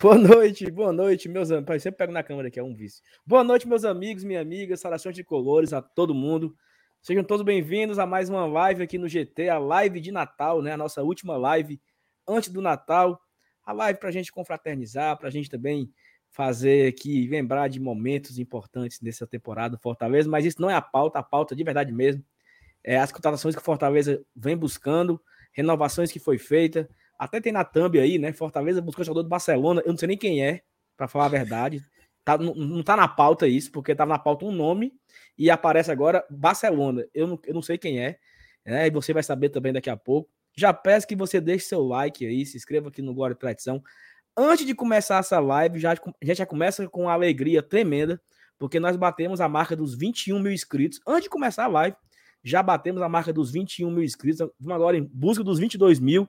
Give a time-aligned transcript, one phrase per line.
[0.00, 1.82] Boa noite, boa noite, meus amigos.
[1.82, 3.02] Sempre pego na câmera aqui, é um vício.
[3.26, 6.56] Boa noite, meus amigos, minhas amigas, saudações de colores a todo mundo.
[7.02, 10.70] Sejam todos bem-vindos a mais uma live aqui no GT, a live de Natal, né?
[10.70, 11.80] A nossa última live
[12.28, 13.20] antes do Natal.
[13.66, 15.92] A live para a gente confraternizar, para a gente também
[16.30, 20.82] fazer aqui, lembrar de momentos importantes nessa temporada do Fortaleza, mas isso não é a
[20.82, 22.24] pauta, a pauta de verdade mesmo.
[22.84, 25.20] É as contratações que o Fortaleza vem buscando,
[25.52, 26.88] renovações que foi feita,
[27.18, 28.32] até tem na thumb aí, né?
[28.32, 29.82] Fortaleza buscou jogador do Barcelona.
[29.84, 30.62] Eu não sei nem quem é,
[30.96, 31.82] para falar a verdade.
[32.24, 34.92] Tá, não, não tá na pauta isso, porque tava na pauta um nome
[35.36, 37.04] e aparece agora Barcelona.
[37.14, 38.18] Eu não, eu não sei quem é,
[38.64, 38.86] né?
[38.86, 40.30] E você vai saber também daqui a pouco.
[40.54, 43.82] Já peço que você deixe seu like aí, se inscreva aqui no Glória e Tradição.
[44.36, 48.20] Antes de começar essa live, já, gente já começa com uma alegria tremenda,
[48.58, 51.00] porque nós batemos a marca dos 21 mil inscritos.
[51.06, 51.96] Antes de começar a live,
[52.42, 54.46] já batemos a marca dos 21 mil inscritos.
[54.60, 56.28] Vamos agora em busca dos 22 mil.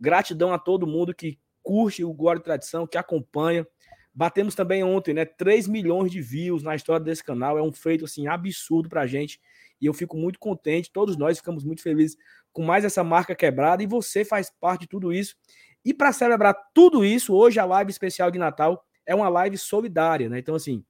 [0.00, 3.66] Gratidão a todo mundo que curte o Glória e Tradição, que acompanha.
[4.12, 5.24] Batemos também ontem, né?
[5.24, 7.58] 3 milhões de views na história desse canal.
[7.58, 9.40] É um feito assim absurdo pra gente.
[9.80, 12.16] E eu fico muito contente, todos nós ficamos muito felizes
[12.52, 15.36] com mais essa marca quebrada e você faz parte de tudo isso.
[15.84, 20.28] E para celebrar tudo isso, hoje a live especial de Natal é uma live solidária,
[20.28, 20.38] né?
[20.38, 20.84] Então assim,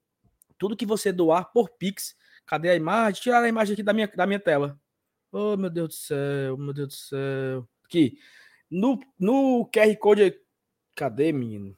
[0.59, 3.23] tudo que você doar por Pix, cadê a imagem?
[3.23, 4.79] Tirar a imagem aqui da minha, da minha tela.
[5.31, 7.69] Oh, meu Deus do céu, meu Deus do céu.
[7.85, 8.19] Aqui.
[8.71, 10.35] No, no QR Code.
[10.95, 11.77] Cadê, menino?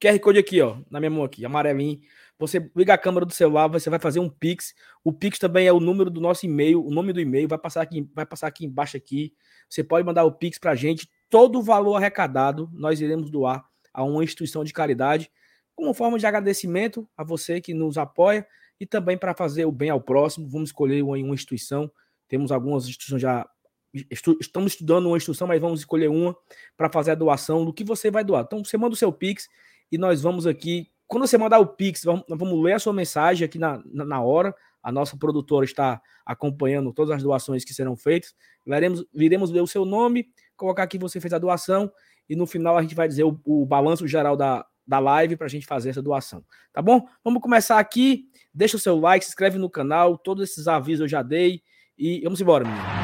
[0.00, 2.00] QR Code aqui, ó, na minha mão aqui, amarelinho.
[2.38, 4.74] Você liga a câmera do celular, você vai fazer um Pix.
[5.04, 7.82] O Pix também é o número do nosso e-mail, o nome do e-mail vai passar
[7.82, 9.34] aqui, vai passar aqui embaixo aqui.
[9.68, 11.06] Você pode mandar o Pix pra gente.
[11.28, 15.30] Todo o valor arrecadado nós iremos doar a uma instituição de caridade,
[15.76, 18.46] como forma de agradecimento a você que nos apoia
[18.80, 20.48] e também para fazer o bem ao próximo.
[20.48, 21.92] Vamos escolher uma, uma instituição.
[22.26, 23.46] Temos algumas instituições já
[23.92, 26.36] Estu, estamos estudando uma instrução, mas vamos escolher uma
[26.76, 28.44] para fazer a doação do que você vai doar.
[28.46, 29.48] Então, você manda o seu Pix
[29.90, 30.88] e nós vamos aqui.
[31.06, 34.20] Quando você mandar o Pix, vamos, vamos ler a sua mensagem aqui na, na, na,
[34.22, 34.54] hora.
[34.82, 38.32] A nossa produtora está acompanhando todas as doações que serão feitas.
[38.64, 41.90] Veremos, viremos ler o seu nome, colocar aqui você fez a doação
[42.28, 45.46] e no final a gente vai dizer o, o balanço geral da, da live para
[45.46, 46.44] a gente fazer essa doação.
[46.72, 47.04] Tá bom?
[47.24, 48.26] Vamos começar aqui.
[48.54, 50.16] Deixa o seu like, se inscreve no canal.
[50.16, 51.62] Todos esses avisos eu já dei.
[51.98, 52.99] E vamos embora, menino.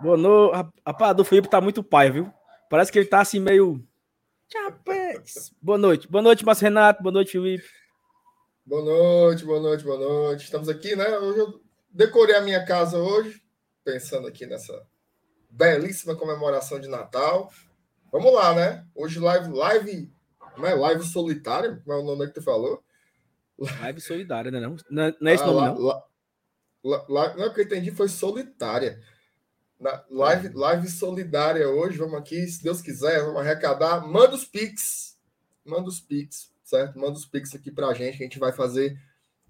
[0.00, 0.72] Boa noite.
[0.86, 2.32] Rapaz, do Felipe tá muito pai, viu?
[2.68, 3.82] Parece que ele tá assim meio.
[4.52, 5.52] Chapéus.
[5.60, 6.08] Boa noite.
[6.08, 7.02] Boa noite, Márcio Renato.
[7.02, 7.64] Boa noite, Felipe.
[8.64, 10.44] Boa noite, boa noite, boa noite.
[10.44, 11.18] Estamos aqui, né?
[11.18, 13.40] Hoje eu decorei a minha casa hoje,
[13.84, 14.86] pensando aqui nessa
[15.48, 17.50] belíssima comemoração de Natal.
[18.12, 18.84] Vamos lá, né?
[18.94, 20.12] Hoje live, live,
[20.56, 22.82] não é live solitária, como é o nome que tu falou?
[23.80, 24.60] Live solidária, né?
[24.60, 25.78] Não, não, é esse ah, nome, não?
[25.78, 26.02] La,
[26.84, 29.00] la, la, não, o que eu entendi foi solitária.
[29.78, 34.06] Na live, live solidária hoje, vamos aqui, se Deus quiser, vamos arrecadar.
[34.06, 35.18] Manda os Pix.
[35.64, 36.98] Manda os Pix, certo?
[36.98, 38.98] Manda os Pix aqui pra gente, que a gente vai fazer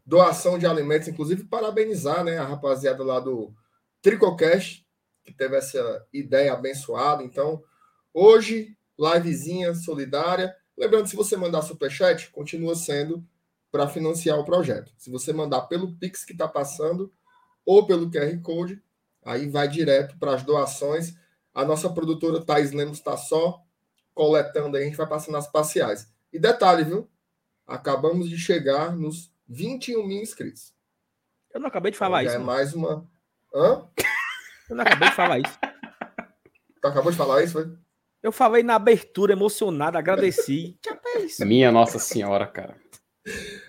[0.04, 3.54] doação de alimentos, inclusive parabenizar né, a rapaziada lá do
[4.02, 4.86] Tricocast,
[5.24, 7.22] que teve essa ideia abençoada.
[7.22, 7.62] Então,
[8.12, 10.54] hoje, livezinha solidária.
[10.76, 13.24] Lembrando, se você mandar superchat, continua sendo
[13.70, 14.92] para financiar o projeto.
[14.96, 17.12] Se você mandar pelo Pix que está passando
[17.64, 18.82] ou pelo QR Code,
[19.26, 21.14] aí vai direto para as doações.
[21.52, 23.60] A nossa produtora Thais Lemos está só
[24.14, 26.08] coletando aí, a gente vai passando as parciais.
[26.32, 27.10] E detalhe, viu?
[27.66, 30.72] Acabamos de chegar nos 21 mil inscritos.
[31.52, 32.42] Eu não acabei de falar então, isso.
[32.42, 33.06] É mais uma.
[33.52, 33.88] Hã?
[34.70, 35.58] Eu não acabei de falar isso.
[36.80, 37.76] Tu acabou de falar isso, foi?
[38.22, 40.78] Eu falei na abertura, emocionado, agradeci.
[41.40, 42.76] Minha Nossa Senhora, cara.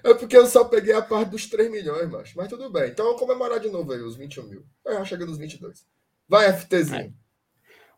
[0.09, 2.33] É porque eu só peguei a parte dos 3 milhões, macho.
[2.37, 2.89] Mas tudo bem.
[2.89, 4.65] Então vamos comemorar de novo aí os 21 mil.
[4.85, 5.85] Já chega nos 22.
[6.29, 7.13] Vai, FTzinho.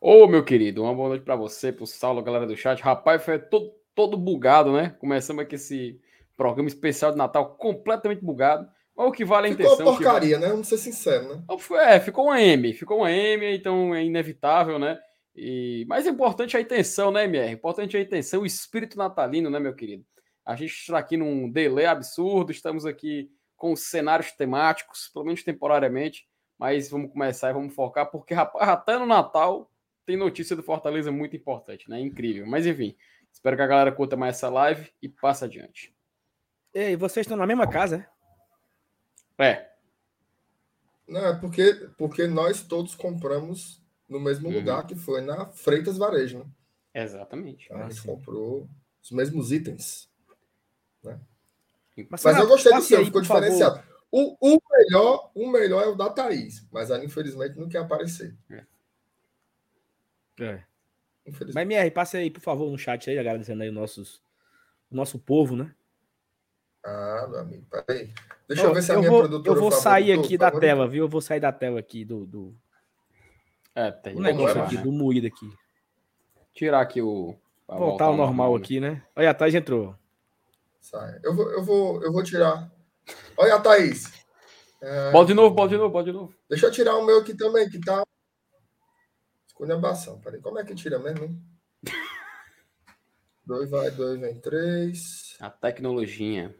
[0.01, 2.81] Ô, meu querido, uma boa noite para você, pro Saulo, galera do chat.
[2.81, 4.95] Rapaz, foi todo, todo bugado, né?
[4.99, 5.99] Começamos aqui esse
[6.35, 8.67] programa especial de Natal completamente bugado.
[8.95, 9.77] Mas o que vale a intenção.
[9.77, 10.45] Ficou uma porcaria, vale...
[10.45, 10.51] né?
[10.51, 11.43] Vamos ser sincero, né?
[11.83, 12.73] É, ficou uma M.
[12.73, 14.97] Ficou uma M, então é inevitável, né?
[15.35, 15.85] E...
[15.87, 17.51] Mas é importante a intenção, né, MR?
[17.51, 20.03] Importante a intenção, o espírito natalino, né, meu querido?
[20.49, 26.27] A gente está aqui num delay absurdo, estamos aqui com cenários temáticos, pelo menos temporariamente,
[26.57, 29.71] mas vamos começar e vamos focar, porque rapaz, até no Natal
[30.07, 31.99] tem notícia do Fortaleza muito importante, né?
[31.99, 32.47] Incrível.
[32.47, 32.95] Mas enfim,
[33.31, 35.95] espero que a galera curta mais essa live e passe adiante.
[36.73, 38.09] Ei, vocês estão na mesma casa,
[39.37, 39.51] é?
[39.51, 39.71] É.
[41.07, 44.55] Não, é porque, porque nós todos compramos no mesmo uhum.
[44.55, 46.45] lugar que foi na Freitas Varejo, né?
[46.91, 47.71] Exatamente.
[47.71, 48.67] A gente comprou
[48.99, 50.08] Os mesmos itens.
[51.03, 51.19] Né?
[52.09, 53.41] Mas, Mas eu gostei do seu, aí, ficou favor.
[53.41, 53.83] diferenciado.
[54.11, 58.35] O, o melhor, o melhor é o da Thaís, mas ela infelizmente não quer aparecer.
[60.39, 60.63] É.
[61.25, 61.53] Infelizmente.
[61.53, 64.21] Mas, MR, passe aí, por favor, no chat aí, agradecendo aí o nossos,
[64.89, 65.73] o nosso povo, né?
[66.83, 68.13] Ah, meu amigo, peraí.
[68.47, 69.55] Deixa eu ver se a minha vou, produtora.
[69.55, 70.61] eu vou sair aqui da favor.
[70.61, 71.03] tela, viu?
[71.03, 72.55] Eu vou sair da tela aqui do, do,
[73.75, 74.15] É, tem.
[74.15, 74.83] do negócio vai, aqui, vai.
[74.83, 75.51] do moído aqui.
[76.53, 77.35] Tirar aqui o.
[77.67, 78.63] Voltar ao normal né?
[78.63, 79.03] aqui, né?
[79.15, 79.95] Olha, a Thais entrou.
[80.79, 81.19] Sai.
[81.23, 82.71] Eu vou, eu vou, eu vou tirar.
[83.37, 84.11] Olha a Thaís.
[84.81, 86.33] É, Bola de novo, bola de novo, bola de novo.
[86.49, 88.03] Deixa eu tirar o meu aqui também, que tá.
[89.47, 90.19] Esculhambação.
[90.21, 91.25] Peraí, como é que tira mesmo?
[91.25, 91.43] hein?
[93.45, 95.35] dois vai, dois vem, três.
[95.39, 96.55] A tecnologia.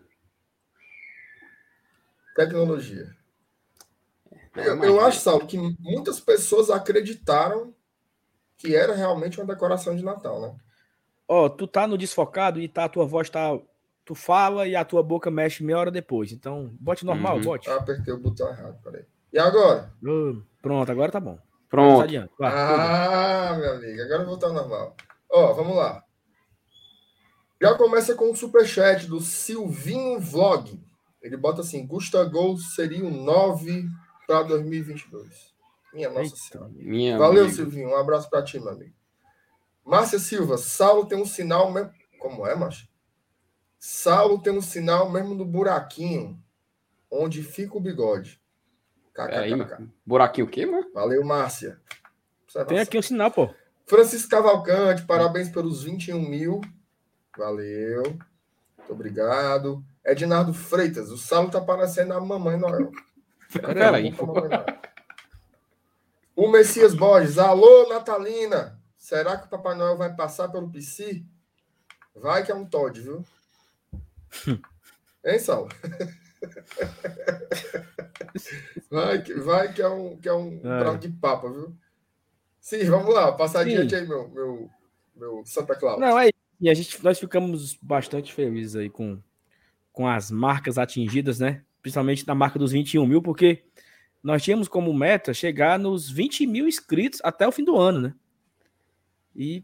[2.36, 3.16] Tecnologia.
[4.56, 7.74] É, Eu, eu acho, Saulo, que muitas pessoas acreditaram
[8.58, 10.60] que era realmente uma decoração de Natal, né?
[11.28, 13.58] Ó, tu tá no desfocado e tá, a tua voz tá.
[14.10, 16.32] Tu fala e a tua boca mexe meia hora depois.
[16.32, 17.44] Então, bote normal, Uhum.
[17.44, 17.70] bote.
[17.70, 19.06] Ah, apertei o botão errado, peraí.
[19.32, 19.94] E agora?
[20.04, 21.36] Ô, Pronto, agora tá bom.
[21.36, 22.02] Tá Pronto.
[22.02, 22.32] adiante.
[22.40, 22.52] Vai.
[22.52, 24.96] Ah, meu amigo, agora eu vou estar normal.
[25.32, 26.04] Ó, vamos lá.
[27.62, 30.84] Já começa com o superchat do Silvinho Vlog.
[31.22, 33.86] Ele bota assim: Gustavo seria o 9
[34.26, 35.54] para 2022.
[35.94, 36.36] Minha nossa Eita.
[36.36, 36.72] senhora.
[36.74, 37.58] Minha Valeu, amiga.
[37.58, 37.90] Silvinho.
[37.90, 38.96] Um abraço para ti, meu amigo.
[39.86, 41.92] Márcia Silva, Saulo tem um sinal mesmo.
[42.18, 42.89] Como é, Márcia?
[43.80, 46.38] Saulo tem um sinal mesmo no buraquinho
[47.10, 48.40] onde fica o bigode.
[49.18, 49.94] Mano.
[50.06, 50.92] Buraquinho o quê, mano?
[50.94, 51.80] Valeu, Márcia.
[52.68, 53.50] Tem aqui um sinal, pô.
[53.86, 56.62] Francisco Cavalcante, parabéns pelos 21 mil.
[57.38, 58.04] Valeu.
[58.04, 59.84] Muito obrigado.
[60.06, 62.92] Ednardo Freitas, o Saulo tá parecendo a Mamãe Noel.
[63.52, 64.14] Peraí.
[66.36, 68.80] O Messias Borges, alô, Natalina.
[68.98, 71.24] Será que o Papai Noel vai passar pelo PC?
[72.16, 73.26] Vai que é um Todd, viu?
[75.26, 75.70] Hein, Saulo?
[78.90, 80.98] Vai que, vai que é um, que é um É.
[80.98, 81.76] de papa, viu?
[82.60, 83.72] Sim, vamos lá, passar Sim.
[83.74, 84.70] adiante aí, meu, meu,
[85.16, 86.00] meu Santa Claus.
[86.00, 86.30] Não, é.
[86.62, 89.22] E a gente, nós ficamos bastante felizes aí com,
[89.92, 91.64] com as marcas atingidas, né?
[91.82, 93.64] Principalmente na marca dos 21 mil, porque
[94.22, 98.14] nós tínhamos como meta chegar nos 20 mil inscritos até o fim do ano, né?
[99.36, 99.64] E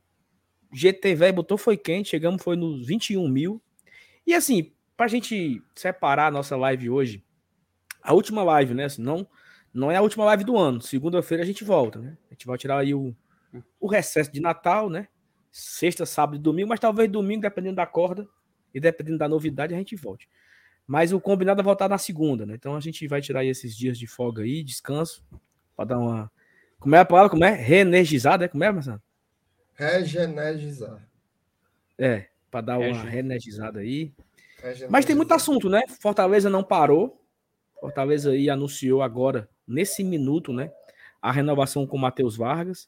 [0.71, 3.62] GT velho botou foi quente, chegamos foi nos 21 mil.
[4.25, 7.24] E assim, pra gente separar a nossa live hoje,
[8.01, 8.88] a última live, né?
[8.98, 9.27] não,
[9.74, 10.81] não é a última live do ano.
[10.81, 12.18] Segunda-feira a gente volta, né?
[12.30, 13.16] A gente vai tirar aí o,
[13.80, 15.07] o recesso de Natal, né?
[15.51, 18.27] Sexta, sábado e domingo, mas talvez domingo, dependendo da corda
[18.74, 20.30] e dependendo da novidade, a gente volte.
[20.88, 22.56] Mas o combinado é voltar na segunda, né?
[22.56, 25.25] Então a gente vai tirar aí esses dias de folga aí, descanso,
[25.75, 26.31] para dar uma.
[26.80, 27.30] Como é a palavra?
[27.30, 27.51] Como é?
[27.51, 28.48] Reenergizada, é?
[28.48, 29.01] Como é, Marcelo?
[29.74, 31.07] Regenergizar.
[31.98, 34.13] É, para dar uma Rege- reenergizada aí.
[34.57, 34.89] Regenergizar.
[34.89, 35.81] Mas tem muito assunto, né?
[35.99, 37.21] Fortaleza não parou.
[37.81, 40.71] Fortaleza aí anunciou agora, nesse minuto, né?
[41.21, 42.87] A renovação com o Matheus Vargas.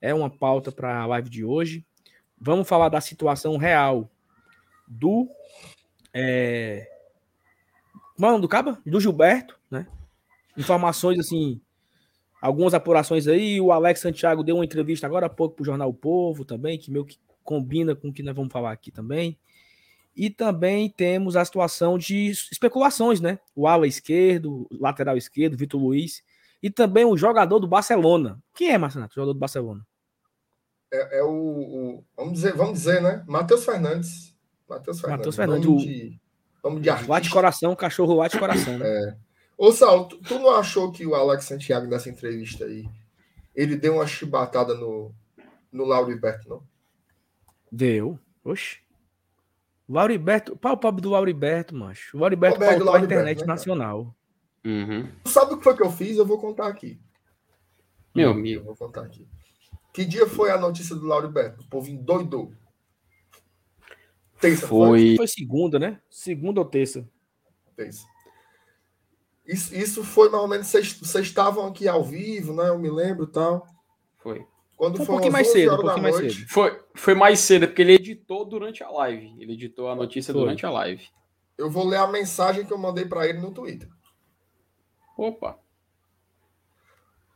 [0.00, 1.86] É uma pauta para a live de hoje.
[2.36, 4.10] Vamos falar da situação real
[4.88, 5.28] do.
[6.12, 6.90] É...
[8.18, 8.82] Mano, do Caba?
[8.84, 9.86] Do Gilberto, né?
[10.56, 11.60] Informações assim.
[12.42, 13.60] Algumas apurações aí.
[13.60, 16.76] O Alex Santiago deu uma entrevista agora há pouco para o Jornal o Povo também,
[16.76, 19.38] que meio que combina com o que nós vamos falar aqui também.
[20.16, 23.38] E também temos a situação de especulações, né?
[23.54, 26.22] O ala esquerdo, o lateral esquerdo, Vitor Luiz.
[26.62, 28.40] E também o jogador do Barcelona.
[28.54, 29.06] Quem é, Marcelo?
[29.06, 29.84] O jogador do Barcelona?
[30.92, 33.24] É, é o, o- Vamos dizer, vamos dizer, né?
[33.26, 34.34] Matheus Fernandes.
[34.68, 35.18] Matheus Fernandes.
[35.18, 36.20] Matheus Fernandes, Nome o- de,
[36.62, 37.30] nome de Lá de artista.
[37.34, 39.16] coração, cachorro lá de coração, né?
[39.58, 42.88] Ô, Saulo, tu, tu não achou que o Alex Santiago, nessa entrevista aí,
[43.54, 45.12] ele deu uma chibatada no,
[45.72, 46.62] no Lauriberto, não?
[47.74, 48.18] Deu.
[48.44, 48.78] Oxe.
[49.88, 52.16] Lauriberto, pau pobre do Lauriberto, macho.
[52.16, 54.14] O do pautou a internet né, nacional.
[54.64, 55.10] Uhum.
[55.24, 56.16] Tu sabe o que foi que eu fiz?
[56.16, 57.00] Eu vou contar aqui.
[58.14, 58.64] Meu Eu amigo.
[58.64, 59.26] vou contar aqui.
[59.92, 61.62] Que dia foi a notícia do Lauriberto?
[61.62, 62.52] O povo endoidou.
[64.40, 65.16] Terça, Foi.
[65.16, 66.00] Foi segunda, né?
[66.08, 67.08] Segunda ou terça.
[67.76, 68.06] Terça.
[69.44, 70.66] Isso, isso foi mais ou menos.
[70.68, 72.68] Vocês, vocês estavam aqui ao vivo, né?
[72.68, 73.66] Eu me lembro e tal.
[74.18, 74.46] Foi.
[74.76, 76.48] Quando Foi um foi pouquinho mais 11 cedo, um pouquinho mais noite, cedo.
[76.48, 79.34] Foi, foi mais cedo, porque ele editou durante a live.
[79.38, 80.42] Ele editou a notícia Foi.
[80.42, 81.08] durante a live.
[81.56, 83.88] eu vou ler a mensagem que eu mandei para ele no Twitter.
[85.16, 85.58] Opa.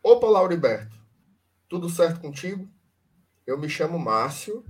[0.03, 0.97] Opa, Lauriberto.
[1.69, 2.69] Tudo certo contigo?
[3.47, 4.65] Eu me chamo Márcio.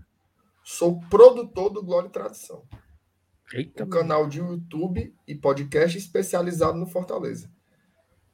[0.62, 2.62] Sou produtor do Glória e Tradição.
[3.54, 7.50] Eita, um canal de YouTube e podcast especializado no Fortaleza.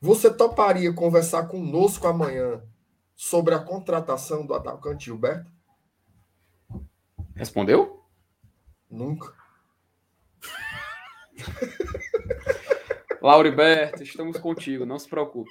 [0.00, 2.60] Você toparia conversar conosco amanhã
[3.24, 5.50] sobre a contratação do atacante Gilberto?
[7.34, 8.04] Respondeu?
[8.90, 9.32] Nunca.
[13.22, 15.50] Lauriberto, estamos contigo, não se preocupe.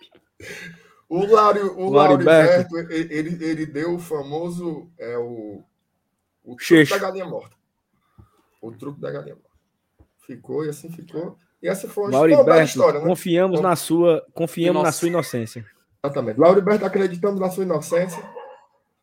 [1.10, 2.72] O Lário, o Lauriberto.
[2.72, 5.64] Lauriberto, ele, ele deu o famoso é, o,
[6.44, 7.56] o truque da galinha morta.
[8.62, 9.50] O truque da galinha morta.
[10.28, 11.40] Ficou e assim ficou.
[11.60, 13.08] E essa foi uma, Lauriberto, história, né?
[13.08, 15.73] confiamos na sua, confiamos na sua inocência.
[16.04, 16.40] Exatamente.
[16.40, 18.22] Lauriberto, acreditamos na sua inocência.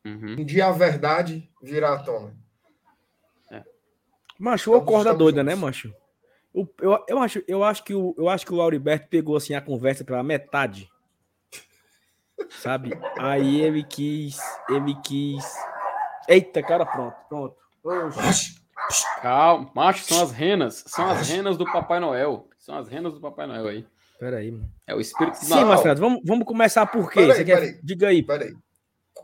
[0.05, 0.35] Uhum.
[0.39, 2.35] Um dia a verdade virá à tona.
[4.39, 5.61] Macho, o Estamos- corda estamos doida, né, juntos.
[5.63, 5.95] macho?
[6.53, 9.53] O- eu, eu, acho, eu, acho que o, eu acho que o Lauriberto pegou assim
[9.53, 10.89] a conversa pela metade.
[12.49, 12.91] Sabe?
[13.19, 14.39] Aí ele quis.
[14.67, 15.45] Ele quis.
[16.27, 17.55] Eita, cara, pronto, pronto.
[19.21, 20.83] Calma, macho, são as renas.
[20.87, 22.47] São as renas do Papai Noel.
[22.57, 23.87] São as renas do Papai Noel aí.
[24.21, 24.71] Pera aí, mano.
[24.85, 25.67] É o espírito do Sim, Natal.
[25.67, 27.21] Marcelo, vamos, vamos começar por quê?
[27.21, 27.55] Peraí, Você quer...
[27.59, 27.79] peraí.
[27.81, 28.21] Diga aí.
[28.21, 28.53] Peraí.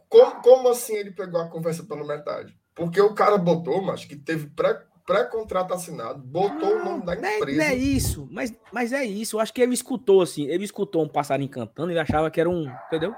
[0.09, 2.57] Como, como assim ele pegou a conversa pela metade?
[2.73, 7.25] Porque o cara botou, mas que teve pré- pré-contrato assinado, botou o nome da Não
[7.29, 7.57] é, empresa.
[7.59, 9.35] não é isso, mas, mas é isso.
[9.35, 10.47] Eu acho que ele escutou, assim.
[10.47, 12.67] Ele escutou um passarinho cantando e achava que era um.
[12.87, 13.13] Entendeu?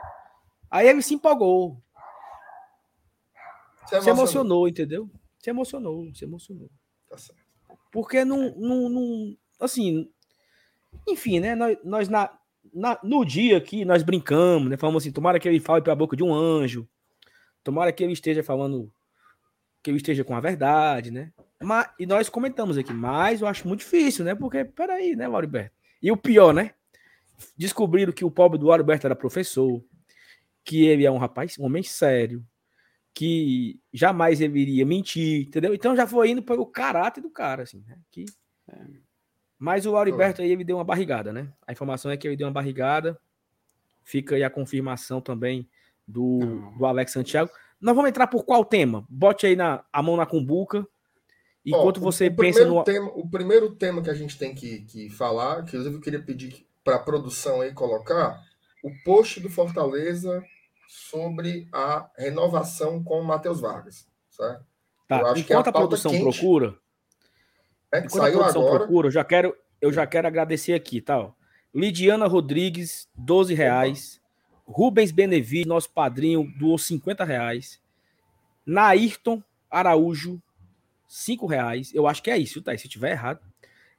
[0.70, 1.82] Aí ele se empolgou.
[3.88, 5.10] Se Se emocionou, entendeu?
[5.40, 6.70] Se emocionou, se emocionou.
[7.10, 7.40] Tá certo.
[7.90, 10.12] Porque não, não, não assim,
[11.08, 11.56] enfim, né?
[11.56, 12.30] Nós, nós na,
[12.74, 14.78] na- no dia aqui nós brincamos, né?
[14.78, 16.88] Falamos assim, tomara que ele fale pela boca de um anjo,
[17.64, 18.92] tomara que ele esteja falando,
[19.84, 21.32] que ele esteja com a verdade, né?
[21.62, 24.34] Mas, e nós comentamos aqui, mas eu acho muito difícil, né?
[24.36, 25.76] Porque, peraí, né, Lauriberto?
[26.02, 26.74] E o pior, né?
[27.58, 29.84] Descobriram que o pobre do Lauriberto era professor,
[30.64, 32.46] que ele é um rapaz, um homem sério,
[33.14, 35.74] que jamais ele iria mentir, entendeu?
[35.74, 37.98] Então já foi indo pelo caráter do cara, assim, né?
[38.12, 38.26] Que...
[39.60, 41.52] Mas o Lauriberto aí, ele deu uma barrigada, né?
[41.68, 43.20] A informação é que ele deu uma barrigada.
[44.06, 45.70] Fica aí a confirmação também
[46.08, 46.40] do,
[46.78, 47.52] do Alex Santiago.
[47.80, 49.06] Nós vamos entrar por qual tema?
[49.10, 50.88] Bote aí na, a mão na cumbuca.
[51.66, 52.84] Enquanto Ó, você o pensa no.
[52.86, 56.22] Tema, o primeiro tema que a gente tem que, que falar, que inclusive eu queria
[56.22, 58.42] pedir para a produção aí colocar,
[58.82, 60.42] o post do Fortaleza
[60.88, 64.08] sobre a renovação com o Matheus Vargas.
[64.30, 64.66] Certo?
[65.08, 66.24] Tá, eu acho que é a enquanto a, produção quente.
[66.24, 66.76] procura,
[67.92, 68.80] É, que enquanto a saiu produção agora.
[68.80, 71.20] procura, eu já quero, eu já quero agradecer aqui, tá?
[71.20, 71.32] ó.
[71.74, 74.20] Lidiana Rodrigues, 12 reais.
[74.66, 77.82] Rubens Benevides, nosso padrinho, doou 50 reais.
[78.66, 80.42] Nairton Araújo,
[81.08, 81.94] 5 reais.
[81.94, 82.78] Eu acho que é isso, tá?
[82.78, 83.40] Se eu tiver errado.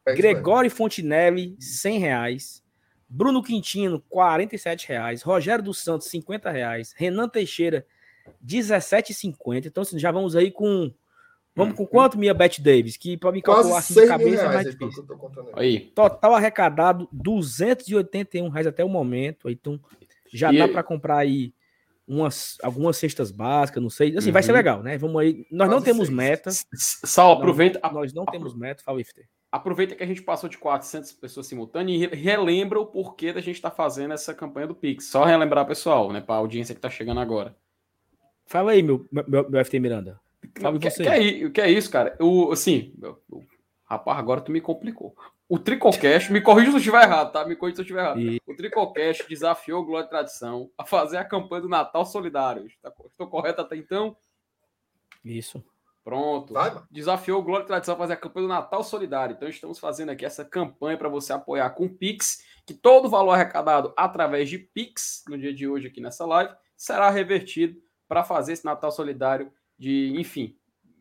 [0.07, 0.23] É isso mesmo.
[0.23, 2.63] Gregório Fontinelli, 100 reais.
[3.09, 5.23] Bruno Quintino, 47 reais.
[5.23, 6.95] Rogério dos Santos, 50 reais.
[6.97, 7.85] Renan Teixeira,
[8.47, 9.67] 17,50.
[9.67, 10.93] Então, assim, já vamos aí com.
[11.55, 12.97] Vamos com quanto, minha Beth Davis?
[12.97, 15.05] Que para me calcular assim de 6 mil cabeça é reais mais difícil.
[15.55, 15.81] aí.
[15.95, 19.51] Total arrecadado, 281 reais até o momento.
[19.51, 19.79] Então,
[20.33, 21.53] já E- dá para comprar aí
[22.07, 24.17] umas, algumas cestas básicas, não sei.
[24.17, 24.57] Assim, vai ser Uhum.
[24.57, 24.97] legal, né?
[24.97, 25.47] Vamos aí.
[25.51, 26.17] Nós não Quase temos seis.
[26.17, 26.51] meta.
[26.75, 29.29] Sal, aproveita, a- Nós não temos meta, fala IFT.
[29.53, 33.41] aproveita que a gente passou de 400 pessoas simultâneas e re- relembra o porquê da
[33.41, 35.07] gente estar fazendo essa campanha do Pix.
[35.07, 37.55] Só relembrar, pessoal, né, para a audiência que está chegando agora.
[38.47, 40.19] Fala aí, meu, meu, meu FT Miranda.
[40.43, 41.03] O que, você.
[41.03, 42.17] que é, que é isso, cara?
[42.21, 43.43] O, assim, meu- o-
[43.85, 45.15] rapaz, agora tu me complicou.
[45.49, 47.45] O Tricocast, me corrija se eu estiver errado, tá?
[47.45, 48.21] Me corrija se eu estiver errado.
[48.21, 52.67] E- O Tricocast desafiou o Glória e Tradição a fazer a campanha do Natal Solidário.
[52.67, 54.17] Estou correto até então?
[55.25, 55.63] Isso.
[56.03, 56.55] Pronto.
[56.55, 56.81] Vai.
[56.91, 59.35] Desafiou o Glória e Tradição a fazer a campanha do Natal Solidário.
[59.35, 63.33] Então estamos fazendo aqui essa campanha para você apoiar com Pix, que todo o valor
[63.33, 67.77] arrecadado através de Pix, no dia de hoje aqui nessa live, será revertido
[68.09, 70.55] para fazer esse Natal Solidário de, enfim.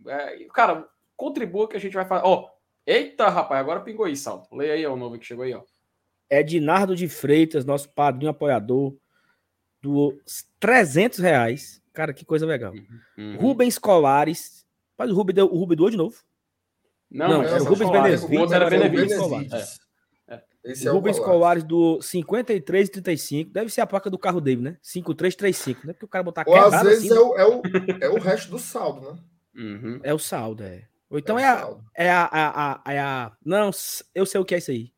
[0.08, 2.26] É, cara, contribua que a gente vai fazer.
[2.26, 2.50] Ó,
[2.88, 4.56] eita, rapaz, agora pingou aí, Salto.
[4.56, 5.62] Leia aí ó, o novo que chegou aí, ó.
[6.30, 8.96] Ednardo de Freitas, nosso padrinho apoiador,
[9.82, 10.18] doou
[10.62, 11.82] 300 reais.
[11.92, 12.74] Cara, que coisa legal.
[13.18, 13.36] Uhum.
[13.36, 14.66] Rubens Colares.
[14.98, 16.16] Mas o Rubens, deu, o Rubens doou de novo.
[17.12, 19.18] Não, Não, é o Rubens Benevides, O outro era é Benevides.
[19.18, 19.54] Benevides.
[19.54, 19.80] Esse
[20.30, 23.52] é o Rubens o Colares doou 53,35.
[23.52, 24.78] Deve ser a placa do carro dele, né?
[24.82, 25.82] 5335.
[25.84, 27.20] Não é porque o cara botar Ou às vezes assim.
[27.20, 27.62] é, o, é, o,
[28.02, 29.20] é o resto do saldo, né?
[29.56, 30.00] Uhum.
[30.04, 30.88] É o saldo, é.
[31.10, 33.32] Ou então o é, a, é, a, a, a, é a.
[33.44, 33.72] Não,
[34.14, 34.92] eu sei o que é isso aí.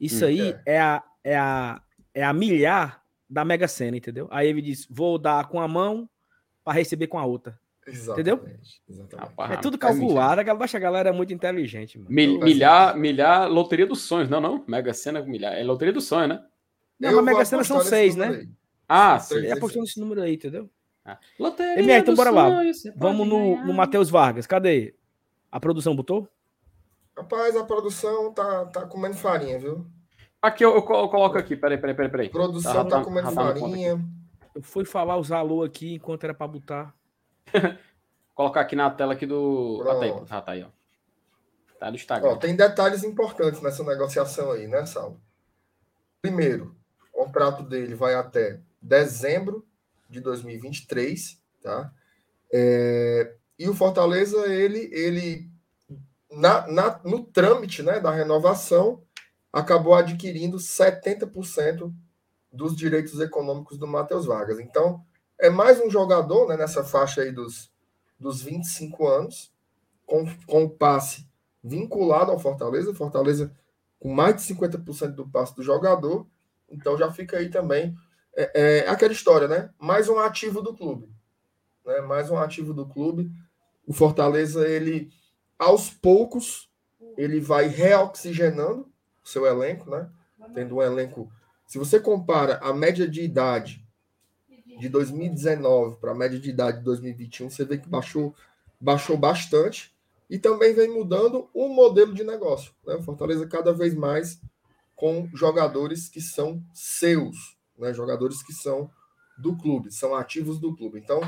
[0.00, 0.80] Isso Hum, aí é.
[0.80, 1.82] a, é, a,
[2.14, 4.28] é a milhar da Mega Sena, entendeu?
[4.30, 6.08] Aí ele diz: vou dar com a mão
[6.64, 7.58] para receber com a outra.
[7.88, 8.20] Exatamente.
[8.20, 8.58] entendeu?
[8.88, 9.52] Exatamente.
[9.52, 10.40] É tudo calculado.
[10.40, 12.10] A baixa galera é muito inteligente, mano.
[12.10, 14.28] Mil- Então, milhar, milhar, loteria dos sonhos.
[14.28, 14.64] Não, não.
[14.66, 15.54] Mega Sena com milhar.
[15.54, 16.44] É loteria dos sonhos, né?
[17.00, 18.28] Não, Eu mas Mega Sena são seis, né?
[18.28, 18.48] aí.
[18.88, 19.44] Ah, sim.
[19.46, 20.68] É apostando nesse número aí, entendeu?
[21.38, 22.50] Loteria MR, então bora lá.
[22.96, 24.46] Vamos no, no Matheus Vargas.
[24.46, 24.94] Cadê?
[25.50, 26.28] A produção botou?
[27.16, 29.86] Rapaz, a produção tá, tá comendo farinha, viu?
[30.40, 31.56] Aqui eu, eu colo- eu coloco aqui.
[31.56, 32.10] Peraí, peraí, peraí.
[32.10, 32.26] peraí.
[32.26, 34.04] A produção Tá, tá, tá- comendo tá farinha.
[34.54, 36.94] Eu fui falar os alô aqui enquanto era para botar.
[38.34, 39.82] colocar aqui na tela aqui do.
[39.82, 40.68] Ah, tá aí, ah, tá aí, ó.
[41.78, 42.30] Tá no Instagram.
[42.30, 45.20] Ó, tem detalhes importantes nessa negociação aí, né, Saulo?
[46.20, 46.76] Primeiro,
[47.12, 49.66] o contrato dele vai até dezembro
[50.08, 51.92] de 2023, tá?
[52.52, 55.50] É, e o Fortaleza, ele, ele
[56.30, 59.02] na, na, no trâmite né, da renovação,
[59.52, 61.92] acabou adquirindo 70%
[62.52, 64.58] dos direitos econômicos do Matheus Vargas.
[64.58, 65.04] Então,
[65.40, 67.70] é mais um jogador né, nessa faixa aí dos,
[68.18, 69.52] dos 25 anos,
[70.04, 71.26] com, com o passe
[71.62, 72.94] vinculado ao Fortaleza.
[72.94, 73.52] Fortaleza
[74.00, 76.26] com mais de 50% do passe do jogador.
[76.68, 77.96] Então já fica aí também
[78.36, 79.70] é, é, aquela história, né?
[79.78, 81.08] Mais um ativo do clube.
[81.84, 82.00] Né?
[82.00, 83.30] Mais um ativo do clube.
[83.86, 85.10] O Fortaleza, ele,
[85.58, 86.68] aos poucos,
[87.16, 88.90] ele vai reoxigenando
[89.24, 90.10] o seu elenco, né?
[90.54, 91.30] Tendo um elenco.
[91.66, 93.87] Se você compara a média de idade
[94.78, 98.34] de 2019 para a média de idade de 2021, você vê que baixou,
[98.80, 99.96] baixou bastante.
[100.30, 102.72] E também vem mudando o modelo de negócio.
[102.86, 103.00] Né?
[103.02, 104.40] Fortaleza cada vez mais
[104.94, 107.94] com jogadores que são seus, né?
[107.94, 108.90] jogadores que são
[109.38, 110.98] do clube, são ativos do clube.
[110.98, 111.20] Então,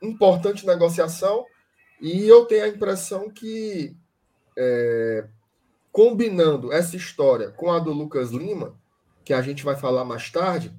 [0.00, 1.46] importante negociação.
[2.00, 3.96] E eu tenho a impressão que,
[4.58, 5.28] é,
[5.92, 8.76] combinando essa história com a do Lucas Lima,
[9.24, 10.74] que a gente vai falar mais tarde,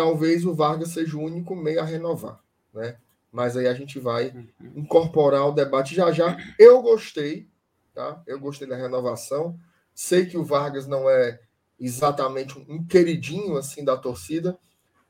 [0.00, 2.40] talvez o Vargas seja o único meio a renovar.
[2.72, 2.96] Né?
[3.32, 4.72] mas aí a gente vai uhum.
[4.76, 6.36] incorporar o debate já já.
[6.58, 7.48] Eu gostei,
[7.94, 8.22] tá?
[8.26, 9.58] Eu gostei da renovação.
[9.94, 11.40] Sei que o Vargas não é
[11.78, 14.58] exatamente um queridinho assim da torcida,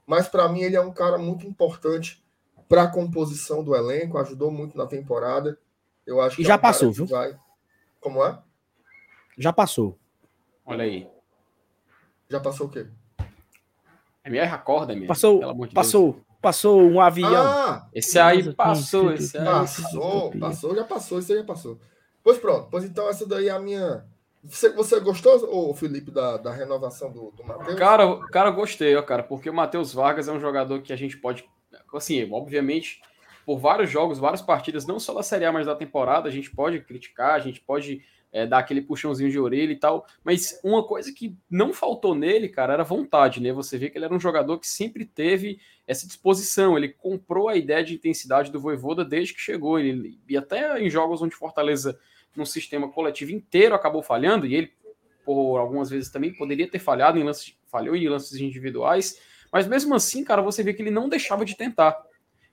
[0.06, 2.22] mas para mim ele é um cara muito importante
[2.68, 5.58] para a composição do elenco, ajudou muito na temporada.
[6.06, 7.06] Eu acho que e já é um passou, viu?
[7.06, 7.36] Vai...
[8.00, 8.38] Como é?
[9.38, 9.98] Já passou.
[10.64, 11.08] Olha aí.
[12.28, 12.86] Já passou o quê?
[14.24, 15.06] MR acorda, MR.
[15.06, 15.40] Passou,
[15.74, 16.20] passou.
[16.40, 17.46] Passou um avião.
[17.46, 19.44] Ah, esse aí passou, esse aí.
[19.44, 21.78] Passou, passou, já passou, esse aí já passou.
[22.22, 24.06] Pois pronto, pois então essa daí é a minha.
[24.42, 27.78] Você, você gostou, ô, Felipe, da, da renovação do, do Matheus?
[27.78, 31.18] Cara, cara, gostei, ó, cara, porque o Matheus Vargas é um jogador que a gente
[31.18, 31.44] pode.
[31.92, 33.02] Assim, obviamente,
[33.44, 36.50] por vários jogos, várias partidas, não só da Série A, mas da temporada, a gente
[36.50, 40.06] pode criticar, a gente pode é, dar aquele puxãozinho de orelha e tal.
[40.24, 43.52] Mas uma coisa que não faltou nele, cara, era vontade, né?
[43.52, 46.76] Você vê que ele era um jogador que sempre teve essa disposição.
[46.76, 49.78] Ele comprou a ideia de intensidade do Voivoda desde que chegou.
[49.78, 51.98] Ele, e até em jogos onde Fortaleza,
[52.36, 54.72] no sistema coletivo inteiro, acabou falhando, e ele,
[55.24, 59.20] por algumas vezes também, poderia ter falhado em lances, falhou em lances individuais.
[59.52, 62.00] Mas mesmo assim, cara, você vê que ele não deixava de tentar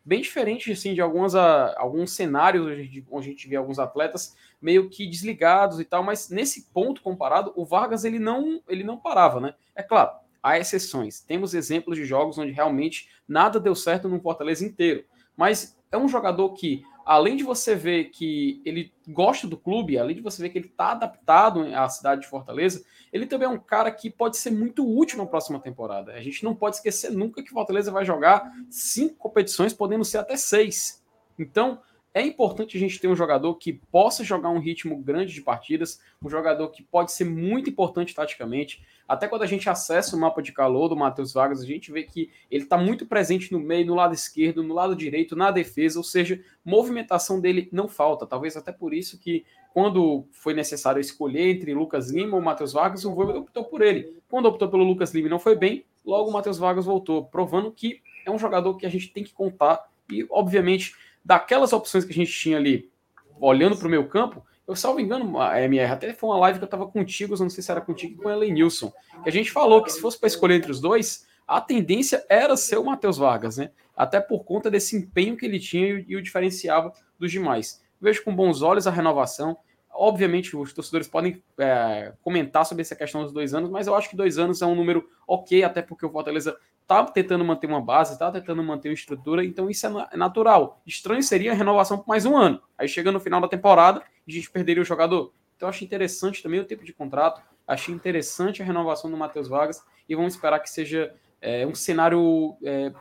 [0.08, 4.38] bem diferente assim, de algumas, a, alguns cenários onde, onde a gente vê alguns atletas
[4.62, 8.98] meio que desligados e tal, mas nesse ponto comparado, o Vargas ele não, ele não
[8.98, 9.54] parava, né?
[9.76, 11.20] É claro, há exceções.
[11.20, 15.04] Temos exemplos de jogos onde realmente nada deu certo no Fortaleza inteiro,
[15.36, 20.18] mas é um jogador que além de você ver que ele gosta do clube, além
[20.18, 23.58] de você ver que ele está adaptado à cidade de Fortaleza, ele também é um
[23.58, 26.12] cara que pode ser muito útil na próxima temporada.
[26.12, 30.36] A gente não pode esquecer nunca que Fortaleza vai jogar cinco competições, podendo ser até
[30.36, 31.02] seis.
[31.40, 31.80] Então,
[32.18, 36.02] é importante a gente ter um jogador que possa jogar um ritmo grande de partidas,
[36.24, 38.84] um jogador que pode ser muito importante taticamente.
[39.08, 42.04] Até quando a gente acessa o mapa de calor do Matheus Vargas, a gente vê
[42.04, 46.00] que ele está muito presente no meio, no lado esquerdo, no lado direito, na defesa,
[46.00, 48.26] ou seja, movimentação dele não falta.
[48.26, 53.06] Talvez até por isso que quando foi necessário escolher entre Lucas Lima ou Matheus Vargas,
[53.06, 54.18] o Voivoda optou por ele.
[54.28, 57.72] Quando optou pelo Lucas Lima e não foi bem, logo o Matheus Vargas voltou, provando
[57.72, 60.96] que é um jogador que a gente tem que contar e, obviamente,
[61.28, 62.90] daquelas opções que a gente tinha ali,
[63.38, 66.68] olhando para o meu campo, eu salvo engano, MR, até foi uma live que eu
[66.68, 69.84] estava contigo, não sei se era contigo com o Ellen Nilson, que a gente falou
[69.84, 73.58] que se fosse para escolher entre os dois, a tendência era ser o Matheus Vargas,
[73.58, 73.72] né?
[73.96, 77.84] Até por conta desse empenho que ele tinha e o diferenciava dos demais.
[78.00, 79.58] Vejo com bons olhos a renovação.
[79.94, 84.10] Obviamente, os torcedores podem é, comentar sobre essa questão dos dois anos, mas eu acho
[84.10, 86.58] que dois anos é um número ok, até porque o Fortaleza
[86.88, 90.82] tá tentando manter uma base, tá tentando manter uma estrutura, então isso é, é natural.
[90.88, 92.62] Estranho seria a renovação por mais um ano.
[92.78, 95.34] Aí chega no final da temporada e a gente perderia o jogador.
[95.58, 99.84] Então achei interessante também o tipo de contrato, achei interessante a renovação do Matheus Vargas
[100.08, 102.94] e vamos esperar que seja é, um cenário é,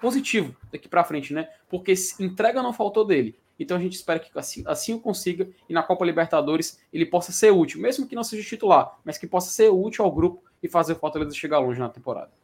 [0.00, 1.48] positivo daqui para frente, né?
[1.68, 3.38] Porque entrega não faltou dele.
[3.58, 7.32] Então a gente espera que assim, assim o consiga e na Copa Libertadores ele possa
[7.32, 10.68] ser útil, mesmo que não seja titular, mas que possa ser útil ao grupo e
[10.68, 12.39] fazer o Fortaleza chegar longe na temporada.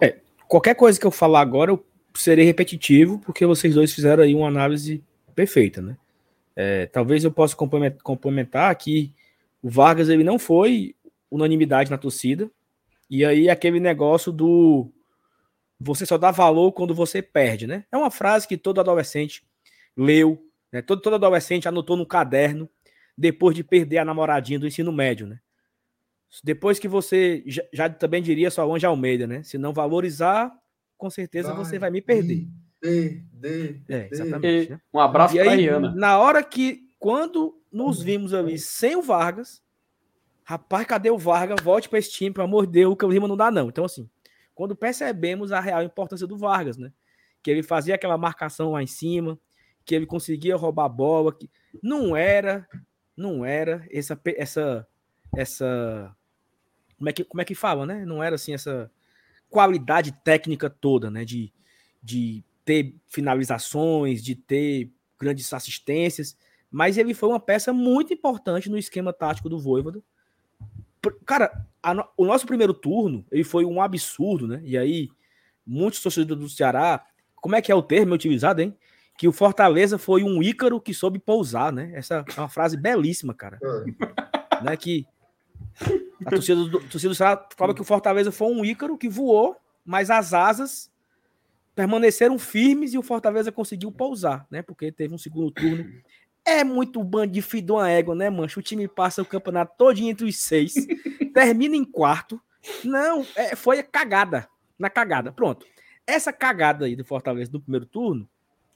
[0.00, 1.84] É, qualquer coisa que eu falar agora, eu
[2.14, 5.02] serei repetitivo, porque vocês dois fizeram aí uma análise
[5.34, 5.96] perfeita, né?
[6.56, 7.56] É, talvez eu possa
[8.02, 9.12] complementar que
[9.62, 10.94] o Vargas ele não foi
[11.30, 12.50] unanimidade na torcida,
[13.08, 14.90] e aí aquele negócio do
[15.80, 17.84] você só dá valor quando você perde, né?
[17.92, 19.44] É uma frase que todo adolescente
[19.96, 20.82] leu, Né?
[20.82, 22.68] Todo, todo adolescente anotou no caderno
[23.16, 25.40] depois de perder a namoradinha do ensino médio, né?
[26.44, 29.42] Depois que você, já, já também diria sua Anja Almeida, né?
[29.42, 30.52] Se não valorizar,
[30.96, 32.46] com certeza vai, você vai me perder.
[32.80, 33.82] Perder.
[33.88, 34.70] É, exatamente.
[34.70, 34.80] Né?
[34.92, 35.94] Um abraço para Iana.
[35.94, 39.62] Na hora que, quando nos vimos ali sem o Vargas,
[40.44, 41.62] rapaz, cadê o Vargas?
[41.62, 43.68] Volte para esse time, pelo amor de Deus, o que o Lima não dá, não.
[43.68, 44.08] Então, assim,
[44.54, 46.92] quando percebemos a real importância do Vargas, né?
[47.42, 49.38] Que ele fazia aquela marcação lá em cima,
[49.84, 51.48] que ele conseguia roubar a bola, que
[51.82, 52.68] não era,
[53.16, 54.86] não era essa essa
[55.34, 56.14] essa
[56.98, 58.04] como é que como é que fala, né?
[58.04, 58.90] Não era assim essa
[59.48, 61.24] qualidade técnica toda, né?
[61.24, 61.52] De,
[62.02, 66.36] de ter finalizações, de ter grandes assistências,
[66.70, 70.02] mas ele foi uma peça muito importante no esquema tático do Voivoda.
[71.24, 71.66] Cara,
[72.16, 74.60] o nosso primeiro turno ele foi um absurdo, né?
[74.64, 75.08] E aí,
[75.64, 77.04] muitos torcedores do Ceará,
[77.36, 78.76] como é que é o termo utilizado, hein?
[79.16, 81.92] Que o Fortaleza foi um ícaro que soube pousar, né?
[81.94, 83.58] Essa é uma frase belíssima, cara.
[83.62, 84.64] É.
[84.64, 84.76] Né?
[84.76, 85.06] Que
[86.24, 89.08] a torcida do, a torcida do Ceará fala que o Fortaleza foi um ícaro que
[89.08, 90.90] voou, mas as asas
[91.74, 94.62] permaneceram firmes e o Fortaleza conseguiu pousar, né?
[94.62, 95.88] Porque teve um segundo turno.
[96.44, 98.58] É muito bando de filho de uma égua, né, mancha?
[98.58, 100.74] O time passa o campeonato todinho entre os seis,
[101.34, 102.40] termina em quarto.
[102.82, 104.48] Não, é, foi cagada.
[104.78, 105.30] Na cagada.
[105.30, 105.66] Pronto.
[106.06, 108.28] Essa cagada aí do Fortaleza no primeiro turno,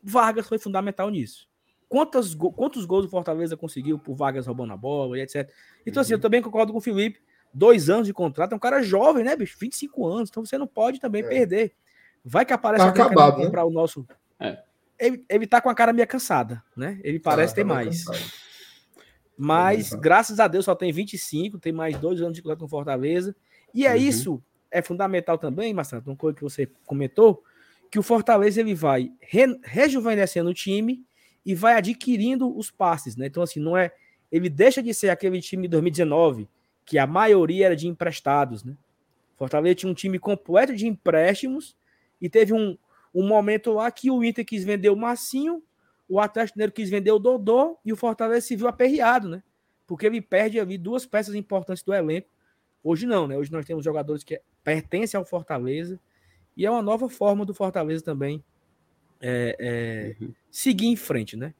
[0.02, 1.48] Vargas foi fundamental nisso.
[1.88, 5.50] Quantos, quantos gols o Fortaleza conseguiu por Vargas roubando a bola e etc.
[5.87, 6.00] Então, uhum.
[6.02, 6.22] assim, eu uhum.
[6.22, 7.20] também concordo com o Felipe.
[7.55, 9.57] Dois anos de contrato, é um cara jovem, né, bicho?
[9.61, 10.31] 25 anos.
[10.31, 11.29] Então você não pode também é.
[11.29, 11.75] perder.
[12.25, 13.45] Vai que aparece tá acabado, né?
[13.47, 14.07] comprar o nosso.
[14.38, 14.62] É.
[14.99, 17.01] Ele, ele tá com a cara meio cansada, né?
[17.03, 18.05] Ele tá, parece tá, ter tá mais.
[18.05, 18.43] Cansado.
[19.37, 22.69] Mas, tá graças a Deus, só tem 25, tem mais dois anos de contrato com
[22.69, 23.35] Fortaleza.
[23.75, 23.97] E é uhum.
[23.97, 27.43] isso, é fundamental também, Marcelo, uma coisa que você comentou,
[27.91, 31.05] que o Fortaleza ele vai re, rejuvenescendo o time
[31.45, 33.27] e vai adquirindo os passes, né?
[33.27, 33.93] Então, assim, não é.
[34.31, 36.49] Ele deixa de ser aquele time de 2019,
[36.85, 38.77] que a maioria era de emprestados, né?
[39.37, 41.77] Fortaleza tinha um time completo de empréstimos
[42.21, 42.77] e teve um,
[43.14, 45.62] um momento lá que o Inter quis vender o Massinho,
[46.09, 49.42] o Atlético Mineiro quis vender o Dodô e o Fortaleza se viu aperreado, né?
[49.87, 52.29] Porque ele perde ali duas peças importantes do elenco.
[52.85, 53.37] Hoje não, né?
[53.37, 55.99] Hoje nós temos jogadores que pertencem ao Fortaleza
[56.57, 58.45] e é uma nova forma do Fortaleza também
[59.21, 60.35] é, é, uhum.
[60.51, 61.55] seguir em frente, né?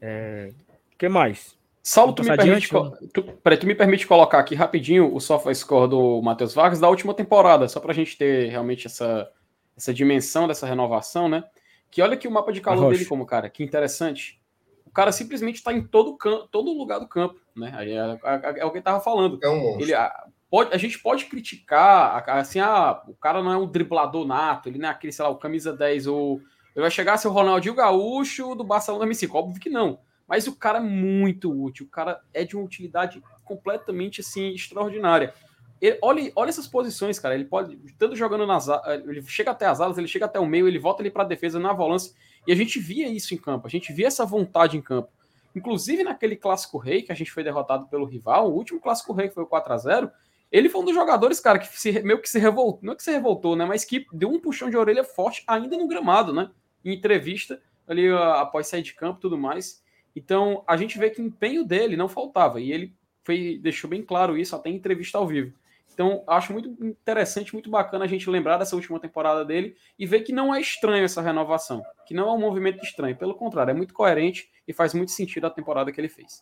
[0.00, 0.52] É,
[0.96, 1.57] que mais?
[1.88, 2.68] Saulo, tu me, permite,
[3.14, 6.86] tu, peraí, tu me permite colocar aqui rapidinho o software score do Matheus Vargas da
[6.86, 9.26] última temporada, só para a gente ter realmente essa,
[9.74, 11.44] essa dimensão dessa renovação, né?
[11.90, 14.38] Que olha aqui o mapa de calor dele como, cara, que interessante.
[14.84, 17.72] O cara simplesmente está em todo, campo, todo lugar do campo, né?
[17.78, 19.38] É, é, é, o que ele tava falando.
[19.42, 20.12] É um ele, a,
[20.50, 24.78] pode, a gente pode criticar, assim, ah, o cara não é um driblador nato, ele
[24.78, 26.38] não é aquele, sei lá, o camisa 10, ou
[26.76, 30.06] ele vai chegar a ser o Ronaldinho Gaúcho do Barcelona 2005, óbvio que não.
[30.28, 35.32] Mas o cara é muito útil, o cara é de uma utilidade completamente, assim, extraordinária.
[35.80, 37.34] Ele, olha, olha essas posições, cara.
[37.34, 38.68] Ele pode, tanto jogando nas
[39.06, 41.26] ele chega até as alas, ele chega até o meio, ele volta ali para a
[41.26, 42.14] defesa na volância.
[42.46, 45.10] E a gente via isso em campo, a gente via essa vontade em campo.
[45.54, 49.28] Inclusive naquele clássico rei que a gente foi derrotado pelo rival, o último clássico rei
[49.28, 50.10] que foi o 4 a 0
[50.50, 53.02] ele foi um dos jogadores, cara, que se, meio que se revoltou, não é que
[53.02, 53.66] se revoltou, né?
[53.66, 56.50] Mas que deu um puxão de orelha forte ainda no gramado, né?
[56.82, 59.82] Em entrevista, ali após sair de campo e tudo mais.
[60.14, 62.60] Então, a gente vê que o empenho dele não faltava.
[62.60, 62.94] E ele
[63.24, 65.52] foi, deixou bem claro isso até em entrevista ao vivo.
[65.98, 70.20] Então, acho muito interessante, muito bacana a gente lembrar dessa última temporada dele e ver
[70.20, 73.74] que não é estranho essa renovação, que não é um movimento estranho, pelo contrário, é
[73.74, 76.40] muito coerente e faz muito sentido a temporada que ele fez.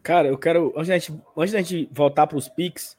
[0.00, 2.96] Cara, eu quero, antes da gente, antes da gente voltar para os Pix,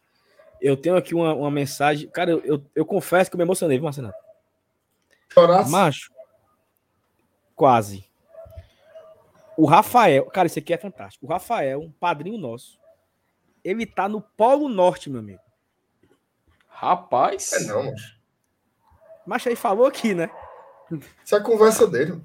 [0.59, 2.09] eu tenho aqui uma, uma mensagem.
[2.09, 4.11] Cara, eu, eu, eu confesso que eu me emocionei, viu, Marcelo?
[5.29, 5.71] Chorasse?
[5.71, 6.11] Macho,
[7.55, 8.10] quase.
[9.61, 11.23] O Rafael, cara, isso aqui é fantástico.
[11.23, 12.79] O Rafael, um padrinho nosso,
[13.63, 15.39] ele tá no Polo Norte, meu amigo.
[16.67, 17.53] Rapaz.
[17.53, 17.93] É não,
[19.23, 20.31] Mas aí falou aqui, né?
[21.23, 22.19] Isso é a conversa dele.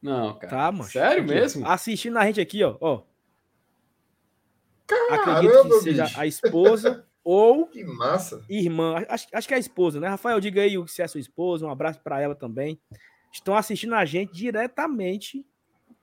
[0.00, 0.48] Não, cara.
[0.48, 0.90] Tá, mano.
[0.90, 1.68] Sério aqui, mesmo?
[1.68, 2.74] Assistindo a gente aqui, ó.
[2.80, 3.02] ó.
[4.86, 6.18] Caramba, Acredito que seja bicho.
[6.18, 8.42] a esposa ou que massa.
[8.48, 9.04] irmã.
[9.06, 10.08] Acho, acho que é a esposa, né?
[10.08, 11.66] Rafael, diga aí se é sua esposa.
[11.66, 12.80] Um abraço para ela também.
[13.30, 15.46] Estão assistindo a gente diretamente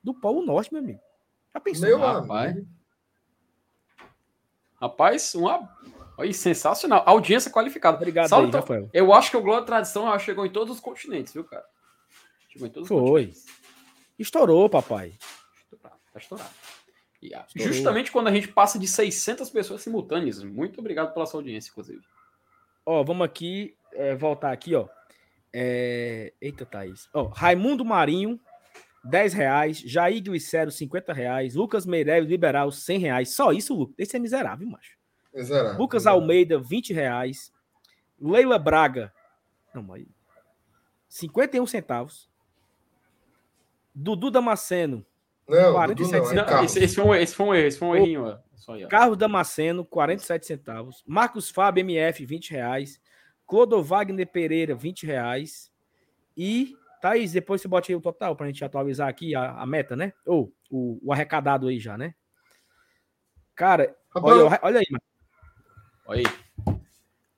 [0.02, 1.00] do Polo Norte, meu amigo.
[1.52, 1.86] Já pensou?
[1.86, 2.66] Meu amigo.
[4.80, 5.68] Rapaz, uma.
[6.18, 7.02] Aí, sensacional.
[7.06, 7.96] Audiência qualificada.
[7.96, 8.90] Obrigado, Salve, aí, Rafael.
[8.92, 11.64] Eu acho que o Glória Tradição chegou em todos os continentes, viu, cara?
[12.48, 12.98] Chegou em todos Foi.
[12.98, 13.46] os continentes.
[14.18, 15.14] Estourou, papai.
[15.80, 16.50] Tá estourado.
[17.20, 20.42] E, ah, justamente quando a gente passa de 600 pessoas simultâneas.
[20.42, 22.02] Muito obrigado pela sua audiência, inclusive.
[22.86, 24.88] Ó, vamos aqui, é, voltar aqui, ó.
[25.52, 26.32] É...
[26.40, 27.08] Eita, Thaís.
[27.12, 28.40] Ó, Raimundo Marinho
[29.08, 29.78] 10 reais.
[29.78, 31.54] Jair Glicero, 50 reais.
[31.54, 33.30] Lucas Meirelles, liberal, 100 reais.
[33.30, 33.94] Só isso, Lucas.
[33.98, 34.96] Esse é miserável, macho.
[35.34, 35.78] Miserável.
[35.78, 36.20] Lucas miserável.
[36.22, 37.52] Almeida, 20 reais.
[38.20, 39.12] Leila Braga,
[39.72, 40.04] não, mas
[41.08, 42.28] 51 centavos.
[43.94, 45.04] Dudu Damasceno,
[45.48, 46.70] Não, 47 Dudu não, é Não, Carlos.
[46.76, 48.38] esse, esse foi um, esse foi um erro, esse foi um errinho, ó.
[48.54, 48.88] Só aí, ó.
[48.88, 51.02] Carlos Damasceno, 47 centavos.
[51.06, 53.00] Marcos Fábio, MF, 20 reais.
[53.46, 55.72] Clodovagner Pereira, 20 reais.
[56.36, 59.94] E, Thaís, depois você bote aí o total pra gente atualizar aqui a, a meta,
[59.96, 60.12] né?
[60.26, 62.14] Ou o, o arrecadado aí já, né?
[63.54, 65.02] Cara, Rapaz, olha, olha aí, mano.
[66.06, 66.78] Olha aí.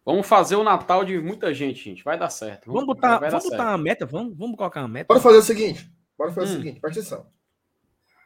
[0.05, 2.03] Vamos fazer o Natal de muita gente, gente.
[2.05, 2.67] Vai dar certo.
[2.73, 3.69] Vamos botar, vai dar vamos botar certo.
[3.69, 4.07] uma meta?
[4.07, 5.09] Vamos, vamos colocar uma meta?
[5.09, 5.91] Bora fazer o seguinte.
[6.19, 6.55] Bora fazer Hum.
[6.55, 7.27] o seguinte, presta atenção.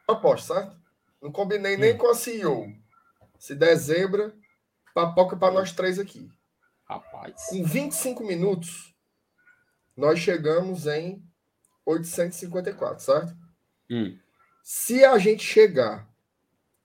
[0.07, 0.77] Aposto, certo?
[1.21, 1.97] Não combinei nem Hum.
[1.97, 2.67] com a CEO.
[3.37, 4.33] Se der zebra,
[4.93, 6.27] papoca para nós três aqui.
[6.85, 7.47] Rapaz.
[7.49, 8.94] Com 25 minutos,
[9.95, 11.23] nós chegamos em
[11.85, 13.35] 854, certo?
[13.89, 14.17] Hum.
[14.63, 16.07] Se a gente chegar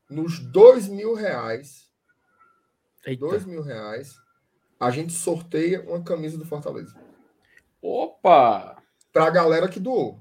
[0.08, 1.90] nos dois mil reais,
[3.06, 3.20] Eita.
[3.20, 4.14] dois mil reais,
[4.78, 6.94] a gente sorteia uma camisa do Fortaleza.
[7.82, 8.76] Opa!
[9.12, 10.20] Pra galera que doou.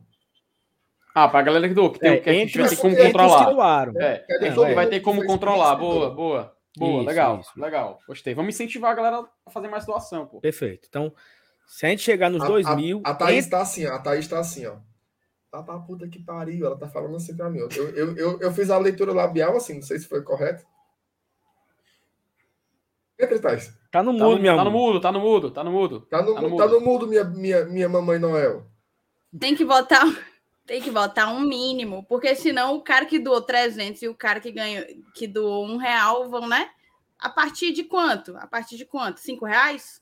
[1.14, 3.46] Ah, pra galera que doou, que, tem, É, que a gente vai ter como controlar.
[3.46, 3.94] que doaram.
[3.98, 4.74] É, É, é.
[4.74, 5.76] vai ter como controlar.
[5.76, 6.56] Boa, boa.
[6.78, 7.52] Boa, Isso, legal, isso.
[7.60, 8.00] legal.
[8.08, 8.34] Gostei.
[8.34, 10.40] Vamos incentivar a galera a fazer mais doação, pô.
[10.40, 10.88] Perfeito.
[10.88, 11.14] Então,
[11.70, 13.02] se a gente chegar nos A- 2 a, mil.
[13.06, 13.94] A Thaís entre- tá assim, ó.
[13.94, 14.78] A Thaís tá assim, ó.
[15.52, 16.66] Tá pra puta que pariu.
[16.66, 17.60] Ela tá falando assim pra mim.
[17.60, 20.66] Eu, eu, eu, eu fiz a leitura labial assim, não sei se foi correto.
[23.20, 23.74] Entra, Thaís.
[23.92, 26.02] Tá no Tá mudo, no, meu tá no mudo, tá no mudo, tá no mudo.
[26.02, 26.80] Tá no, Tá no tá mudo.
[26.80, 28.66] no mudo, minha, minha, minha mamãe Noel.
[29.38, 30.04] Tem que botar,
[30.66, 34.40] tem que botar um mínimo, porque senão o cara que doou 300 e o cara
[34.40, 36.70] que ganhou, que doou um real vão, né?
[37.18, 38.38] A partir de quanto?
[38.38, 39.20] A partir de quanto?
[39.20, 40.02] Cinco reais?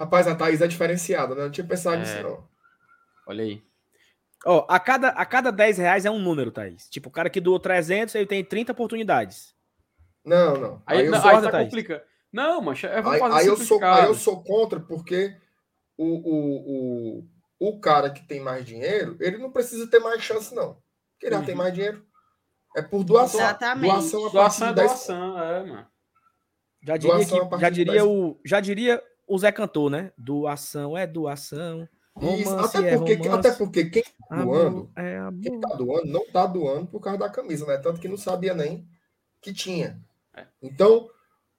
[0.00, 1.42] Rapaz, a Thaís é diferenciada, né?
[1.42, 2.00] Eu não tinha pensado É.
[2.00, 2.48] nisso, não.
[3.26, 3.62] Olha aí.
[4.46, 6.88] Ó, a cada, a cada 10 reais é um número, Thaís.
[6.88, 9.54] Tipo, o cara que doou 300, ele tem 30 oportunidades.
[10.24, 10.82] Não, não.
[10.86, 11.64] Aí, eu não, sou, aí tá Thaís?
[11.66, 12.02] complica.
[12.32, 12.62] Não, eu
[13.02, 15.36] vou aí, fazer aí eu sou, aí eu sou contra porque
[15.98, 20.54] o, o, o, o cara que tem mais dinheiro, ele não precisa ter mais chance,
[20.54, 20.74] não.
[21.12, 21.46] Porque ele já Uhum.
[21.46, 22.06] tem mais dinheiro.
[22.74, 23.40] É por doação.
[23.40, 23.92] Exatamente.
[23.92, 25.86] Doação a Doação é partir de 10 doação, é, mano.
[26.82, 28.04] Já diria, Doação a que, partir já de diria 10.
[28.06, 30.12] o já diria o Zé Cantor, né?
[30.18, 31.88] Doação é doação.
[32.20, 33.38] Isso, até, é porque, romance.
[33.38, 37.30] até porque quem tá doando, é quem tá doando, não tá doando por causa da
[37.30, 37.78] camisa, né?
[37.78, 38.86] Tanto que não sabia nem
[39.40, 40.02] que tinha.
[40.36, 40.44] É.
[40.60, 41.08] Então,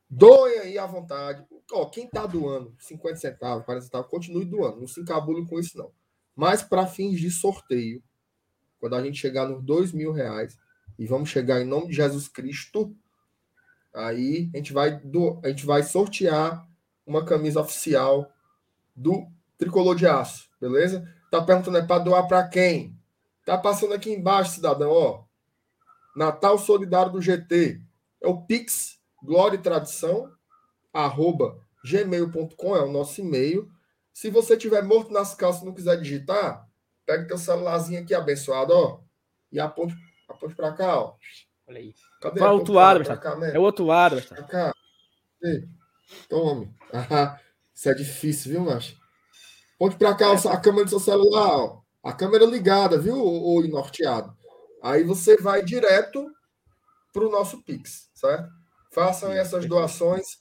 [0.09, 1.45] doem aí à vontade.
[1.71, 4.81] Ó, quem tá doando 50 centavos, 40 centavos, continue doando.
[4.81, 5.91] Não se encabule com isso, não.
[6.35, 8.03] Mas para fins de sorteio,
[8.81, 10.57] quando a gente chegar nos dois mil reais,
[10.99, 12.93] e vamos chegar em nome de Jesus Cristo,
[13.93, 16.69] aí a gente vai, do, a gente vai sortear
[17.05, 18.31] uma camisa oficial
[18.95, 21.07] do Tricolor de Aço, beleza?
[21.29, 22.97] Tá perguntando é para doar para quem?
[23.45, 25.23] Tá passando aqui embaixo, cidadão, ó.
[26.15, 27.81] Natal Solidário do GT.
[28.21, 30.31] É o Pix Glória e Tradição
[30.93, 33.69] arroba gmail.com é o nosso e-mail.
[34.13, 36.67] Se você tiver morto nas calças e não quiser digitar,
[37.05, 38.99] pega teu celularzinho aqui abençoado, ó,
[39.51, 39.95] e aponte,
[40.29, 41.15] aponte para cá, ó.
[41.67, 41.93] Olha aí.
[42.21, 42.39] Cadê?
[42.39, 43.55] Pra Aponte outro lado, pra cá, né?
[43.55, 44.21] É o outro lado.
[44.21, 44.73] Pra cá.
[45.41, 45.67] Ei,
[46.29, 46.73] Tome.
[46.93, 47.39] Ah,
[47.73, 48.95] isso é difícil, viu, macho?
[49.77, 51.81] Ponte pra cá a câmera do seu celular, ó.
[52.03, 54.35] A câmera ligada, viu, ô norteado?
[54.81, 56.25] Aí você vai direto
[57.13, 58.49] pro nosso Pix, certo?
[58.91, 60.39] Façam essas doações.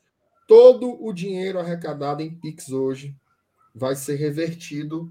[0.48, 3.14] Todo o dinheiro arrecadado em Pix hoje
[3.74, 5.08] vai ser revertido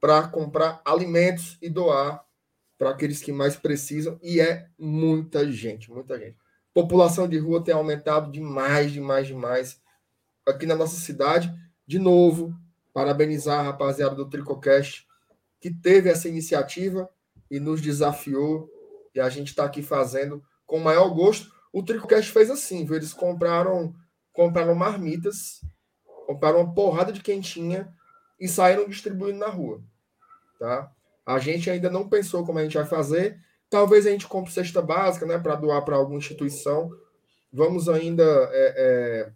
[0.00, 2.24] para comprar alimentos e doar
[2.78, 4.18] para aqueles que mais precisam.
[4.22, 6.36] E é muita gente, muita gente.
[6.72, 9.79] População de rua tem aumentado demais, demais, demais
[10.50, 11.52] aqui na nossa cidade.
[11.86, 12.54] De novo,
[12.92, 15.06] parabenizar a rapaziada do Tricocast
[15.60, 17.08] que teve essa iniciativa
[17.50, 18.68] e nos desafiou.
[19.14, 21.50] E a gente está aqui fazendo com o maior gosto.
[21.72, 22.96] O Tricocast fez assim, viu?
[22.96, 23.94] Eles compraram,
[24.32, 25.60] compraram marmitas,
[26.26, 27.92] compraram uma porrada de quentinha
[28.38, 29.82] e saíram distribuindo na rua.
[30.58, 30.90] Tá?
[31.26, 33.38] A gente ainda não pensou como a gente vai fazer.
[33.68, 36.90] Talvez a gente compre cesta básica, né, para doar para alguma instituição.
[37.52, 39.32] Vamos ainda é, é,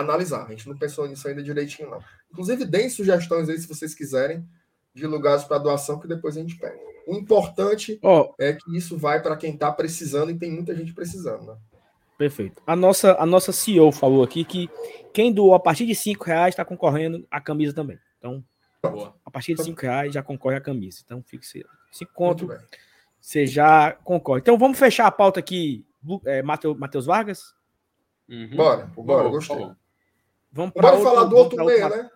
[0.00, 0.46] analisar.
[0.46, 2.02] A gente não pensou nisso ainda direitinho, não.
[2.30, 4.46] Inclusive, deem sugestões aí, se vocês quiserem,
[4.94, 6.78] de lugares para doação, que depois a gente pega.
[7.06, 10.92] O importante Ó, é que isso vai para quem está precisando e tem muita gente
[10.92, 11.56] precisando, né?
[12.20, 12.62] perfeito.
[12.66, 14.68] A nossa, a nossa CEO falou aqui que
[15.10, 17.98] quem doou a partir de 5 reais está concorrendo à camisa também.
[18.18, 18.44] Então,
[18.82, 19.16] Boa.
[19.24, 21.00] a partir de 5 reais já concorre à camisa.
[21.02, 21.66] Então, fique 5
[21.98, 22.58] Muito conto, bem.
[23.18, 24.40] você já concorre.
[24.40, 25.86] Então, vamos fechar a pauta aqui,
[26.26, 27.54] é, Matheus Vargas?
[28.28, 28.54] Uhum.
[28.54, 29.56] Bora, bora, gostei.
[29.56, 29.76] por favor.
[30.52, 32.10] Vamos pra Bora outro- falar do outro meia, outra- né?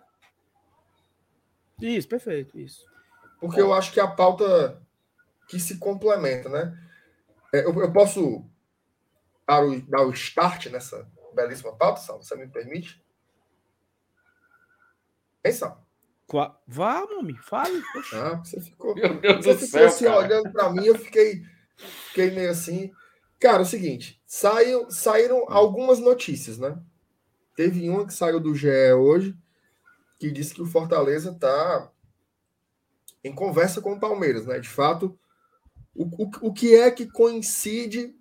[1.81, 2.85] Isso, perfeito, isso.
[3.39, 4.81] porque eu acho que a pauta
[5.47, 6.77] que se complementa, né?
[7.53, 8.43] É, eu, eu posso
[9.47, 12.21] dar o, dar o start nessa belíssima pauta, Sal?
[12.23, 13.03] Você me permite?
[15.43, 15.85] Hein, Sal?
[16.67, 17.81] Vá, mami, fale.
[18.13, 20.17] Ah, você ficou, Meu Deus você do ficou céu, assim, cara.
[20.17, 21.43] olhando para mim, eu fiquei,
[22.07, 22.91] fiquei meio assim.
[23.39, 26.77] Cara, é o seguinte, saiu, saíram algumas notícias, né?
[27.55, 29.35] Teve uma que saiu do GE hoje,
[30.19, 31.91] que disse que o Fortaleza está
[33.23, 34.59] em conversa com o Palmeiras, né?
[34.59, 35.17] De fato,
[35.95, 38.15] o, o, o que é que coincide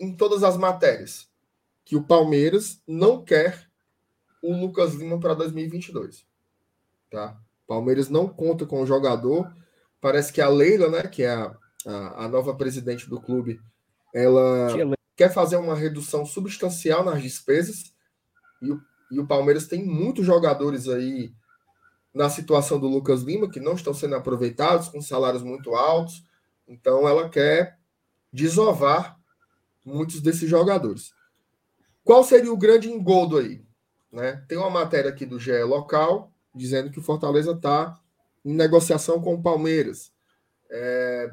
[0.00, 1.28] em todas as matérias?
[1.84, 3.68] Que o Palmeiras não quer
[4.42, 6.26] o Lucas Lima para 2022,
[7.10, 7.38] tá?
[7.66, 9.54] Palmeiras não conta com o jogador.
[10.00, 11.54] Parece que a Leila, né, que é a,
[11.86, 13.60] a, a nova presidente do clube,
[14.14, 14.68] ela
[15.14, 17.92] quer fazer uma redução substancial nas despesas.
[18.60, 21.32] E o, e o Palmeiras tem muitos jogadores aí
[22.14, 26.24] na situação do Lucas Lima que não estão sendo aproveitados, com salários muito altos.
[26.66, 27.78] Então ela quer
[28.32, 29.18] desovar
[29.84, 31.12] muitos desses jogadores.
[32.04, 33.62] Qual seria o grande engodo aí?
[34.10, 34.44] Né?
[34.48, 37.98] Tem uma matéria aqui do GE local dizendo que o Fortaleza está
[38.44, 40.12] em negociação com o Palmeiras.
[40.70, 41.32] É,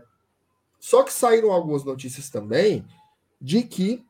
[0.80, 2.86] Só que saíram algumas notícias também
[3.42, 4.06] de que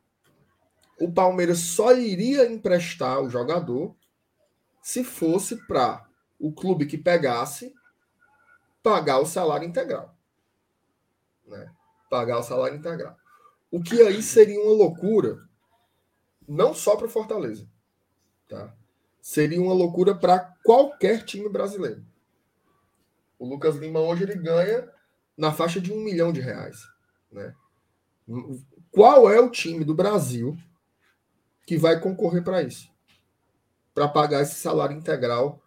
[1.00, 3.96] o Palmeiras só iria emprestar o jogador
[4.82, 6.08] se fosse para
[6.40, 7.74] o clube que pegasse
[8.82, 10.16] pagar o salário integral.
[11.46, 11.74] Né?
[12.10, 13.18] Pagar o salário integral.
[13.72, 15.44] O que aí seria uma loucura,
[16.48, 17.68] não só para o Fortaleza.
[18.48, 18.74] Tá?
[19.22, 22.06] Seria uma loucura para qualquer time brasileiro.
[23.38, 24.90] O Lucas Lima hoje ele ganha
[25.36, 26.88] na faixa de um milhão de reais.
[27.32, 27.54] Né?
[28.92, 30.56] Qual é o time do Brasil
[31.66, 32.90] que vai concorrer para isso?
[33.94, 35.62] Para pagar esse salário integral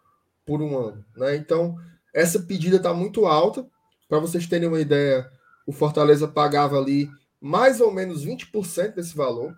[0.45, 1.05] por um ano.
[1.15, 1.35] Né?
[1.35, 1.77] Então,
[2.13, 3.67] essa pedida está muito alta.
[4.07, 5.29] Para vocês terem uma ideia,
[5.65, 7.09] o Fortaleza pagava ali
[7.39, 9.55] mais ou menos 20% desse valor.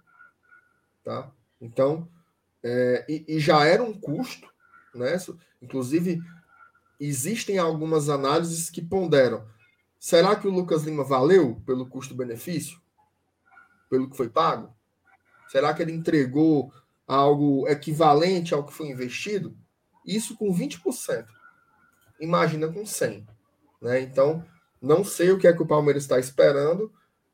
[1.04, 1.32] Tá?
[1.60, 2.08] Então,
[2.64, 4.50] é, e, e já era um custo.
[4.94, 5.18] Né?
[5.62, 6.22] Inclusive,
[7.00, 9.46] existem algumas análises que ponderam.
[10.00, 12.82] Será que o Lucas Lima valeu pelo custo-benefício?
[13.90, 14.76] Pelo que foi pago?
[15.52, 16.72] Será que ele entregou
[17.06, 19.54] algo equivalente ao que foi investido?
[20.06, 21.28] Isso com 20%.
[22.22, 23.28] Imagina com 100%.
[23.82, 24.00] Né?
[24.00, 24.46] Então,
[24.82, 26.90] não sei o que é que o Palmeiras está esperando,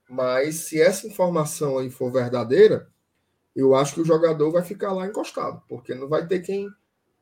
[0.09, 2.89] mas se essa informação aí for verdadeira,
[3.55, 6.67] eu acho que o jogador vai ficar lá encostado, porque não vai ter quem,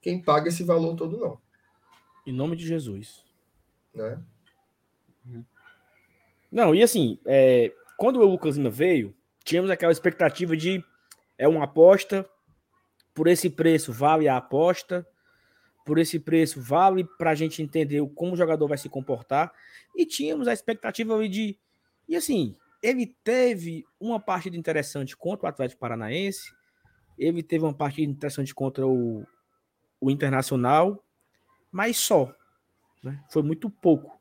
[0.01, 1.37] quem pague esse valor todo, não.
[2.25, 3.21] Em nome de Jesus.
[3.93, 4.17] Né?
[6.49, 9.13] Não, e assim, é, quando o Lucas Lima veio,
[9.45, 10.83] tínhamos aquela expectativa de
[11.37, 12.27] é uma aposta,
[13.13, 15.07] por esse preço vale a aposta,
[15.85, 19.53] por esse preço vale para a gente entender como o jogador vai se comportar,
[19.95, 21.57] e tínhamos a expectativa de.
[22.09, 26.51] E assim, ele teve uma partida interessante contra o Atlético Paranaense,
[27.17, 29.25] ele teve uma partida interessante contra o,
[30.01, 31.03] o Internacional,
[31.71, 32.33] mas só.
[33.03, 33.23] Né?
[33.29, 34.19] Foi muito pouco.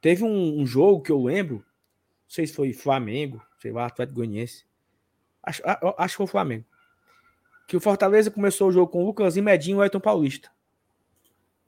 [0.00, 1.64] Teve um, um, jogo que eu lembro, não
[2.28, 4.66] sei se foi Flamengo, sei lá, Atlético Goianiense.
[5.42, 5.62] Acho,
[5.98, 6.64] acho que foi o Flamengo.
[7.66, 10.50] Que o Fortaleza começou o jogo com o Lucas e Medinho e o Ayrton Paulista.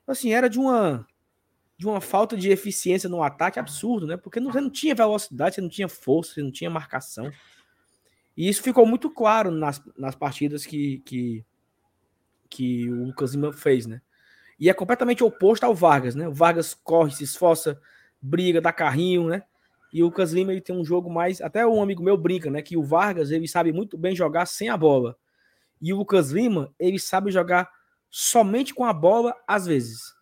[0.07, 1.07] Assim, era de uma
[1.79, 4.16] de uma falta de eficiência no ataque absurdo, né?
[4.16, 7.31] Porque você não tinha velocidade, você não tinha força, você não tinha marcação.
[8.37, 11.44] E isso ficou muito claro nas, nas partidas que, que,
[12.51, 14.03] que o Lucas Lima fez, né?
[14.59, 16.27] E é completamente oposto ao Vargas, né?
[16.27, 17.81] O Vargas corre, se esforça,
[18.20, 19.44] briga, dá carrinho, né?
[19.92, 21.40] E o Lucas Lima ele tem um jogo mais.
[21.40, 22.61] Até um amigo meu brinca, né?
[22.62, 25.16] Que o Vargas ele sabe muito bem jogar sem a bola.
[25.81, 27.70] E o Lucas Lima ele sabe jogar
[28.11, 30.14] somente com a bola às vezes.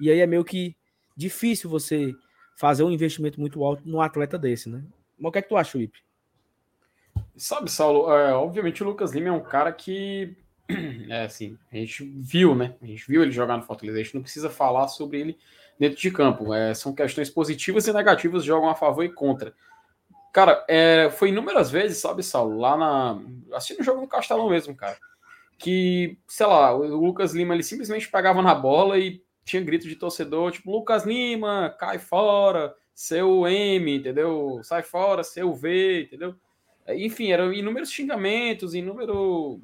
[0.00, 0.76] E aí é meio que
[1.16, 2.14] difícil você
[2.56, 4.84] fazer um investimento muito alto num atleta desse, né?
[5.18, 5.98] Mas o que é que tu acha, Felipe?
[7.36, 10.36] Sabe, Saulo, é, obviamente o Lucas Lima é um cara que
[11.08, 12.76] é assim, a gente viu, né?
[12.82, 15.38] A gente viu ele jogar no Fortaleza, a gente não precisa falar sobre ele
[15.80, 16.52] dentro de campo.
[16.52, 19.54] É, são questões positivas e negativas, jogam a favor e contra.
[20.30, 23.18] Cara, é, foi inúmeras vezes, sabe, Saulo, lá na.
[23.54, 24.98] Assistindo o jogo no Castelão mesmo, cara.
[25.58, 29.96] Que, sei lá, o Lucas Lima ele simplesmente pegava na bola e tinha grito de
[29.96, 34.60] torcedor, tipo, Lucas Lima, cai fora, seu M, entendeu?
[34.62, 36.34] Sai fora, seu V, entendeu?
[36.88, 39.58] Enfim, eram inúmeros xingamentos, inúmeros.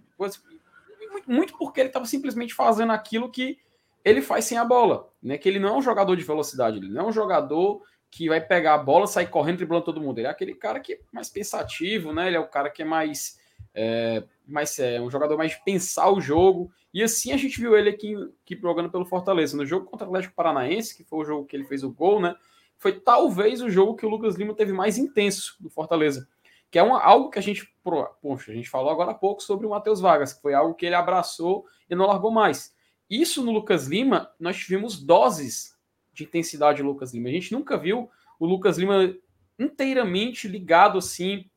[1.27, 3.59] Muito porque ele estava simplesmente fazendo aquilo que
[4.07, 5.37] ele faz sem a bola, né?
[5.37, 8.41] Que ele não é um jogador de velocidade, ele não é um jogador que vai
[8.41, 10.19] pegar a bola, sair correndo, driblando todo mundo.
[10.19, 12.29] Ele é aquele cara que é mais pensativo, né?
[12.29, 13.37] Ele é o cara que é mais
[13.75, 16.71] é, mais sério, um jogador mais de pensar o jogo.
[16.95, 19.57] E assim a gente viu ele aqui, aqui jogando pelo Fortaleza.
[19.57, 22.21] No jogo contra o Atlético Paranaense, que foi o jogo que ele fez o gol,
[22.21, 22.37] né?
[22.79, 26.29] Foi talvez o jogo que o Lucas Lima teve mais intenso do Fortaleza.
[26.71, 27.69] Que é uma, algo que a gente.
[28.23, 30.87] Poxa, a gente falou agora há pouco sobre o Matheus Vargas, que foi algo que
[30.87, 32.76] ele abraçou e não largou mais.
[33.09, 35.77] Isso no Lucas Lima, nós tivemos doses
[36.13, 37.29] de intensidade do Lucas Lima.
[37.29, 39.15] A gente nunca viu o Lucas Lima
[39.59, 41.49] inteiramente ligado assim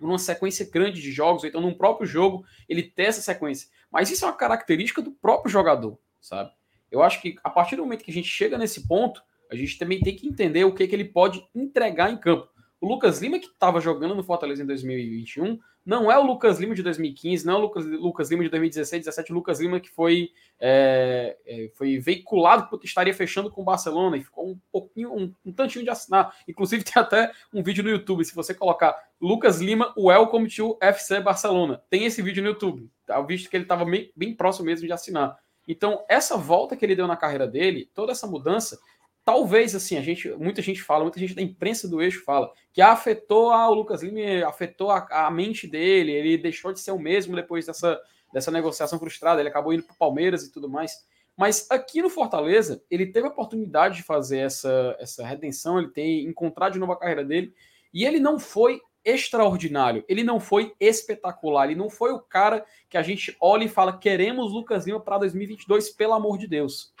[0.00, 3.68] numa sequência grande de jogos, ou então num próprio jogo ele ter essa sequência.
[3.90, 6.50] Mas isso é uma característica do próprio jogador, sabe?
[6.90, 9.78] Eu acho que a partir do momento que a gente chega nesse ponto, a gente
[9.78, 12.48] também tem que entender o que, que ele pode entregar em campo.
[12.80, 16.74] O Lucas Lima, que estava jogando no Fortaleza em 2021, não é o Lucas Lima
[16.74, 19.88] de 2015, não é o Lucas, Lucas Lima de 2016, 17, o Lucas Lima que
[19.88, 25.14] foi, é, é, foi veiculado porque estaria fechando com o Barcelona e ficou um pouquinho,
[25.14, 26.36] um, um, tantinho de assinar.
[26.46, 28.24] Inclusive, tem até um vídeo no YouTube.
[28.24, 33.20] Se você colocar Lucas Lima, Welcome to FC Barcelona, tem esse vídeo no YouTube, tá?
[33.22, 35.38] visto que ele estava bem, bem próximo mesmo de assinar.
[35.68, 38.78] Então, essa volta que ele deu na carreira dele, toda essa mudança,
[39.26, 42.80] talvez assim, a gente, muita gente fala, muita gente da imprensa do eixo fala que
[42.80, 46.98] afetou ah, o Lucas Lima, afetou a, a, mente dele, ele deixou de ser o
[46.98, 48.00] mesmo depois dessa,
[48.32, 51.04] dessa negociação frustrada, ele acabou indo para o Palmeiras e tudo mais.
[51.36, 56.24] Mas aqui no Fortaleza, ele teve a oportunidade de fazer essa, essa redenção, ele tem
[56.24, 57.52] encontrar de novo a carreira dele,
[57.92, 62.96] e ele não foi extraordinário, ele não foi espetacular, ele não foi o cara que
[62.96, 66.94] a gente olha e fala: queremos Lucas Lima para 2022, pelo amor de Deus.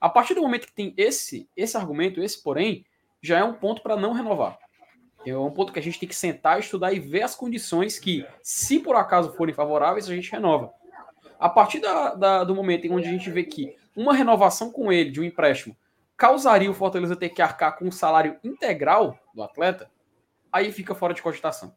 [0.00, 2.86] A partir do momento que tem esse, esse argumento, esse porém,
[3.22, 4.58] já é um ponto para não renovar.
[5.26, 8.26] É um ponto que a gente tem que sentar, estudar e ver as condições que,
[8.42, 10.72] se por acaso forem favoráveis, a gente renova.
[11.38, 14.90] A partir da, da, do momento em onde a gente vê que uma renovação com
[14.90, 15.76] ele, de um empréstimo,
[16.16, 19.90] causaria o Fortaleza ter que arcar com o salário integral do atleta,
[20.50, 21.74] aí fica fora de cogitação.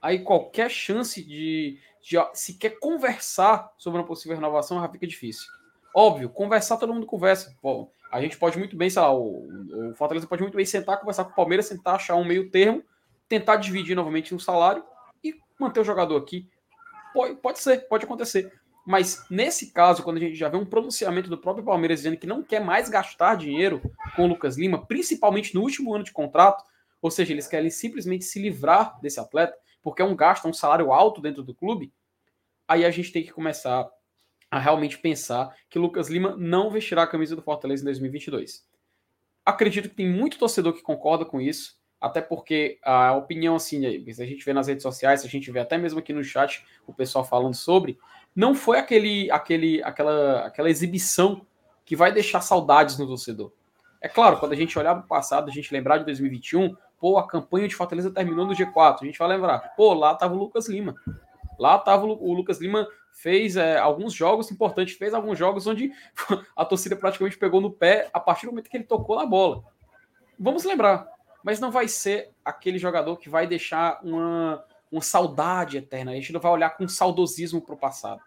[0.00, 5.57] Aí qualquer chance de, de sequer conversar sobre uma possível renovação já fica difícil.
[5.94, 7.56] Óbvio, conversar todo mundo conversa.
[7.60, 10.98] Pô, a gente pode muito bem, sei lá, o, o Fortaleza pode muito bem sentar,
[10.98, 12.82] conversar com o Palmeiras, tentar achar um meio termo,
[13.28, 14.84] tentar dividir novamente um salário
[15.22, 16.48] e manter o jogador aqui.
[17.12, 18.52] Pode, pode ser, pode acontecer.
[18.86, 22.26] Mas nesse caso, quando a gente já vê um pronunciamento do próprio Palmeiras dizendo que
[22.26, 23.82] não quer mais gastar dinheiro
[24.16, 26.64] com o Lucas Lima, principalmente no último ano de contrato,
[27.02, 30.90] ou seja, eles querem simplesmente se livrar desse atleta, porque é um gasto, um salário
[30.90, 31.92] alto dentro do clube,
[32.66, 33.86] aí a gente tem que começar
[34.50, 38.66] a realmente pensar que Lucas Lima não vestirá a camisa do Fortaleza em 2022.
[39.44, 43.80] Acredito que tem muito torcedor que concorda com isso, até porque a opinião, assim,
[44.12, 46.22] se a gente vê nas redes sociais, se a gente vê até mesmo aqui no
[46.22, 47.98] chat o pessoal falando sobre,
[48.34, 51.44] não foi aquele, aquele, aquela, aquela exibição
[51.84, 53.52] que vai deixar saudades no torcedor.
[54.00, 57.18] É claro, quando a gente olhar para o passado, a gente lembrar de 2021, pô,
[57.18, 60.38] a campanha de Fortaleza terminou no G4, a gente vai lembrar, pô, lá estava o
[60.38, 60.94] Lucas Lima.
[61.58, 62.86] Lá estava o Lucas Lima
[63.18, 65.92] fez é, alguns jogos importantes, fez alguns jogos onde
[66.56, 69.64] a torcida praticamente pegou no pé a partir do momento que ele tocou na bola.
[70.38, 71.08] Vamos lembrar,
[71.42, 76.12] mas não vai ser aquele jogador que vai deixar uma, uma saudade eterna.
[76.12, 78.20] A gente não vai olhar com saudosismo para o passado.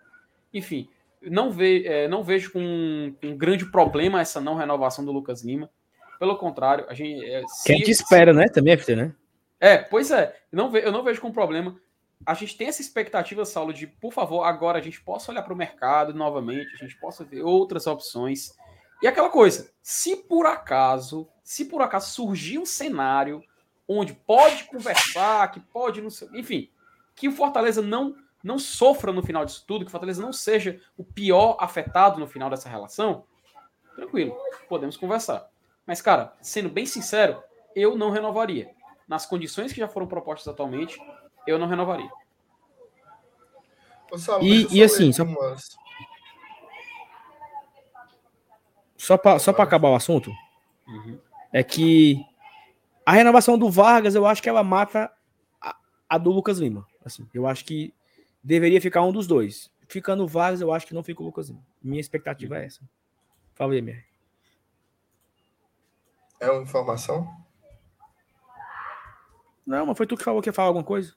[0.54, 0.90] Enfim,
[1.22, 5.42] não, ve, é, não vejo com um, um, grande problema essa não renovação do Lucas
[5.42, 5.70] Lima.
[6.20, 7.26] Pelo contrário, a gente.
[7.26, 8.50] É, se, Quem te espera, se, né?
[8.50, 9.16] Também, FT, né?
[9.58, 10.36] É, pois é.
[10.52, 11.80] Não, ve, eu não vejo com problema
[12.26, 15.54] a gente tem essa expectativa, Saulo, de, por favor, agora a gente possa olhar para
[15.54, 18.54] o mercado novamente, a gente possa ver outras opções.
[19.02, 23.44] E aquela coisa, se por acaso, se por acaso surgir um cenário
[23.88, 26.70] onde pode conversar, que pode, sei, enfim,
[27.16, 30.82] que o Fortaleza não não sofra no final disso tudo, que o Fortaleza não seja
[30.98, 33.24] o pior afetado no final dessa relação,
[33.96, 34.36] tranquilo,
[34.68, 35.48] podemos conversar.
[35.86, 37.42] Mas, cara, sendo bem sincero,
[37.76, 38.72] eu não renovaria.
[39.08, 41.00] Nas condições que já foram propostas atualmente,
[41.48, 42.10] eu não renovaria.
[44.42, 45.78] e, e assim, só, umas...
[48.98, 50.32] só para só acabar o assunto,
[50.88, 51.20] uhum.
[51.52, 52.26] é que
[53.06, 55.12] a renovação do Vargas, eu acho que ela mata
[55.60, 55.76] a,
[56.08, 56.88] a, do Lucas Lima.
[57.04, 57.94] Assim, eu acho que
[58.44, 59.72] deveria ficar um dos dois.
[59.88, 61.66] Ficando o Vargas, eu acho que não fica o Lucas Lima.
[61.82, 62.62] Minha expectativa uhum.
[62.62, 62.82] é essa.
[63.56, 64.04] Fala aí, MR.
[66.40, 67.30] É uma informação?
[69.66, 71.14] Não, mas foi tu que falou que ia falar alguma coisa?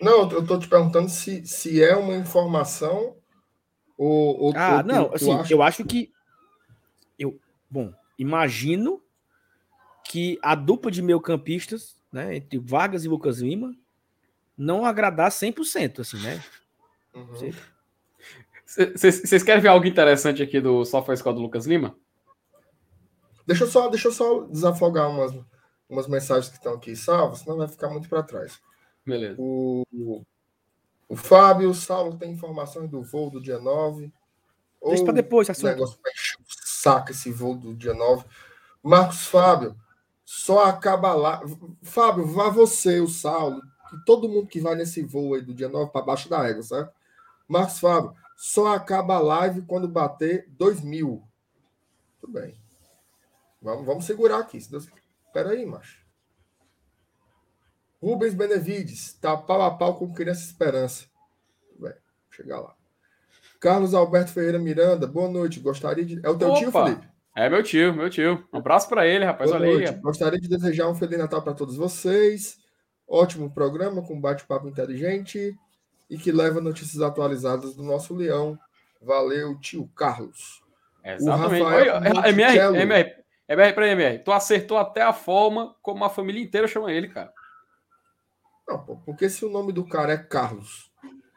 [0.00, 3.16] Não, eu tô te perguntando se, se é uma informação
[3.96, 4.44] ou.
[4.44, 5.52] ou ah, ou, não, assim, acha...
[5.52, 6.10] eu acho que.
[7.18, 7.38] Eu,
[7.68, 9.02] bom, imagino
[10.04, 13.76] que a dupla de meio-campistas, né, entre Vargas e Lucas Lima,
[14.56, 16.42] não agradar 100%, assim, né?
[18.64, 19.44] Vocês uhum.
[19.44, 21.94] querem ver algo interessante aqui do Software Squad do Lucas Lima?
[23.46, 25.32] Deixa eu só, deixa eu só desafogar umas,
[25.88, 28.60] umas mensagens que estão aqui salvas, senão vai ficar muito para trás.
[29.04, 29.36] Beleza.
[29.38, 29.84] O,
[31.08, 34.12] O Fábio, o Saulo tem informações do voo do dia 9.
[34.82, 38.24] Deixa para depois, esse negócio para encher o saco esse voo do dia 9.
[38.82, 39.76] Marcos Fábio,
[40.24, 41.42] só acaba lá.
[41.82, 43.60] Fábio, vá você, o Saulo,
[43.92, 46.62] e todo mundo que vai nesse voo aí do dia 9 para baixo da égua,
[46.62, 46.92] certo?
[47.48, 51.22] Marcos Fábio, só acaba a live quando bater 2 mil.
[52.20, 52.54] Tudo bem.
[53.60, 54.58] Vamos, vamos segurar aqui.
[54.70, 54.88] Deus...
[55.26, 55.99] Espera aí, macho.
[58.02, 61.04] Rubens Benevides, tá pau a pau com Criança Esperança.
[61.78, 61.94] Vai
[62.30, 62.74] chegar lá.
[63.60, 65.60] Carlos Alberto Ferreira Miranda, boa noite.
[65.60, 66.18] Gostaria de.
[66.24, 66.58] É o teu Opa.
[66.58, 67.08] tio, Felipe?
[67.36, 68.42] É meu tio, meu tio.
[68.52, 69.50] Um abraço para ele, rapaz.
[69.50, 69.90] Boa Olha noite.
[69.90, 70.00] aí.
[70.00, 72.58] Gostaria de desejar um Feliz Natal para todos vocês.
[73.06, 75.54] Ótimo programa com bate-papo inteligente
[76.08, 78.58] e que leva notícias atualizadas do nosso leão.
[79.00, 80.62] Valeu, tio Carlos.
[81.04, 81.62] Exatamente.
[81.62, 83.14] O Rafael Oi, MR, MR,
[83.48, 87.32] MR, para MR, tu acertou até a forma como a família inteira chama ele, cara.
[88.70, 90.92] Não, porque se o nome do cara é Carlos.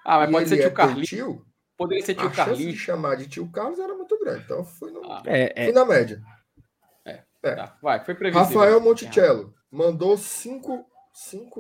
[0.06, 1.10] Ah, mas pode ser tio é Carlinhos.
[1.10, 2.74] Tio, Poderia ser tio a Carlinhos.
[2.74, 4.44] de chamar de tio Carlos era muito grande.
[4.44, 5.72] Então fui, no, ah, é, é.
[5.72, 6.22] na média.
[7.06, 7.56] É, é.
[7.56, 8.60] Tá, vai, foi previsível.
[8.60, 10.86] Rafael Monticello mandou 5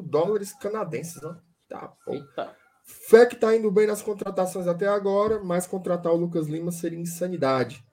[0.03, 1.21] dólares canadenses.
[1.21, 1.35] Né?
[1.67, 2.13] Tá, pô.
[2.13, 2.55] Eita.
[3.09, 6.99] Fé que tá indo bem nas contratações até agora, mas contratar o Lucas Lima seria
[6.99, 7.83] insanidade.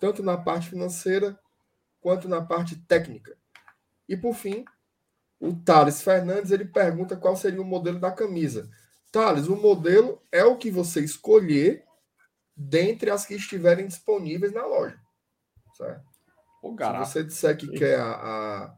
[0.00, 1.38] Tanto na parte financeira
[2.00, 3.34] quanto na parte técnica.
[4.08, 4.64] E por fim,
[5.44, 8.68] o Thales Fernandes ele pergunta qual seria o modelo da camisa.
[9.12, 11.84] Thales, o modelo é o que você escolher
[12.56, 14.98] dentre as que estiverem disponíveis na loja.
[15.76, 16.02] Certo?
[16.62, 18.74] Se você disser que quer a, a,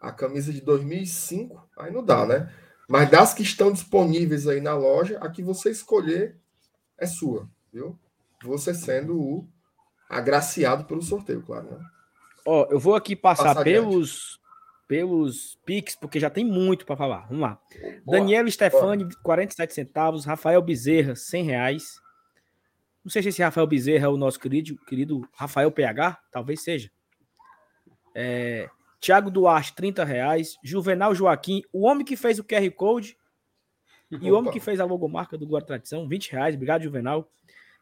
[0.00, 2.54] a, camisa de 2005, aí não dá, né?
[2.88, 6.38] Mas das que estão disponíveis aí na loja, a que você escolher
[6.96, 7.98] é sua, viu?
[8.44, 9.48] Você sendo o
[10.08, 11.84] agraciado pelo sorteio, claro, né?
[12.46, 14.39] Ó, eu vou aqui passar Passa pelos
[14.90, 17.28] pelos Pix, porque já tem muito para falar.
[17.28, 17.60] Vamos lá.
[18.04, 18.18] Boa.
[18.18, 20.24] Daniel Stefani, 47 centavos.
[20.24, 22.00] Rafael Bezerra, 100 reais.
[23.04, 26.90] Não sei se esse Rafael Bezerra é o nosso querido, querido Rafael PH, talvez seja.
[28.16, 28.68] É,
[28.98, 30.56] Tiago Duarte, 30 reais.
[30.60, 33.16] Juvenal Joaquim, o homem que fez o QR Code
[34.12, 34.24] Opa.
[34.26, 36.56] e o homem que fez a logomarca do Guarda Tradição, 20 reais.
[36.56, 37.30] Obrigado, Juvenal.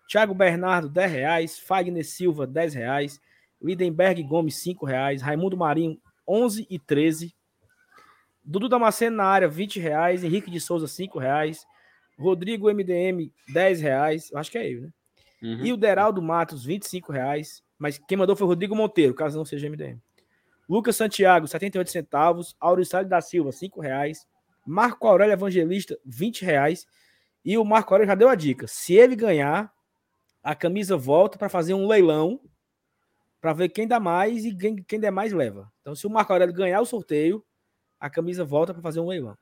[0.06, 1.58] Tiago Bernardo, 10 reais.
[1.58, 3.18] Fagner Silva, 10 reais.
[3.62, 5.22] Lidenberg Gomes, 5 reais.
[5.22, 5.98] Raimundo Marinho,
[6.28, 7.34] 11 e 13.
[8.44, 10.22] Dudu Damasceno na área, 20 reais.
[10.22, 11.66] Henrique de Souza, 5 reais.
[12.18, 14.30] Rodrigo MDM, 10 reais.
[14.34, 14.92] Acho que é ele, né?
[15.42, 15.64] Uhum.
[15.64, 17.62] E o Deraldo Matos, 25 reais.
[17.78, 20.00] Mas quem mandou foi o Rodrigo Monteiro, caso não seja MDM.
[20.68, 22.56] Lucas Santiago, 78 centavos.
[22.60, 24.26] Auricélio da Silva, 5 reais.
[24.66, 26.86] Marco Aurélio Evangelista, 20 reais.
[27.44, 28.66] E o Marco Aurélio já deu a dica.
[28.66, 29.72] Se ele ganhar,
[30.42, 32.40] a camisa volta para fazer um leilão
[33.40, 35.70] para ver quem dá mais e quem, quem der mais leva.
[35.80, 37.44] Então, se o Marco Aurélio ganhar o sorteio,
[37.98, 39.36] a camisa volta para fazer um leilão.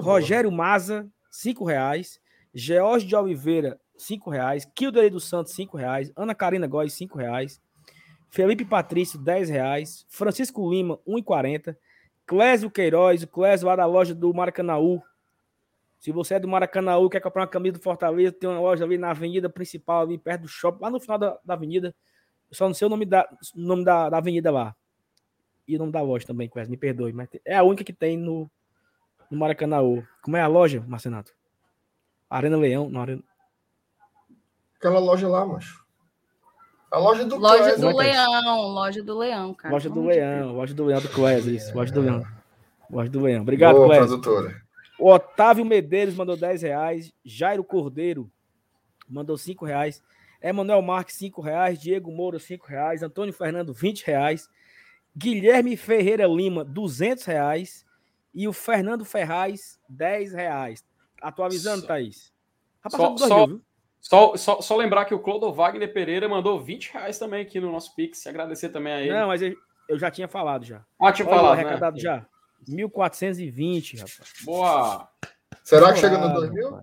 [0.00, 0.64] Rogério boa.
[0.64, 2.20] Maza, cinco reais.
[2.54, 4.64] George de Oliveira, cinco reais.
[4.74, 6.12] Kilder dos Santos, cinco reais.
[6.16, 7.60] Ana Karina Góes, cinco reais.
[8.28, 10.04] Felipe Patrício, dez reais.
[10.08, 11.78] Francisco Lima, um e quarenta.
[12.26, 15.02] Clésio Queiroz, o Clésio lá da loja do Maracanaú.
[15.98, 18.98] Se você é do Maracanaú, quer comprar uma camisa do Fortaleza, tem uma loja ali
[18.98, 21.94] na avenida principal, ali perto do shopping, lá no final da, da avenida.
[22.52, 24.76] Eu só não sei o nome da, nome da, da avenida lá.
[25.66, 27.10] E o nome da loja também, Quest, me perdoe.
[27.10, 28.50] Mas é a única que tem no,
[29.30, 29.78] no Maracanã.
[30.20, 31.32] Como é a loja, Marcenato?
[32.28, 32.90] Arena Leão.
[32.90, 33.22] Não, Arena...
[34.76, 35.82] Aquela loja lá, macho.
[36.90, 39.72] A loja do Loja do é Leão, loja do Leão, cara.
[39.72, 41.74] Loja do Leão, loja do Leão do Clés, isso.
[41.74, 42.22] Loja do Leão.
[42.90, 43.40] Loja do Leão.
[43.40, 44.10] Obrigado, Boa, Clés.
[44.98, 47.10] O Otávio Medeiros mandou 10 reais.
[47.24, 48.30] Jairo Cordeiro
[49.08, 50.02] mandou 5 reais.
[50.42, 51.80] Emanuel Marques, 5 reais.
[51.80, 53.02] Diego Moura, 5 reais.
[53.02, 54.48] Antônio Fernando, 20 reais.
[55.16, 57.84] Guilherme Ferreira Lima, 200 reais.
[58.34, 60.84] E o Fernando Ferraz, 10 reais.
[61.20, 62.32] Atualizando, só, Thaís.
[62.88, 63.60] Só, só,
[64.00, 67.70] só, só, só, lembrar que o Clodo Wagner Pereira mandou 20 reais também aqui no
[67.70, 68.26] nosso Pix.
[68.26, 69.12] Agradecer também a ele.
[69.12, 69.54] Não, mas eu,
[69.88, 70.82] eu já tinha falado já.
[70.98, 71.62] Ah, tinha falado, né?
[71.62, 72.26] arrecadado já.
[72.66, 74.32] 1420, rapaz.
[74.44, 75.08] Boa!
[75.62, 76.80] Será que chega no 2000?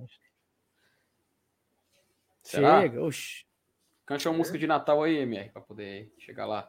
[2.46, 3.49] Chega, oxi.
[4.10, 6.68] Cante uma música de Natal aí, MR, para poder chegar lá.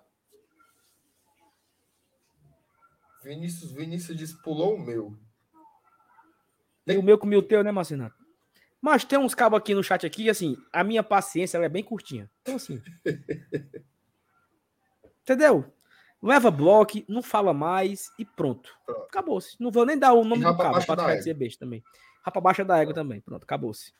[3.24, 5.18] Vinícius, Vinícius disse, pulou o meu.
[6.84, 8.14] Tem o meu com o teu, né, Marcinato?
[8.78, 12.30] Mas tem uns cabos aqui no chat aqui, assim, a minha paciência é bem curtinha.
[12.42, 12.82] Então, assim.
[15.22, 15.72] entendeu?
[16.22, 18.70] Leva bloco, não fala mais e pronto.
[18.84, 19.04] pronto.
[19.04, 19.56] Acabou-se.
[19.58, 21.82] Não vou nem dar o nome do cabo para ser besta também.
[22.22, 23.22] Rapa baixa da égua também.
[23.22, 23.94] Pronto, acabou-se.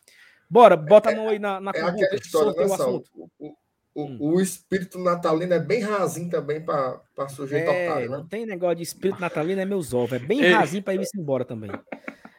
[0.51, 3.05] Bora, bota a mão aí na, na é aquela história, né, o,
[3.39, 3.57] o,
[3.95, 4.19] o, hum.
[4.21, 8.17] o, espírito natalino é bem rasinho também para sujeito é, otário, né?
[8.17, 10.15] Não tem negócio de espírito natalino, é meus ovos.
[10.15, 11.71] É bem rasinho para ir embora também.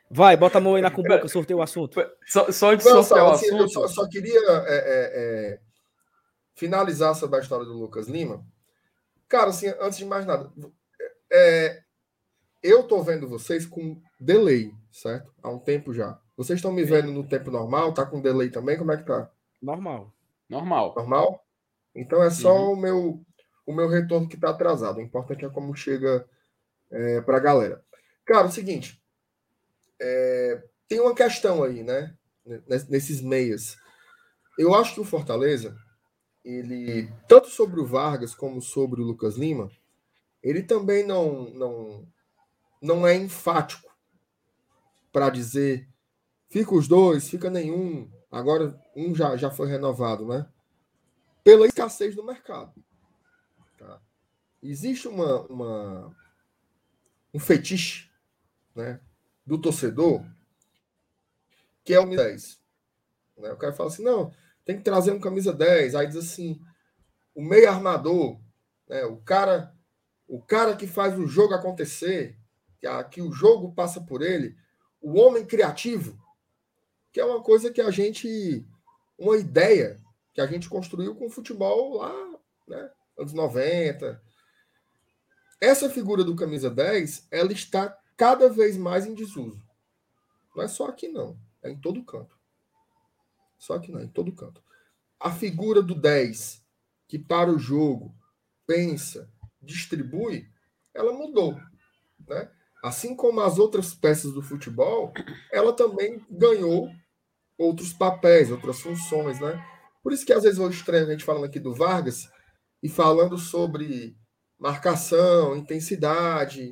[0.10, 2.06] Vai, bota a mão aí na cumbuca, sorteio o assunto.
[2.28, 3.62] Só, só antes de sortear o assim, assunto.
[3.62, 5.60] Eu só, só queria é, é, é,
[6.54, 8.46] finalizar sobre a história do Lucas Lima.
[9.30, 10.52] Cara, assim, antes de mais nada,
[11.32, 11.82] é,
[12.62, 15.34] eu tô vendo vocês com delay, certo?
[15.42, 16.20] Há um tempo já.
[16.38, 17.94] Vocês estão me vendo no tempo normal?
[17.94, 18.78] Tá com delay também?
[18.78, 19.30] Como é que tá?
[19.62, 20.14] Normal.
[20.50, 20.94] Normal.
[20.96, 21.46] Normal?
[21.96, 22.74] Então é só Uhum.
[22.74, 23.26] o meu
[23.66, 24.98] o meu retorno que tá atrasado.
[24.98, 26.28] O importante é como chega
[26.90, 27.84] é, pra galera.
[28.26, 29.02] Cara, é o seguinte.
[30.00, 32.16] é, tem uma questão aí, né?
[32.68, 33.78] Nes- Nesses meias.
[34.58, 35.78] Eu acho que o Fortaleza,
[36.44, 39.70] ele, tanto sobre o Vargas como sobre o Lucas Lima,
[40.44, 42.08] ele também não, não,
[42.82, 43.90] não é enfático
[45.14, 45.88] para dizer
[46.52, 48.12] fica os dois, fica nenhum.
[48.30, 50.48] Agora um já, já foi renovado, né?
[51.44, 52.74] Pela escassez do mercado.
[53.78, 54.00] Tá?
[54.62, 56.16] Existe uma, uma,
[57.34, 58.12] um fetiche
[58.76, 59.00] né,
[59.46, 60.24] do torcedor
[61.84, 62.62] que é o 10.
[63.38, 63.52] Né?
[63.52, 64.32] O cara fala assim: não,
[64.64, 65.96] tem que trazer um camisa 10.
[65.96, 66.62] Aí diz assim:
[67.34, 68.40] o meio armador,
[68.88, 69.76] né, o cara
[70.28, 72.38] o cara que faz o jogo acontecer,
[72.80, 74.56] que, a, que o jogo passa por ele,
[75.02, 76.18] o homem criativo,
[77.12, 78.66] que é uma coisa que a gente,
[79.18, 80.00] uma ideia
[80.34, 84.22] que a gente construiu com o futebol lá, né, anos 90.
[85.60, 89.62] Essa figura do camisa 10, ela está cada vez mais em desuso.
[90.56, 92.38] Não é só aqui não, é em todo canto.
[93.58, 94.64] Só que não, é em todo canto.
[95.20, 96.66] A figura do 10,
[97.08, 98.16] que para o jogo,
[98.66, 99.30] pensa,
[99.62, 100.50] distribui,
[100.94, 101.60] ela mudou.
[102.28, 102.50] Né?
[102.84, 105.14] Assim como as outras peças do futebol,
[105.52, 106.92] ela também ganhou
[107.62, 109.40] outros papéis, outras funções.
[109.40, 109.64] Né?
[110.04, 112.30] Por isso que às vezes eu estranho a gente falando aqui do Vargas
[112.82, 114.16] e falando sobre
[114.58, 116.72] marcação, intensidade,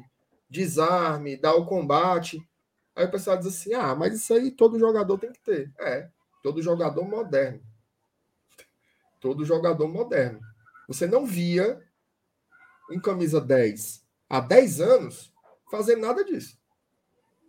[0.49, 2.41] desarme, dar o combate.
[2.95, 5.71] Aí o pessoal diz assim: ah, mas isso aí todo jogador tem que ter.
[5.79, 6.09] É,
[6.41, 7.61] todo jogador moderno.
[9.19, 10.39] Todo jogador moderno.
[10.87, 11.79] Você não via
[12.89, 15.33] um camisa 10 há 10 anos
[15.69, 16.57] fazer nada disso.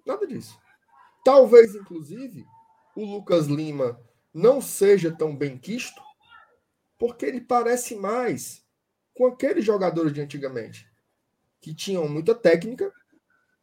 [0.07, 0.59] Nada disso.
[1.25, 2.45] Talvez, inclusive,
[3.03, 4.01] o Lucas Lima
[4.33, 6.01] não seja tão bem quisto,
[6.99, 8.65] porque ele parece mais
[9.15, 10.89] com aqueles jogadores de antigamente,
[11.61, 12.93] que tinham muita técnica,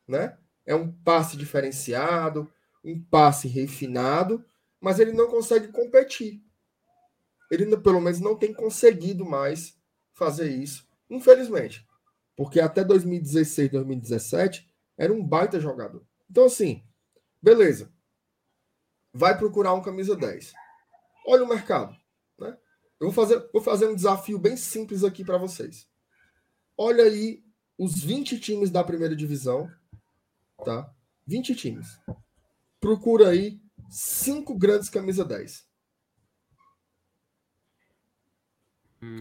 [0.08, 0.38] né?
[0.66, 2.52] É um passe diferenciado,
[2.84, 4.44] um passe refinado,
[4.80, 6.44] mas ele não consegue competir.
[7.50, 9.80] Ele, pelo menos, não tem conseguido mais
[10.14, 11.86] fazer isso Infelizmente.
[12.36, 16.06] Porque até 2016, 2017, era um baita jogador.
[16.30, 16.84] Então, assim,
[17.42, 17.92] beleza.
[19.18, 20.54] Vai procurar um camisa 10.
[21.26, 21.98] Olha o mercado.
[22.38, 22.56] Né?
[23.00, 25.90] Eu vou fazer, vou fazer um desafio bem simples aqui para vocês.
[26.78, 27.44] Olha aí
[27.80, 29.68] os 20 times da primeira divisão.
[30.64, 30.94] Tá?
[31.26, 32.00] 20 times.
[32.80, 33.60] Procura aí
[33.90, 35.68] cinco grandes camisa 10.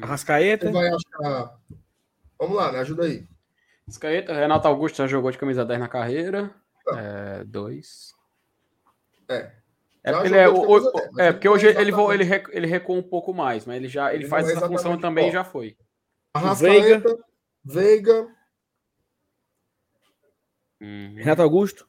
[0.03, 0.67] Arrascaeta.
[0.67, 1.59] Você vai achar.
[2.39, 3.27] Vamos lá, me ajuda aí.
[3.89, 6.55] Escaeta, Renato Augusto já jogou de camisa 10 na carreira.
[6.95, 8.15] É, dois.
[9.27, 9.66] É.
[10.07, 12.51] É ele é, o- camisa o- 10, mas é porque hoje é ele, ele, recu-
[12.53, 15.29] ele recua um pouco mais, mas ele já ele Ele faz é essa função também
[15.29, 15.77] e já foi.
[16.33, 17.19] Arrascaeta,
[17.65, 18.29] Veiga.
[20.81, 21.15] Uhum.
[21.17, 21.89] Renato Augusto.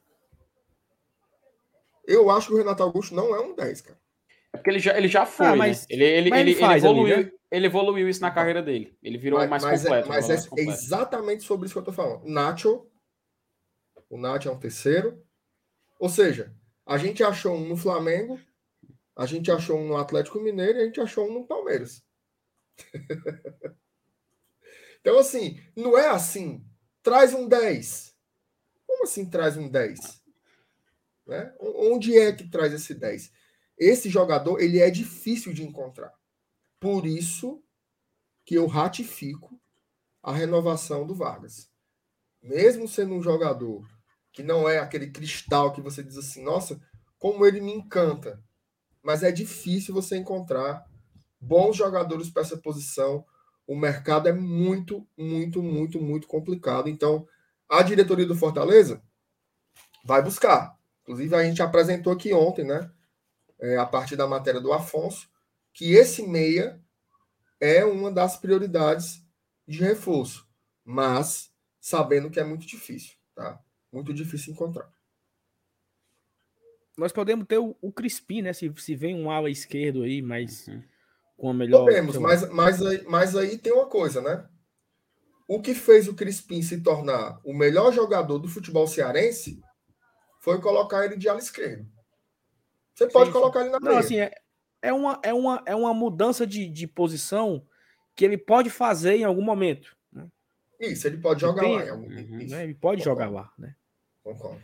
[2.06, 3.98] Eu acho que o Renato Augusto não é um 10, cara.
[4.52, 5.86] É porque ele já, ele já foi, Ah, mas- né?
[5.90, 7.32] Ele, ele, mas ele, ele faz ele ali, evoluiu, né?
[7.50, 8.96] ele evoluiu isso na carreira dele.
[9.02, 10.06] Ele virou mas mais mas completo.
[10.06, 10.70] é, mas mais é completo.
[10.70, 12.24] exatamente sobre isso que eu tô falando.
[12.24, 12.86] Nacho.
[14.08, 15.22] O Nacho é um terceiro.
[16.00, 16.54] Ou seja,
[16.88, 18.40] a gente achou um no Flamengo,
[19.14, 22.02] a gente achou um no Atlético Mineiro e a gente achou um no Palmeiras.
[24.98, 26.64] então, assim, não é assim.
[27.02, 28.16] Traz um 10.
[28.86, 30.22] Como assim traz um 10?
[31.26, 31.54] Né?
[31.60, 33.32] Onde é que traz esse 10?
[33.76, 36.14] Esse jogador, ele é difícil de encontrar.
[36.80, 37.62] Por isso
[38.46, 39.60] que eu ratifico
[40.22, 41.70] a renovação do Vargas.
[42.42, 43.86] Mesmo sendo um jogador
[44.32, 46.80] que não é aquele cristal que você diz assim, nossa,
[47.18, 48.42] como ele me encanta.
[49.02, 50.84] Mas é difícil você encontrar
[51.40, 53.24] bons jogadores para essa posição.
[53.66, 56.88] O mercado é muito, muito, muito, muito complicado.
[56.88, 57.26] Então,
[57.68, 59.02] a diretoria do Fortaleza
[60.04, 60.76] vai buscar.
[61.02, 62.90] Inclusive, a gente apresentou aqui ontem, né?
[63.60, 65.28] é, a partir da matéria do Afonso,
[65.72, 66.80] que esse meia
[67.60, 69.24] é uma das prioridades
[69.66, 70.46] de reforço,
[70.84, 73.60] mas sabendo que é muito difícil, tá?
[73.92, 74.90] Muito difícil encontrar.
[76.96, 78.52] Nós podemos ter o, o Crispim, né?
[78.52, 80.82] Se, se vem um ala esquerdo aí, mas Uhum.
[81.36, 81.84] com a melhor.
[81.84, 84.46] Podemos, mas, mas, aí, mas aí tem uma coisa, né?
[85.46, 89.62] O que fez o Crispim se tornar o melhor jogador do futebol cearense
[90.40, 91.86] foi colocar ele de ala esquerdo.
[92.94, 94.32] Você pode sim, colocar ele na Não, assim, é,
[94.82, 97.64] é, uma, é, uma, é uma mudança de, de posição
[98.16, 99.96] que ele pode fazer em algum momento.
[100.80, 101.84] Isso, ele pode jogar tem, lá.
[101.84, 102.06] Em algum...
[102.06, 102.64] uhum, né?
[102.64, 103.04] Ele pode Concordo.
[103.04, 103.74] jogar lá, né?
[104.22, 104.62] Concordo.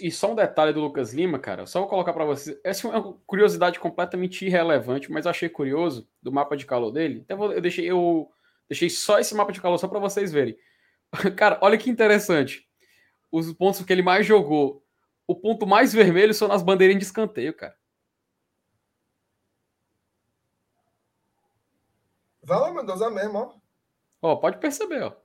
[0.00, 2.58] E só um detalhe do Lucas Lima, cara, só vou colocar para vocês.
[2.64, 7.20] Essa é uma curiosidade completamente irrelevante, mas achei curioso do mapa de calor dele.
[7.24, 8.30] Até vou, eu deixei eu
[8.68, 10.56] deixei só esse mapa de calor só para vocês verem.
[11.36, 12.66] Cara, olha que interessante.
[13.30, 14.82] Os pontos que ele mais jogou,
[15.26, 17.76] o ponto mais vermelho são nas bandeirinhas de escanteio, cara.
[22.42, 23.54] Vai lá, Mendoza mesmo, ó.
[24.22, 25.23] Ó, pode perceber, ó.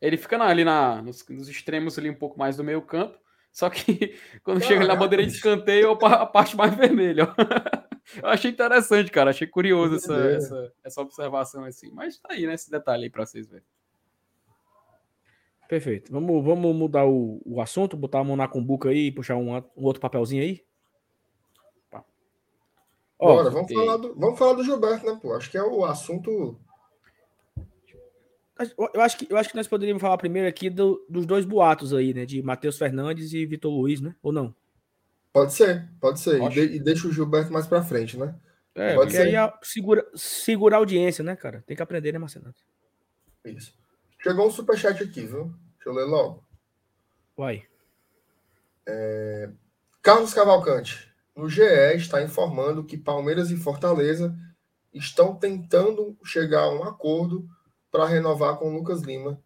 [0.00, 3.18] Ele fica ali na, nos, nos extremos ali um pouco mais do meio campo
[3.52, 7.28] só que quando chega na bandeira de escanteio, a parte mais vermelha.
[8.22, 9.30] Eu achei interessante, cara.
[9.30, 11.90] Achei curioso essa, essa, essa, observação assim.
[11.92, 12.54] Mas tá aí, né?
[12.54, 13.64] Esse detalhe aí para vocês verem.
[15.68, 16.10] Perfeito.
[16.10, 19.54] Vamos, vamos mudar o, o assunto, botar a mão na cumbuca aí e puxar um,
[19.56, 20.64] um outro papelzinho aí?
[23.16, 25.34] Bora, vamos, falar do, vamos falar do Gilberto, né, pô?
[25.34, 26.58] Acho que é o assunto
[28.94, 31.94] eu acho, que, eu acho que nós poderíamos falar primeiro aqui do, dos dois boatos
[31.94, 32.26] aí, né?
[32.26, 34.14] De Matheus Fernandes e Vitor Luiz, né?
[34.22, 34.54] Ou não?
[35.32, 36.42] Pode ser, pode ser.
[36.42, 38.34] E, de, e, deixa o Gilberto mais pra frente, né?
[38.74, 39.22] É, pode ser.
[39.22, 41.62] aí a, segura, segura a audiência, né, cara?
[41.66, 42.54] Tem que aprender, né, Marcelo?
[43.44, 43.72] Isso.
[44.22, 45.54] Chegou um superchat aqui, viu?
[45.76, 46.44] Deixa eu ler logo.
[47.36, 47.62] Vai.
[48.86, 49.50] É...
[50.02, 51.10] Carlos Cavalcante.
[51.34, 51.62] No GE
[51.94, 54.36] está informando que Palmeiras e Fortaleza
[54.92, 57.48] estão tentando chegar a um acordo
[57.90, 59.40] para renovar com o Lucas Lima.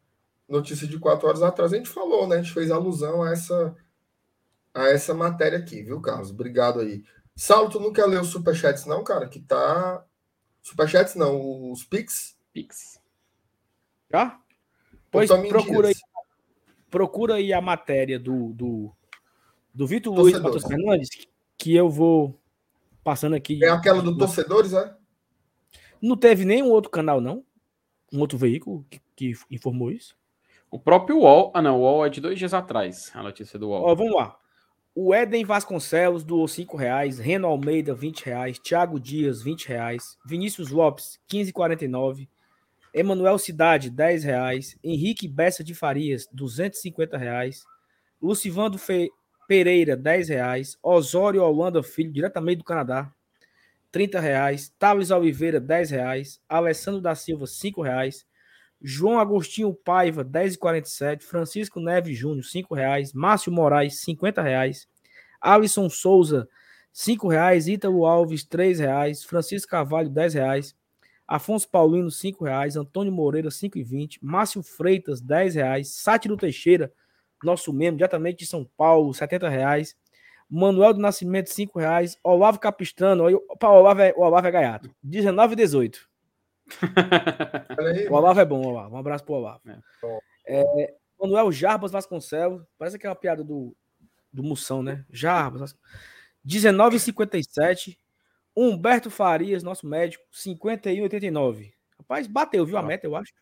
[0.49, 1.73] Notícia de quatro horas atrás.
[1.73, 2.37] A gente falou, né?
[2.37, 3.75] A gente fez alusão a essa,
[4.75, 6.31] a essa matéria aqui, viu, Carlos?
[6.31, 7.03] Obrigado aí.
[7.35, 9.27] Saulo, tu não quer ler os superchats, não, cara?
[9.27, 10.05] Que tá.
[10.63, 12.37] Superchats não, os Pix.
[12.53, 13.01] Pix.
[14.11, 14.39] Já?
[15.11, 15.95] Pois procura aí,
[16.91, 18.93] procura aí a matéria do, do,
[19.73, 21.09] do Vitor Luiz Matheus Fernandes,
[21.57, 22.39] que eu vou
[23.03, 23.63] passando aqui.
[23.65, 24.97] É aquela do Torcedores, é?
[26.01, 27.45] Não teve nenhum outro canal, não?
[28.15, 30.17] Um outro veículo que, que, informou isso?
[30.71, 31.53] O próprio UOL.
[31.55, 33.85] Ah, não, o UOL é de dois dias atrás, a notícia do UOL.
[33.85, 34.37] Ó, vamos lá.
[34.95, 40.71] O Eden Vasconcelos doou 5 reais, Reno Almeida 20 reais, Thiago Dias 20 reais, Vinícius
[40.71, 42.29] Lopes 15,49,
[42.95, 47.65] Emanuel Cidade 10 reais, Henrique Bessa de Farias 250 reais,
[48.23, 49.11] Lucivando Fe...
[49.47, 53.13] Pereira 10 reais, Osório Holanda Filho diretamente do Canadá
[53.95, 54.75] 30 reais.
[54.77, 56.41] Thales Oliveira, 10 reais.
[56.49, 58.27] Alessandro da Silva, 5 reais.
[58.83, 61.23] João Agostinho Paiva, 10,47.
[61.23, 63.13] Francisco Neves Júnior, 5 reais.
[63.13, 64.89] Márcio Moraes, 50 reais.
[65.41, 66.49] Alisson Souza,
[66.93, 67.69] 5 reais.
[67.69, 69.23] Ítalo Alves, 3 reais.
[69.23, 70.77] Francisco Carvalho, 10 reais.
[71.25, 72.75] Afonso Paulino, 5 reais.
[72.75, 74.19] Antônio Moreira, 5,20.
[74.21, 75.95] Márcio Freitas, 10 reais.
[75.95, 76.93] Sátiro Teixeira,
[77.45, 79.97] nosso membro, diretamente de São Paulo, 70 reais.
[80.49, 82.19] Manuel do Nascimento, 5 reais.
[82.23, 84.91] Olavo Capistrano, o Olavo é, Olavo é gaiato.
[85.03, 86.09] 19 e 18.
[88.11, 88.95] o Olavo é bom, Olavo.
[88.95, 89.61] Um abraço pro Olavo.
[89.67, 89.79] É.
[90.47, 92.63] É, Manuel Jarbas Vasconcelos.
[92.79, 93.75] Parece aquela piada do,
[94.33, 95.05] do Moção, né?
[95.11, 95.77] Jarbas.
[96.47, 97.99] 19,57.
[98.57, 101.73] Humberto Farias, nosso médico, 51,89.
[101.99, 103.33] Rapaz, bateu, viu a meta, eu acho.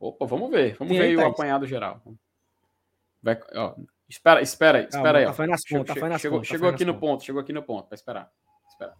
[0.00, 0.76] Opa, vamos ver.
[0.76, 2.02] Vamos Tem ver aí o apanhado geral.
[3.22, 3.74] Vai, ó,
[4.08, 5.34] Espera, espera, espera aí.
[5.34, 7.88] Tá nas contas, chegou, nas chegou, chegou aqui no ponto, chegou aqui no ponto.
[7.90, 8.32] Vai esperar.
[8.68, 8.94] Espera.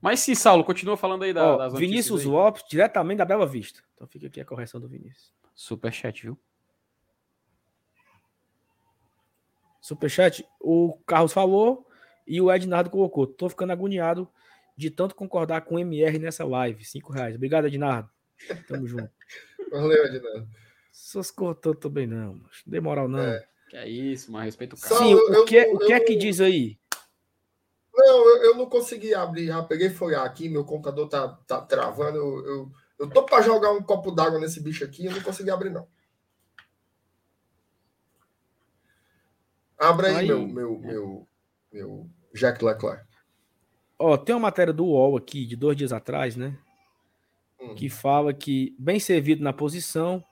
[0.00, 3.82] Mas sim, Saulo, continua falando aí da, Ó, das Vinícius Lopes, diretamente da Bela Vista.
[3.94, 5.32] Então fica aqui a correção do Vinícius.
[5.54, 6.38] Superchat, viu?
[9.80, 11.88] Superchat, o Carlos falou
[12.26, 13.26] e o Ednardo colocou.
[13.26, 14.28] Tô ficando agoniado
[14.76, 16.84] de tanto concordar com o MR nessa live.
[16.84, 17.34] Cinco reais.
[17.34, 18.08] Obrigado, Ednardo.
[18.68, 19.10] Tamo junto.
[19.70, 20.48] Valeu, Ednardo.
[20.92, 23.20] Seus cortou também não, mas não moral não.
[23.20, 23.51] É.
[23.72, 24.96] Que é isso, mas respeito o cara.
[24.96, 26.78] Sim, o, eu, que, é, o que é que diz aí?
[27.94, 32.18] Não, eu, eu, não consegui abrir, já peguei foi aqui, meu computador tá, tá travando.
[32.18, 35.50] Eu, eu, eu tô para jogar um copo d'água nesse bicho aqui, eu não consegui
[35.50, 35.88] abrir, não.
[39.78, 41.28] Abra aí, aí meu, meu, meu,
[41.72, 43.06] meu Jack Leclerc.
[43.98, 46.58] Ó, tem uma matéria do UOL aqui, de dois dias atrás, né?
[47.58, 47.74] Hum.
[47.74, 50.22] Que fala que, bem servido na posição,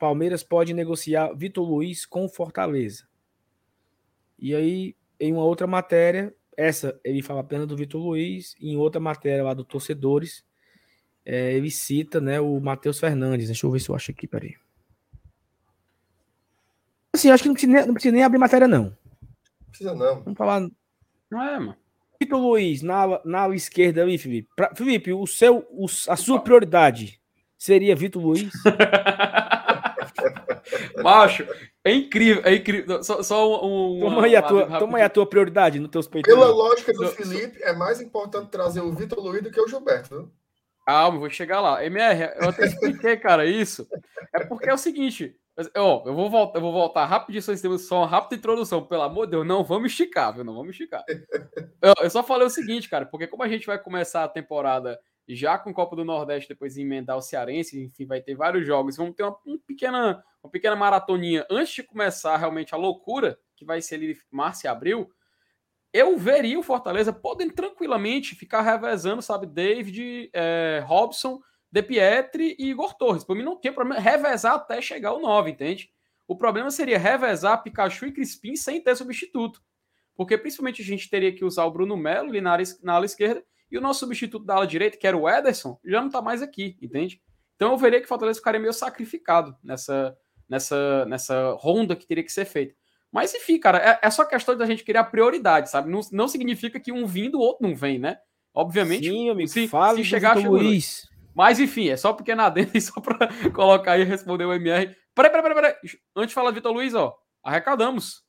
[0.00, 3.06] Palmeiras pode negociar Vitor Luiz com Fortaleza.
[4.38, 8.98] E aí, em uma outra matéria, essa ele fala apenas do Vitor Luiz, em outra
[8.98, 10.42] matéria lá do Torcedores,
[11.22, 13.48] é, ele cita né, o Matheus Fernandes.
[13.48, 14.56] Deixa eu ver se eu acho aqui, peraí.
[17.14, 18.84] Assim, acho que não precisa, nem, não precisa nem abrir matéria, não.
[18.84, 20.22] Não precisa, não.
[20.22, 20.66] Vamos falar.
[21.30, 21.76] Não é, mano.
[22.18, 24.48] Vitor Luiz, na, na esquerda ali, Felipe.
[24.56, 27.20] Pra, Felipe, o seu, o, a sua prioridade
[27.58, 28.50] seria Vitor Luiz?
[31.02, 31.46] Macho,
[31.84, 33.02] É incrível, é incrível.
[33.02, 34.00] Só, só um.
[34.00, 36.32] Toma aí, a tua, toma aí a tua prioridade no teus peitos.
[36.32, 40.30] Pela lógica do Felipe, é mais importante trazer o Vitor Luiz do que o Gilberto?
[40.86, 41.84] Calma, vou chegar lá.
[41.84, 43.86] MR, eu até expliquei, cara, isso.
[44.34, 45.36] É porque é o seguinte.
[45.76, 47.42] Ó, eu vou voltar, eu vou voltar rapidinho,
[47.78, 48.86] só uma rápida introdução.
[48.86, 50.44] Pelo amor de Deus, não vamos esticar, viu?
[50.44, 51.04] Não vamos esticar.
[51.82, 55.00] Eu, eu só falei o seguinte, cara, porque como a gente vai começar a temporada
[55.34, 58.96] já com Copa do Nordeste, depois emendar o Cearense, enfim, vai ter vários jogos.
[58.96, 63.80] Vamos ter uma, pequena, uma pequena maratoninha antes de começar realmente a loucura, que vai
[63.80, 65.10] ser ali março e abril.
[65.92, 72.70] Eu veria o Fortaleza podendo tranquilamente ficar revezando, sabe, David, é, Robson, De Pietri e
[72.70, 73.24] Igor Torres.
[73.24, 75.90] Para mim não tem problema revezar até chegar o 9, entende?
[76.26, 79.60] O problema seria revezar Pikachu e Crispim sem ter substituto.
[80.14, 82.52] Porque principalmente a gente teria que usar o Bruno Melo ali na
[82.94, 86.08] ala esquerda e o nosso substituto da ala direita, que era o Ederson, já não
[86.08, 87.20] está mais aqui, entende?
[87.56, 90.16] Então eu veria que o Fortaleza ficaria meio sacrificado nessa,
[90.48, 92.74] nessa, nessa ronda que teria que ser feita.
[93.12, 95.90] Mas enfim, cara, é, é só questão da gente criar prioridade, sabe?
[95.90, 98.18] Não, não significa que um vindo, o outro não vem, né?
[98.54, 100.58] Obviamente, Sim, amigo, se, fala se chegar, chegou.
[100.58, 101.08] Luiz.
[101.34, 104.94] Mas enfim, é só porque na dentro, só para colocar aí e responder o MR.
[105.14, 105.74] Peraí, peraí, peraí, peraí.
[106.16, 108.24] Antes de falar de Vitor Luiz, ó, arrecadamos.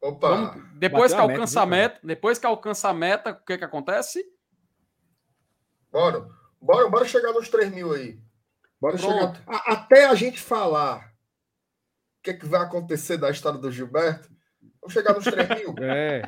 [0.00, 0.28] Opa!
[0.28, 3.58] Vamos, depois Bateu que alcança a meta, meta, depois que alcança a meta, o que
[3.58, 4.24] que acontece?
[5.94, 6.28] Bora.
[6.60, 8.18] Bora, bora chegar nos 3 mil aí.
[8.80, 9.36] Bora Pronto.
[9.36, 9.42] chegar.
[9.46, 11.14] A, até a gente falar
[12.18, 14.28] o que, é que vai acontecer da história do Gilberto,
[14.80, 15.74] vamos chegar nos 3 mil.
[15.80, 16.22] É.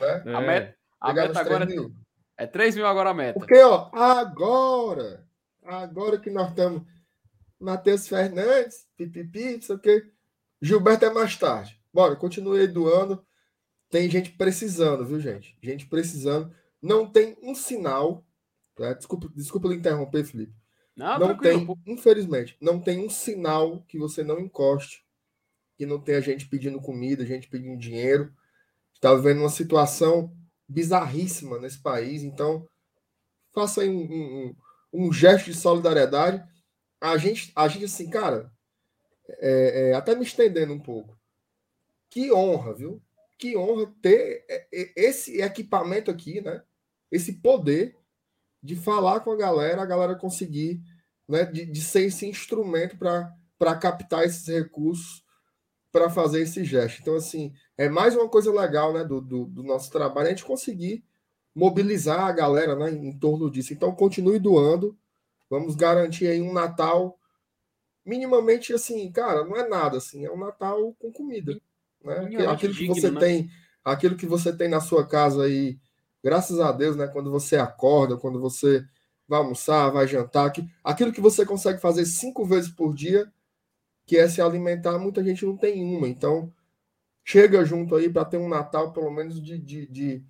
[0.00, 0.22] Né?
[0.26, 0.34] é.
[0.34, 1.94] A meta, a meta agora mil.
[2.38, 3.38] é 3 mil agora a meta.
[3.38, 5.28] Porque, ó, agora,
[5.62, 6.82] agora que nós estamos.
[7.60, 10.10] Matheus Fernandes, pipipi, não sei o quê.
[10.60, 11.78] Gilberto é mais tarde.
[11.92, 13.24] Bora, continue do ano.
[13.90, 15.56] Tem gente precisando, viu, gente?
[15.62, 16.52] Gente precisando.
[16.80, 18.26] Não tem um sinal
[18.74, 18.92] Tá?
[18.94, 20.54] Desculpa, desculpa lhe interromper, Felipe.
[20.94, 25.04] Não, não tem, infelizmente, não tem um sinal que você não encoste,
[25.76, 28.32] que não tenha gente pedindo comida, gente pedindo dinheiro.
[28.94, 30.36] Está vivendo uma situação
[30.68, 32.68] bizarríssima nesse país, então
[33.52, 34.56] faça aí um, um,
[34.92, 36.46] um, gesto de solidariedade.
[37.00, 38.52] A gente, a gente assim, cara,
[39.28, 41.18] é, é, até me estendendo um pouco.
[42.10, 43.02] Que honra, viu?
[43.38, 46.62] Que honra ter é, é, esse equipamento aqui, né?
[47.10, 47.96] Esse poder
[48.62, 50.80] de falar com a galera, a galera conseguir,
[51.28, 55.22] né, de, de ser esse instrumento para captar esses recursos
[55.92, 57.00] para fazer esse gesto.
[57.02, 60.44] Então, assim, é mais uma coisa legal né, do, do, do, nosso trabalho, a gente
[60.44, 61.04] conseguir
[61.54, 63.74] mobilizar a galera né, em torno disso.
[63.74, 64.96] Então, continue doando,
[65.50, 67.18] vamos garantir aí um Natal
[68.04, 71.60] minimamente assim, cara, não é nada assim, é um Natal com comida.
[72.02, 72.46] Né?
[72.46, 73.20] Aquilo que você né?
[73.20, 73.50] tem,
[73.84, 75.78] aquilo que você tem na sua casa aí
[76.22, 77.06] Graças a Deus, né?
[77.08, 78.84] Quando você acorda, quando você
[79.26, 83.30] vai almoçar, vai jantar, que, aquilo que você consegue fazer cinco vezes por dia,
[84.06, 86.08] que é se alimentar, muita gente não tem uma.
[86.08, 86.52] Então,
[87.24, 90.24] chega junto aí para ter um Natal, pelo menos, de, de, de,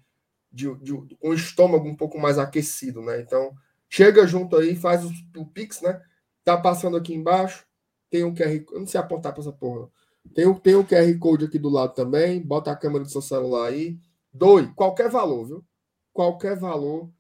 [0.53, 3.21] de, um estômago um pouco mais aquecido, né?
[3.21, 3.53] Então,
[3.89, 6.01] chega junto aí, faz o, o Pix, né?
[6.45, 7.67] Tá passando aqui embaixo,
[8.11, 9.89] tem um QR Eu não sei apontar para essa porra.
[10.35, 12.41] Tem o, tem o QR Code aqui do lado também.
[12.41, 13.99] Bota a câmera do seu celular aí.
[14.33, 15.65] Doe qualquer valor, viu?
[16.13, 17.11] Qualquer valor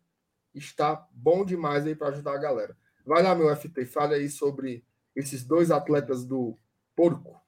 [0.54, 2.76] está bom demais aí para ajudar a galera.
[3.04, 4.84] Vai lá, meu FT, fale aí sobre
[5.14, 6.58] esses dois atletas do
[6.94, 7.40] Porco.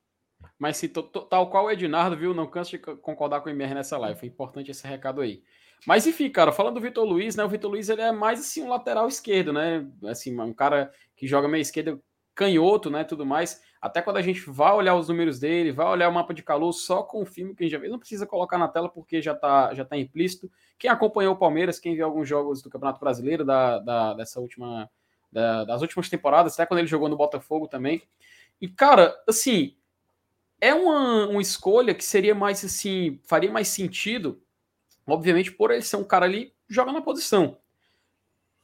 [0.58, 3.98] Mas se tal qual o Ednardo, viu, não canso de concordar com o MR nessa
[3.98, 4.18] live.
[4.18, 5.42] Foi importante esse recado aí.
[5.86, 7.44] Mas enfim, cara, falando do Vitor Luiz, né?
[7.44, 9.86] O Vitor Luiz ele é mais assim um lateral esquerdo, né?
[10.04, 12.00] Assim, um cara que joga meia esquerda
[12.34, 13.04] canhoto, né?
[13.04, 13.60] Tudo mais.
[13.84, 16.72] Até quando a gente vai olhar os números dele, vai olhar o mapa de calor,
[16.72, 17.86] só confirma que a gente já vê.
[17.86, 20.50] Não precisa colocar na tela porque já está já tá implícito.
[20.78, 24.90] Quem acompanhou o Palmeiras, quem viu alguns jogos do Campeonato Brasileiro da, da dessa última,
[25.30, 28.00] da, das últimas temporadas, até quando ele jogou no Botafogo também.
[28.58, 29.76] E, cara, assim,
[30.62, 34.40] é uma, uma escolha que seria mais assim, faria mais sentido,
[35.06, 37.58] obviamente, por ele ser um cara ali joga na posição.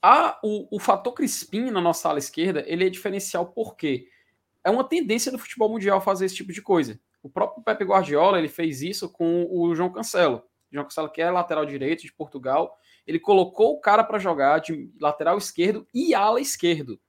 [0.01, 4.20] A, o, o fator Crispim na nossa ala esquerda, ele é diferencial porque quê?
[4.65, 7.01] É uma tendência do futebol mundial fazer esse tipo de coisa.
[7.23, 10.43] O próprio Pepe Guardiola ele fez isso com o João Cancelo.
[10.71, 14.61] O João Cancelo, que é lateral direito de Portugal, ele colocou o cara para jogar
[14.61, 17.01] de lateral esquerdo e ala esquerdo,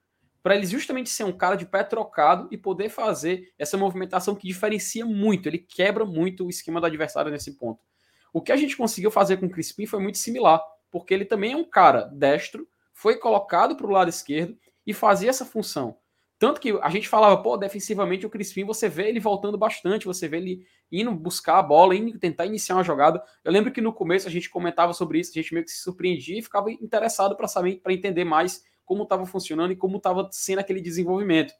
[0.42, 4.48] para ele justamente ser um cara de pé trocado e poder fazer essa movimentação que
[4.48, 7.84] diferencia muito, ele quebra muito o esquema do adversário nesse ponto.
[8.34, 11.54] O que a gente conseguiu fazer com o Crispim foi muito similar, porque ele também
[11.54, 15.98] é um cara destro, foi colocado para o lado esquerdo e fazia essa função.
[16.42, 20.28] Tanto que a gente falava, pô, defensivamente o Crispim, você vê ele voltando bastante, você
[20.28, 23.22] vê ele indo buscar a bola, indo tentar iniciar uma jogada.
[23.44, 25.84] Eu lembro que no começo a gente comentava sobre isso, a gente meio que se
[25.84, 30.28] surpreendia e ficava interessado para saber, para entender mais como estava funcionando e como estava
[30.32, 31.54] sendo aquele desenvolvimento.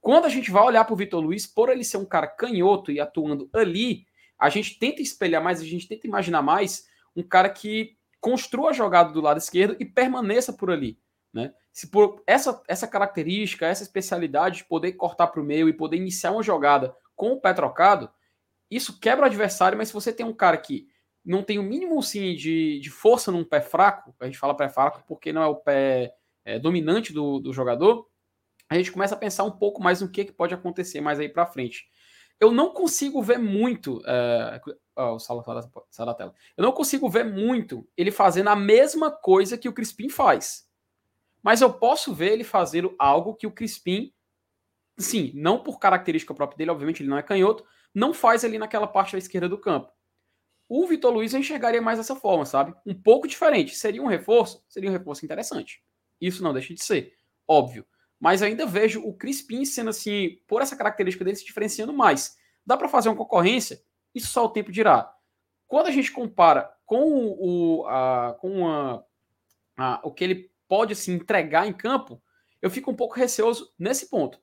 [0.00, 2.90] Quando a gente vai olhar para o Vitor Luiz, por ele ser um cara canhoto
[2.90, 4.06] e atuando ali,
[4.38, 8.72] a gente tenta espelhar mais, a gente tenta imaginar mais um cara que construa a
[8.72, 10.98] jogada do lado esquerdo e permaneça por ali.
[11.34, 11.52] Né?
[11.72, 15.96] Se por essa, essa característica, essa especialidade de poder cortar para o meio e poder
[15.96, 18.08] iniciar uma jogada com o pé trocado,
[18.70, 20.88] isso quebra o adversário, mas se você tem um cara que
[21.24, 24.68] não tem o mínimo sim de, de força num pé fraco, a gente fala pé
[24.68, 26.14] fraco porque não é o pé
[26.44, 28.08] é, dominante do, do jogador,
[28.68, 31.28] a gente começa a pensar um pouco mais no que, que pode acontecer mais aí
[31.28, 31.86] para frente.
[32.38, 34.02] Eu não consigo ver muito.
[34.06, 34.60] É,
[35.18, 35.42] sala,
[35.90, 36.34] sala da tela.
[36.56, 40.68] Eu não consigo ver muito ele fazendo a mesma coisa que o Crispim faz.
[41.44, 44.10] Mas eu posso ver ele fazendo algo que o Crispim,
[44.98, 48.86] sim, não por característica própria dele, obviamente ele não é canhoto, não faz ali naquela
[48.86, 49.92] parte da esquerda do campo.
[50.66, 52.74] O Vitor Luiz eu enxergaria mais dessa forma, sabe?
[52.86, 53.76] Um pouco diferente.
[53.76, 54.64] Seria um reforço?
[54.66, 55.84] Seria um reforço interessante.
[56.18, 57.12] Isso não deixa de ser,
[57.46, 57.86] óbvio.
[58.18, 62.38] Mas ainda vejo o Crispim sendo assim, por essa característica dele, se diferenciando mais.
[62.64, 63.82] Dá para fazer uma concorrência?
[64.14, 65.14] Isso só o tempo dirá.
[65.68, 69.04] Quando a gente compara com o, a, com a,
[69.76, 72.20] a, o que ele pode assim, entregar em campo,
[72.60, 74.40] eu fico um pouco receoso nesse ponto.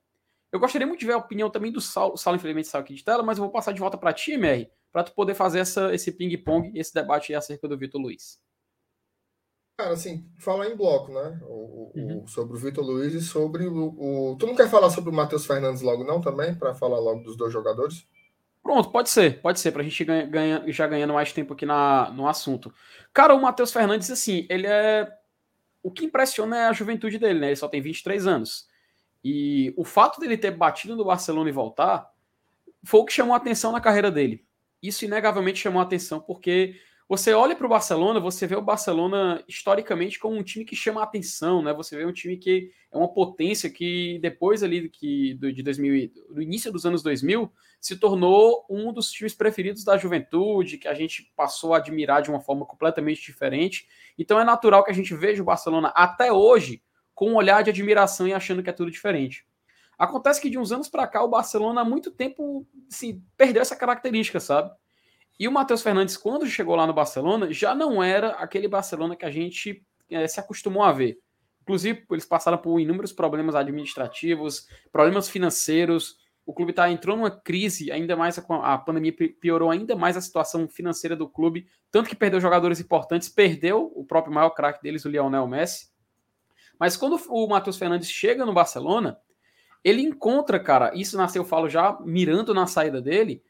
[0.49, 2.13] Eu gostaria muito de ver a opinião também do Saulo.
[2.13, 4.31] O Saulo, infelizmente, saiu aqui de tela, mas eu vou passar de volta para ti,
[4.31, 8.39] MR, para tu poder fazer essa, esse ping-pong, esse debate acerca do Vitor Luiz.
[9.77, 11.37] Cara, assim, falar em bloco, né?
[11.43, 12.23] O, uhum.
[12.23, 15.13] o, sobre o Vitor Luiz e sobre o, o, Tu não quer falar sobre o
[15.13, 16.55] Matheus Fernandes logo, não, também?
[16.55, 18.07] Para falar logo dos dois jogadores?
[18.63, 21.65] Pronto, pode ser, pode ser, para a gente ganha, ganha, já ganhando mais tempo aqui
[21.65, 22.71] na, no assunto.
[23.11, 25.11] Cara, o Matheus Fernandes, assim, ele é.
[25.83, 27.47] O que impressiona é a juventude dele, né?
[27.47, 28.67] Ele só tem 23 anos.
[29.23, 32.09] E o fato dele ter batido no Barcelona e voltar
[32.83, 34.45] foi o que chamou a atenção na carreira dele.
[34.81, 36.79] Isso inegavelmente chamou a atenção porque
[37.11, 41.01] você olha para o Barcelona, você vê o Barcelona historicamente como um time que chama
[41.01, 41.73] a atenção, né?
[41.73, 46.09] Você vê um time que é uma potência que depois ali que do, de 2000,
[46.29, 47.51] do início dos anos 2000,
[47.81, 52.29] se tornou um dos times preferidos da juventude, que a gente passou a admirar de
[52.29, 53.89] uma forma completamente diferente.
[54.17, 56.81] Então é natural que a gente veja o Barcelona até hoje
[57.13, 59.45] com um olhar de admiração e achando que é tudo diferente.
[59.99, 63.75] Acontece que de uns anos para cá o Barcelona há muito tempo assim, perdeu essa
[63.75, 64.71] característica, sabe?
[65.39, 69.25] E o Matheus Fernandes, quando chegou lá no Barcelona, já não era aquele Barcelona que
[69.25, 71.19] a gente é, se acostumou a ver.
[71.61, 76.17] Inclusive, eles passaram por inúmeros problemas administrativos, problemas financeiros.
[76.45, 80.21] O clube tá, entrou numa crise, ainda mais a, a pandemia piorou ainda mais a
[80.21, 85.05] situação financeira do clube, tanto que perdeu jogadores importantes, perdeu o próprio maior craque deles,
[85.05, 85.91] o Lionel Messi.
[86.79, 89.19] Mas quando o Matheus Fernandes chega no Barcelona,
[89.83, 93.43] ele encontra, cara, isso nasceu, eu falo já, mirando na saída dele,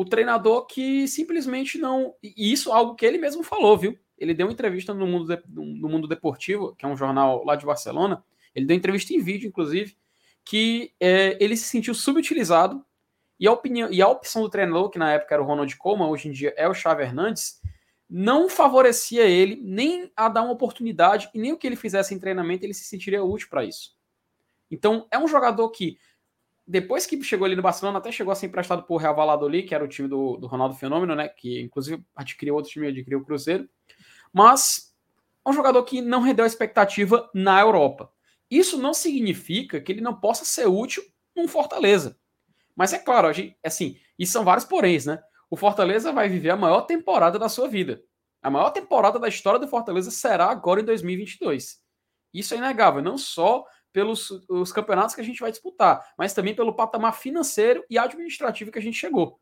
[0.00, 2.14] o treinador que simplesmente não.
[2.22, 3.98] E isso é algo que ele mesmo falou, viu?
[4.16, 7.56] Ele deu uma entrevista no Mundo, de, no Mundo Deportivo, que é um jornal lá
[7.56, 8.22] de Barcelona.
[8.54, 9.96] Ele deu entrevista em vídeo, inclusive,
[10.44, 12.86] que é, ele se sentiu subutilizado
[13.40, 16.06] e a, opinião, e a opção do treinador, que na época era o Ronald Koeman,
[16.06, 17.60] hoje em dia é o Xavi Hernandes,
[18.08, 22.20] não favorecia ele nem a dar uma oportunidade e nem o que ele fizesse em
[22.20, 23.96] treinamento ele se sentiria útil para isso.
[24.70, 25.98] Então é um jogador que
[26.68, 29.74] depois que chegou ali no Barcelona até chegou a ser emprestado por Real Valladolid, que
[29.74, 33.24] era o time do, do Ronaldo Fenômeno, né, que inclusive adquiriu outro time, adquiriu o
[33.24, 33.68] Cruzeiro,
[34.32, 34.94] mas
[35.44, 38.12] é um jogador que não rendeu a expectativa na Europa.
[38.50, 41.02] Isso não significa que ele não possa ser útil
[41.34, 42.18] num Fortaleza.
[42.76, 45.18] Mas é claro, a gente, assim, e são vários poréns, né?
[45.50, 48.02] o Fortaleza vai viver a maior temporada da sua vida.
[48.42, 51.80] A maior temporada da história do Fortaleza será agora em 2022.
[52.32, 56.54] Isso é inegável, não só pelos os campeonatos que a gente vai disputar, mas também
[56.54, 59.40] pelo patamar financeiro e administrativo que a gente chegou.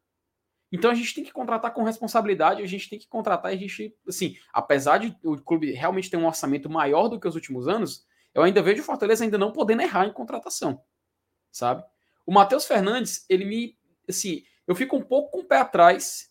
[0.73, 3.97] Então a gente tem que contratar com responsabilidade, a gente tem que contratar, a gente,
[4.07, 8.05] assim, apesar de o clube realmente ter um orçamento maior do que os últimos anos,
[8.35, 10.83] eu ainda vejo o Fortaleza ainda não podendo errar em contratação,
[11.51, 11.85] sabe?
[12.27, 13.79] O Matheus Fernandes, ele me,
[14.09, 16.31] assim, eu fico um pouco com o pé atrás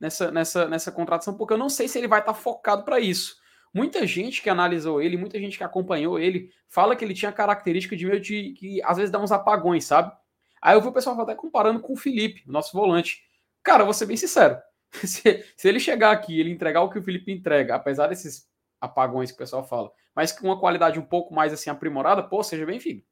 [0.00, 3.36] nessa, nessa, nessa contratação, porque eu não sei se ele vai estar focado para isso.
[3.76, 7.94] Muita gente que analisou ele, muita gente que acompanhou ele, fala que ele tinha característica
[7.94, 10.16] de meio de que às vezes dá uns apagões, sabe?
[10.62, 13.22] Aí eu vi o pessoal até comparando com o Felipe, nosso volante.
[13.62, 14.58] Cara, vou ser bem sincero.
[15.04, 18.48] Se, se ele chegar aqui ele entregar o que o Felipe entrega, apesar desses
[18.80, 22.42] apagões que o pessoal fala, mas com uma qualidade um pouco mais assim aprimorada, pô,
[22.42, 23.02] seja bem-vindo.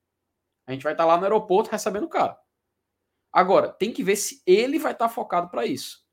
[0.66, 2.38] A gente vai estar lá no aeroporto recebendo o cara.
[3.30, 6.03] Agora, tem que ver se ele vai estar tá focado para isso.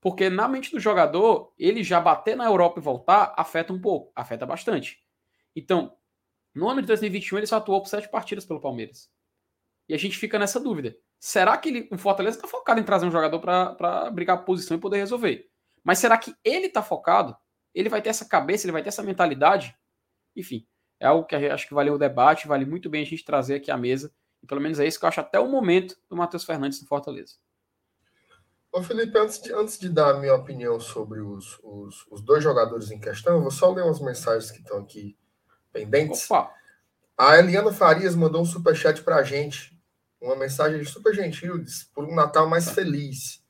[0.00, 4.12] Porque na mente do jogador, ele já bater na Europa e voltar afeta um pouco,
[4.14, 4.98] afeta bastante.
[5.54, 5.96] Então,
[6.54, 9.10] no ano de 2021, ele só atuou por sete partidas pelo Palmeiras.
[9.88, 10.96] E a gente fica nessa dúvida.
[11.18, 14.80] Será que ele, o Fortaleza está focado em trazer um jogador para brigar posição e
[14.80, 15.48] poder resolver?
[15.82, 17.36] Mas será que ele está focado?
[17.74, 19.76] Ele vai ter essa cabeça, ele vai ter essa mentalidade?
[20.34, 20.66] Enfim,
[21.00, 23.70] é algo que acho que vale o debate, vale muito bem a gente trazer aqui
[23.70, 24.12] à mesa
[24.46, 27.34] pelo menos é isso que eu acho até o momento do Matheus Fernandes no Fortaleza.
[28.76, 32.44] Ô Felipe, antes de, antes de dar a minha opinião sobre os, os, os dois
[32.44, 35.16] jogadores em questão, eu vou só ler umas mensagens que estão aqui
[35.72, 36.30] pendentes.
[36.30, 36.52] Opa!
[37.16, 39.80] A Eliana Farias mandou um superchat pra gente.
[40.20, 43.42] Uma mensagem super gentil, diz, por um Natal mais feliz.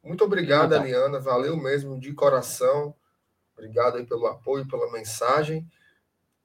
[0.00, 0.86] Muito obrigado, Natal.
[0.86, 1.18] Eliana.
[1.18, 2.94] Valeu mesmo, de coração.
[3.56, 5.68] Obrigado aí pelo apoio, pela mensagem.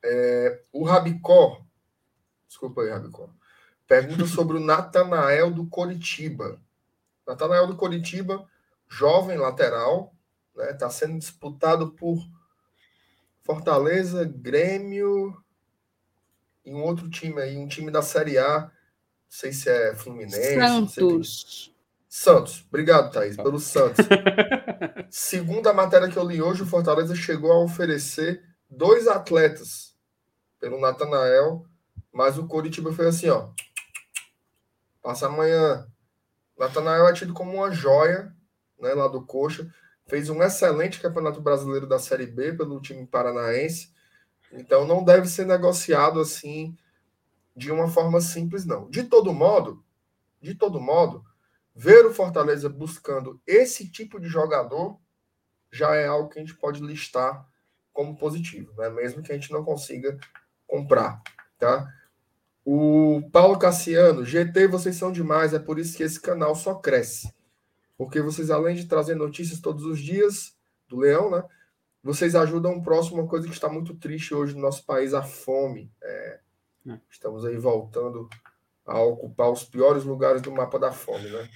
[0.03, 1.61] É, o Rabicó,
[2.47, 3.29] desculpa aí, Rabicó,
[3.87, 6.59] pergunta sobre o Natanael do Coritiba.
[7.27, 8.47] Natanael do Coritiba,
[8.87, 10.13] jovem lateral,
[10.55, 10.71] né?
[10.71, 12.17] Está sendo disputado por
[13.41, 15.35] Fortaleza, Grêmio
[16.65, 18.59] e um outro time aí, um time da Série A.
[18.59, 18.71] Não
[19.27, 20.55] sei se é Fluminense.
[20.55, 21.73] Santos.
[22.07, 22.65] Santos.
[22.69, 24.05] Obrigado, Thaís, pelo Santos.
[25.09, 29.95] Segundo a matéria que eu li hoje, o Fortaleza chegou a oferecer dois atletas
[30.59, 31.65] pelo Natanael,
[32.11, 33.49] mas o Coritiba fez assim, ó.
[35.01, 35.87] Passa amanhã.
[36.57, 38.33] Natanael é tido como uma joia,
[38.79, 39.71] né, lá do Coxa.
[40.07, 43.93] Fez um excelente campeonato brasileiro da Série B pelo time paranaense.
[44.51, 46.77] Então não deve ser negociado assim
[47.55, 48.89] de uma forma simples, não.
[48.89, 49.83] De todo modo,
[50.41, 51.23] de todo modo,
[51.75, 54.99] ver o Fortaleza buscando esse tipo de jogador
[55.71, 57.47] já é algo que a gente pode listar
[57.91, 58.89] como positivo, né?
[58.89, 60.19] mesmo que a gente não consiga
[60.67, 61.21] comprar.
[61.57, 61.91] Tá?
[62.65, 67.33] O Paulo Cassiano, GT, vocês são demais, é por isso que esse canal só cresce.
[67.97, 70.55] Porque vocês, além de trazer notícias todos os dias
[70.87, 71.43] do Leão, né?
[72.01, 75.23] Vocês ajudam o próximo, uma coisa que está muito triste hoje no nosso país, a
[75.23, 75.91] fome.
[76.01, 76.39] É,
[76.87, 76.99] É.
[77.09, 78.29] estamos aí voltando
[78.85, 81.49] a ocupar os piores lugares do mapa da fome, né?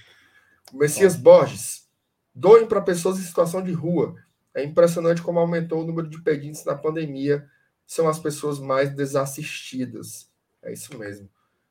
[0.72, 1.86] O Messias Borges,
[2.34, 4.14] doem para pessoas em situação de rua.
[4.54, 7.48] É impressionante como aumentou o número de pedintes na pandemia.
[7.86, 10.27] São as pessoas mais desassistidas.
[10.62, 11.28] É isso mesmo.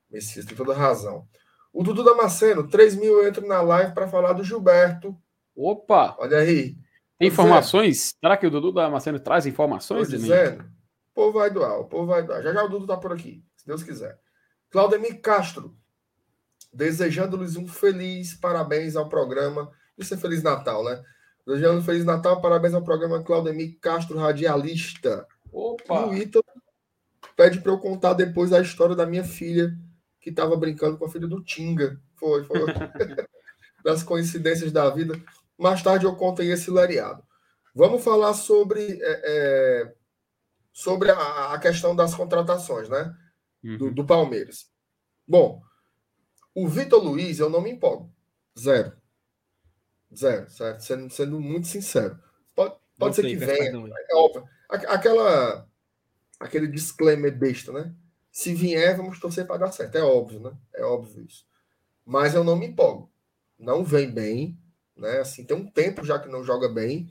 [0.10, 1.28] Messias tem toda razão.
[1.74, 5.16] O Dudu Damasceno, 3 mil eu entro na live para falar do Gilberto.
[5.56, 6.16] Opa!
[6.20, 6.78] Olha aí.
[7.20, 8.16] Tem informações?
[8.20, 10.08] Será que o Dudu Damasceno traz informações?
[10.10, 10.22] Emílio?
[10.22, 10.64] dizendo.
[11.12, 12.42] O povo vai doar, o povo vai doar.
[12.44, 14.20] Já já o Dudu tá por aqui, se Deus quiser.
[14.70, 15.76] Claudemir Castro,
[16.72, 19.72] desejando-lhes um feliz parabéns ao programa.
[19.98, 21.02] Isso é Feliz Natal, né?
[21.46, 25.26] Desejando um Feliz Natal, parabéns ao programa Claudemir Castro, radialista.
[25.46, 26.06] E Opa!
[26.06, 26.46] o Ítalo
[27.38, 29.72] pede para eu contar depois a história da minha filha,
[30.20, 32.02] que estava brincando com a filha do Tinga.
[32.16, 32.60] Foi, foi.
[33.86, 35.14] das coincidências da vida.
[35.58, 37.24] Mais tarde eu conto aí esse lariado.
[37.74, 39.94] Vamos falar sobre, é, é,
[40.74, 43.16] sobre a, a questão das contratações, né?
[43.64, 43.94] Do, Uhum.
[43.94, 44.70] do Palmeiras.
[45.28, 45.62] Bom,
[46.56, 48.12] o Vitor Luiz, eu não me empolgo.
[48.58, 48.94] Zero.
[50.16, 50.82] Zero, certo?
[50.82, 52.18] Sendo, sendo muito sincero.
[52.56, 53.94] Pode, pode ser Você, que venha.
[54.10, 54.44] É óbvio.
[54.70, 55.68] Aquela,
[56.40, 57.94] aquele disclaimer besta, né?
[58.32, 59.96] Se vier, vamos torcer para dar certo.
[59.96, 60.56] É óbvio, né?
[60.74, 61.46] É óbvio isso.
[62.06, 63.12] Mas eu não me empolgo.
[63.58, 64.58] Não vem bem,
[64.96, 65.20] né?
[65.20, 67.10] Assim, tem um tempo já que não joga bem.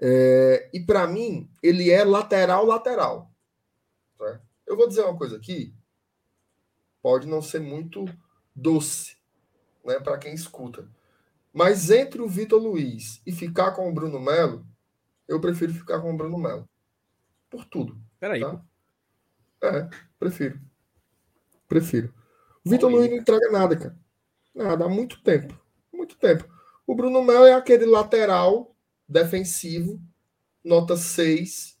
[0.00, 3.30] É, e para mim, ele é lateral, lateral.
[4.16, 4.42] Certo?
[4.66, 5.74] Eu vou dizer uma coisa aqui.
[7.02, 8.06] Pode não ser muito
[8.54, 9.16] doce,
[9.84, 10.00] né?
[10.00, 10.88] Para quem escuta.
[11.52, 14.66] Mas entre o Vitor Luiz e ficar com o Bruno Melo,
[15.28, 16.68] eu prefiro ficar com o Bruno Melo.
[17.48, 17.96] Por tudo.
[18.24, 18.58] Peraí, Tá?
[19.64, 20.58] É, prefiro.
[21.68, 22.14] Prefiro.
[22.64, 22.90] O Vitor.
[22.90, 23.98] Luiz não entrega nada, cara.
[24.54, 25.54] Nada, há muito tempo.
[25.92, 26.48] Muito tempo.
[26.86, 28.74] O Bruno Melo é aquele lateral
[29.06, 30.00] defensivo,
[30.64, 31.78] nota 6,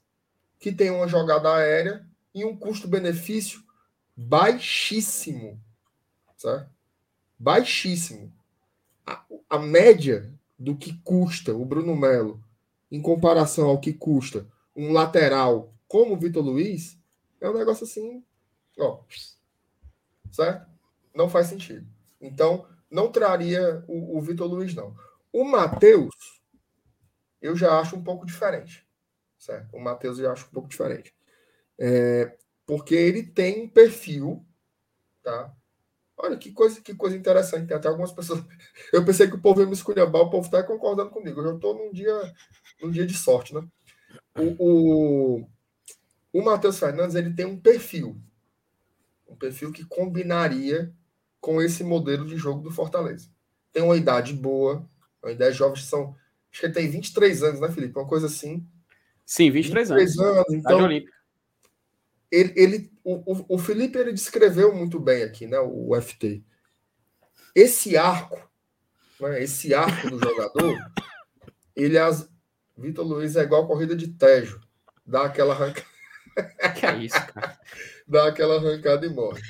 [0.58, 3.62] que tem uma jogada aérea e um custo-benefício
[4.14, 5.58] baixíssimo.
[6.36, 6.70] Certo?
[7.38, 8.30] Baixíssimo.
[9.06, 12.44] A, a média do que custa o Bruno Melo
[12.92, 14.46] em comparação ao que custa
[14.76, 16.98] um lateral como o Vitor Luiz
[17.40, 18.24] é um negócio assim,
[18.78, 19.02] ó,
[20.30, 20.70] certo?
[21.14, 21.86] Não faz sentido.
[22.20, 24.96] Então, não traria o, o Vitor Luiz, não.
[25.32, 26.14] O Matheus,
[27.40, 28.86] eu já acho um pouco diferente,
[29.38, 29.76] certo?
[29.76, 31.14] O Matheus eu acho um pouco diferente.
[31.78, 32.36] É,
[32.66, 34.44] porque ele tem um perfil,
[35.22, 35.54] tá?
[36.16, 37.66] Olha que coisa, que coisa interessante.
[37.66, 38.42] Tem até algumas pessoas.
[38.92, 41.40] Eu pensei que o povo ia me esculhambar, o povo está concordando comigo.
[41.40, 42.34] Eu já estou num dia,
[42.80, 43.66] num dia de sorte, né?
[44.36, 45.48] O, o,
[46.34, 48.20] o Matheus Fernandes ele tem um perfil.
[49.28, 50.92] Um perfil que combinaria
[51.40, 53.28] com esse modelo de jogo do Fortaleza.
[53.72, 54.84] Tem uma idade boa,
[55.22, 56.16] uma idade jovem, são.
[56.50, 57.96] Acho que ele tem 23 anos, né, Felipe?
[57.96, 58.66] Uma coisa assim.
[59.24, 60.18] Sim, 23 anos.
[60.18, 60.44] anos.
[60.48, 60.90] Idade Então,
[62.30, 65.58] ele, ele o, o, Felipe ele descreveu muito bem aqui, né?
[65.60, 66.42] O FT.
[67.54, 68.50] Esse arco,
[69.20, 70.76] né, esse arco do jogador,
[71.76, 72.28] ele as
[72.76, 74.60] Vitor Luiz é igual corrida de Tejo,
[75.06, 75.86] dá aquela arrancada,
[76.78, 77.58] Que é isso, cara.
[78.06, 79.40] dá aquela arrancada e morre.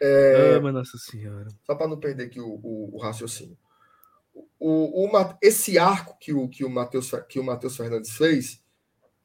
[0.00, 1.48] É, ah, nossa senhora.
[1.66, 3.56] Só para não perder aqui o, o, o raciocínio.
[4.58, 8.62] O, o, esse arco que o, que o Matheus que o Matheus Fernandes fez,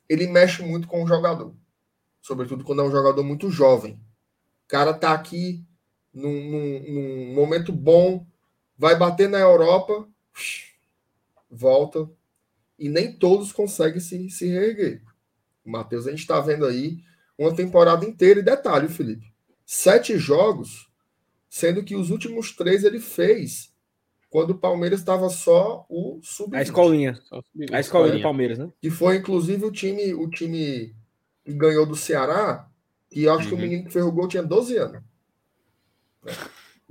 [0.09, 1.55] ele mexe muito com o jogador.
[2.21, 3.93] Sobretudo quando é um jogador muito jovem.
[4.65, 5.63] O cara tá aqui
[6.13, 8.25] num, num, num momento bom,
[8.77, 10.07] vai bater na Europa,
[11.49, 12.09] volta,
[12.77, 15.03] e nem todos conseguem se, se reerguer.
[15.65, 16.99] Matheus, a gente está vendo aí
[17.37, 19.25] uma temporada inteira, e detalhe, Felipe,
[19.65, 20.89] sete jogos,
[21.49, 23.73] sendo que os últimos três ele fez
[24.29, 26.57] quando o Palmeiras estava só o sub -20.
[26.57, 27.21] A escolinha.
[27.71, 28.71] A escolinha do Palmeiras, né?
[28.81, 30.95] Que foi, inclusive, o time, o time
[31.45, 32.67] que ganhou do Ceará,
[33.11, 33.49] e eu acho uhum.
[33.49, 33.63] que o uhum.
[33.63, 35.03] menino que fez o gol tinha 12 anos.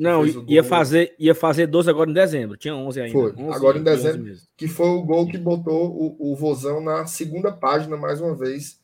[0.03, 2.57] Não, ia fazer, ia fazer 12 agora em dezembro.
[2.57, 3.13] Tinha 11 ainda.
[3.13, 4.35] Foi, 11, agora em dezembro.
[4.57, 8.81] Que foi o gol que botou o, o Vozão na segunda página, mais uma vez,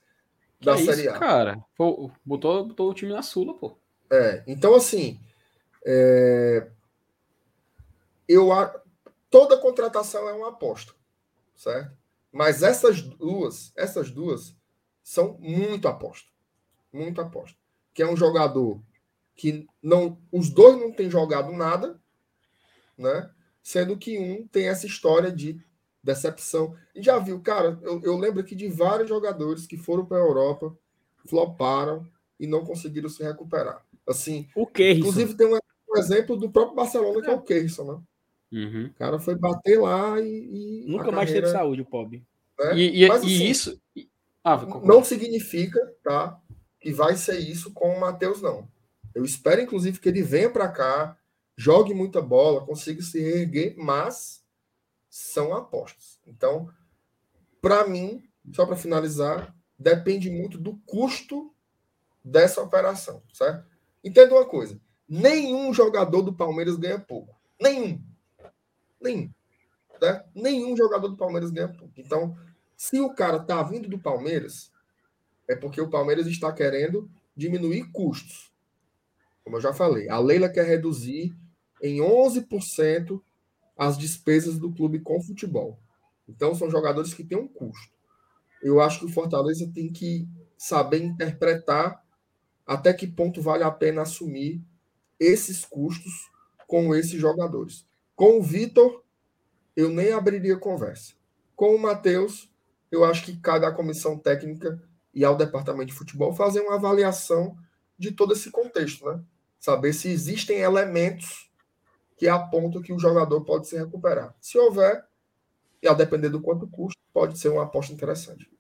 [0.61, 1.19] da que Série isso, A.
[1.19, 3.77] cara, pô, botou, botou o time na Sula, pô.
[4.11, 5.19] É, então assim,
[5.85, 6.69] é...
[8.29, 8.49] eu
[9.29, 10.93] toda contratação é uma aposta,
[11.57, 11.97] certo?
[12.33, 14.57] Mas essas duas, essas duas
[15.03, 16.29] são muito aposta,
[16.93, 17.57] muito aposta.
[17.93, 18.81] Que é um jogador
[19.39, 21.97] que não, os dois não têm jogado nada,
[22.99, 23.31] né?
[23.63, 25.63] Sendo que um tem essa história de
[26.03, 26.75] decepção.
[26.93, 30.27] E já viu, cara, eu, eu lembro aqui de vários jogadores que foram para a
[30.27, 30.77] Europa,
[31.25, 32.05] floparam
[32.39, 33.87] e não conseguiram se recuperar.
[34.09, 37.85] Assim, o que Inclusive tem um, um, exemplo do próprio Barcelona que é o Keirson,
[37.85, 38.01] né?
[38.51, 38.87] Uhum.
[38.87, 40.83] O cara foi bater lá e.
[40.83, 42.27] e Nunca mais carreira, teve saúde, o pobre.
[42.59, 42.77] Né?
[42.77, 43.81] E, e, Mas, assim, e isso.
[44.43, 46.41] Ah, não significa, tá?
[46.81, 48.67] Que vai ser isso com o Matheus, não.
[49.15, 51.17] Eu espero, inclusive, que ele venha para cá,
[51.57, 54.45] jogue muita bola, consiga se reerguer, mas
[55.09, 56.21] são apostas.
[56.27, 56.71] Então,
[57.61, 58.23] para mim,
[58.53, 61.55] só para finalizar, depende muito do custo
[62.25, 63.67] dessa operação, certo?
[64.03, 67.37] Entenda uma coisa: nenhum jogador do Palmeiras ganha pouco.
[67.61, 68.03] Nenhum.
[69.01, 69.31] Nenhum.
[70.01, 70.25] Né?
[70.35, 71.93] Nenhum jogador do Palmeiras ganha pouco.
[71.97, 72.37] Então,
[72.77, 74.71] se o cara tá vindo do Palmeiras,
[75.49, 78.48] é porque o Palmeiras está querendo diminuir custos.
[79.49, 81.35] Como eu já falei, a Leila quer reduzir
[81.83, 83.19] em 11%
[83.79, 85.81] as despesas do clube com futebol.
[86.29, 87.91] Então, são jogadores que têm um custo.
[88.63, 92.05] Eu acho que o Fortaleza tem que saber interpretar
[92.67, 94.63] até que ponto vale a pena assumir
[95.19, 96.31] esses custos
[96.67, 97.87] com esses jogadores.
[98.15, 99.03] Com o Vitor,
[99.75, 101.15] eu nem abriria conversa.
[101.57, 102.53] Com o Matheus,
[102.93, 104.79] eu acho que cabe à comissão técnica
[105.15, 107.57] e ao departamento de futebol fazer uma avaliação
[107.99, 109.25] de todo esse contexto, né?
[109.69, 111.51] Saber se existem elementos
[112.17, 114.35] que apontam que o jogador pode se recuperar.
[114.41, 115.05] Se houver,
[115.83, 118.51] e a depender do quanto custa, pode ser uma aposta interessante.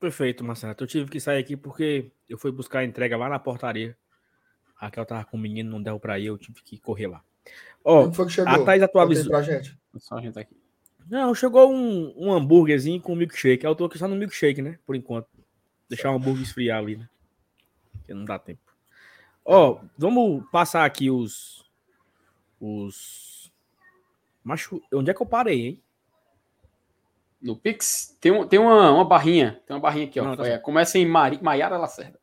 [0.00, 0.74] Perfeito, Marcelo.
[0.80, 3.96] Eu tive que sair aqui porque eu fui buscar a entrega lá na portaria.
[4.76, 7.22] A Raquel tava com o menino, não deu para ir, eu tive que correr lá.
[7.84, 8.52] Ó, oh, foi que chegou?
[8.52, 9.30] a Thaís atualizou.
[9.30, 9.78] Pra gente?
[9.96, 10.56] Só a gente aqui.
[11.08, 13.64] Não, chegou um, um hambúrguerzinho com milkshake.
[13.64, 14.76] Eu tô aqui só no milkshake, né?
[14.84, 15.28] Por enquanto.
[15.88, 17.08] Deixar o hambúrguer esfriar ali, né?
[18.12, 18.71] porque não dá tempo.
[19.44, 21.64] Ó, oh, vamos passar aqui os.
[22.60, 23.52] Os.
[24.44, 25.82] Macho, onde é que eu parei, hein?
[27.40, 29.60] No Pix tem, um, tem uma, uma barrinha.
[29.66, 30.24] Tem uma barrinha aqui, ó.
[30.24, 32.20] Não, tá é, começa em Mari, Maiara Lacerda.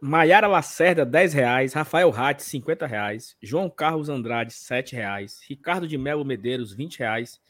[0.00, 1.72] Maiara Lacerda, 10 reais.
[1.72, 3.36] Rafael Ratti, 50 reais.
[3.40, 5.40] João Carlos Andrade, 7 reais.
[5.48, 7.40] Ricardo de Melo Medeiros, 20 reais.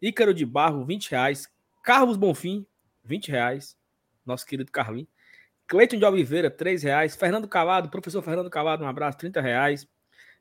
[0.00, 1.48] Ícaro de Barro, 20 reais.
[1.82, 2.66] Carlos Bonfim,
[3.04, 3.76] 20 reais.
[4.24, 5.08] Nosso querido Carlinhos.
[5.66, 7.16] Cleiton de Oliveira, 3 reais.
[7.16, 9.88] Fernando Calado, professor Fernando Calado, um abraço, 30 reais.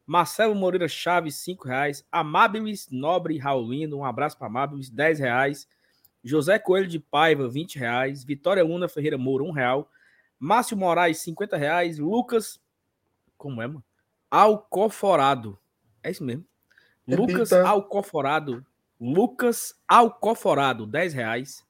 [0.05, 2.05] Marcelo Moreira Chaves, 5 reais.
[2.11, 5.67] Amabilis Nobre Raulino, um abraço para Amabilis, 10 reais.
[6.23, 8.23] José Coelho de Paiva, 20 reais.
[8.23, 9.89] Vitória Una Ferreira Moura, 1 real.
[10.39, 11.99] Márcio Moraes, 50 reais.
[11.99, 12.59] Lucas,
[13.37, 13.83] como é, mano?
[14.29, 15.57] Alcoforado.
[16.01, 16.45] É isso mesmo.
[17.07, 17.31] Repita.
[17.33, 18.65] Lucas Alcoforado.
[18.99, 21.65] Lucas Alcoforado, 10 reais.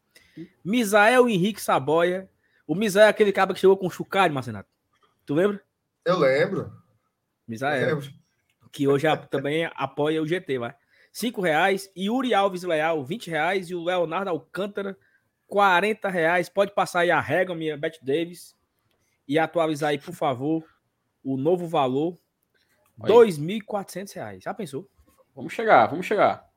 [0.64, 2.30] Misael Henrique Saboia,
[2.66, 4.70] o Misael é aquele cara que chegou com chucalho, Marcenato.
[5.26, 5.62] Tu lembra?
[6.06, 6.72] Eu lembro.
[7.48, 8.02] Misael.
[8.72, 10.76] Que hoje também apoia o GT, vai.
[11.12, 11.92] Cinco reais.
[11.96, 13.70] Yuri Alves Leal, 20 reais.
[13.70, 14.98] E o Leonardo Alcântara,
[15.48, 16.50] 40 reais.
[16.50, 18.56] Pode passar aí a régua, minha Beth Davis.
[19.28, 20.66] E atualizar aí, por favor,
[21.24, 22.18] o novo valor.
[23.00, 24.44] 2.400 reais.
[24.44, 24.90] Já pensou?
[25.36, 26.48] Vamos chegar, vamos chegar.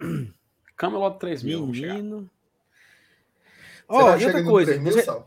[0.76, 1.66] Camelot 3 mil.
[1.66, 2.30] Menino.
[3.88, 5.24] Ó, oh, outra coisa, você,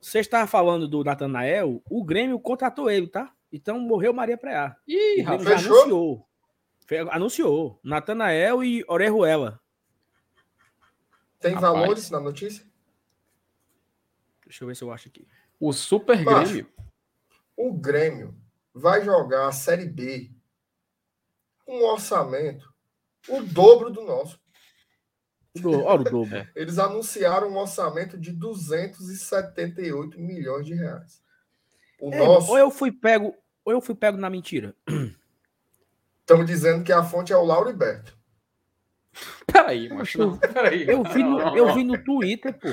[0.00, 3.32] você estava falando do Natanael, o Grêmio contratou ele, tá?
[3.52, 4.76] Então morreu Maria Preá.
[4.86, 6.26] Ih, o já anunciou.
[7.10, 7.80] Anunciou.
[7.82, 9.60] Natanael e Orejuela.
[11.38, 11.72] Tem Rapaz.
[11.72, 12.66] valores na notícia?
[14.44, 15.26] Deixa eu ver se eu acho aqui.
[15.58, 16.52] O Super Baixo.
[16.52, 16.72] Grêmio.
[17.56, 18.36] O Grêmio
[18.74, 20.30] vai jogar a Série B
[21.64, 22.70] com um orçamento
[23.28, 24.40] o dobro do nosso.
[25.64, 26.46] Olha o dobro.
[26.54, 31.20] Eles anunciaram um orçamento de 278 milhões de reais.
[32.00, 32.50] O é, nosso...
[32.50, 34.74] Ou eu fui pego, ou eu fui pego na mentira.
[36.20, 38.16] Estamos dizendo que a fonte é o Lauriberto.
[39.46, 40.38] Peraí, macho.
[40.38, 40.88] Peraí.
[40.88, 42.68] Eu vi, no, eu vi no Twitter, pô.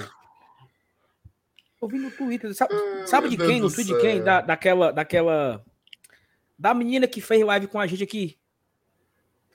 [1.82, 2.54] Eu vi no Twitter.
[2.54, 2.74] Sabe,
[3.06, 3.60] sabe de quem?
[3.60, 4.24] No Twitter de quem?
[4.24, 5.66] Da, daquela, daquela.
[6.58, 8.38] Da menina que fez live com a gente aqui.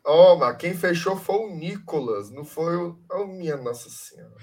[0.05, 2.99] Ó, oh, mas quem fechou foi o Nicolas, não foi o.
[3.11, 4.35] Oh, minha Nossa Senhora.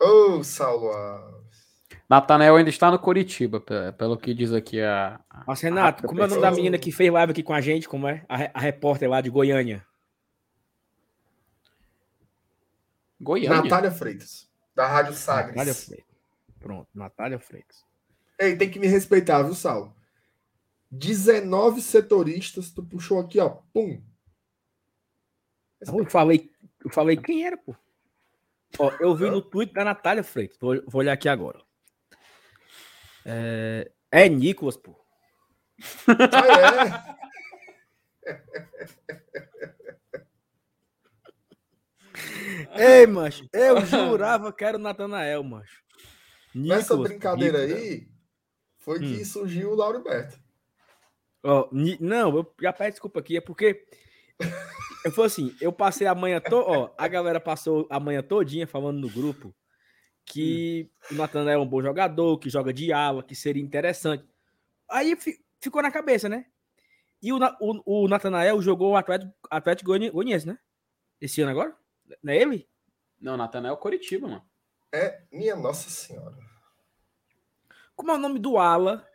[0.00, 1.48] Ô, oh, Saulo Alves.
[2.08, 3.62] Natanel ainda está no Curitiba,
[3.96, 5.20] pelo que diz aqui a.
[5.46, 7.88] Mas, Renato, como é o nome da menina que fez live aqui com a gente?
[7.88, 8.24] Como é?
[8.28, 9.84] A, a repórter lá de Goiânia.
[13.20, 13.62] Goiânia.
[13.62, 15.56] Natália Freitas, da Rádio Sagres.
[15.56, 16.16] Natália Freitas.
[16.60, 17.84] Pronto, Natália Freitas.
[18.38, 19.94] Ei, tem que me respeitar, viu, Saulo?
[20.90, 23.50] 19 setoristas, tu puxou aqui, ó.
[23.72, 24.02] Pum.
[25.80, 26.50] Eu falei,
[26.84, 27.76] eu falei quem era, pô.
[28.78, 30.58] Ó, eu vi no tweet da Natália Freitas.
[30.58, 31.60] Vou, vou olhar aqui agora.
[33.24, 34.98] É, é Nicolas, pô.
[36.08, 38.38] Ah, é?
[43.00, 45.82] Ei, macho, eu jurava que era o Natanael, macho.
[46.54, 47.82] Nicolas, Nessa brincadeira Nicolas.
[47.82, 48.08] aí,
[48.78, 49.24] foi que hum.
[49.24, 50.38] surgiu o Lauro Beto.
[51.42, 51.68] Oh,
[52.00, 53.86] não, eu já peço desculpa aqui, é porque
[55.04, 58.66] eu foi assim, eu passei a manhã toda, ó, a galera passou a manhã todinha
[58.66, 59.54] falando no grupo
[60.24, 61.14] que hum.
[61.14, 64.24] o Natanael é um bom jogador, que joga de ala, que seria interessante.
[64.90, 65.16] Aí
[65.60, 66.46] ficou na cabeça, né?
[67.22, 70.58] E o, o, o Natanael jogou o Atlético, Atlético Goianiense, né?
[71.20, 71.76] Esse ano agora?
[72.22, 72.68] Não é ele?
[73.20, 74.44] Não, Natanael Coritiba, mano.
[74.92, 76.36] É, minha Nossa Senhora.
[77.96, 79.07] Como é o nome do ala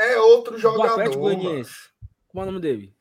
[0.00, 1.10] é outro jogador.
[1.10, 2.94] Como é o nome dele?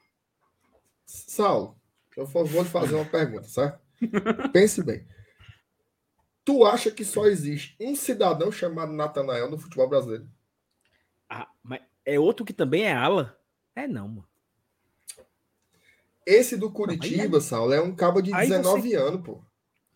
[1.05, 1.79] Saulo,
[2.15, 3.79] eu vou lhe fazer uma pergunta, certo?
[4.53, 5.07] Pense bem.
[6.43, 10.27] Tu acha que só existe um cidadão chamado Natanael no futebol brasileiro?
[11.29, 13.39] Ah, mas é outro que também é ala?
[13.75, 14.27] É não, mano.
[16.25, 18.95] Esse do Curitiba, não, Saulo, é um cabo de 19 você...
[18.95, 19.43] anos, pô.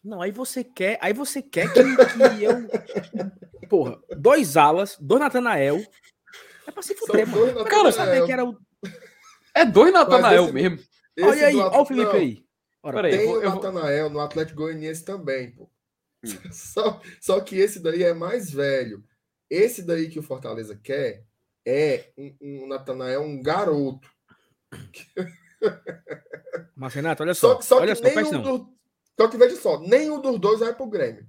[0.03, 2.67] Não, aí você quer, aí você quer que, que eu.
[3.69, 5.81] Porra, dois alas, dois Natanael,
[6.67, 7.65] é pra se fuder, mano.
[7.65, 8.57] Cara, saber que era o.
[9.53, 10.79] É dois Natanael esse, mesmo.
[11.15, 12.45] Esse olha aí, olha o Felipe aí.
[12.81, 15.63] Ora, Peraí, tem o Natanael no Atlético Goianiense também, pô.
[15.63, 16.29] Hum.
[16.51, 19.03] Só, só que esse daí é mais velho.
[19.49, 21.25] Esse daí que o Fortaleza quer
[21.65, 24.09] é um, um Natanael, um garoto.
[26.75, 27.55] Mas, Renato, olha só.
[27.55, 28.73] Só, só olha que só, nenhum do,
[29.19, 31.25] só que veja só, nenhum dos dois vai pro Grêmio.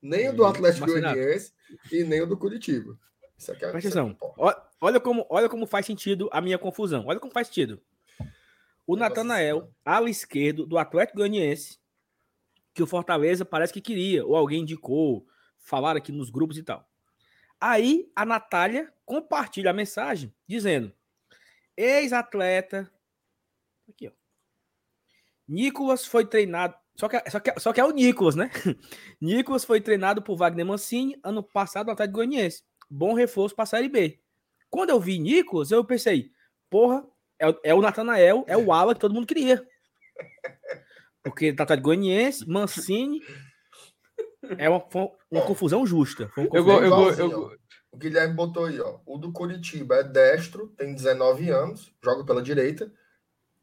[0.00, 1.52] Nem o do Atlético Goianiense
[1.92, 2.98] e nem o do Curitiba.
[3.42, 4.16] Isso aqui é, Presta é atenção.
[4.80, 7.04] Olha como, olha como faz sentido a minha confusão.
[7.06, 7.82] Olha como faz sentido.
[8.86, 11.80] O Natanael, ala esquerdo do Atlético Goianiense,
[12.72, 15.26] que o Fortaleza parece que queria, ou alguém indicou,
[15.58, 16.88] falaram aqui nos grupos e tal.
[17.60, 20.92] Aí a Natália compartilha a mensagem dizendo:
[21.76, 22.88] ex-atleta.
[23.88, 24.12] Aqui, ó.
[25.48, 26.76] Nicolas foi treinado.
[26.94, 28.50] Só que, só, que, só que é o Nicolas, né?
[29.20, 32.62] Nicolas foi treinado por Wagner Mancini ano passado no Atlético Goianiense
[32.92, 34.20] bom reforço para a Série B.
[34.70, 36.30] Quando eu vi Nicolas, eu pensei,
[36.70, 37.04] porra,
[37.40, 39.66] é, é o Natanael, é o Ala que todo mundo queria.
[41.22, 43.20] Porque tá de Goianiense, Mancini.
[44.58, 44.84] É uma,
[45.30, 46.30] uma confusão justa.
[46.36, 47.58] Uma confusão eu, eu, eu, eu,
[47.92, 49.00] o Guilherme botou aí, ó.
[49.04, 52.90] O do Curitiba é destro, tem 19 anos, joga pela direita.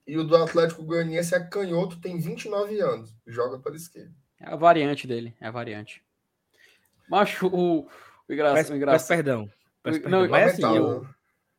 [0.05, 4.13] E o do Atlético Goianiense é canhoto, tem 29 anos, joga pela esquerda.
[4.39, 6.03] É a variante dele, é a variante.
[7.09, 7.89] Mas o, o
[8.33, 8.97] engraçado, peço, o engraçado...
[8.99, 9.49] Peço perdão.
[9.83, 10.21] Peço perdão.
[10.21, 11.05] Não, mas assim, o,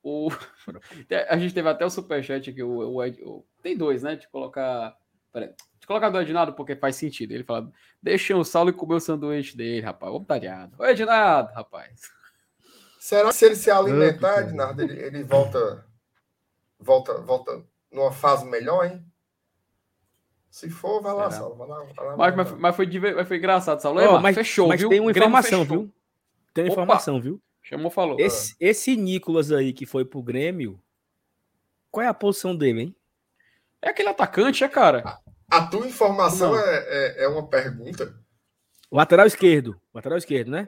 [0.02, 0.28] o,
[1.28, 4.16] a gente teve até o superchat aqui, o, o, o, tem dois, né?
[4.16, 4.96] De colocar.
[5.32, 7.32] Peraí, de colocar do Ednado porque faz sentido.
[7.32, 7.70] Ele fala:
[8.02, 10.12] deixa o Saulo e comer o sanduíche dele, rapaz.
[10.12, 10.74] Obrigado.
[10.78, 12.00] Ô, Ednado, rapaz.
[12.98, 15.86] Será que se ele se alimentar, Ednardo, ele, ele volta,
[16.78, 19.04] volta, volta numa fase melhor, hein?
[20.50, 21.56] Se for, vai lá, Saulo.
[21.56, 24.00] Vai lá, vai lá, mas, mas, mas, foi, mas foi engraçado, Saulo.
[24.02, 24.90] Oh, mas fechou, mas viu?
[24.90, 25.90] Tem uma informação, viu?
[26.52, 27.40] Tem Opa, informação, viu?
[27.62, 28.18] Chamou, falou.
[28.18, 30.82] Esse, esse Nicolas aí que foi pro Grêmio,
[31.90, 32.96] qual é a posição dele, hein?
[33.82, 35.02] É aquele atacante, é, cara?
[35.50, 38.14] A, a tua informação é, é, é, uma pergunta?
[38.90, 39.80] Lateral esquerdo.
[39.94, 40.66] Lateral esquerdo, né?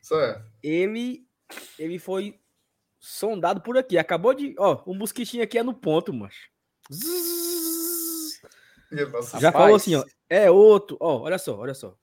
[0.00, 0.50] Certo.
[0.62, 1.26] Ele,
[1.78, 2.40] ele foi
[2.98, 3.98] sondado por aqui.
[3.98, 4.54] Acabou de.
[4.58, 6.48] Ó, o mosquitinho aqui é no ponto, macho.
[9.40, 10.04] Já falou assim, ó.
[10.28, 10.96] É outro.
[11.00, 11.96] Ó, olha só, olha só.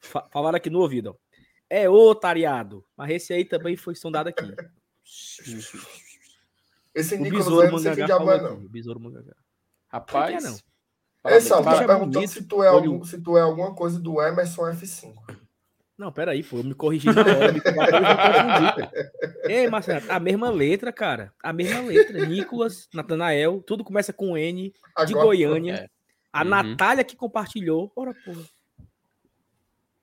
[0.00, 1.27] Falaram aqui no ouvido, ó.
[1.70, 2.84] É otariado.
[2.96, 4.54] Mas esse aí também foi sondado aqui.
[6.94, 8.44] Esse O Nicolas besouro mangagá falou é, aqui.
[8.44, 8.54] não.
[8.54, 9.34] O besouro mangagá.
[9.88, 10.44] Rapaz.
[10.44, 10.58] Não
[11.24, 15.14] é tá perguntando se tu, é algum, se tu é alguma coisa do Emerson F5.
[15.96, 18.88] Não, peraí, pô, eu me corrigi na hora, me confundi.
[19.52, 21.34] Ei, Marcelo, a mesma letra, cara.
[21.42, 22.24] A mesma letra.
[22.24, 25.74] Nicolas, Natanael, tudo começa com N, de Agora, Goiânia.
[25.74, 25.88] É.
[26.32, 26.50] A Uhum.
[26.50, 27.90] Natália que compartilhou.
[27.96, 28.42] Ora, porra.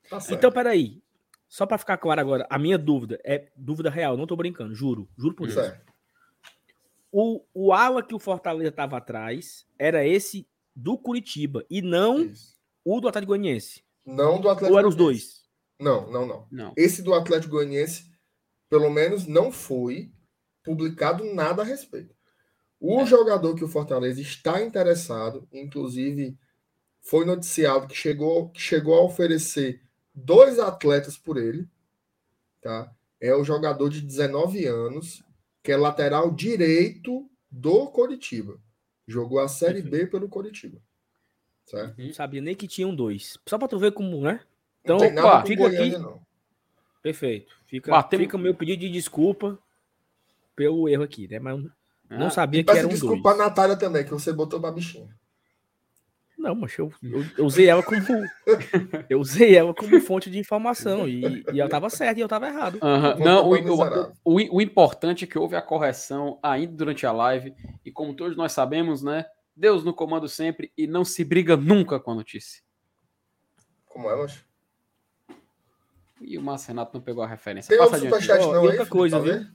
[0.10, 0.20] Tá.
[0.30, 1.02] Então, peraí.
[1.48, 5.10] Só pra ficar claro agora, a minha dúvida é dúvida real, não tô brincando, juro.
[5.18, 5.60] Juro por Deus.
[5.60, 5.94] Certo.
[7.12, 12.60] O, o ala que o Fortaleza tava atrás era esse do Curitiba e não Isso.
[12.84, 13.84] o do Atlético Goianiense.
[14.06, 15.46] Não do Atlético Ou eram os dois?
[15.80, 16.48] Não, não, não.
[16.52, 16.74] Não.
[16.76, 18.12] Esse do Atlético Goianiense,
[18.70, 20.12] pelo menos, não foi
[20.64, 22.14] publicado nada a respeito.
[22.80, 26.38] O jogador que o Fortaleza está interessado, inclusive
[27.02, 29.82] foi noticiado que chegou, que chegou a oferecer
[30.16, 31.68] dois atletas por ele,
[32.62, 32.92] tá?
[33.20, 35.24] É o jogador de 19 anos,
[35.64, 38.58] que é lateral direito do Coritiba.
[39.08, 40.80] Jogou a Série B pelo Coritiba.
[41.66, 41.96] Certo?
[42.00, 43.38] Não sabia nem que tinham dois.
[43.48, 44.42] Só pra tu ver como, né?
[44.86, 46.06] Não Então, tem nada com fica Goiânia, aqui.
[46.06, 46.22] não.
[47.02, 47.56] Perfeito.
[47.68, 49.58] Fica, Batemos- fica o meu pedido de desculpa
[50.56, 51.40] pelo erro aqui, né?
[51.40, 51.64] Mas
[52.10, 53.42] não Ah, sabia que Peço eram desculpa dois.
[53.42, 55.16] a Natália também, que você botou pra bichinha.
[56.38, 57.98] Não, mas eu, eu, eu usei ela como.
[59.10, 61.07] eu usei ela como fonte de informação.
[61.07, 62.80] E, e ela tava certa e eu tava errado.
[62.80, 67.12] Vou Não, o, o, o, o importante é que houve a correção ainda durante a
[67.12, 67.53] live.
[67.84, 69.26] E como todos nós sabemos, né?
[69.56, 72.62] Deus no comando sempre e não se briga nunca com a notícia.
[73.86, 74.44] Como é, mas?
[76.20, 77.70] E o Márcio Renato não pegou a referência.
[77.70, 78.24] Tem Passa outro adiante.
[78.24, 78.64] superchat não e aí?
[78.64, 79.34] outra Felipe, coisa, viu?
[79.34, 79.52] ver?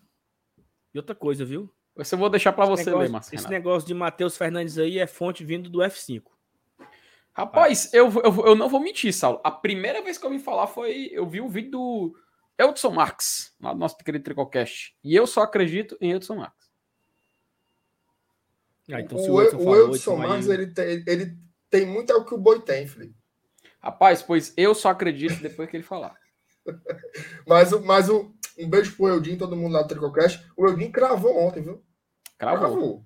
[0.95, 1.75] E outra coisa, viu?
[1.99, 4.99] Esse eu vou deixar para você negócio, ler, Márcio esse negócio de Matheus Fernandes aí
[4.99, 6.23] é fonte vindo do F5.
[7.33, 9.41] Rapaz, eu, eu, eu não vou mentir, Saulo.
[9.45, 11.09] A primeira vez que eu ouvi falar foi.
[11.13, 12.15] Eu vi o vídeo do
[12.59, 14.95] Eldson Marques, lá do nosso querido Tricocast.
[15.03, 16.69] E eu só acredito em Eldson Marques.
[18.93, 21.39] Ah, então, se o, o Edson o falou, Edson então aí- Marques, ele tem, ele
[21.71, 23.15] tem muito é o que o Boi tem, Felipe.
[23.79, 26.15] Rapaz, pois eu só acredito depois que ele falar.
[27.47, 30.45] Mas, o- mas o, um beijo pro Eudin, todo mundo lá do Tricocast.
[30.57, 31.83] O Eudin cravou ontem, viu?
[32.37, 33.05] Cravou.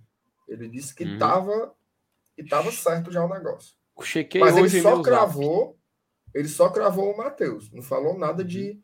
[0.48, 1.18] Ele disse que Uhum.
[1.18, 1.74] tava,
[2.34, 3.74] que tava certo já o negócio.
[4.02, 5.08] Chequei Mas ele hoje só meu zap.
[5.08, 5.78] cravou,
[6.34, 7.70] ele só cravou o Matheus.
[7.70, 8.48] Não falou nada Uhum.
[8.48, 8.80] de,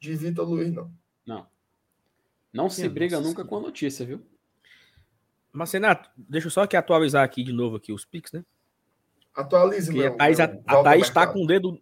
[0.00, 0.90] de Vitor Luiz, não.
[2.50, 4.26] Não se Minha briga nossa nunca com a notícia, viu?
[5.52, 8.42] Mas, Renato, deixa eu só aqui atualizar aqui de novo aqui os Pix, né?
[9.34, 10.14] Atualize, Porque meu.
[10.14, 11.32] a Thaís, a, meu a Walter Thaís tá Mercado.
[11.34, 11.80] com o dedo.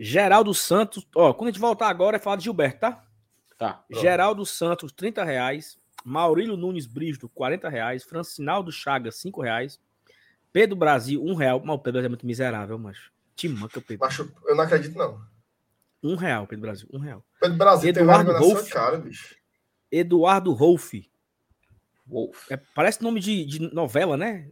[0.00, 1.06] Geraldo Santos.
[1.14, 3.04] Ó, quando a gente voltar agora é falar de Gilberto, tá?
[3.58, 3.72] Tá.
[3.88, 4.00] Pronto.
[4.00, 5.78] Geraldo Santos, 30 reais.
[6.04, 8.02] Maurílio Nunes Brígido, 40 reais.
[8.02, 9.78] Francinaldo Chagas, 5 reais.
[10.56, 11.60] Pedro Brasil, 1 real.
[11.62, 13.12] Mas o Pedro Brasil é muito miserável, macho.
[13.34, 14.06] Te manca, Pedro.
[14.06, 15.20] Macho, eu não acredito, não.
[16.02, 17.22] 1 real, Pedro Brasil, 1 real.
[17.38, 18.70] Pedro Brasil tem Eduardo sua Wolff.
[18.72, 19.36] cara, bicho.
[19.92, 21.10] Eduardo Rolfe.
[22.06, 22.50] Wolf.
[22.50, 24.48] É, parece nome de, de novela, né?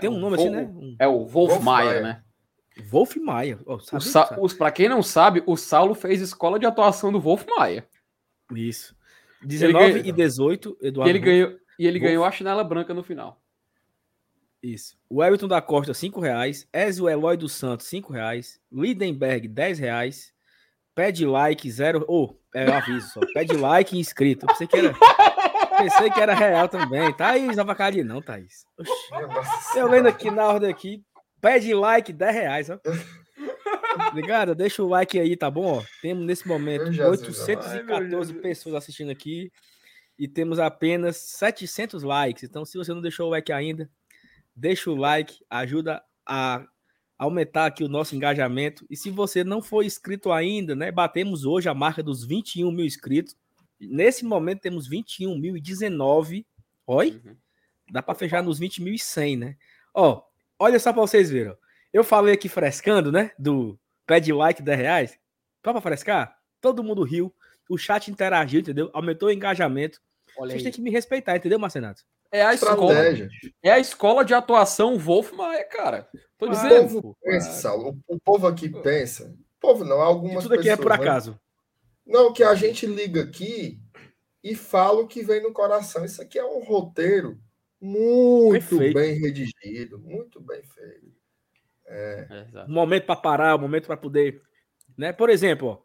[0.00, 0.62] Tem um nome assim, né?
[0.62, 2.02] Um- É o Wolf, Wolf Maia, Maia.
[2.02, 2.22] né?
[2.88, 3.58] Wolf Maia.
[3.66, 4.40] Ó, O sabe, Sa sabe?
[4.40, 7.84] os, pra quem não sabe, o Saulo fez escola de atuação do Wolf Maia.
[8.54, 8.94] Isso.
[9.42, 11.30] 19 ganha- e 18, E Eduardo ele, Rolfe.
[11.32, 12.08] ganhou, e ele Wolf.
[12.10, 13.42] ganhou a chinela branca no final.
[14.62, 14.96] Isso.
[15.08, 16.68] O Everton da Costa, 5 reais.
[16.72, 18.60] Ezio Eloy dos Santos, 5 reais.
[18.72, 20.32] Lidenberg, 10 reais.
[20.94, 22.04] Pede like, zero.
[22.08, 23.20] Ô, é um aviso só.
[23.32, 24.44] Pede like e inscrito.
[24.44, 24.94] Eu pensei que era.
[25.78, 27.12] Pensei que era real também.
[27.12, 28.66] Thaís, avacalha não, Thaís.
[28.76, 29.78] Oxi.
[29.78, 31.04] Eu lendo aqui na ordem aqui.
[31.40, 32.80] Pede like, 10 reais, ó.
[34.12, 34.56] Ligado?
[34.56, 35.78] Deixa o like aí, tá bom?
[35.78, 39.52] Ó, temos nesse momento Meu Jesus, 814 pessoas assistindo aqui
[40.18, 42.42] e temos apenas 700 likes.
[42.42, 43.88] Então, se você não deixou o like ainda,
[44.58, 46.66] deixa o like, ajuda a
[47.16, 48.86] aumentar aqui o nosso engajamento.
[48.90, 50.90] E se você não for inscrito ainda, né?
[50.90, 53.36] Batemos hoje a marca dos 21 mil inscritos.
[53.80, 56.44] Nesse momento temos 21.019.
[56.86, 57.20] Oi?
[57.24, 57.36] Uhum.
[57.90, 59.56] Dá para fechar nos 20.100, né?
[59.94, 60.22] Ó,
[60.58, 61.54] olha só para vocês verem.
[61.92, 63.30] Eu falei aqui frescando, né?
[63.38, 65.18] Do pede like 10 reais.
[65.64, 66.36] Só pra frescar?
[66.60, 67.34] Todo mundo riu.
[67.68, 68.90] O chat interagiu, entendeu?
[68.92, 70.00] Aumentou o engajamento.
[70.36, 70.64] Olha Vocês aí.
[70.64, 72.02] têm que me respeitar, entendeu, Marcenato?
[72.30, 72.92] É a escola,
[73.62, 76.08] é a escola de atuação Wolf Maia, cara.
[76.36, 76.88] Tô Ah, O dizendo.
[77.02, 77.98] povo pensa, Saulo.
[78.06, 79.34] O, o povo aqui pensa.
[79.56, 81.04] O povo não, E algumas tudo aqui é pessoas, por né?
[81.10, 81.40] acaso.
[82.06, 83.80] Não, que a gente liga aqui
[84.44, 86.04] e fala o que vem no coração.
[86.04, 87.38] Isso aqui é um roteiro
[87.80, 88.94] muito Perfeito.
[88.94, 91.12] bem redigido, muito bem feito.
[91.86, 92.70] É, exato.
[92.70, 94.42] Um momento para parar, um momento para poder.
[94.96, 95.12] Né?
[95.12, 95.78] Por exemplo, ó,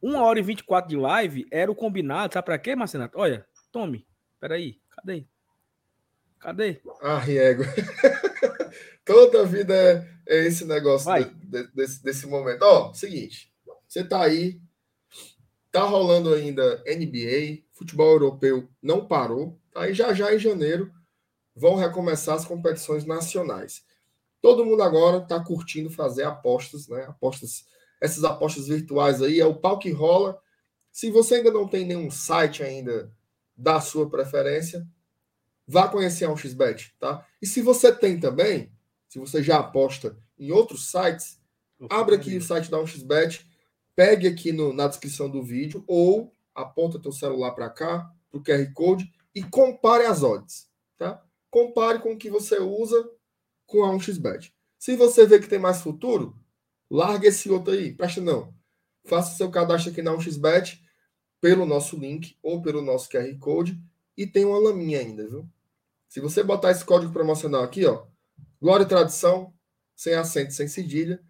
[0.00, 2.32] 1 hora e 24 de live era o combinado.
[2.34, 3.18] Sabe para quê, Marcenato?
[3.18, 4.06] Olha, tome.
[4.38, 4.78] Peraí.
[4.90, 5.26] Cadê?
[6.44, 6.78] Cadê?
[7.00, 7.62] Ah, Riego.
[9.04, 12.62] Toda vida é, é esse negócio de- de- desse, desse momento.
[12.62, 13.50] Ó, seguinte.
[13.88, 14.60] Você tá aí.
[15.72, 19.58] Tá rolando ainda NBA, futebol europeu não parou.
[19.74, 20.92] Aí já já em janeiro
[21.56, 23.82] vão recomeçar as competições nacionais.
[24.42, 27.04] Todo mundo agora está curtindo fazer apostas, né?
[27.08, 27.64] Apostas,
[28.02, 30.38] essas apostas virtuais aí é o pau que rola.
[30.92, 33.10] Se você ainda não tem nenhum site ainda
[33.56, 34.86] da sua preferência,
[35.66, 37.26] vá conhecer a 1xBet, tá?
[37.40, 38.72] E se você tem também,
[39.08, 41.40] se você já aposta em outros sites,
[41.90, 43.44] abre aqui o site da 1xBet,
[43.94, 48.42] pegue aqui no, na descrição do vídeo ou aponta teu celular para cá, para o
[48.42, 51.22] QR Code e compare as odds, tá?
[51.50, 53.08] Compare com o que você usa
[53.66, 54.52] com a 1xBet.
[54.78, 56.36] Se você vê que tem mais futuro,
[56.90, 58.54] larga esse outro aí, presta não.
[59.04, 60.80] Faça seu cadastro aqui na 1xBet
[61.40, 63.80] pelo nosso link ou pelo nosso QR Code
[64.16, 65.48] e tem uma laminha ainda, viu?
[66.08, 68.06] Se você botar esse código promocional aqui, ó,
[68.60, 69.52] Glória e Tradição,
[69.94, 71.20] sem acento, sem cedilha,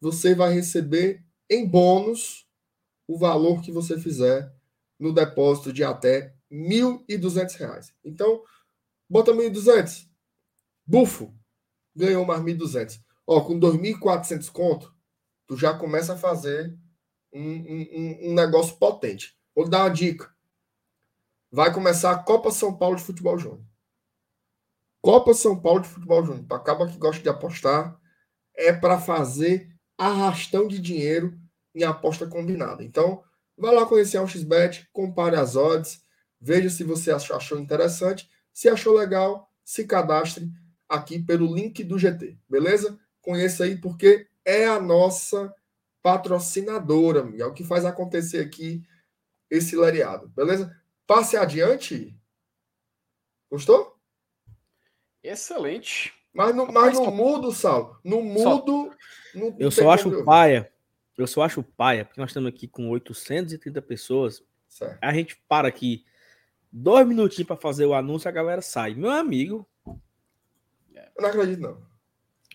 [0.00, 2.46] você vai receber em bônus
[3.06, 4.52] o valor que você fizer
[4.98, 6.68] no depósito de até R$
[7.08, 7.92] 1.200.
[8.04, 8.42] Então,
[9.08, 10.08] bota 1.200.
[10.86, 11.34] Bufo.
[11.94, 13.00] Ganhou mais 1.200.
[13.26, 14.94] Ó, com 2.400 conto,
[15.46, 16.76] tu já começa a fazer
[17.32, 19.36] um, um, um negócio potente.
[19.54, 20.32] Vou dar uma dica.
[21.50, 23.64] Vai começar a Copa São Paulo de Futebol Júnior.
[25.02, 26.44] Copa São Paulo de Futebol Júnior.
[26.46, 27.98] Para acaba que gosta de apostar,
[28.54, 31.38] é para fazer arrastão de dinheiro
[31.74, 32.82] em aposta combinada.
[32.84, 33.22] Então,
[33.58, 36.00] Vá lá conhecer o XBet, compare as odds,
[36.40, 38.30] veja se você achou interessante.
[38.54, 40.48] Se achou legal, se cadastre
[40.88, 42.98] aqui pelo link do GT, beleza?
[43.20, 45.52] Conheça aí porque é a nossa
[46.02, 48.82] patrocinadora, é o que faz acontecer aqui
[49.50, 50.74] esse lariado, beleza?
[51.08, 52.16] Passe adiante.
[53.50, 53.98] Gostou?
[55.20, 56.14] Excelente.
[56.32, 57.98] Mas no, mas no mudo, Sal.
[58.04, 58.94] No mudo.
[59.34, 60.72] Não, eu só acho paia
[61.18, 64.42] eu só acho paia, porque nós estamos aqui com 830 pessoas.
[64.68, 64.98] Certo.
[65.02, 66.04] A gente para aqui
[66.70, 68.94] dois minutinhos para fazer o anúncio, a galera sai.
[68.94, 69.66] Meu amigo.
[69.84, 71.82] Eu não acredito, não.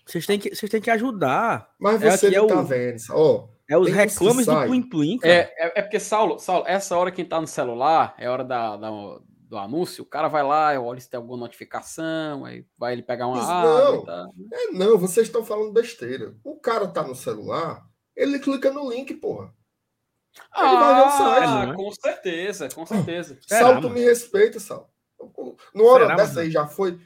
[0.06, 1.74] Vocês têm que, vocês têm que ajudar.
[1.78, 2.98] Mas é você é, não é tá o, vendo.
[3.10, 7.10] Oh, é os reclames do Plim Plim, É, é, é, porque, Saulo, Saulo, essa hora
[7.10, 11.00] quem tá no celular é hora da, da, do anúncio, o cara vai lá, olha
[11.00, 14.04] se tem alguma notificação, aí vai ele pegar uma água.
[14.06, 16.34] Não, é, não, vocês estão falando besteira.
[16.42, 17.86] O cara tá no celular,
[18.16, 19.52] ele clica no link, porra.
[20.36, 21.68] Ele ah, vai ver o site.
[21.68, 21.74] Né?
[21.74, 23.38] Com certeza, com certeza.
[23.46, 24.90] Sal, tu me respeita, Sal.
[25.72, 26.40] No hora Será, dessa mano?
[26.40, 26.98] aí já foi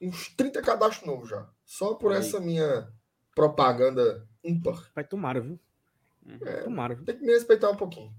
[0.00, 1.48] uns 30 cadastros novos já.
[1.64, 2.18] Só por aí.
[2.18, 2.88] essa minha
[3.34, 4.90] propaganda ímpar.
[4.94, 5.58] Vai tomara, viu?
[6.42, 6.96] É, tomara.
[7.04, 8.12] Tem que me respeitar um pouquinho.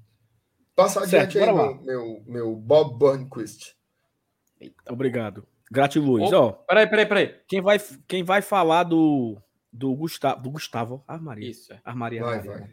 [0.76, 3.76] Passa adiante aí, meu, meu, meu Bob Burnquist.
[4.90, 5.48] Obrigado.
[5.72, 6.32] Gratiluz.
[6.34, 7.40] Ó, oh, peraí, peraí, peraí.
[7.48, 7.78] Quem vai,
[8.08, 9.38] quem vai falar do
[9.74, 11.50] do Gustavo, do Gustavo Armaria.
[11.50, 11.82] Isso, é.
[11.84, 12.24] Armaria.
[12.24, 12.70] Vai, vai.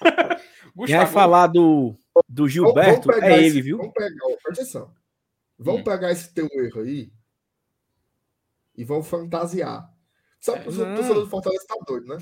[0.86, 1.96] Quem vai falar do,
[2.28, 3.76] do Gilberto é esse, ele, viu?
[3.78, 4.94] Vamos pegar, atenção.
[5.56, 5.84] Vamos hum.
[5.84, 7.12] pegar esse teu erro aí
[8.76, 9.88] e vamos fantasiar.
[10.40, 12.18] Sabe que é, o torcedor do Fortaleza tá doido, né?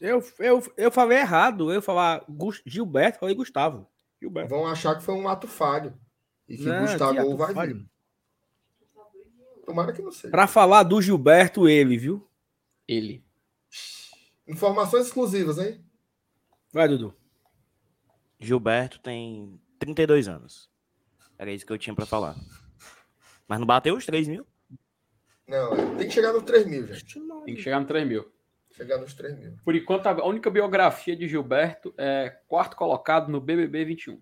[0.00, 1.72] Eu, eu, eu falei errado.
[1.72, 2.24] Eu falar
[2.64, 3.88] Gilberto, falei Gustavo.
[4.20, 4.50] Gilberto.
[4.50, 5.98] Vão achar que foi um ato falho.
[6.48, 7.76] E que não, Gustavo que vai falho.
[7.76, 7.90] vir.
[9.64, 10.30] Tomara que não seja.
[10.30, 12.28] Pra falar do Gilberto, ele, viu?
[12.86, 13.24] Ele.
[14.46, 15.84] Informações exclusivas, hein?
[16.72, 17.14] Vai, Dudu.
[18.38, 20.70] Gilberto tem 32 anos.
[21.38, 22.36] Era isso que eu tinha para falar.
[23.48, 24.46] Mas não bateu os 3 mil?
[25.48, 27.20] Não, tem que chegar nos 3 mil, gente.
[27.44, 28.30] Tem que chegar nos 3 mil.
[28.76, 29.56] Chegar nos 3 mil.
[29.64, 34.20] Por enquanto, a única biografia de Gilberto é quarto colocado no BBB 21.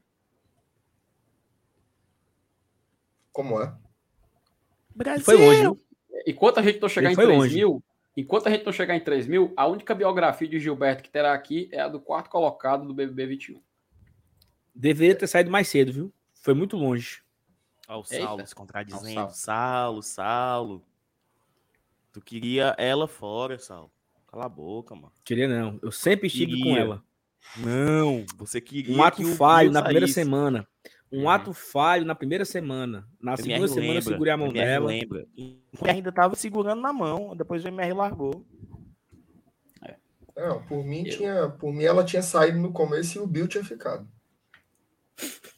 [3.32, 3.76] Como é?
[4.94, 5.24] Brasil.
[5.24, 5.80] Foi longe.
[6.24, 7.56] Enquanto a gente não chegar em 3 longe.
[7.56, 7.82] mil,
[8.16, 11.34] Enquanto a gente não chegar em 3 mil, a única biografia de Gilberto que terá
[11.34, 13.60] aqui é a do quarto colocado do BBB 21.
[14.72, 16.14] Deveria ter saído mais cedo, viu?
[16.32, 17.22] Foi muito longe.
[17.88, 18.46] Olha o Saulo Eita.
[18.46, 19.30] se contradizendo.
[19.32, 20.86] Saulo, Saulo.
[22.12, 23.90] Tu queria ela fora, Saulo.
[24.34, 25.12] Cala a boca, mano.
[25.24, 25.78] Queria não.
[25.80, 26.64] Eu sempre estive queria.
[26.64, 27.04] com ela.
[27.56, 28.96] Não, você queria.
[28.96, 30.66] Um ato falho na primeira semana.
[31.12, 31.30] Um uhum.
[31.30, 33.08] ato falho na primeira semana.
[33.20, 34.88] Na segunda semana lembra, eu segurei a mão dela.
[34.88, 35.24] Lembra.
[35.36, 38.44] E ainda tava segurando na mão, depois o MR largou.
[39.86, 39.94] É.
[40.36, 41.16] Não, por mim, eu...
[41.16, 44.08] tinha, por mim ela tinha saído no começo e o Bill tinha ficado.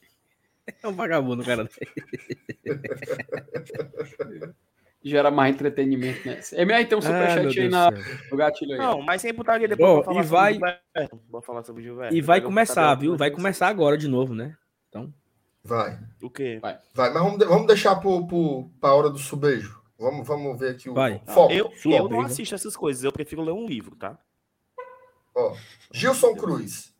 [0.82, 1.70] É um vagabundo, cara.
[5.08, 6.40] Gera mais entretenimento, né?
[6.52, 7.90] MR tem um superchat aí na,
[8.30, 8.78] no gatilho aí.
[8.78, 10.04] Não, mas sem putaria depois.
[10.06, 10.58] Oh, e vai...
[11.30, 12.14] Vou falar sobre o Gilberto.
[12.14, 13.16] E vai começar, viu?
[13.16, 14.56] Vai começar agora de novo, né?
[14.88, 15.14] Então.
[15.62, 15.98] Vai.
[16.20, 16.58] O quê?
[16.60, 16.78] Vai.
[16.92, 19.80] Vai, mas vamos, vamos deixar para a hora do subejo.
[19.98, 21.22] Vamos, vamos ver aqui o Vai.
[21.26, 21.52] foco.
[21.52, 24.18] Eu, eu não assisto essas coisas, eu prefiro ler um livro, tá?
[25.34, 25.54] Ó,
[25.92, 26.94] Gilson Cruz.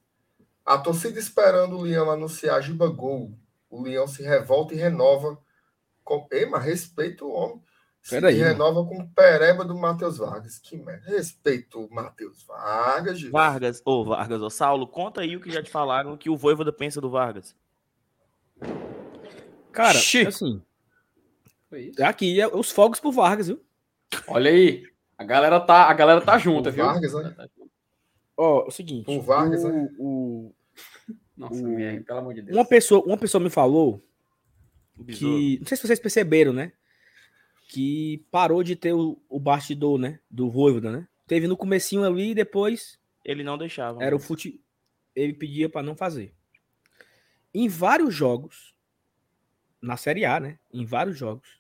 [0.65, 3.33] A torcida esperando o Leão anunciar Giba Gol.
[3.71, 5.39] o Leão se revolta e renova.
[6.03, 6.27] Com...
[6.31, 7.63] Ei, mas respeita o homem.
[8.09, 10.59] Se renova com o pereba do Matheus Vargas.
[10.59, 11.11] Que merda.
[11.11, 13.15] Respeita o Matheus Vargas.
[13.17, 13.33] Jesus.
[13.33, 16.73] Vargas, ô Vargas, ô Saulo, conta aí o que já te falaram que o Voivoda
[16.73, 17.55] pensa do Vargas.
[19.73, 20.63] Cara, assim,
[21.69, 22.03] Foi isso?
[22.05, 23.61] aqui é os fogos pro Vargas, viu?
[24.29, 24.85] Olha aí.
[25.19, 26.85] A galera tá, a galera tá junta, O viu?
[26.85, 27.35] Vargas, né?
[28.37, 29.11] Ó, é o seguinte.
[29.11, 29.89] O Vargas, o- né?
[29.99, 30.55] o-
[31.37, 32.57] Nossa, O- MR, pelo amor de Deus.
[32.57, 34.01] uma, pessoa, uma pessoa me falou
[34.97, 35.35] besouro.
[35.37, 35.59] que.
[35.61, 36.73] Não sei se vocês perceberam, né?
[37.69, 40.21] Que parou de ter o, o bastidor, né?
[40.31, 41.09] Do Voivoda, né?
[41.27, 44.03] Teve no comecinho ali e depois Ele não deixava.
[44.03, 44.61] era o mas- fute.
[45.15, 46.33] Ele pedia pra não fazer.
[47.53, 48.75] Em vários jogos,
[49.81, 50.59] na Série A, né?
[50.73, 51.59] Em vários jogos,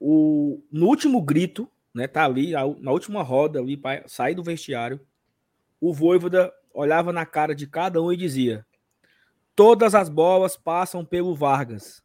[0.00, 2.06] o, no último grito, né?
[2.06, 5.00] Tá ali, na última roda ali, para sair do vestiário,
[5.80, 8.66] o Voivoda olhava na cara de cada um e dizia:
[9.54, 12.02] Todas as bolas passam pelo Vargas.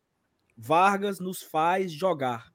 [0.55, 2.53] Vargas nos faz jogar.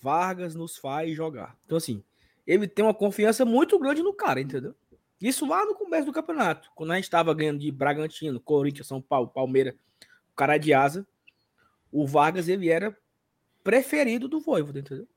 [0.00, 1.56] Vargas nos faz jogar.
[1.64, 2.02] Então, assim,
[2.46, 4.74] ele tem uma confiança muito grande no cara, entendeu?
[5.20, 9.02] Isso lá no começo do campeonato, quando a gente estava ganhando de Bragantino, Corinthians, São
[9.02, 9.74] Paulo, Palmeiras,
[10.32, 11.06] o cara de asa,
[11.90, 12.96] o Vargas ele era
[13.64, 15.08] preferido do Voivoda, entendeu?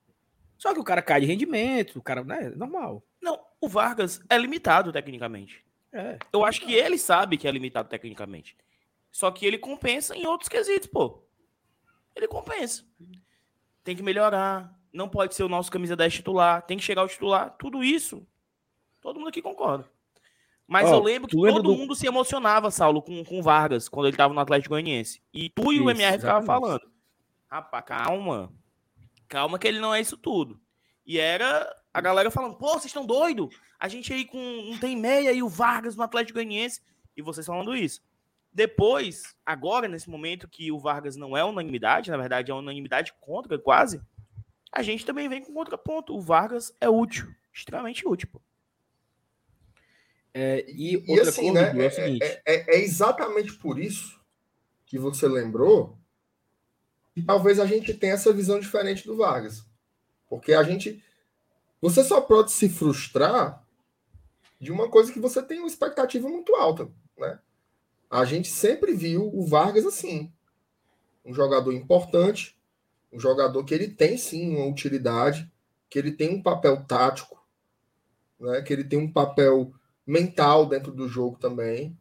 [0.57, 3.03] Só que o cara cai de rendimento, o cara, né, é normal.
[3.21, 5.63] Não, o Vargas é limitado tecnicamente.
[5.93, 6.17] É.
[6.33, 8.57] Eu acho que ele sabe que é limitado tecnicamente.
[9.11, 11.23] Só que ele compensa em outros quesitos, pô.
[12.15, 12.83] Ele compensa.
[13.83, 14.73] Tem que melhorar.
[14.93, 16.61] Não pode ser o nosso camisa 10 titular.
[16.63, 17.55] Tem que chegar ao titular.
[17.57, 18.25] Tudo isso.
[18.99, 19.89] Todo mundo aqui concorda.
[20.67, 23.89] Mas Ó, eu lembro que todo do- mundo se emocionava, Saulo, com, com o Vargas,
[23.89, 25.21] quando ele tava no Atlético Goianiense.
[25.33, 26.81] E tu e o Isso, MR ficavam falando.
[27.49, 28.53] Rapaz, calma.
[29.27, 30.59] Calma que ele não é isso tudo.
[31.05, 33.53] E era a galera falando, pô, vocês estão doidos?
[33.79, 34.37] A gente aí com
[34.69, 36.81] não tem meia e o Vargas no Atlético Goianiense.
[37.17, 38.01] E vocês falando isso.
[38.53, 43.57] Depois, agora, nesse momento que o Vargas não é unanimidade, na verdade é unanimidade contra
[43.57, 44.01] quase,
[44.71, 46.13] a gente também vem com contraponto.
[46.15, 48.27] O Vargas é útil, extremamente útil.
[48.31, 48.41] Pô.
[50.33, 51.79] É, e, E, outra assim, coisa, né?
[51.79, 52.23] É o É, seguinte.
[52.23, 54.19] é- é- é exatamente por isso
[54.85, 55.97] que você lembrou
[57.13, 59.65] que talvez a gente tenha essa visão diferente do Vargas.
[60.29, 61.03] Porque a gente.
[61.81, 63.65] Você só pode se frustrar
[64.59, 66.89] de uma coisa que você tem uma expectativa muito alta.
[67.17, 67.39] Né?
[68.11, 70.29] A gente sempre viu o Vargas assim.
[71.23, 72.59] Um jogador importante,
[73.09, 75.49] um jogador que ele tem sim uma utilidade,
[75.89, 77.41] que ele tem um papel tático,
[78.38, 78.61] né?
[78.63, 79.73] que ele tem um papel
[80.05, 81.97] mental dentro do jogo também.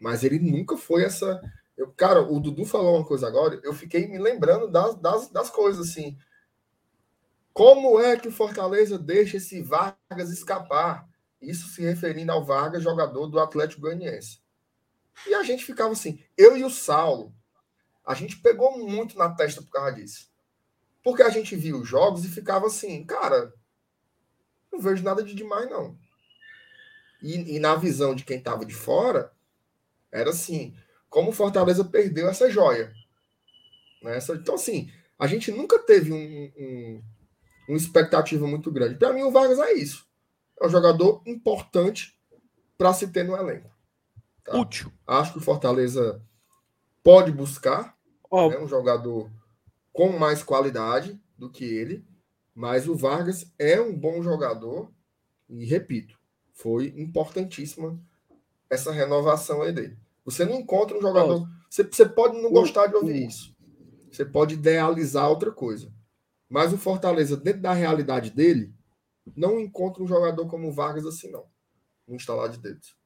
[0.00, 1.40] Mas ele nunca foi essa.
[1.76, 5.50] Eu, cara, o Dudu falou uma coisa agora, eu fiquei me lembrando das, das, das
[5.50, 6.18] coisas assim.
[7.52, 11.08] Como é que o Fortaleza deixa esse Vargas escapar?
[11.40, 14.41] Isso se referindo ao Vargas, jogador do Atlético Goianiense.
[15.26, 17.34] E a gente ficava assim, eu e o Saulo,
[18.04, 20.30] a gente pegou muito na testa por causa disso.
[21.02, 23.52] Porque a gente via os jogos e ficava assim, cara,
[24.72, 25.98] não vejo nada de demais, não.
[27.22, 29.32] E, e na visão de quem estava de fora,
[30.10, 30.76] era assim,
[31.08, 32.92] como o Fortaleza perdeu essa joia.
[34.02, 34.18] Né?
[34.34, 37.02] Então, assim, a gente nunca teve um, um-
[37.68, 38.96] uma expectativa muito grande.
[38.96, 40.06] Para mim, o Vargas é isso.
[40.60, 42.18] É um jogador importante
[42.76, 43.71] para se ter no elenco.
[44.44, 44.58] Tá?
[44.58, 44.92] Útil.
[45.06, 46.22] Acho que o Fortaleza
[47.02, 47.96] pode buscar
[48.32, 49.30] né, um jogador
[49.92, 52.04] com mais qualidade do que ele,
[52.54, 54.90] mas o Vargas é um bom jogador
[55.48, 56.18] e repito,
[56.52, 57.98] foi importantíssima
[58.70, 59.98] essa renovação aí dele.
[60.24, 63.54] Você não encontra um jogador, você, você pode não gostar de ouvir isso,
[64.10, 65.92] você pode idealizar outra coisa,
[66.48, 68.72] mas o Fortaleza dentro da realidade dele
[69.36, 71.46] não encontra um jogador como o Vargas assim não,
[72.06, 72.96] no instalar de dedos.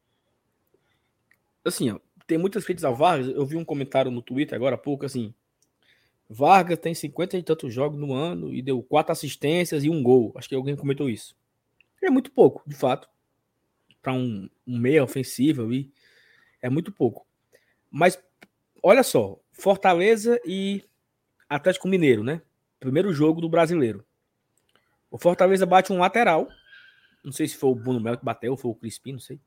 [1.68, 3.28] Assim, ó, tem muitas críticas ao Vargas.
[3.28, 5.34] Eu vi um comentário no Twitter agora há pouco, assim.
[6.28, 10.32] Vargas tem 50 e tantos jogos no ano e deu quatro assistências e um gol.
[10.36, 11.36] Acho que alguém comentou isso.
[12.02, 13.08] É muito pouco, de fato.
[14.02, 15.92] Para um, um meia ofensivo ali,
[16.60, 17.26] é muito pouco.
[17.90, 18.20] Mas,
[18.82, 20.84] olha só, Fortaleza e
[21.48, 22.42] Atlético Mineiro, né?
[22.78, 24.04] Primeiro jogo do brasileiro.
[25.10, 26.48] O Fortaleza bate um lateral.
[27.24, 29.40] Não sei se foi o Bruno Melo que bateu, ou foi o Crispim, não sei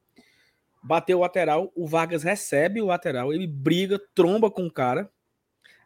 [0.81, 5.11] bateu o lateral, o Vargas recebe o lateral, ele briga, tromba com o cara,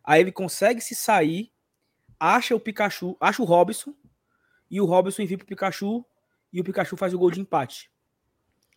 [0.04, 1.52] aí ele consegue se sair,
[2.20, 3.96] acha o Pikachu, acha o Robson,
[4.70, 6.06] e o Robson envia pro Pikachu,
[6.52, 7.92] e o Pikachu faz o gol de empate.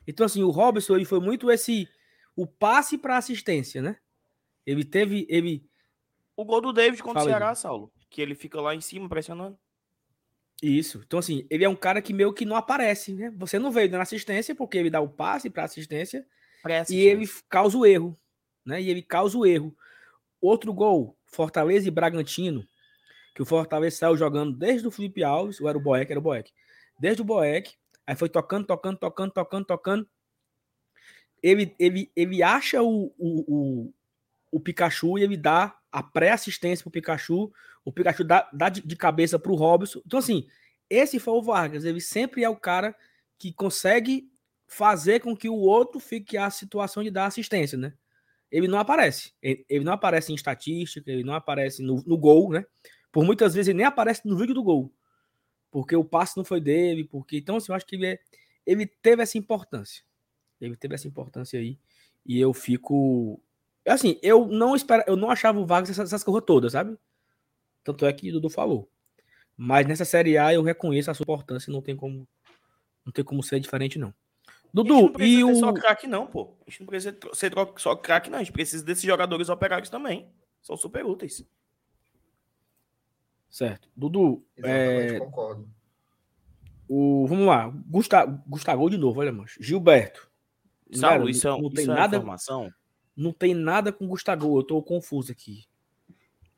[0.07, 1.89] Então, assim, o Robson ele foi muito esse,
[2.35, 3.97] o passe para assistência, né?
[4.65, 5.69] Ele teve, ele,
[6.37, 7.39] O gol do David contra Fala o aí.
[7.39, 7.93] Ceará, Saulo.
[8.11, 9.59] Que ele fica lá em cima pressionando.
[10.63, 11.03] Isso.
[11.07, 13.31] Então, assim, ele é um cara que meio que não aparece, né?
[13.37, 16.27] Você não veio na assistência, porque ele dá o passe para assistência,
[16.95, 18.19] e ele causa o erro.
[18.65, 18.81] né?
[18.83, 19.77] E ele causa o erro.
[20.41, 22.67] Outro gol, Fortaleza e Bragantino,
[23.35, 26.23] que o Fortaleza saiu jogando desde o Felipe Alves, ou era o Boeck, era o
[26.23, 26.51] Boeck.
[26.99, 27.75] Desde o Boeck,
[28.07, 30.09] aí foi tocando, tocando, tocando, tocando, tocando.
[31.43, 33.95] Ele, ele, ele acha o, o, o,
[34.51, 37.51] o Pikachu e ele dá a pré-assistência pro Pikachu.
[37.83, 40.03] O Pikachu dá, dá de, de cabeça pro Robson.
[40.05, 40.47] Então, assim,
[40.91, 41.87] esse foi o Vargas.
[41.87, 42.95] Ele sempre é o cara
[43.39, 44.31] que consegue
[44.67, 47.95] fazer com que o outro fique a situação de dar assistência, né?
[48.51, 49.33] Ele não aparece.
[49.41, 52.67] Ele, ele não aparece em estatística, ele não aparece no, no, gol, né?
[53.11, 54.93] Por muitas vezes ele nem aparece no vídeo do gol.
[55.71, 58.19] Porque o passe não foi dele, porque então assim, eu acho que ele, é,
[58.67, 60.05] ele teve essa importância.
[60.61, 61.79] Ele teve essa importância aí
[62.27, 63.41] e eu fico
[63.93, 66.97] assim, eu não espero, eu não achava o Vargas essas, essas coisas todas, sabe?
[67.85, 68.91] Tanto é que o Dudu falou.
[69.57, 72.27] Mas nessa Série A eu reconheço a sua importância, não tem como
[73.05, 74.13] não tem como ser diferente não.
[74.75, 76.55] Dudu, e o só craque não, pô.
[76.67, 80.29] A gente não precisa ser só craque não, a gente precisa desses jogadores operários também.
[80.61, 81.47] São super úteis.
[83.49, 83.89] Certo.
[83.97, 85.19] Dudu, Exatamente, é...
[85.19, 85.71] concordo.
[86.89, 89.63] O, vamos lá, Gustavo, Gustavo de novo, olha, mancho.
[89.63, 90.31] Gilberto.
[90.93, 92.71] Saulo, isso, é, não tem isso é nada, é informação?
[93.17, 95.65] Não tem nada com Gustavo, eu tô confuso aqui.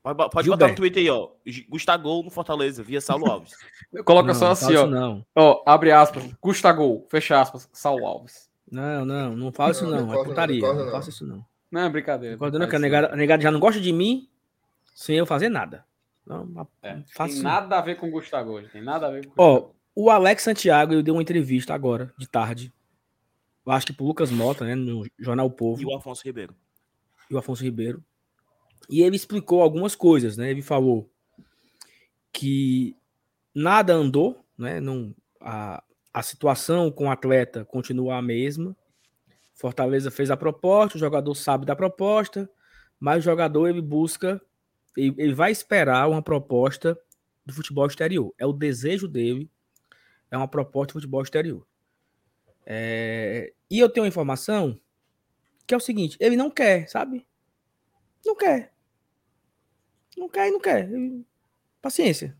[0.03, 1.31] Pode, pode botar no Twitter aí, ó.
[1.69, 3.55] Gustavo no Fortaleza, via Saulo Alves.
[4.05, 4.87] Coloca não, só assim, ó.
[4.87, 5.25] Não.
[5.35, 8.49] Ó, abre aspas, Gustavo, fecha aspas, Saulo Alves.
[8.71, 11.45] Não, não, não fala isso não, não é putaria, não, não, faça isso não.
[11.71, 12.37] Não, é brincadeira.
[12.37, 14.29] Não, que a negada, a negada já não gosta de mim
[14.95, 15.85] sem eu fazer nada.
[16.27, 20.11] Não, é, tem nada a ver com Gustavo, tem nada a ver com Ó, o
[20.11, 22.73] Alex Santiago, ele deu uma entrevista agora, de tarde.
[23.69, 25.83] Eu acho que pro Lucas Mota, né, no Jornal o Povo.
[25.83, 26.57] E o Afonso Ribeiro.
[27.31, 28.03] E o Afonso Ribeiro.
[28.89, 30.51] E ele explicou algumas coisas, né?
[30.51, 31.13] Ele falou
[32.33, 32.97] que
[33.55, 34.81] nada andou, né?
[34.81, 35.85] Não, a,
[36.15, 38.75] a situação com o atleta continua a mesma.
[39.55, 42.51] Fortaleza fez a proposta, o jogador sabe da proposta,
[42.99, 44.41] mas o jogador ele busca,
[44.97, 46.99] ele, ele vai esperar uma proposta
[47.45, 48.33] do futebol exterior.
[48.39, 49.51] É o desejo dele,
[50.31, 51.67] é uma proposta do futebol exterior.
[52.65, 54.79] É, e eu tenho uma informação
[55.67, 57.27] que é o seguinte: ele não quer, sabe?
[58.25, 58.73] Não quer.
[60.17, 60.89] Não quer e não quer.
[61.81, 62.37] Paciência.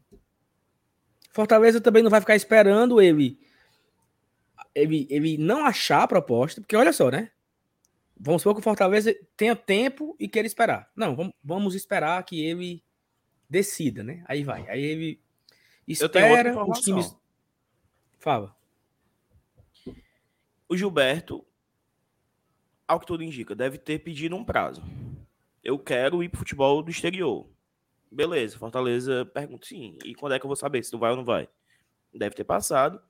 [1.31, 3.39] Fortaleza também não vai ficar esperando ele,
[4.75, 7.31] ele, ele não achar a proposta, porque olha só, né?
[8.19, 10.91] Vamos supor que o Fortaleza tenha tempo e queira esperar.
[10.97, 12.83] Não, vamos, vamos esperar que ele
[13.49, 14.25] decida, né?
[14.27, 14.69] Aí vai.
[14.69, 15.21] Aí ele
[15.87, 17.17] espera os times.
[18.19, 18.58] Fala.
[20.71, 21.47] O Gilberto,
[22.87, 24.83] ao que tudo indica, deve ter pedido um prazo.
[25.65, 27.49] Eu quero ir para futebol do exterior.
[28.13, 29.97] Beleza, Fortaleza pergunta sim.
[30.05, 31.49] E quando é que eu vou saber se tu vai ou não vai?
[32.13, 33.01] Deve ter passado.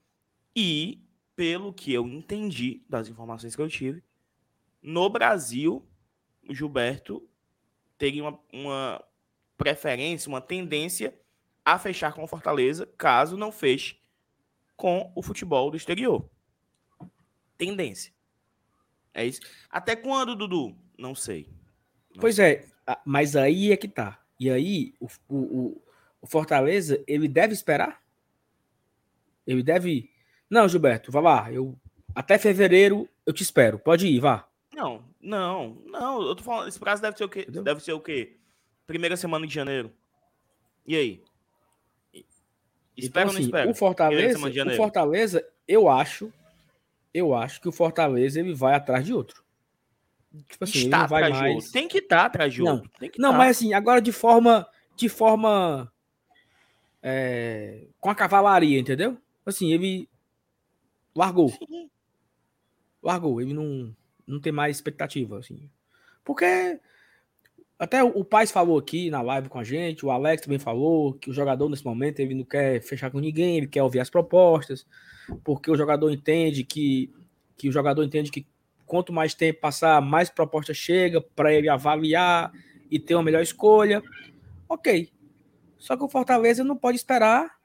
[0.54, 1.02] E,
[1.34, 4.04] pelo que eu entendi das informações que eu tive,
[4.80, 5.84] no Brasil,
[6.48, 7.28] o Gilberto
[7.98, 9.04] teria uma, uma
[9.56, 11.12] preferência, uma tendência
[11.64, 13.98] a fechar com o Fortaleza, caso não feche
[14.76, 16.24] com o futebol do exterior.
[17.58, 18.12] Tendência.
[19.12, 19.40] É isso.
[19.68, 20.76] Até quando, Dudu?
[20.96, 21.48] Não sei.
[22.14, 22.44] Não pois sei.
[22.86, 24.22] é, mas aí é que tá.
[24.38, 25.82] E aí, o, o,
[26.22, 28.00] o Fortaleza, ele deve esperar?
[29.46, 30.10] Ele deve.
[30.48, 31.52] Não, Gilberto, vá lá.
[31.52, 31.76] Eu,
[32.14, 33.78] até fevereiro eu te espero.
[33.78, 34.48] Pode ir, vá.
[34.72, 36.22] Não, não, não.
[36.22, 37.40] Eu tô falando, esse prazo deve ser o quê?
[37.40, 37.64] Entendeu?
[37.64, 38.36] Deve ser o quê?
[38.86, 39.92] Primeira semana de janeiro.
[40.86, 41.22] E aí?
[42.96, 43.70] Espera então, ou não assim, espera?
[43.70, 46.32] O Fortaleza, o Fortaleza, eu acho,
[47.12, 49.42] eu acho que o Fortaleza ele vai atrás de outro.
[50.48, 51.70] Tipo assim, Está ele vai mais.
[51.70, 52.90] Tem que estar tá atrás de outro.
[53.00, 53.38] Não, não tá.
[53.38, 54.66] mas assim, agora de forma.
[54.96, 55.90] De forma.
[57.02, 59.16] É, com a cavalaria, entendeu?
[59.46, 60.08] Assim, ele
[61.14, 61.48] largou.
[61.48, 61.88] Sim.
[63.02, 63.40] Largou.
[63.40, 63.94] Ele não,
[64.26, 65.70] não tem mais expectativa, assim.
[66.24, 66.78] Porque.
[67.78, 71.30] Até o Paz falou aqui na live com a gente, o Alex também falou que
[71.30, 74.84] o jogador nesse momento ele não quer fechar com ninguém, ele quer ouvir as propostas,
[75.44, 77.12] porque o jogador entende que,
[77.56, 78.44] que o jogador entende que
[78.84, 82.50] quanto mais tempo passar, mais proposta chega para ele avaliar
[82.90, 84.02] e ter uma melhor escolha.
[84.68, 85.12] Ok.
[85.78, 87.58] Só que o Fortaleza não pode esperar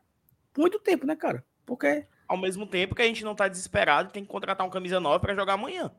[0.56, 1.44] muito tempo, né, cara?
[1.65, 2.06] Porque.
[2.27, 5.19] Ao mesmo tempo que a gente não tá desesperado tem que contratar um camisa nova
[5.19, 5.91] para jogar amanhã.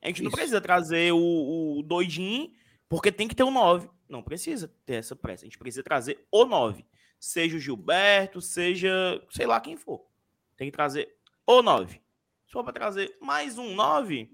[0.00, 0.24] A gente Isso.
[0.24, 2.50] não precisa trazer o, o doidinho,
[2.88, 3.88] porque tem que ter um 9.
[4.08, 5.44] Não precisa ter essa pressa.
[5.44, 6.84] A gente precisa trazer o 9.
[7.18, 8.90] Seja o Gilberto, seja
[9.30, 10.06] sei lá quem for.
[10.56, 11.16] Tem que trazer
[11.46, 12.00] o 9.
[12.46, 14.30] Se for para trazer mais um 9,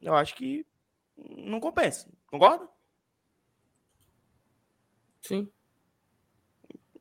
[0.00, 0.66] eu acho que
[1.16, 2.12] não compensa.
[2.26, 2.68] Concorda?
[5.20, 5.50] Sim.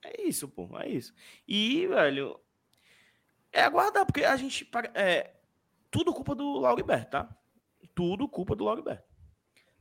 [0.03, 0.69] É isso, pô.
[0.79, 1.13] É isso.
[1.47, 2.39] E, velho,
[3.51, 4.69] é aguardar, porque a gente.
[4.93, 5.35] É,
[5.91, 7.37] tudo culpa do Lauriberto, tá?
[7.93, 9.12] tudo culpa do Lauriberto.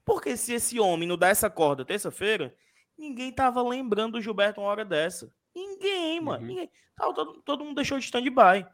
[0.04, 2.54] Porque se esse homem não dá essa corda terça-feira,
[2.98, 5.32] ninguém tava lembrando do Gilberto uma hora dessa.
[5.54, 6.42] Ninguém, mano.
[6.42, 6.48] Uhum.
[6.48, 6.70] Ninguém.
[6.96, 8.66] Tava Todo, todo mundo deixou de stand-by.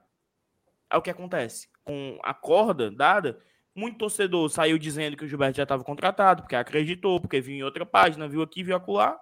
[0.90, 1.68] Aí o que acontece?
[1.84, 3.38] Com a corda dada,
[3.74, 7.62] muito torcedor saiu dizendo que o Gilberto já estava contratado, porque acreditou, porque viu em
[7.62, 9.20] outra página, viu aqui, viu acolá.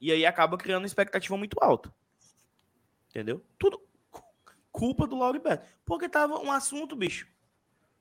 [0.00, 1.92] E aí acaba criando uma expectativa muito alta.
[3.10, 3.42] Entendeu?
[3.58, 3.80] Tudo
[4.10, 4.22] cu-
[4.70, 5.66] culpa do Lauriberto.
[5.84, 7.26] Porque tava um assunto, bicho.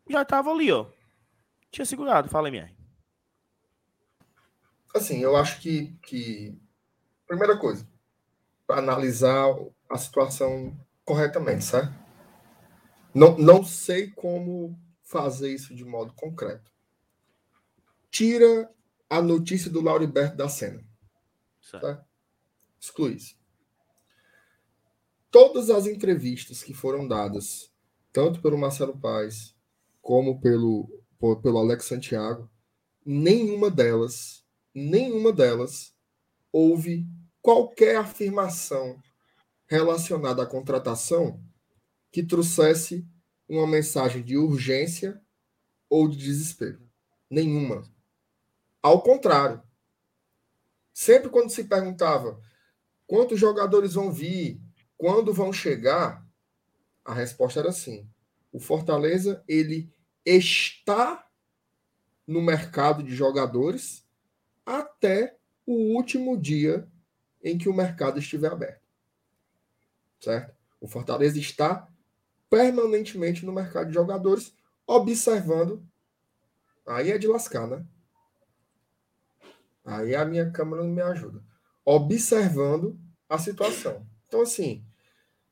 [0.07, 0.85] Já tava ali, ó.
[1.71, 2.29] Tinha segurado.
[2.29, 2.75] Fala, MR.
[4.95, 6.59] Assim, eu acho que, que
[7.27, 7.87] primeira coisa,
[8.65, 9.45] para analisar
[9.87, 10.75] a situação
[11.05, 11.93] corretamente, certo?
[13.13, 16.71] Não, não sei como fazer isso de modo concreto.
[18.11, 18.69] Tira
[19.09, 20.83] a notícia do Lauriberto da cena.
[21.61, 21.81] Certo.
[21.81, 22.05] Tá?
[22.79, 23.37] Exclui isso.
[25.31, 27.71] Todas as entrevistas que foram dadas,
[28.11, 29.55] tanto pelo Marcelo Paes
[30.01, 32.49] como pelo, pelo Alex Santiago,
[33.05, 35.93] nenhuma delas, nenhuma delas
[36.51, 37.05] houve
[37.41, 39.01] qualquer afirmação
[39.67, 41.43] relacionada à contratação
[42.11, 43.05] que trouxesse
[43.47, 45.21] uma mensagem de urgência
[45.89, 46.81] ou de desespero.
[47.29, 47.83] Nenhuma.
[48.81, 49.61] Ao contrário.
[50.93, 52.41] Sempre quando se perguntava
[53.05, 54.61] quantos jogadores vão vir,
[54.97, 56.27] quando vão chegar,
[57.05, 58.09] a resposta era sim.
[58.51, 59.91] O Fortaleza, ele
[60.37, 61.27] está
[62.25, 64.05] no mercado de jogadores
[64.65, 65.35] até
[65.65, 66.87] o último dia
[67.43, 68.81] em que o mercado estiver aberto.
[70.19, 70.55] Certo?
[70.79, 71.87] O Fortaleza está
[72.49, 74.53] permanentemente no mercado de jogadores,
[74.85, 75.83] observando.
[76.85, 77.85] Aí é de lascar, né?
[79.85, 81.43] Aí a minha câmera não me ajuda.
[81.85, 84.05] Observando a situação.
[84.27, 84.83] Então, assim,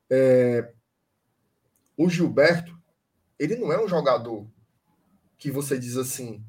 [0.10, 0.74] é,
[1.95, 2.78] o Gilberto,
[3.40, 4.48] ele não é um jogador
[5.38, 6.44] que você diz assim,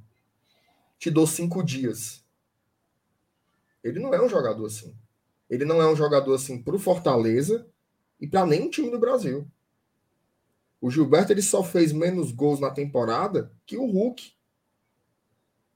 [0.98, 2.24] te dou cinco dias.
[3.82, 4.94] Ele não é um jogador assim.
[5.48, 7.66] Ele não é um jogador assim para o Fortaleza
[8.20, 9.47] e para nenhum time do Brasil.
[10.81, 14.32] O Gilberto ele só fez menos gols na temporada que o Hulk.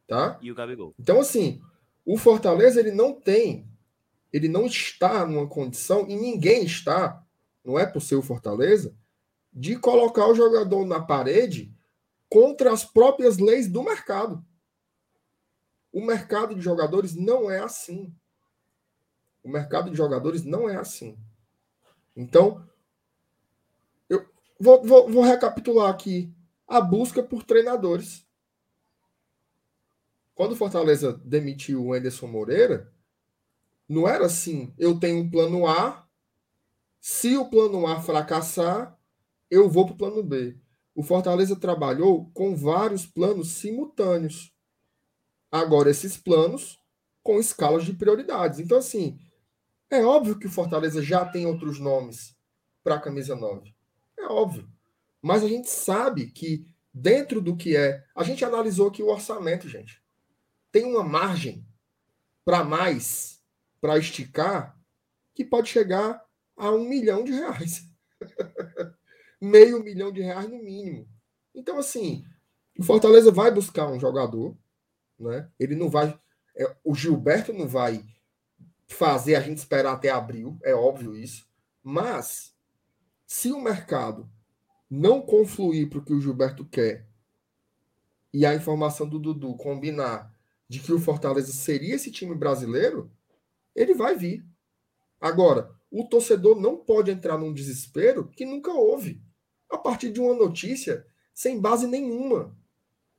[0.06, 0.38] Tá?
[0.42, 0.94] E o Gabigol.
[0.98, 1.60] Então, assim,
[2.04, 3.66] o Fortaleza ele não tem,
[4.32, 7.24] ele não está numa condição, e ninguém está,
[7.64, 8.94] não é por ser o Fortaleza,
[9.52, 11.71] de colocar o jogador na parede
[12.32, 14.42] contra as próprias leis do mercado.
[15.92, 18.10] O mercado de jogadores não é assim.
[19.44, 21.18] O mercado de jogadores não é assim.
[22.16, 22.66] Então,
[24.08, 24.26] eu
[24.58, 26.34] vou, vou, vou recapitular aqui
[26.66, 28.26] a busca por treinadores.
[30.34, 32.90] Quando o Fortaleza demitiu o Anderson Moreira,
[33.86, 36.08] não era assim, eu tenho um plano A,
[36.98, 38.98] se o plano A fracassar,
[39.50, 40.61] eu vou para o plano B.
[40.94, 44.52] O Fortaleza trabalhou com vários planos simultâneos.
[45.50, 46.78] Agora, esses planos
[47.22, 48.58] com escalas de prioridades.
[48.58, 49.18] Então, assim,
[49.90, 52.36] é óbvio que o Fortaleza já tem outros nomes
[52.82, 53.74] para a camisa 9.
[54.18, 54.68] É óbvio.
[55.20, 58.04] Mas a gente sabe que dentro do que é.
[58.14, 60.02] A gente analisou aqui o orçamento, gente.
[60.70, 61.66] Tem uma margem
[62.44, 63.40] para mais,
[63.80, 64.78] para esticar,
[65.34, 66.22] que pode chegar
[66.56, 67.88] a um milhão de reais.
[69.42, 71.08] Meio milhão de reais no mínimo.
[71.52, 72.24] Então, assim,
[72.78, 74.56] o Fortaleza vai buscar um jogador,
[75.18, 75.50] né?
[75.58, 76.16] Ele não vai.
[76.54, 78.04] é, o Gilberto não vai
[78.86, 81.44] fazer a gente esperar até abril, é óbvio isso.
[81.82, 82.54] Mas,
[83.26, 84.30] se o mercado
[84.88, 87.06] não confluir para o que o Gilberto quer
[88.32, 90.32] e a informação do Dudu combinar
[90.68, 93.10] de que o Fortaleza seria esse time brasileiro,
[93.74, 94.44] ele vai vir.
[95.20, 99.22] Agora, o torcedor não pode entrar num desespero que nunca houve,
[99.72, 102.54] a partir de uma notícia sem base nenhuma.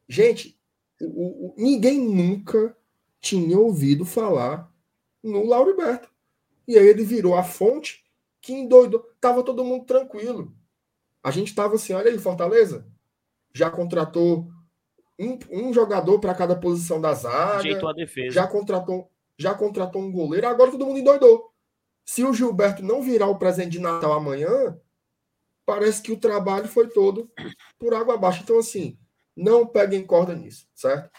[0.07, 0.59] Gente,
[1.01, 2.77] o, o, ninguém nunca
[3.19, 4.71] tinha ouvido falar
[5.23, 6.09] no Lauriberto.
[6.67, 8.03] E aí ele virou a fonte
[8.39, 9.09] que endoidou.
[9.19, 10.53] Tava todo mundo tranquilo.
[11.23, 12.85] A gente tava assim, olha aí, Fortaleza.
[13.53, 14.47] Já contratou
[15.19, 17.57] um, um jogador para cada posição da zaga.
[17.57, 18.31] Ajeitou a defesa.
[18.31, 20.47] Já contratou, já contratou um goleiro.
[20.47, 21.51] Agora todo mundo endoidou.
[22.05, 24.77] Se o Gilberto não virar o presente de Natal amanhã,
[25.65, 27.31] parece que o trabalho foi todo
[27.79, 28.41] por água abaixo.
[28.43, 28.97] Então, assim,
[29.35, 31.11] não peguem corda nisso, certo?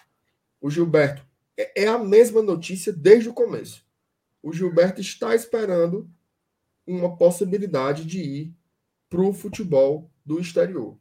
[0.61, 1.27] O Gilberto
[1.57, 3.85] é é a mesma notícia desde o começo.
[4.43, 6.11] O Gilberto está esperando
[6.87, 8.57] uma possibilidade de ir
[9.09, 10.99] para o futebol do exterior.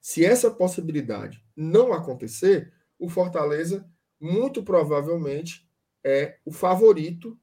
[0.00, 3.88] Se essa possibilidade não acontecer, o Fortaleza
[4.20, 5.68] muito provavelmente
[6.02, 7.38] é o favorito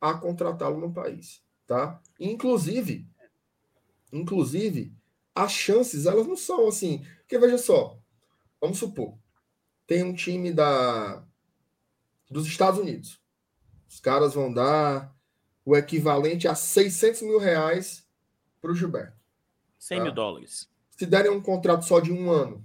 [0.00, 2.02] a contratá-lo no país, tá?
[2.18, 3.08] Inclusive,
[4.12, 4.94] inclusive,
[5.34, 7.98] as chances elas não são assim, porque veja só,
[8.60, 9.16] vamos supor,
[9.86, 11.24] tem um time da
[12.30, 13.20] dos Estados Unidos.
[13.88, 15.14] Os caras vão dar
[15.64, 18.06] o equivalente a 600 mil reais
[18.60, 19.16] para o Gilberto.
[19.78, 20.68] 100 mil dólares.
[20.90, 22.64] Se derem um contrato só de um ano,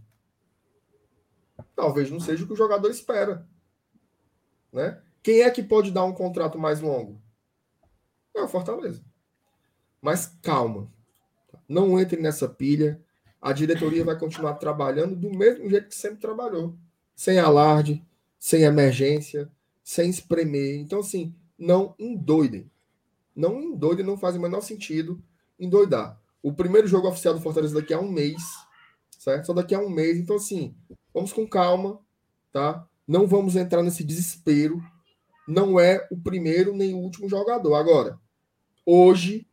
[1.75, 3.47] talvez não seja o que o jogador espera.
[4.71, 5.01] Né?
[5.21, 7.21] Quem é que pode dar um contrato mais longo?
[8.35, 9.03] É o Fortaleza.
[10.01, 10.91] Mas calma.
[11.71, 13.01] Não entre nessa pilha.
[13.41, 16.75] A diretoria vai continuar trabalhando do mesmo jeito que sempre trabalhou.
[17.15, 18.05] Sem alarde,
[18.37, 19.49] sem emergência,
[19.81, 20.75] sem espremer.
[20.79, 22.69] Então, assim, não endoidem.
[23.33, 25.23] Não endoidem, não faz o menor sentido
[25.57, 26.21] endoidar.
[26.43, 28.41] O primeiro jogo oficial do Fortaleza daqui a um mês,
[29.17, 29.45] certo?
[29.45, 30.17] Só daqui a um mês.
[30.17, 30.75] Então, assim,
[31.13, 32.01] vamos com calma,
[32.51, 32.85] tá?
[33.07, 34.83] Não vamos entrar nesse desespero.
[35.47, 37.75] Não é o primeiro nem o último jogador.
[37.75, 38.19] Agora,
[38.85, 39.47] hoje,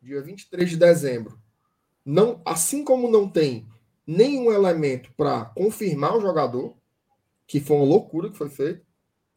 [0.00, 1.40] dia 23 de dezembro,
[2.04, 3.68] não, assim como não tem
[4.06, 6.76] nenhum elemento para confirmar o jogador,
[7.46, 8.84] que foi uma loucura que foi feito,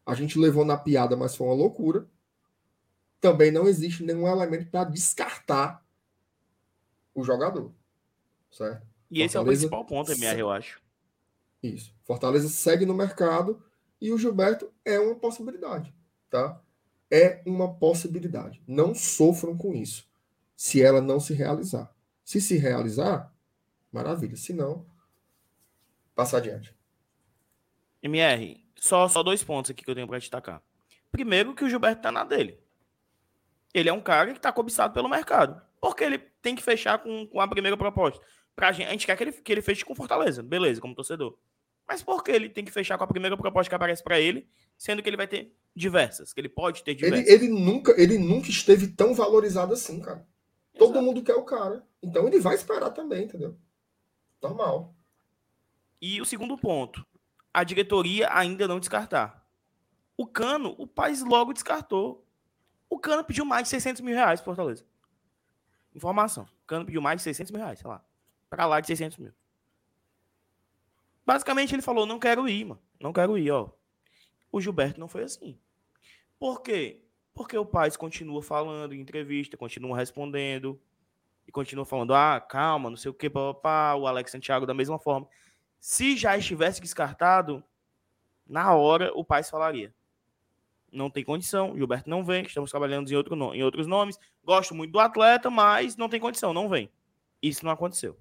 [0.05, 2.07] a gente levou na piada, mas foi uma loucura.
[3.21, 5.85] Também não existe nenhum elemento para descartar
[7.13, 7.71] o jogador.
[8.51, 8.85] Certo?
[9.09, 10.81] E esse é o principal ponto, MR, eu acho.
[11.61, 11.93] Isso.
[12.03, 13.63] Fortaleza segue no mercado
[14.01, 15.93] e o Gilberto é uma possibilidade,
[16.29, 16.61] tá?
[17.09, 18.61] É uma possibilidade.
[18.67, 20.05] Não sofram com isso,
[20.55, 21.93] se ela não se realizar.
[22.23, 23.33] Se se realizar,
[23.91, 24.35] maravilha.
[24.35, 24.85] Se não,
[26.15, 26.75] passa adiante.
[28.01, 30.61] MR, só, só dois pontos aqui que eu tenho para destacar.
[31.11, 32.59] Primeiro, que o Gilberto tá na dele.
[33.73, 35.61] Ele é um cara que está cobiçado pelo mercado.
[35.79, 38.23] Porque ele tem que fechar com, com a primeira proposta.
[38.55, 41.37] Pra gente, a gente quer que ele, que ele feche com Fortaleza, beleza, como torcedor.
[41.87, 44.47] Mas por que ele tem que fechar com a primeira proposta que aparece para ele,
[44.77, 47.27] sendo que ele vai ter diversas, que ele pode ter diversas?
[47.27, 50.25] Ele, ele, nunca, ele nunca esteve tão valorizado assim, cara.
[50.73, 50.93] Exato.
[50.93, 51.85] Todo mundo quer o cara.
[52.01, 53.57] Então ele vai esperar também, entendeu?
[54.41, 54.93] Normal.
[56.01, 57.05] E o segundo ponto,
[57.53, 59.47] a diretoria ainda não descartar.
[60.17, 62.27] O Cano, o Paz logo descartou.
[62.89, 64.85] O Cano pediu mais de 600 mil reais para Fortaleza.
[65.95, 66.43] Informação.
[66.43, 68.03] O Cano pediu mais de 600 mil reais, sei lá.
[68.49, 69.33] Para lá de 600 mil.
[71.25, 72.81] Basicamente ele falou, não quero ir, mano.
[72.99, 73.69] Não quero ir, ó.
[74.51, 75.57] O Gilberto não foi assim.
[76.37, 77.01] Por quê?
[77.33, 80.79] Porque o Paz continua falando em entrevista, continua respondendo.
[81.47, 83.95] E continua falando, ah, calma, não sei o que, papá.
[83.95, 85.27] O Alex Santiago da mesma forma.
[85.79, 87.63] Se já estivesse descartado,
[88.47, 89.93] na hora o pai falaria.
[90.91, 94.19] Não tem condição, Gilberto não vem, estamos trabalhando em, outro, em outros nomes.
[94.43, 96.89] Gosto muito do atleta, mas não tem condição, não vem.
[97.41, 98.17] Isso não aconteceu.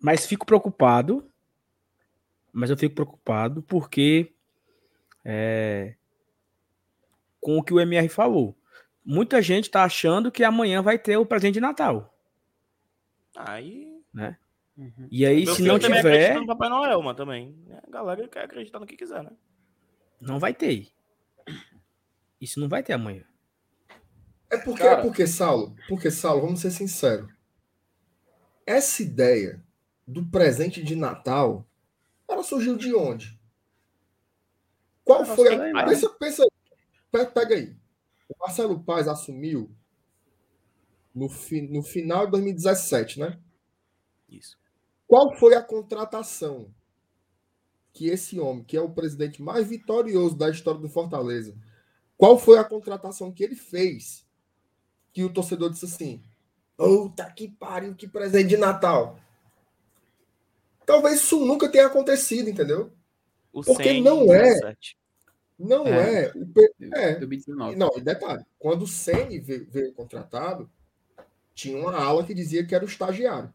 [0.00, 1.28] Mas fico preocupado.
[2.52, 4.32] Mas eu fico preocupado porque
[5.24, 5.94] é,
[7.40, 8.58] com o que o MR falou
[9.08, 12.14] muita gente está achando que amanhã vai ter o presente de Natal.
[13.34, 14.02] Aí.
[14.12, 14.36] Né?
[14.76, 15.08] Uhum.
[15.10, 16.34] E aí, Meu se não tiver.
[16.34, 17.56] no Papai Noel, mas também.
[17.86, 19.32] A galera quer acreditar no que quiser, né?
[20.20, 20.88] Não vai ter.
[22.38, 23.24] Isso não vai ter amanhã.
[24.50, 25.00] É porque, Cara...
[25.00, 27.30] é porque, Saulo, porque, Saulo, vamos ser sinceros.
[28.66, 29.62] Essa ideia
[30.06, 31.66] do presente de Natal,
[32.38, 33.38] ela surgiu de onde?
[35.04, 35.84] Qual foi a.
[35.86, 36.46] Pensa, pensa,
[37.10, 37.76] pega aí.
[38.28, 39.70] O Marcelo Paz assumiu
[41.14, 43.38] no, fi, no final de 2017, né?
[44.28, 44.58] Isso.
[45.06, 46.72] Qual foi a contratação
[47.92, 51.56] que esse homem, que é o presidente mais vitorioso da história do Fortaleza,
[52.16, 54.26] qual foi a contratação que ele fez
[55.12, 56.22] que o torcedor disse assim:
[56.76, 59.18] Puta que pariu, que presente de Natal.
[60.88, 62.90] Talvez isso nunca tenha acontecido, entendeu?
[63.52, 64.74] O Porque não é.
[65.58, 66.32] Não é.
[66.94, 67.14] é, é.
[67.16, 67.76] 2019.
[67.76, 70.70] Não, e detalhe, quando o Ceni veio, veio, contratado,
[71.54, 73.52] tinha uma ala que dizia que era o estagiário.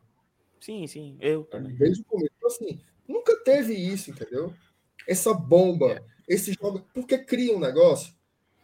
[0.61, 1.75] Sim, sim, eu também.
[1.75, 2.31] Desde o começo.
[2.37, 4.53] Então, assim, nunca teve isso, entendeu?
[5.07, 6.03] Essa bomba, é.
[6.27, 6.87] esse jogo.
[6.93, 8.13] Porque cria um negócio.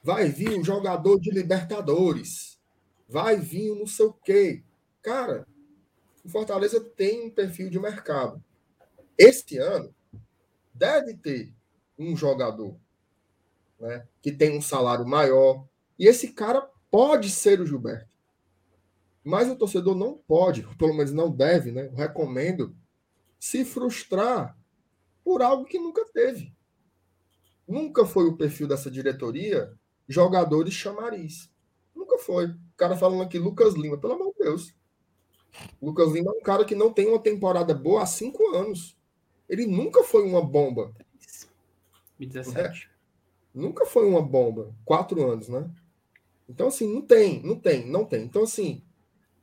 [0.04, 2.60] Vai vir um jogador de Libertadores.
[3.08, 4.62] Vai vir um não sei o quê.
[5.02, 5.48] Cara,
[6.24, 8.44] o Fortaleza tem um perfil de mercado.
[9.20, 9.94] Esse ano
[10.74, 11.54] deve ter
[11.98, 12.80] um jogador
[13.78, 15.68] né, que tem um salário maior.
[16.00, 18.08] E esse cara pode ser o Gilberto.
[19.22, 21.88] Mas o torcedor não pode, pelo menos não deve, né?
[21.88, 22.74] Eu recomendo
[23.38, 24.58] se frustrar
[25.22, 26.56] por algo que nunca teve.
[27.68, 29.78] Nunca foi o perfil dessa diretoria
[30.08, 31.52] jogadores chamariz.
[31.94, 32.46] Nunca foi.
[32.46, 34.74] O cara falando aqui, Lucas Lima, pelo amor de Deus.
[35.82, 38.98] Lucas Lima é um cara que não tem uma temporada boa há cinco anos.
[39.50, 40.94] Ele nunca foi uma bomba.
[42.20, 42.90] 2017.
[43.54, 44.74] Nunca foi uma bomba.
[44.86, 45.70] Quatro anos, né?
[46.48, 48.24] Então, assim, não tem, não tem, não tem.
[48.24, 48.84] Então, assim,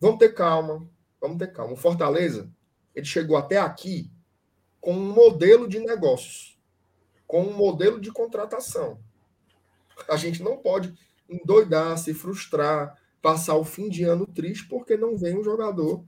[0.01, 0.89] vamos ter calma,
[1.21, 1.73] vamos ter calma.
[1.73, 2.51] O Fortaleza,
[2.95, 4.11] ele chegou até aqui
[4.81, 6.57] com um modelo de negócios,
[7.27, 9.01] com um modelo de contratação.
[10.09, 10.95] A gente não pode
[11.29, 16.05] endoidar, se frustrar, passar o fim de ano triste porque não vem um jogador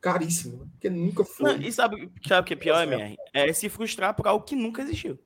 [0.00, 0.66] caríssimo, né?
[0.72, 1.52] porque nunca foi.
[1.52, 3.16] Não, e sabe, sabe o que é pior, MR?
[3.32, 5.18] É se frustrar por algo que nunca existiu.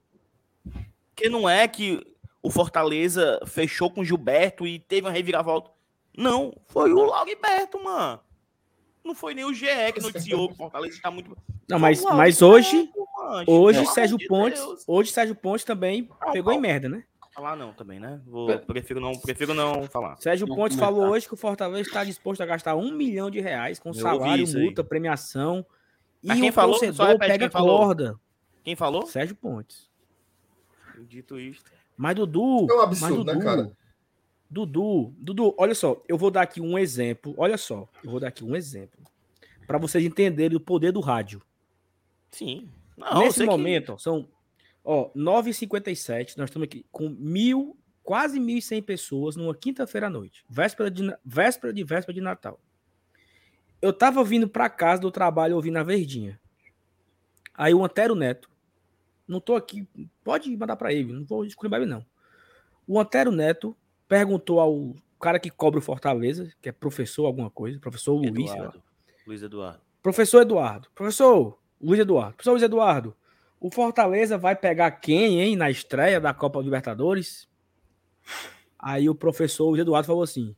[1.14, 2.04] Porque não é que
[2.42, 5.70] o Fortaleza fechou com o Gilberto e teve uma reviravolta.
[6.16, 8.20] Não, foi o Lauriberto, mano.
[9.04, 11.36] Não foi nem o GE que noticiou que o Fortaleza está muito.
[11.68, 12.90] Não, mas, mas hoje,
[13.46, 17.04] hoje Sérgio Pontes, hoje Sérgio Pontes também pegou em merda, né?
[17.34, 18.20] Falar não também, né?
[18.26, 20.16] Vou, prefiro não, prefiro não falar.
[20.20, 23.40] Sérgio não Pontes falou hoje que o Fortaleza está disposto a gastar um milhão de
[23.40, 25.64] reais com salário, multa, premiação.
[26.22, 28.04] Mas e quem o falou, torcedor pega quem corda.
[28.04, 28.20] Falou.
[28.62, 29.06] Quem falou?
[29.06, 29.90] Sérgio Pontes.
[31.08, 31.70] Dito isto.
[31.96, 32.66] Mas Dudu.
[32.70, 33.72] É um absurdo, Dudu, né, cara?
[34.50, 37.34] Dudu, Dudu, olha só, eu vou dar aqui um exemplo.
[37.38, 39.00] Olha só, eu vou dar aqui um exemplo.
[39.66, 41.40] para vocês entenderem o poder do rádio.
[42.30, 42.68] Sim.
[42.94, 44.02] Não, Nesse momento, que...
[44.02, 44.28] são
[44.84, 50.90] ó, 9h57, nós estamos aqui com mil, quase 1.100 pessoas numa quinta-feira à noite, véspera
[50.90, 52.60] de, véspera de véspera de Natal.
[53.80, 56.40] Eu tava vindo para casa do trabalho ouvindo a Verdinha.
[57.54, 58.48] Aí o Antero Neto,
[59.26, 59.86] não tô aqui,
[60.22, 62.04] pode mandar para ele, não vou escrever não.
[62.86, 63.76] O Antero Neto
[64.08, 68.50] perguntou ao cara que cobra o Fortaleza, que é professor alguma coisa, professor Luiz.
[68.50, 68.82] Eduardo.
[69.26, 69.80] Luiz Eduardo.
[70.02, 70.88] Professor Eduardo.
[70.94, 72.34] Professor Luiz Eduardo.
[72.34, 73.16] Professor Luiz Eduardo,
[73.62, 77.48] o Fortaleza vai pegar quem, hein, na estreia da Copa Libertadores?
[78.76, 80.56] Aí o professor Eduardo falou assim: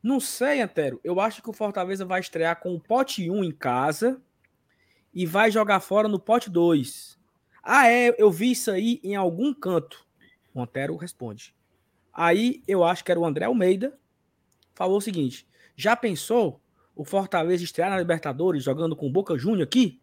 [0.00, 1.00] Não sei, Antero.
[1.02, 4.22] Eu acho que o Fortaleza vai estrear com o pote 1 em casa
[5.12, 7.18] e vai jogar fora no pote 2.
[7.64, 10.06] Ah, é, eu vi isso aí em algum canto.
[10.54, 11.52] O Antero responde.
[12.12, 13.98] Aí eu acho que era o André Almeida,
[14.72, 16.60] falou o seguinte: já pensou
[16.94, 20.00] o Fortaleza estrear na Libertadores jogando com o Boca Júnior aqui?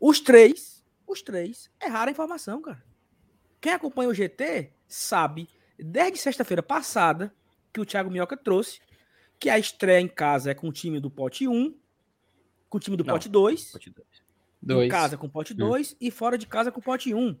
[0.00, 2.82] Os três, os três erraram a informação, cara.
[3.60, 5.48] Quem acompanha o GT sabe,
[5.78, 7.34] desde sexta-feira passada,
[7.72, 8.80] que o Thiago Minhoca trouxe,
[9.38, 11.74] que a estreia em casa é com o time do pote 1,
[12.68, 14.06] com o time do Não, pote 2, pote 2.
[14.86, 15.96] em casa com o pote 2 hum.
[16.00, 17.38] e fora de casa com o pote 1.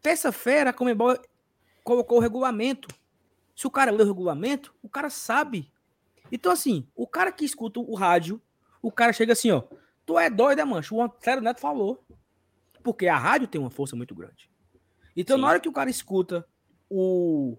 [0.00, 1.16] Terça-feira, a Comebol
[1.82, 2.88] colocou o regulamento.
[3.54, 5.72] Se o cara lê o regulamento, o cara sabe.
[6.30, 8.40] Então, assim, o cara que escuta o rádio,
[8.82, 9.62] o cara chega assim, ó.
[10.06, 10.94] Tu é doido, é mancha?
[10.94, 12.06] O Antero Neto falou.
[12.82, 14.48] Porque a rádio tem uma força muito grande.
[15.16, 15.42] Então, Sim.
[15.42, 16.46] na hora que o cara escuta
[16.88, 17.58] o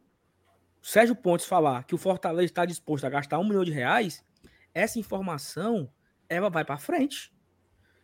[0.82, 4.24] Sérgio Pontes falar que o Fortaleza está disposto a gastar um milhão de reais,
[4.74, 5.92] essa informação
[6.30, 7.34] ela vai para frente.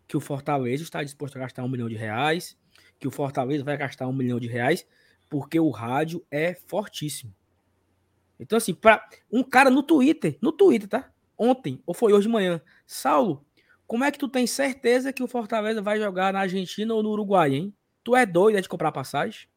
[0.05, 2.57] Que o Fortaleza está disposto a gastar um milhão de reais,
[2.99, 4.85] que o Fortaleza vai gastar um milhão de reais
[5.29, 7.33] porque o rádio é fortíssimo.
[8.39, 11.11] Então, assim, para um cara no Twitter, no Twitter, tá?
[11.37, 13.45] Ontem, ou foi hoje de manhã, Saulo,
[13.87, 17.09] como é que tu tem certeza que o Fortaleza vai jogar na Argentina ou no
[17.09, 17.73] Uruguai, hein?
[18.03, 19.47] Tu é doido é de comprar passagem?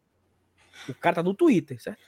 [0.89, 2.03] O cara tá no Twitter, certo?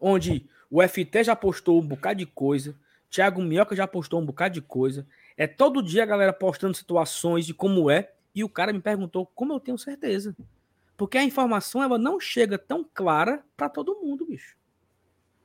[0.00, 2.74] Onde o FT já postou um bocado de coisa,
[3.10, 5.06] Thiago Minhoca já postou um bocado de coisa.
[5.36, 9.26] É todo dia a galera postando situações de como é, e o cara me perguntou
[9.26, 10.34] como eu tenho certeza.
[10.96, 14.56] Porque a informação ela não chega tão clara para todo mundo, bicho.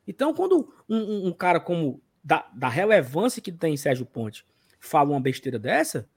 [0.08, 4.46] Então, quando um, um, um cara como da, da, relevância que tem Sérgio Ponte
[4.80, 6.10] fala uma besteira dessa,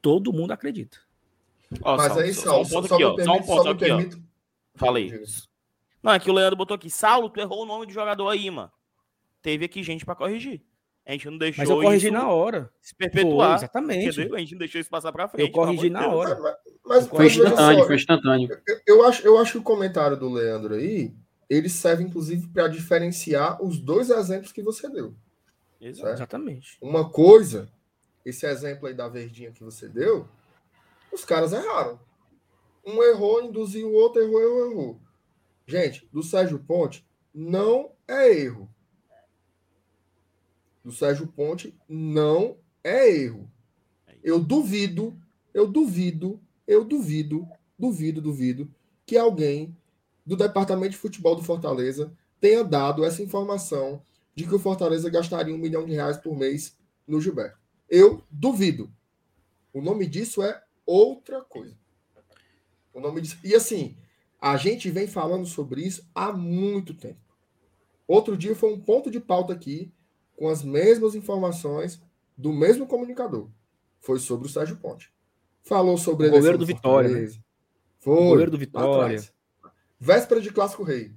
[0.00, 0.98] todo mundo acredita.
[1.82, 3.24] Ó, Mas aí, só, só, um ponto aqui, ó.
[3.24, 4.16] Só um ponto aqui, permito...
[4.16, 4.78] ó.
[4.78, 5.22] Falei.
[6.02, 6.90] Não, é que o Leandro botou aqui.
[6.90, 8.70] Saulo, tu errou o nome do jogador aí, mano.
[9.42, 10.62] Teve aqui gente para corrigir.
[11.06, 11.62] A gente não deixou.
[11.62, 12.70] Mas eu corrigi na hora.
[12.80, 13.50] Se perpetuar.
[13.50, 14.08] Foi, exatamente.
[14.08, 14.36] Entendeu?
[14.36, 15.48] A gente não deixou isso passar para frente.
[15.48, 16.38] Eu corrigi na hora.
[16.84, 18.48] Mas, foi instantâneo, foi instantâneo.
[18.66, 21.14] Eu, eu, acho, eu acho que o comentário do Leandro aí,
[21.48, 25.14] ele serve inclusive para diferenciar os dois exemplos que você deu.
[25.80, 26.76] Exatamente.
[26.80, 27.68] Uma coisa,
[28.24, 30.28] esse exemplo aí da verdinha que você deu,
[31.12, 31.98] os caras erraram.
[32.84, 35.00] Um errou, induziu o outro, errou, errou, errou.
[35.66, 38.68] Gente, do Sérgio Ponte, não é erro.
[40.82, 43.50] Do Sérgio Ponte, não é erro.
[44.22, 45.16] Eu duvido,
[45.52, 46.40] eu duvido
[46.70, 48.72] eu duvido, duvido, duvido
[49.04, 49.76] que alguém
[50.24, 54.00] do departamento de futebol do Fortaleza tenha dado essa informação
[54.36, 56.78] de que o Fortaleza gastaria um milhão de reais por mês
[57.08, 57.59] no Gilberto.
[57.90, 58.90] Eu duvido.
[59.72, 61.76] O nome disso é outra coisa.
[62.94, 63.38] O nome disso...
[63.42, 63.96] E assim,
[64.40, 67.20] a gente vem falando sobre isso há muito tempo.
[68.06, 69.92] Outro dia foi um ponto de pauta aqui
[70.36, 72.00] com as mesmas informações
[72.36, 73.48] do mesmo comunicador.
[74.00, 75.12] Foi sobre o Sérgio Ponte.
[75.62, 77.10] Falou sobre o goleiro do Vitória.
[77.10, 77.28] Né?
[77.98, 78.14] Foi.
[78.14, 79.22] O goleiro do Vitória.
[79.98, 81.12] Véspera de Clássico Rei.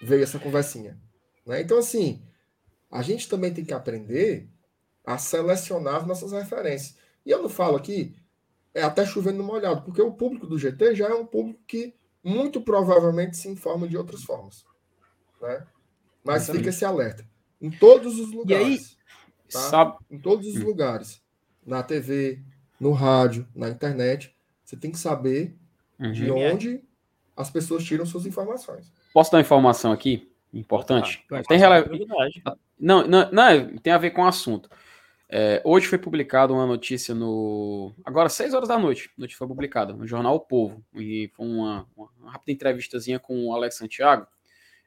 [0.00, 0.98] Veio essa conversinha.
[1.44, 1.60] Né?
[1.60, 2.22] Então, assim,
[2.90, 4.48] a gente também tem que aprender
[5.04, 6.96] a selecionar as nossas referências.
[7.24, 8.14] E eu não falo aqui,
[8.74, 11.94] é até chovendo no molhado, porque o público do GT já é um público que
[12.22, 14.64] muito provavelmente se informa de outras formas.
[15.40, 15.66] Né?
[16.24, 16.62] Mas Exatamente.
[16.62, 17.26] fica esse alerta.
[17.60, 18.66] Em todos os lugares.
[18.66, 18.78] E aí,
[19.50, 19.58] tá?
[19.58, 19.96] sabe...
[20.10, 20.64] Em todos os hum.
[20.64, 21.20] lugares.
[21.64, 22.40] Na TV,
[22.78, 24.34] no rádio, na internet.
[24.64, 25.56] Você tem que saber
[25.98, 26.12] uhum.
[26.12, 26.82] de onde
[27.36, 28.92] as pessoas tiram suas informações.
[29.12, 30.30] Posso dar uma informação aqui?
[30.52, 31.24] Importante.
[31.30, 32.06] Ah, tem rele...
[32.78, 34.68] não, não, não, é, tem a ver com o assunto.
[35.34, 37.94] É, hoje foi publicada uma notícia no.
[38.04, 40.84] Agora, 6 horas da noite, a notícia foi publicada no jornal O Povo.
[40.94, 44.26] E foi uma, uma rápida entrevistazinha com o Alex Santiago.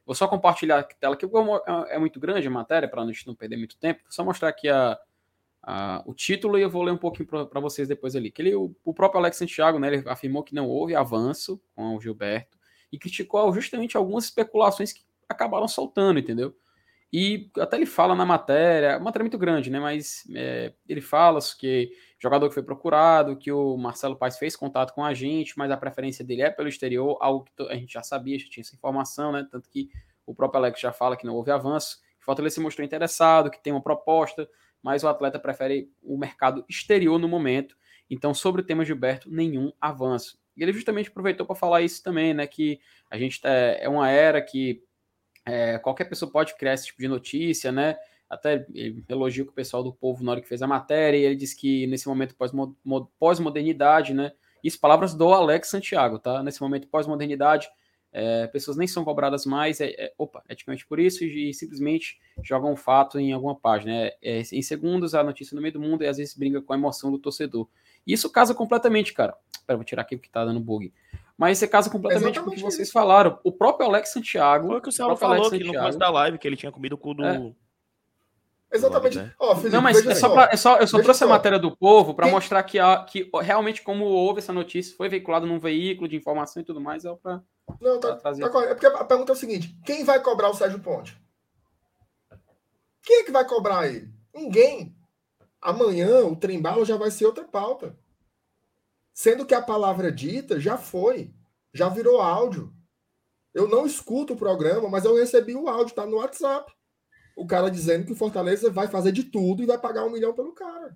[0.06, 3.26] Vou só compartilhar a tela porque é, é muito grande a matéria, para a gente
[3.26, 4.02] não perder muito tempo.
[4.04, 4.96] Vou só mostrar aqui a,
[5.60, 8.30] a, o título e eu vou ler um pouquinho para vocês depois ali.
[8.30, 11.96] Que ele, o, o, próprio Alex Santiago né, ele afirmou que não houve avanço com
[11.96, 12.56] o Gilberto
[12.92, 16.54] e criticou justamente algumas especulações que acabaram soltando, entendeu?
[17.12, 19.78] E até ele fala na matéria, a matéria é muito grande, né?
[19.78, 24.92] Mas é, ele fala que jogador que foi procurado, que o Marcelo Paes fez contato
[24.92, 28.02] com a gente, mas a preferência dele é pelo exterior, algo que a gente já
[28.02, 29.46] sabia, já tinha essa informação, né?
[29.50, 29.88] Tanto que
[30.26, 31.98] o próprio Alex já fala que não houve avanço.
[32.20, 34.48] O Fortaleza se mostrou interessado, que tem uma proposta,
[34.82, 37.76] mas o atleta prefere o mercado exterior no momento.
[38.10, 40.38] Então, sobre o tema Gilberto, nenhum avanço.
[40.56, 42.46] E ele justamente aproveitou para falar isso também, né?
[42.46, 42.80] Que
[43.10, 44.82] a gente tá, é uma era que
[45.46, 47.96] é, qualquer pessoa pode criar esse tipo de notícia, né?
[48.28, 48.66] Até
[49.08, 51.56] elogio com o pessoal do povo na hora que fez a matéria, e ele disse
[51.56, 52.34] que nesse momento
[53.18, 54.32] pós-modernidade, né?
[54.62, 56.42] Isso, palavras do Alex Santiago, tá?
[56.42, 57.68] Nesse momento pós-modernidade,
[58.12, 62.18] é, pessoas nem são cobradas mais, é, é, opa, eticamente por isso, e, e, simplesmente
[62.42, 63.92] jogam um fato em alguma página.
[63.92, 66.72] É, é, em segundos, a notícia no meio do mundo e às vezes brinca com
[66.72, 67.68] a emoção do torcedor.
[68.06, 69.36] E isso casa completamente, cara.
[69.66, 70.92] Pera, vou tirar aqui porque tá dando bug.
[71.38, 73.38] Mas você casa completamente Exatamente com o que vocês falaram.
[73.44, 74.68] O próprio Alex Santiago.
[74.68, 76.94] Foi o que o Saulo falou que no começo da live, que ele tinha comido
[76.94, 77.24] o cu do.
[77.24, 77.52] É.
[78.72, 79.18] Exatamente.
[79.18, 79.32] Né?
[79.38, 81.24] Oh, Felipe, não, mas é só pra, é só, eu só trouxe só.
[81.26, 85.08] a matéria do povo para mostrar que, a, que realmente, como houve essa notícia, foi
[85.08, 87.42] veiculado num veículo de informação e tudo mais, é para.
[87.80, 88.48] Não, tá, trazer.
[88.48, 91.20] Tá, é porque a pergunta é o seguinte: quem vai cobrar o Sérgio Ponte?
[93.02, 94.10] Quem é que vai cobrar ele?
[94.34, 94.96] Ninguém.
[95.60, 97.96] Amanhã o trembalo já vai ser outra pauta.
[99.16, 101.32] Sendo que a palavra dita já foi,
[101.72, 102.70] já virou áudio.
[103.54, 106.70] Eu não escuto o programa, mas eu recebi o áudio, tá no WhatsApp.
[107.34, 110.34] O cara dizendo que o Fortaleza vai fazer de tudo e vai pagar um milhão
[110.34, 110.94] pelo cara.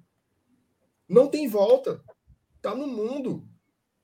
[1.08, 2.04] Não tem volta.
[2.60, 3.48] Tá no mundo.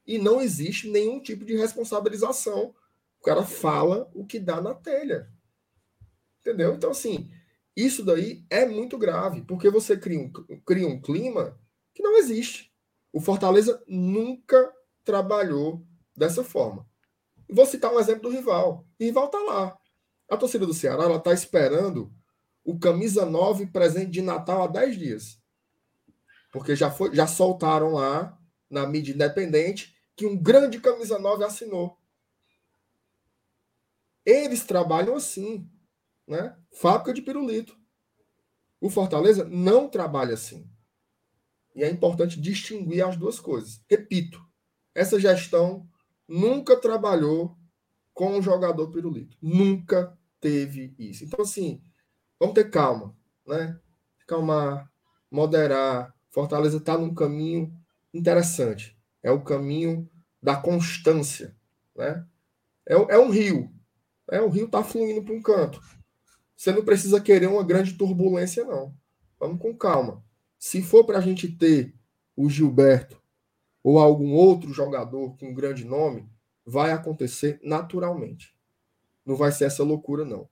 [0.07, 2.75] E não existe nenhum tipo de responsabilização.
[3.21, 5.31] O cara fala o que dá na telha.
[6.41, 6.73] Entendeu?
[6.73, 7.31] Então, assim,
[7.77, 10.33] isso daí é muito grave, porque você cria um,
[10.65, 11.61] cria um clima
[11.93, 12.75] que não existe.
[13.17, 14.71] O Fortaleza nunca
[15.03, 15.83] trabalhou
[16.15, 16.87] dessa forma.
[17.49, 18.87] Vou citar um exemplo do rival.
[19.01, 19.79] O rival está lá.
[20.29, 22.13] A torcida do Ceará está esperando
[22.63, 25.43] o camisa 9 presente de Natal há 10 dias.
[26.53, 28.39] Porque já, foi, já soltaram lá
[28.69, 31.99] na mídia independente que um grande camisa 9 assinou.
[34.27, 35.67] Eles trabalham assim,
[36.29, 36.55] né?
[36.71, 37.79] Fábrica de pirulito.
[38.79, 40.71] O Fortaleza não trabalha assim.
[41.77, 43.83] E é importante distinguir as duas coisas.
[43.89, 44.43] Repito,
[44.95, 45.87] essa gestão
[46.27, 47.55] nunca trabalhou
[48.15, 49.37] com o jogador pirulito.
[49.43, 51.23] Nunca teve isso.
[51.25, 51.83] Então, assim,
[52.41, 53.15] vamos ter calma,
[53.47, 53.79] né?
[54.27, 54.91] Calmar,
[55.31, 56.15] moderar.
[56.31, 57.71] Fortaleza está num caminho
[58.13, 58.99] interessante.
[59.23, 60.09] É o caminho
[60.43, 61.55] da constância,
[61.95, 62.27] né?
[62.89, 63.71] É, é um rio.
[64.31, 65.79] É, o rio está fluindo para um canto.
[66.57, 68.95] Você não precisa querer uma grande turbulência, não.
[69.39, 70.25] Vamos com calma.
[70.67, 71.95] Se for para a gente ter
[72.35, 73.23] o Gilberto
[73.85, 76.29] ou algum outro jogador com um grande nome,
[76.65, 78.53] vai acontecer naturalmente.
[79.25, 80.49] Não vai ser essa loucura, não.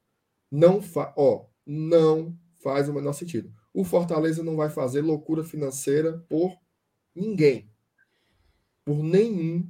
[0.48, 3.52] Não, fa ó, não faz o menor sentido.
[3.72, 6.56] O Fortaleza não vai fazer loucura financeira por
[7.12, 7.68] ninguém.
[8.84, 9.68] Por nenhum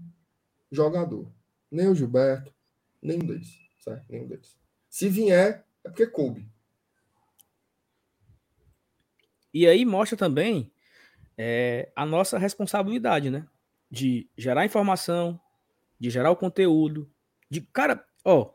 [0.70, 1.32] jogador.
[1.70, 2.54] Nem o Gilberto,
[3.00, 3.58] nenhum deles.
[3.78, 4.04] Certo?
[4.10, 4.58] Nenhum deles.
[4.90, 6.52] Se vier, é porque coube.
[9.54, 10.72] E aí mostra também
[11.38, 13.46] é, a nossa responsabilidade, né?
[13.88, 15.40] De gerar informação,
[15.98, 17.08] de gerar o conteúdo.
[17.48, 18.50] De, cara, ó,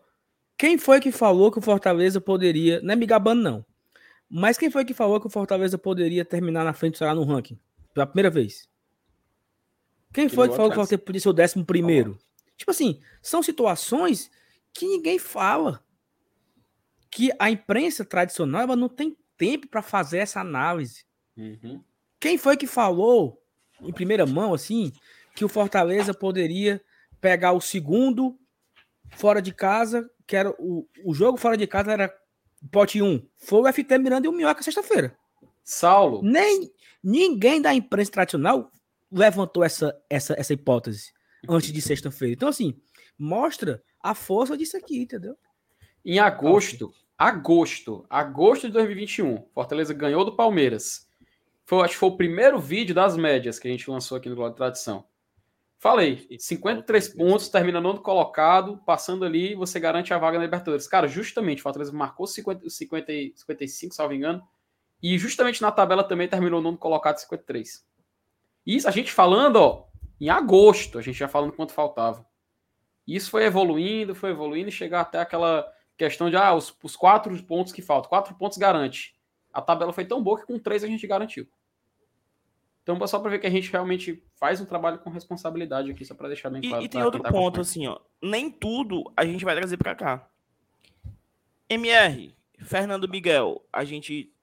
[0.58, 2.82] quem foi que falou que o Fortaleza poderia.
[2.82, 3.66] Não é me gabando, não.
[4.30, 7.24] Mas quem foi que falou que o Fortaleza poderia terminar na frente do Ceará no
[7.24, 7.58] ranking?
[7.94, 8.70] Pela primeira vez.
[10.14, 12.20] Quem que foi que falou que o Fortaleza podia ser o décimo primeiro?
[12.58, 14.30] Tipo assim, são situações
[14.74, 15.82] que ninguém fala.
[17.10, 21.06] Que a imprensa tradicional ela não tem tempo para fazer essa análise.
[21.36, 21.82] Uhum.
[22.20, 23.42] Quem foi que falou,
[23.82, 24.92] em primeira mão, assim,
[25.34, 26.82] que o Fortaleza poderia
[27.22, 28.38] pegar o segundo
[29.16, 32.14] fora de casa, que era o, o jogo fora de casa era
[32.70, 33.26] pote 1.
[33.38, 35.16] Foi o FT Miranda e o Minhoca sexta-feira.
[35.64, 36.22] Saulo.
[36.22, 36.70] Nem
[37.02, 38.70] ninguém da imprensa tradicional
[39.10, 41.14] levantou essa, essa, essa hipótese
[41.48, 42.34] antes de sexta-feira.
[42.34, 42.76] Então, assim,
[43.18, 45.38] mostra a força disso aqui, entendeu?
[46.04, 51.06] Em agosto, agosto, agosto de 2021, Fortaleza ganhou do Palmeiras.
[51.66, 54.36] Foi, acho que foi o primeiro vídeo das médias que a gente lançou aqui no
[54.36, 55.06] Glória de Tradição.
[55.78, 60.88] Falei, 53 pontos, termina nono colocado, passando ali, você garante a vaga na Libertadores.
[60.88, 64.42] Cara, justamente, o Fortaleza marcou 50, 50, 55, salvo engano,
[65.04, 67.86] e justamente na tabela também terminou nono colocado 53.
[68.66, 69.88] Isso a gente falando, ó,
[70.22, 72.26] em agosto, a gente já falando quanto faltava.
[73.06, 75.70] Isso foi evoluindo, foi evoluindo e chegar até aquela
[76.00, 78.10] questão de, ah, os, os quatro pontos que faltam.
[78.10, 79.14] Quatro pontos garante.
[79.54, 81.46] A tabela foi tão boa que com três a gente garantiu.
[82.82, 86.16] Então, só para ver que a gente realmente faz um trabalho com responsabilidade aqui, só
[86.16, 86.82] para deixar bem claro.
[86.82, 88.00] E, e tem outro tá ponto, assim, ó.
[88.22, 90.28] Nem tudo a gente vai trazer para cá.
[91.68, 94.34] MR, Fernando Miguel, a gente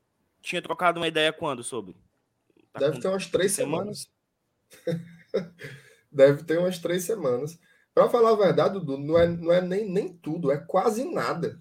[0.42, 1.96] tinha trocado uma ideia quando sobre?
[2.72, 4.08] Tá Deve ter umas três semanas.
[6.12, 7.58] Deve ter umas três semanas.
[7.97, 11.59] Para falar a verdade, Dudu, não é, não é nem, nem tudo, é quase nada.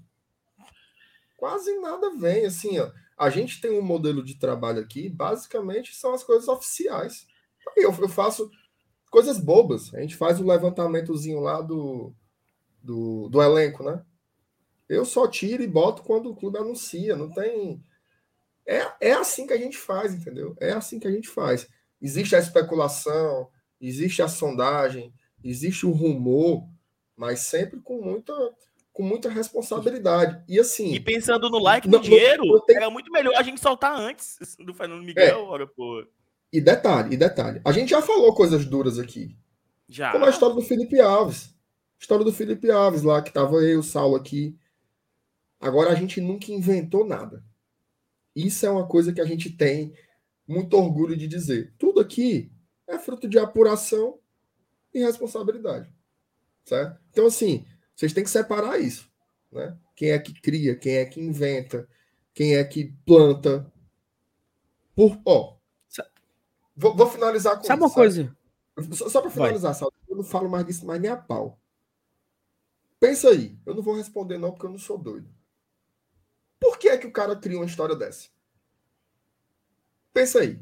[1.38, 2.91] Quase nada vem, assim, ó.
[3.18, 7.26] A gente tem um modelo de trabalho aqui, basicamente são as coisas oficiais.
[7.78, 8.52] Eu, eu faço
[9.10, 9.94] coisas bobas.
[9.94, 12.14] A gente faz o um levantamentozinho lá do,
[12.84, 14.03] do, do elenco, né?
[14.90, 17.82] Eu só tiro e boto quando o clube anuncia, não tem.
[18.68, 20.53] É, é assim que a gente faz, entendeu?
[20.60, 21.66] É assim que a gente faz.
[22.02, 23.49] Existe a especulação,
[23.80, 25.14] existe a sondagem,
[25.44, 26.68] existe o rumor,
[27.16, 28.34] mas sempre com muita
[28.95, 30.41] com muita responsabilidade.
[30.48, 30.94] E assim.
[30.94, 32.78] E pensando no like do dinheiro, não tem...
[32.78, 35.41] era muito melhor a gente soltar antes do Fernando Miguel, é.
[35.41, 36.06] ora, pô.
[36.52, 37.60] E detalhe, e detalhe.
[37.66, 39.36] A gente já falou coisas duras aqui.
[39.90, 40.14] Já.
[40.14, 41.53] Como a história do Felipe Alves.
[41.99, 44.57] História do Felipe Alves lá, que tava eu, o Saulo aqui.
[45.60, 47.44] Agora a gente nunca inventou nada.
[48.34, 49.94] Isso é uma coisa que a gente tem
[50.48, 51.74] muito orgulho de dizer.
[51.78, 52.49] Tudo aqui
[52.88, 54.20] é fruto de apuração
[54.95, 55.93] e responsabilidade.
[56.63, 56.99] Certo?
[57.11, 57.65] Então, assim,
[57.95, 59.09] vocês têm que separar isso.
[59.51, 59.77] Né?
[59.95, 61.88] Quem é que cria, quem é que inventa,
[62.34, 63.72] quem é que planta.
[64.95, 65.57] Por, ó,
[66.76, 68.38] vou, vou finalizar com Sabe isso, uma coisa?
[68.93, 71.59] Só, só para finalizar, Sal, eu não falo mais disso mais nem a pau.
[72.99, 75.30] Pensa aí, eu não vou responder não porque eu não sou doido.
[76.59, 78.30] Por que é que o cara cria uma história dessa?
[80.13, 80.59] Pensa aí.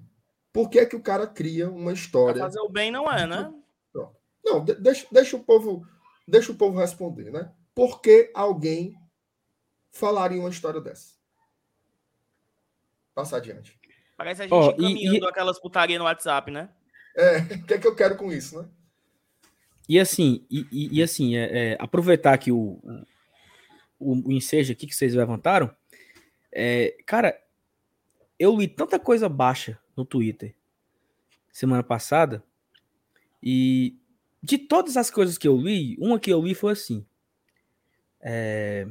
[0.52, 2.36] Por que é que o cara cria uma história?
[2.36, 3.52] Pra fazer o bem não é, né?
[4.44, 5.86] Não, deixa, deixa o povo
[6.28, 7.52] Deixa o povo responder, né?
[7.76, 8.96] Por que alguém
[9.92, 11.14] falaria uma história dessa?
[13.14, 13.78] Passa adiante.
[14.16, 16.70] Parece a gente oh, caminhando e, aquelas putarias no WhatsApp, né?
[17.16, 18.70] É, o que é que eu quero com isso, né?
[19.88, 22.80] E assim, e, e, e assim, é, é, aproveitar que o,
[24.00, 25.76] o, o ensejo aqui que vocês levantaram,
[26.52, 27.38] é, cara,
[28.40, 30.56] eu li tanta coisa baixa no Twitter
[31.52, 32.42] semana passada
[33.42, 34.00] e
[34.44, 37.06] de todas as coisas que eu li, uma que eu li foi assim:
[38.20, 38.86] é,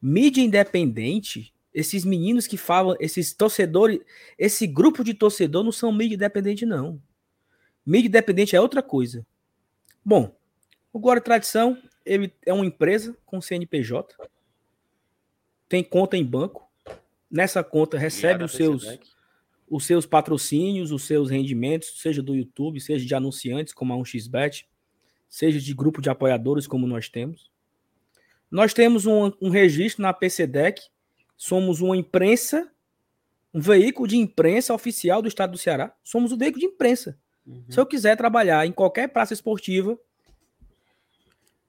[0.00, 1.52] mídia independente.
[1.72, 4.00] Esses meninos que falam, esses torcedores,
[4.38, 7.02] esse grupo de torcedor não são mídia independente, não.
[7.84, 9.26] Mídia independente é outra coisa.
[10.02, 10.34] Bom,
[10.90, 14.16] o Glória Tradição, ele é uma empresa com CNPJ,
[15.68, 16.66] tem conta em banco.
[17.30, 18.98] Nessa conta recebe os seus
[19.68, 24.64] os seus patrocínios, os seus rendimentos, seja do YouTube, seja de anunciantes, como a 1xBet,
[25.28, 27.50] seja de grupo de apoiadores, como nós temos.
[28.50, 30.80] Nós temos um, um registro na PCDEC,
[31.36, 32.70] somos uma imprensa,
[33.52, 35.94] um veículo de imprensa oficial do estado do Ceará.
[36.04, 37.18] Somos o veículo de imprensa.
[37.46, 37.64] Uhum.
[37.68, 39.98] Se eu quiser trabalhar em qualquer praça esportiva.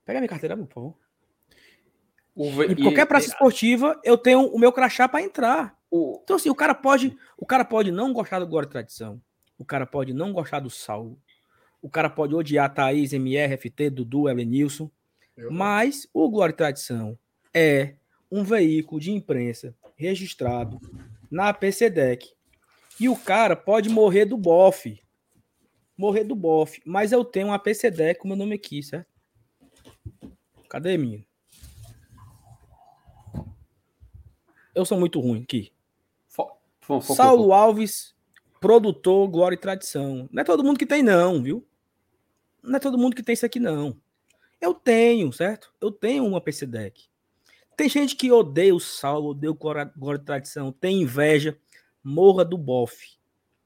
[0.05, 1.06] Pega minha carteira, por favor.
[2.37, 5.75] Em qualquer praça esportiva, eu tenho o meu crachá para entrar.
[5.89, 6.19] O...
[6.23, 7.17] Então, assim, o cara pode.
[7.35, 9.19] O cara pode não gostar do Glória Tradição.
[9.57, 11.19] O cara pode não gostar do Saulo.
[11.81, 14.89] O cara pode odiar Thaís, MR, FT, Dudu, Elenilson.
[15.49, 17.17] Mas o Glória Tradição
[17.53, 17.95] é
[18.31, 20.79] um veículo de imprensa registrado
[21.29, 22.33] na PCDEC.
[22.99, 25.01] E o cara pode morrer do bofe.
[25.97, 26.81] Morrer do bofe.
[26.85, 29.07] Mas eu tenho uma PCDEC com meu nome aqui, certo?
[30.69, 31.23] Cadê, menino?
[34.77, 35.71] Eu sou muito ruim aqui.
[37.01, 38.15] Saulo Alves,
[38.61, 40.29] produtor, glória e tradição.
[40.31, 41.67] Não é todo mundo que tem, não, viu?
[42.61, 43.99] Não é todo mundo que tem isso aqui, não.
[44.61, 45.73] Eu tenho, certo?
[45.81, 47.05] Eu tenho uma PC Deck.
[47.75, 51.57] Tem gente que odeia o Saulo, odeia o glória, glória e tradição, tem inveja,
[52.03, 53.17] morra do bofe.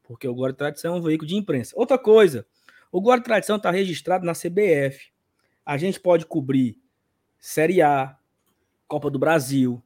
[0.04, 1.74] Porque o Glória e Tradição é um veículo de imprensa.
[1.76, 2.46] Outra coisa,
[2.92, 5.12] o Glória e Tradição está registrado na CBF.
[5.66, 6.78] A gente pode cobrir
[7.38, 8.18] Série A,
[8.88, 9.82] Copa do Brasil,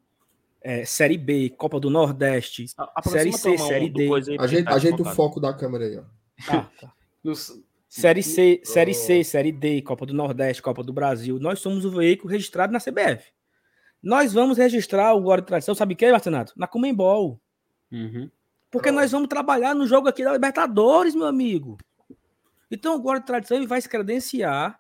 [0.68, 4.10] é, Série B, Copa do Nordeste, A- Série C, Série D.
[4.40, 6.04] Ajeita, tá ajeita o foco da câmera aí, ó.
[6.46, 6.94] tá, tá.
[7.24, 11.40] Nos- Série C, Série C, Série D, Copa do Nordeste, Copa do Brasil.
[11.40, 13.32] Nós somos o veículo registrado na CBF.
[14.04, 16.52] Nós vamos registrar o Glória e Tradição, sabe o que, Marcenato?
[16.58, 17.40] Na Comembol.
[17.92, 18.30] Uhum.
[18.70, 19.02] Porque Pronto.
[19.02, 21.78] nós vamos trabalhar no jogo aqui da Libertadores, meu amigo.
[22.70, 24.80] Então o Glória e Tradição vai se credenciar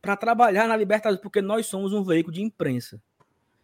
[0.00, 3.02] para trabalhar na Libertadores, porque nós somos um veículo de imprensa.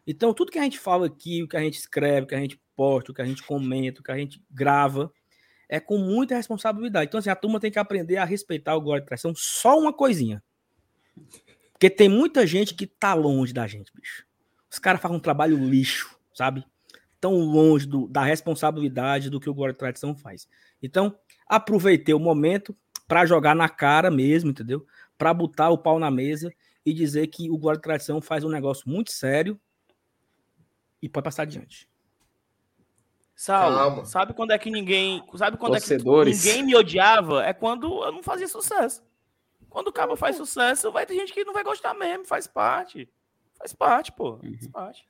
[0.06, 2.40] Então tudo que a gente fala aqui, o que a gente escreve, o que a
[2.40, 5.12] gente posta, o que a gente comenta, o que a gente grava,
[5.68, 7.06] é com muita responsabilidade.
[7.08, 9.32] Então assim, a turma tem que aprender a respeitar o Glória e Tradição.
[9.34, 10.42] Só uma coisinha.
[11.72, 14.24] Porque tem muita gente que tá longe da gente, bicho.
[14.70, 16.64] Os caras fazem um trabalho lixo, sabe?
[17.20, 20.48] Tão longe do- da responsabilidade do que o Glória e Tradição faz.
[20.82, 21.16] Então,
[21.46, 22.76] aproveitei o momento
[23.06, 24.86] para jogar na cara mesmo, entendeu?
[25.18, 26.52] Para botar o pau na mesa
[26.84, 29.60] e dizer que o Glória e Tradição faz um negócio muito sério
[31.02, 31.88] e pode passar adiante.
[33.44, 34.04] Calma.
[34.04, 35.22] sabe quando é que ninguém.
[35.36, 36.40] Sabe quando é Torcedores.
[36.42, 37.42] que ninguém me odiava?
[37.44, 39.02] É quando eu não fazia sucesso.
[39.68, 43.08] Quando o cabo faz sucesso, vai ter gente que não vai gostar mesmo, faz parte.
[43.58, 44.38] Faz parte, pô.
[44.38, 45.04] Faz parte.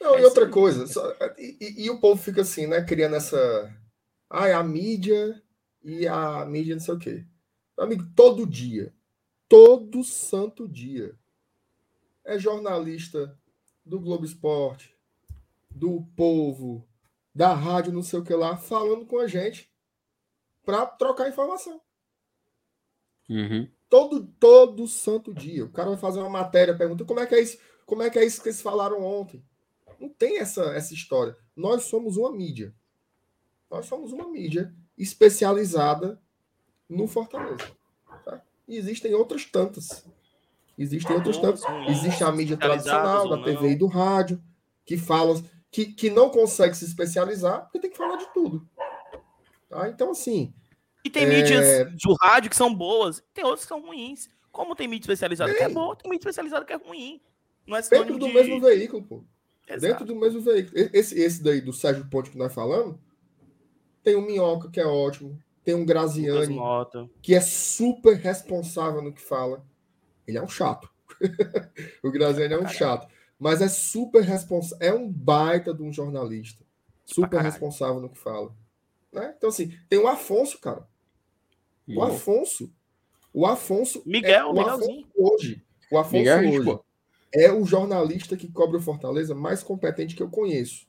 [0.00, 0.50] Não, É e outra sim.
[0.52, 2.82] coisa, só- e, e- e o povo fica assim, né?
[2.84, 3.74] Criando essa.
[4.30, 5.42] Ai, a mídia
[5.82, 7.24] e a mídia não sei o quê.
[7.78, 8.92] Amigo, todo dia,
[9.48, 11.16] todo santo dia,
[12.24, 13.36] é jornalista
[13.84, 14.93] do Globo Esporte,
[15.74, 16.88] do Povo,
[17.34, 19.70] da rádio não sei o que lá, falando com a gente
[20.64, 21.80] para trocar informação.
[23.28, 23.68] Uhum.
[23.88, 25.64] Todo, todo santo dia.
[25.64, 28.18] O cara vai fazer uma matéria, pergunta como é que é isso, como é que
[28.18, 29.44] é isso que eles falaram ontem.
[29.98, 31.36] Não tem essa, essa história.
[31.56, 32.74] Nós somos uma mídia.
[33.70, 36.20] Nós somos uma mídia especializada
[36.88, 37.70] no Fortaleza.
[38.24, 38.42] tá?
[38.68, 40.04] E existem outras tantas.
[40.76, 41.88] Existem outras Boas, tantas.
[41.96, 44.42] Existe a mídia tradicional, da TV e do rádio,
[44.84, 45.40] que fala,
[45.74, 48.64] que, que não consegue se especializar, porque tem que falar de tudo.
[49.68, 49.88] Tá?
[49.88, 50.54] Então, assim,
[51.04, 51.26] E tem É.
[51.26, 54.28] mídias do rádio que são boas, tem outras que são ruins.
[54.52, 55.74] Como tem mídia especializada que é Tem.
[55.74, 57.20] boa, tem mídia especializada que é ruim.
[57.66, 58.32] Não é dentro do de...
[58.32, 59.24] mesmo veículo, pô.
[59.68, 59.80] Exato.
[59.80, 60.90] Dentro do mesmo veículo.
[60.92, 62.96] Esse, esse daí do Sérgio Ponte que nós falamos,
[64.04, 65.36] tem o Minhoca, que é ótimo.
[65.64, 66.56] Tem um Graziani,
[67.20, 69.66] que é super responsável no que fala.
[70.24, 70.88] Ele é um chato.
[72.04, 73.12] o Graziani é um chato.
[73.38, 74.86] Mas é super responsável.
[74.86, 76.64] É um baita de um jornalista.
[77.04, 78.54] Super responsável no que fala.
[79.12, 79.34] Né?
[79.36, 80.86] Então, assim, tem o Afonso, cara.
[81.86, 82.02] O.
[82.02, 82.72] Afonso.
[83.32, 84.02] O Afonso.
[84.06, 84.60] Miguel, é, o.
[84.60, 85.64] Afonso hoje.
[85.90, 86.80] O Afonso Miguel, gente hoje
[87.34, 90.86] é o jornalista que cobre o Fortaleza mais competente que eu conheço.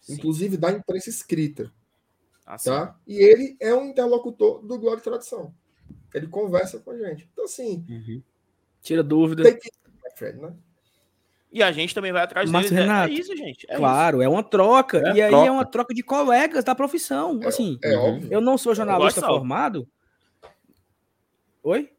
[0.00, 0.14] Sim.
[0.14, 1.72] Inclusive da imprensa escrita.
[2.44, 2.70] Assim.
[2.70, 2.98] Tá?
[3.06, 5.54] E ele é um interlocutor do Glória e Tradição.
[6.12, 7.28] Ele conversa com a gente.
[7.32, 8.22] Então, assim, Uhum.
[8.82, 9.44] Tira dúvida.
[9.44, 9.70] tem que.
[10.16, 10.54] Fred, né?
[11.56, 12.78] E a gente também vai atrás Mas, deles.
[12.78, 13.66] É- Renato, é, isso, gente.
[13.66, 14.98] É claro, é uma troca.
[14.98, 15.46] É e aí troca.
[15.48, 17.40] é uma troca de colegas da profissão.
[17.46, 18.28] assim, É óbvio.
[18.30, 19.88] eu não sou jornalista formado.
[21.62, 21.80] Oi?
[21.80, 21.90] isso.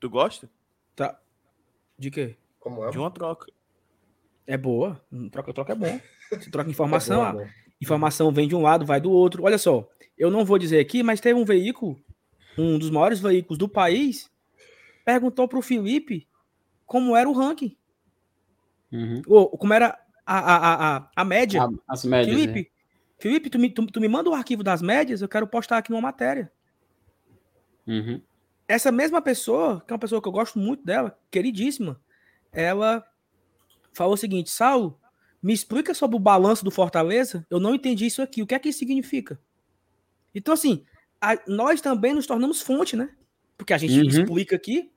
[0.00, 0.50] Tu gosta?
[0.96, 1.18] Tá.
[1.98, 2.36] De quê?
[2.58, 2.90] Como é?
[2.90, 3.52] De uma troca.
[4.46, 4.98] É boa.
[5.12, 6.00] Hum, Troca-troca é bom.
[6.32, 7.46] Você troca informação, É é bom.
[7.82, 9.44] informação vem de um lado, vai do outro.
[9.44, 9.86] Olha só,
[10.16, 12.00] eu não vou dizer aqui, mas teve um veículo,
[12.56, 14.30] um dos maiores veículos do país,
[15.04, 16.26] perguntou pro Felipe
[16.86, 17.76] como era o ranking.
[18.92, 19.22] Uhum.
[19.26, 21.62] Ou como era a, a, a, a, média.
[21.62, 22.36] A- As médias.
[22.36, 22.66] Felipe, né?
[23.18, 25.90] Felipe, tu me, tu, tu me manda o arquivo das médias, eu quero postar aqui
[25.90, 26.50] numa matéria.
[27.86, 28.20] Uhum.
[28.68, 32.00] Essa mesma pessoa, que é uma pessoa que eu gosto muito dela, queridíssima,
[32.52, 33.04] ela
[33.92, 34.98] falou o seguinte: Saulo,
[35.42, 37.46] me explica sobre o balanço do Fortaleza.
[37.50, 38.42] Eu não entendi isso aqui.
[38.42, 39.40] O que é que isso significa?
[40.34, 40.84] Então, assim,
[41.20, 43.10] a- nós também nos tornamos fonte, né?
[43.56, 44.08] Porque a gente Uhum.
[44.08, 44.90] explica aqui,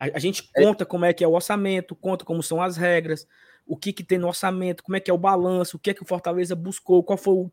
[0.00, 3.28] a, a gente conta como é que é o orçamento, conta como são as regras,
[3.66, 5.94] o que, que tem no orçamento, como é que é o balanço, o que é
[5.94, 7.52] que o Fortaleza buscou, qual foi o.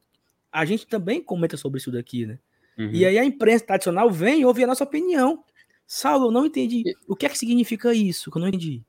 [0.52, 2.40] A gente também comenta sobre isso daqui, né?
[2.78, 2.90] Uhum.
[2.92, 5.44] E aí a imprensa tradicional vem ouvir a nossa opinião.
[5.86, 6.84] Saulo, eu não entendi.
[7.08, 8.32] O que é que significa isso?
[8.32, 8.84] Que eu não entendi.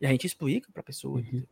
[0.00, 1.20] E a gente explica pra pessoa.
[1.20, 1.44] Uhum.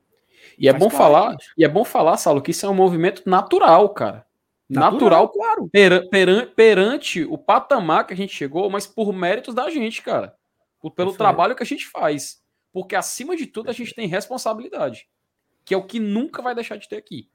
[0.58, 3.88] E é bom falar, e é bom falar, Saulo, que isso é um movimento natural,
[3.90, 4.26] cara.
[4.68, 5.68] Natural, claro.
[5.68, 10.34] pera- peran- perante o patamar que a gente chegou, mas por méritos da gente, cara.
[10.88, 12.40] Pelo trabalho que a gente faz.
[12.72, 15.08] Porque acima de tudo a gente tem responsabilidade.
[15.64, 17.28] Que é o que nunca vai deixar de ter aqui.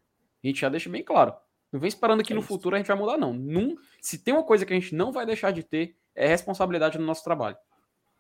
[0.44, 1.34] A gente já deixa bem claro.
[1.72, 2.48] Não vem esperando que É no isso.
[2.48, 3.34] futuro a gente vai mudar, não.
[3.34, 6.98] Num, se tem uma coisa que a gente não vai deixar de ter, é responsabilidade
[6.98, 7.58] no nosso trabalho.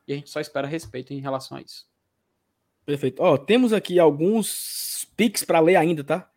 [0.07, 1.87] E a gente só espera respeito em relação a isso.
[2.85, 3.23] Perfeito.
[3.23, 6.29] Ó, temos aqui alguns pics pra ler ainda, tá?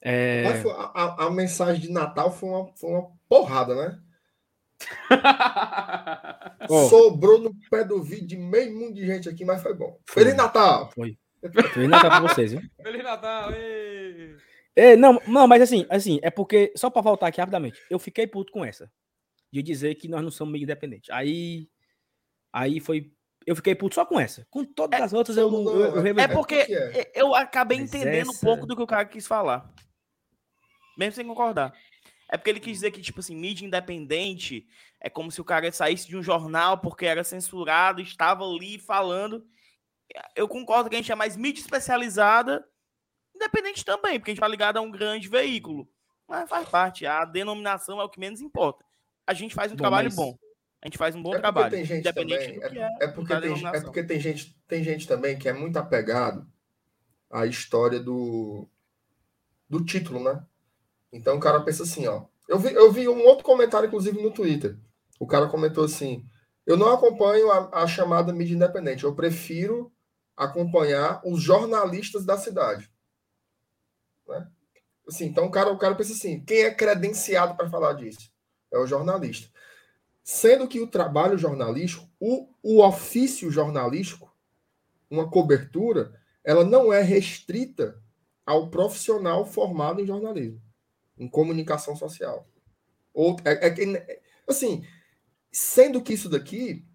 [0.00, 3.98] É, a, a- a mensagem de Natal foi uma, foi uma porrada, né?
[6.68, 6.88] Ó.
[6.88, 9.98] Sobrou no pé do vídeo de meio mundo de gente aqui, mas foi bom.
[10.08, 10.22] Foi.
[10.22, 10.90] Feliz Natal!
[11.72, 12.60] Feliz Natal pra vocês, viu?
[12.82, 13.52] Feliz Natal!
[13.52, 14.36] ê!
[14.74, 18.26] É, não, não, mas assim, assim, é porque, só pra voltar aqui rapidamente, eu fiquei
[18.26, 18.90] puto com essa.
[19.52, 21.08] De dizer que nós não somos meio independentes.
[21.10, 21.68] Aí.
[22.52, 23.10] Aí foi.
[23.46, 24.44] Eu fiquei puto só com essa.
[24.50, 25.62] Com todas as outras eu não.
[25.62, 27.12] não, Eu, eu, é- eu- É porque que é.
[27.14, 29.72] eu acabei Mas entendendo um essa- pouco do que o cara quis falar.
[30.98, 31.72] Mesmo sem concordar.
[32.28, 34.66] É porque ele quis dizer que, tipo assim, mídia independente
[35.00, 39.46] é como se o cara saísse de um jornal porque era censurado, estava ali falando.
[40.34, 42.66] Eu concordo que a gente é mais mídia especializada,
[43.34, 45.88] independente também, porque a gente tá ligado a um grande veículo.
[46.26, 48.84] Mas faz parte, a denominação é o que menos importa.
[49.26, 50.36] A gente faz um Bom, trabalho mas- bom.
[50.82, 51.70] A gente faz um bom É trabalho.
[51.70, 52.82] tem gente independente também.
[52.82, 55.78] É, é, é porque tem, é porque tem gente, tem gente também que é muito
[55.78, 56.46] apegado
[57.30, 58.68] à história do,
[59.68, 60.44] do título, né?
[61.12, 62.24] Então o cara pensa assim, ó.
[62.48, 64.76] Eu vi, eu vi um outro comentário, inclusive, no Twitter.
[65.18, 66.24] O cara comentou assim:
[66.66, 69.92] eu não acompanho a, a chamada mídia independente, eu prefiro
[70.36, 72.90] acompanhar os jornalistas da cidade.
[74.28, 74.46] Né?
[75.08, 78.30] Assim, então o cara, o cara pensa assim: quem é credenciado para falar disso?
[78.72, 79.48] É o jornalista.
[80.24, 84.34] Sendo que o trabalho jornalístico, o, o ofício jornalístico,
[85.08, 87.96] uma cobertura, ela não é restrita
[88.44, 90.60] ao profissional formado em jornalismo,
[91.18, 92.48] em comunicação social.
[93.14, 94.86] Ou, é, é é- assim,
[95.52, 96.86] sendo que isso daqui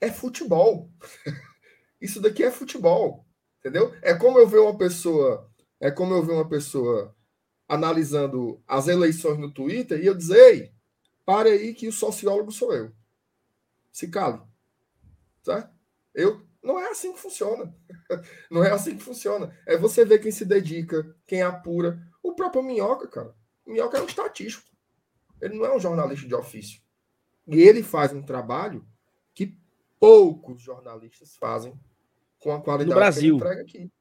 [0.00, 0.90] é futebol.
[2.00, 3.26] isso daqui é futebol,
[3.60, 3.94] entendeu?
[4.02, 5.50] É como eu ver uma pessoa,
[5.80, 7.14] é como eu ver uma pessoa
[7.68, 10.72] analisando as eleições no Twitter e eu dizer, ei,
[11.24, 12.92] pare aí que o sociólogo sou eu.
[13.92, 14.40] Se cale.
[15.42, 15.70] Certo?
[16.14, 17.72] Eu, não é assim que funciona.
[18.50, 19.56] Não é assim que funciona.
[19.66, 22.00] É você ver quem se dedica, quem apura.
[22.22, 23.34] O próprio Minhoca, cara.
[23.66, 24.68] O Minhoca é um estatístico.
[25.40, 26.80] Ele não é um jornalista de ofício.
[27.46, 28.86] E ele faz um trabalho
[29.34, 29.56] que
[30.00, 31.78] poucos jornalistas fazem
[32.38, 33.20] com a qualidade No Brasil.
[33.38, 33.92] que ele entrega aqui.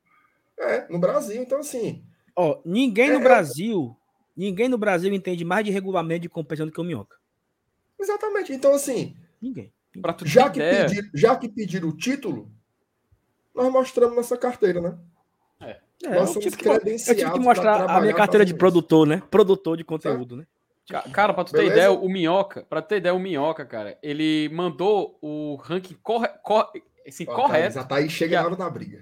[0.57, 1.41] É, no Brasil.
[1.41, 2.05] Então, assim,
[2.35, 3.97] Ó, ninguém no É, é- Brasil,
[4.35, 7.17] ninguém no Brasil entende mais de regulamento de competição do que o Minhoca.
[7.99, 8.53] exatamente.
[8.53, 9.73] Então, assim, Ninguém.
[10.25, 12.51] Já que, pedir, já que pediram o título,
[13.53, 14.97] nós mostramos nossa carteira, né?
[15.61, 18.45] É, Nós eu, somos tive que, eu credenciados tive que pra mostrar a minha carteira
[18.45, 19.21] de fazendo produtor, né?
[19.31, 20.45] Produtor de conteúdo, né?
[20.89, 21.73] Ca- Cara, pra tu ter Beleza?
[21.75, 26.27] ideia, o Minhoca, pra tu ter ideia, o Minhoca, cara, ele mandou o ranking corre,
[26.43, 27.31] corre, assim, isso.
[27.31, 27.73] Ó, correto.
[27.73, 29.01] Thaís, A Thaís chega Que a- na hora da briga.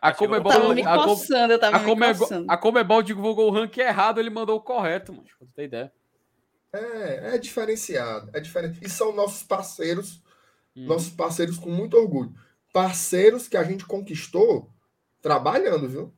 [0.00, 2.46] A Comebol, Tava me coçando, eu tava a, me Comebol, coçando.
[2.48, 5.24] a Comebol divulgou o ranking errado, ele mandou o correto, mano.
[5.38, 5.92] Pra tu ter ideia.
[6.72, 8.30] É, é diferenciado.
[8.32, 8.78] É diferente.
[8.82, 10.22] E são nossos parceiros,
[10.76, 10.86] Hum.
[10.86, 12.32] nossos parceiros com muito orgulho.
[12.72, 14.70] Parceiros que a gente conquistou
[15.22, 16.12] trabalhando, viu?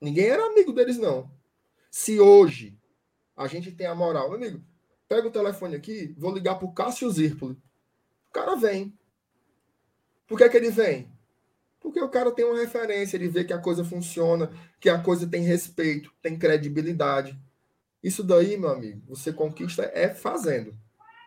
[0.00, 1.30] Ninguém era amigo deles, não.
[1.90, 2.76] Se hoje
[3.36, 4.62] a gente tem a moral, meu amigo,
[5.08, 7.56] pega o telefone aqui, vou ligar pro Cássio Zirpoli.
[8.28, 8.98] O cara vem.
[10.26, 11.10] Por que, que ele vem?
[11.80, 15.26] Porque o cara tem uma referência, ele vê que a coisa funciona, que a coisa
[15.26, 17.38] tem respeito, tem credibilidade.
[18.02, 20.72] Isso daí, meu amigo, você conquista é fazendo.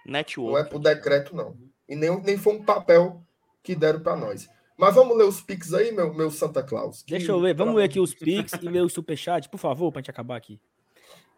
[0.06, 0.70] Não é Network.
[0.70, 1.58] por decreto, não.
[1.88, 3.24] E nem, nem foi um papel
[3.62, 4.50] que deram para nós.
[4.78, 7.04] Mas vamos ler os pics aí, meu, meu Santa Claus.
[7.04, 9.92] que- Deixa eu ler, vamos ler aqui os Pix e ler os Superchat, por favor,
[9.92, 10.60] pra gente acabar aqui.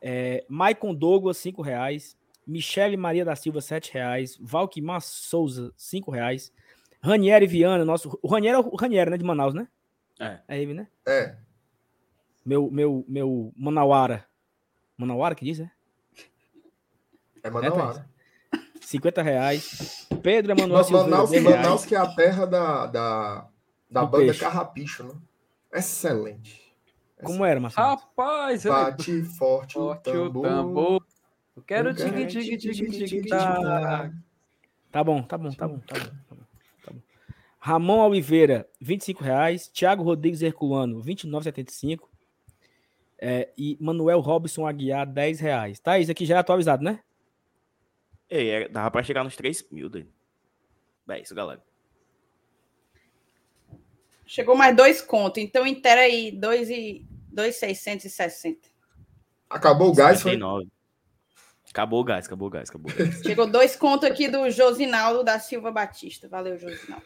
[0.02, 2.18] É, Maicon Douglas, 5 reais.
[2.48, 4.38] Michele Maria da Silva, 7 reais.
[4.40, 6.54] Valquimar Souza, 5 reais.
[7.02, 8.18] Ranieri Viana, nosso.
[8.22, 9.18] O Ranieri é o Ranieri, né?
[9.18, 9.68] De Manaus, né?
[10.20, 10.40] É.
[10.48, 10.88] É ele, né?
[11.06, 11.36] É,
[12.46, 14.26] Meu, meu, meu Manauara.
[14.98, 15.72] Manauara que diz, é?
[17.44, 18.08] é Manauara.
[18.86, 20.08] 50 reais.
[20.22, 21.62] Pedro Emanuel Ma- Silveira, Manaus, 10 reais.
[21.62, 23.48] Manaus, que é a terra da, da,
[23.90, 24.40] da banda peixe.
[24.40, 25.14] Carrapicho, né?
[25.74, 26.64] Excelente.
[27.24, 27.88] Como era, Marcelo?
[27.88, 30.44] Rapaz, eu Bate forte, o forte o tambor.
[30.44, 31.06] tambor.
[31.56, 34.12] Eu quero tique, tique, tique, tique, tá.
[34.92, 36.42] Tá bom, tá bom, tá bom, tá bom, tá bom,
[36.86, 37.00] tá bom.
[37.60, 39.68] Ramon Oliveira, 25 reais.
[39.70, 42.02] Thiago Rodrigues Herculano, 29,75.
[43.18, 45.80] É, e Manuel Robson Aguiar, 10 reais.
[45.80, 47.00] Tá, isso aqui já é atualizado, né?
[48.30, 50.08] Ei, é, dava pra chegar nos 3 mil daí.
[51.10, 51.64] É isso, galera.
[54.26, 58.68] Chegou mais dois contos, então inteira aí, dois e dois seiscentos e sessenta.
[59.48, 60.32] Acabou o gás, foi?
[60.32, 60.68] 59.
[61.70, 63.22] Acabou o gás, acabou o gás, acabou o gás.
[63.22, 66.28] Chegou dois contos aqui do Josinaldo da Silva Batista.
[66.28, 67.06] Valeu, Josinaldo.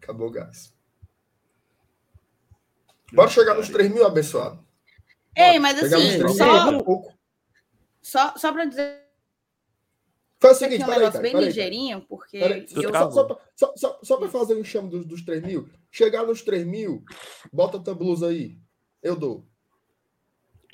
[0.00, 0.72] Acabou o gás.
[3.12, 4.64] Bora chegar nos 3 mil, abençoado.
[5.34, 7.18] Ei, mas assim, 3 mil, só, pouco.
[8.02, 9.07] só, só para dizer
[10.40, 11.46] Faz o seguinte, um peraí, negócio peraí, bem peraí.
[11.48, 15.22] ligeirinho, porque Peraí, eu, só, só, só, só, só para fazer um chame dos, dos
[15.22, 17.02] 3 mil, chegar nos 3 mil,
[17.52, 18.56] bota tua blusa aí.
[19.02, 19.44] Eu dou.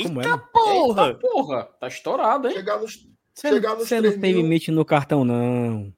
[0.03, 0.49] Como é, Eita mano?
[0.53, 1.07] porra!
[1.09, 2.55] Eita, porra, tá estourado, hein?
[2.57, 4.43] Chegar nos, Você, chegar nos você 3 não tem mil.
[4.43, 5.93] limite no cartão, não.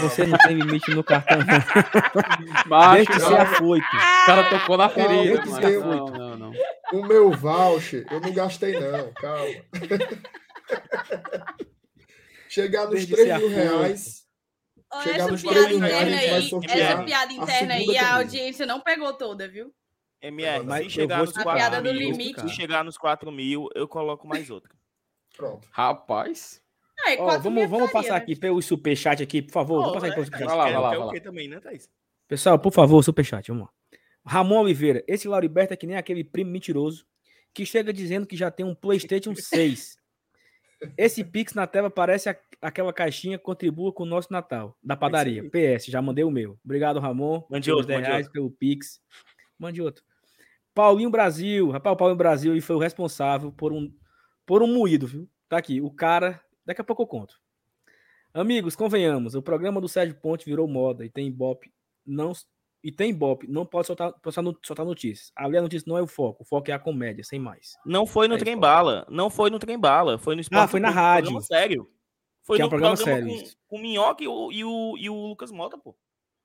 [0.00, 1.46] Você não tem limite no cartão, não.
[2.68, 3.40] Macho, Deixa de ser não.
[3.40, 3.86] afoito.
[3.86, 5.62] o cara tocou na Calma, ferida, mano.
[5.62, 6.52] sei, Não, não, não.
[6.92, 9.12] O meu voucher, eu não gastei, não.
[9.14, 9.54] Calma.
[12.52, 14.26] Chegar nos Desde 3 ser mil reais.
[14.92, 17.30] Ó, Chegar Essa nos piada três mil reais, a interna gente vai sortear essa piada
[17.30, 19.74] a interna aí, a audiência não pegou toda, viu?
[20.20, 21.50] MR, Mas se chegar nos explicar.
[21.50, 22.40] A piada 4 do mil, limite.
[22.42, 24.70] se chegar nos 4 mil, eu coloco mais outra.
[25.34, 25.66] Pronto.
[25.70, 26.60] Rapaz.
[27.06, 28.22] Aí, Ó, quatro vamos, mil vamos estaria, passar né?
[28.22, 29.76] aqui pelo superchat aqui, por favor.
[29.78, 30.32] Vamos Pô, passar aqui pelo né?
[30.36, 30.48] superchat.
[30.48, 31.12] Vai lá, vai lá, vai o lá.
[31.14, 31.88] quê também, né, Thaís?
[32.28, 33.72] Pessoal, por favor, superchat, vamos lá.
[34.26, 37.06] Ramon Oliveira, esse Lauriberto é que nem aquele primo mentiroso
[37.54, 39.96] que chega dizendo que já tem um PlayStation 6.
[40.96, 45.48] Esse Pix na tela parece a- aquela caixinha contribua com o nosso Natal, da padaria.
[45.50, 46.58] PS, já mandei o meu.
[46.64, 47.42] Obrigado, Ramon.
[47.50, 48.32] Mande outro, 10 mande reais outro.
[48.32, 49.00] pelo Pix.
[49.58, 50.04] Mande outro.
[50.74, 51.70] Paulinho Brasil.
[51.70, 53.92] Rapaz, o Paulinho Brasil foi o responsável por um,
[54.46, 55.28] por um moído, viu?
[55.48, 55.80] Tá aqui.
[55.80, 56.40] O cara.
[56.64, 57.34] Daqui a pouco eu conto.
[58.34, 59.34] Amigos, convenhamos.
[59.34, 61.70] O programa do Sérgio Ponte virou moda e tem Ibope.
[62.06, 62.32] Não,
[62.82, 63.46] e tem Ibope.
[63.46, 65.30] Não pode soltar, no- soltar notícias.
[65.36, 66.42] Ali a notícia não é o foco.
[66.42, 67.76] O foco é a comédia, sem mais.
[67.84, 69.06] Não foi no Aí, trem bala.
[69.08, 70.18] Não foi no trem bala.
[70.18, 70.62] Foi no esporte.
[70.64, 71.40] Ah, foi na Clube, rádio.
[71.42, 71.90] Sério.
[72.42, 74.64] Foi Que é no um programa programa, sério, com, com o Minhoca e o, e,
[74.64, 75.92] o, e o Lucas Mota, pô.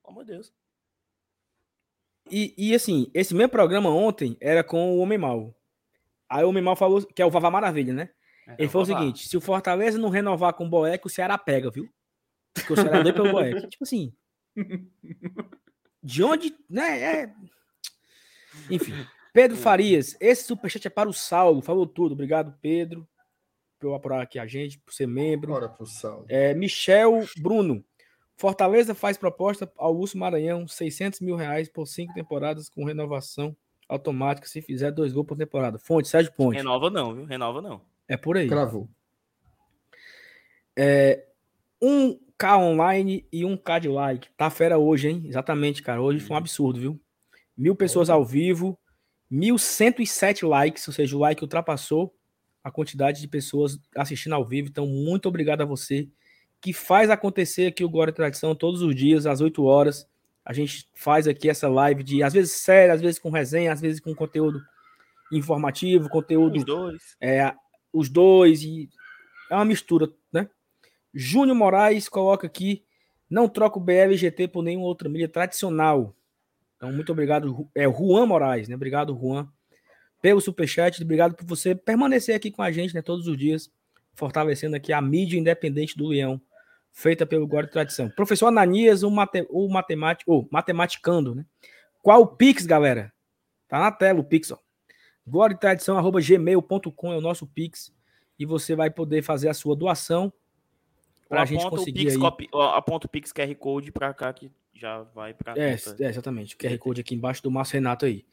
[0.03, 0.53] Pelo amor de Deus.
[2.29, 5.55] E, e assim, esse mesmo programa ontem era com o Homem Mal.
[6.29, 8.09] Aí o Homem Mal falou, que é o Vavá Maravilha, né?
[8.57, 11.69] Ele falou o seguinte: se o Fortaleza não renovar com o Boeck, o Ceará pega,
[11.71, 11.89] viu?
[12.53, 13.67] Porque o Ceará deu pelo Boeck.
[13.67, 14.13] Tipo assim.
[16.01, 16.55] De onde.
[16.69, 17.01] Né?
[17.01, 17.33] É...
[18.69, 18.93] Enfim.
[19.33, 21.61] Pedro Farias, esse superchat é para o Saulo.
[21.61, 22.13] Falou tudo.
[22.13, 23.07] Obrigado, Pedro,
[23.79, 25.51] por apoiar aqui a gente, por ser membro.
[25.51, 26.25] Bora pro sal.
[26.27, 27.83] É, Michel Bruno.
[28.35, 33.55] Fortaleza faz proposta ao Lúcio Maranhão 600 mil reais por cinco temporadas com renovação
[33.89, 35.79] automática se fizer dois gols por temporada.
[35.79, 36.57] Fonte, Sérgio Ponte.
[36.57, 37.25] Renova não, viu?
[37.25, 37.81] Renova não.
[38.07, 38.47] É por aí.
[38.47, 38.89] Cravou.
[41.81, 44.29] Um K online e um K de like.
[44.37, 45.23] Tá fera hoje, hein?
[45.25, 46.01] Exatamente, cara.
[46.01, 47.01] Hoje foi um absurdo, viu?
[47.57, 48.77] Mil pessoas ao vivo,
[49.31, 52.13] 1.107 likes, ou seja, o like ultrapassou
[52.63, 54.69] a quantidade de pessoas assistindo ao vivo.
[54.69, 56.07] Então, muito obrigado a você
[56.61, 60.07] que faz acontecer aqui o Glória e Tradição todos os dias, às 8 horas.
[60.45, 63.81] A gente faz aqui essa live de, às vezes, séria, às vezes com resenha, às
[63.81, 64.61] vezes com conteúdo
[65.31, 67.17] informativo, conteúdo Os dois.
[67.19, 67.53] é,
[67.91, 68.89] os dois e
[69.49, 70.09] é uma mistura?
[71.13, 72.83] Júnior Moraes coloca aqui,
[73.29, 76.15] não troca o BL e GT por nenhuma outra mídia tradicional.
[76.75, 78.75] Então, muito obrigado, é Juan Moraes, né?
[78.75, 79.47] Obrigado, Juan,
[80.21, 83.71] pelo superchat, obrigado por você permanecer aqui com a gente, né, todos os dias,
[84.13, 86.39] fortalecendo aqui a mídia independente do Leão,
[86.91, 88.09] feita pelo Guarda e Tradição.
[88.09, 91.45] Professor Ananias, o, mate, o matemático, ou matematicando, né?
[92.01, 93.11] Qual o Pix, galera?
[93.67, 94.59] Tá na tela o Pix, ó
[95.27, 97.93] gloriatradição.gmail.com é o nosso Pix
[98.39, 100.31] e você vai poder fazer a sua doação
[101.27, 102.19] para a gente Aponta o conseguir Pix, aí.
[102.19, 106.55] copy- aponta o Pix QR Code pra cá que já vai pra É, é, exatamente.
[106.55, 108.25] O QR Code aqui embaixo do Márcio Renato aí.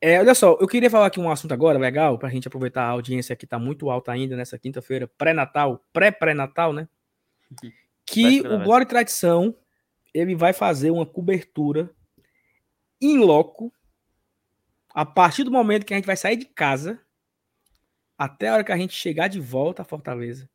[0.00, 2.82] É, olha só, eu queria falar aqui um assunto agora legal para a gente aproveitar
[2.84, 6.88] a audiência que está muito alta ainda nessa quinta-feira, pré-natal, pré-pré-natal, né?
[8.08, 9.56] Que o Glória e Tradição
[10.14, 11.90] ele vai fazer uma cobertura
[13.00, 13.72] em loco
[14.94, 17.00] a partir do momento que a gente vai sair de casa
[18.16, 20.48] até a hora que a gente chegar de volta a Fortaleza.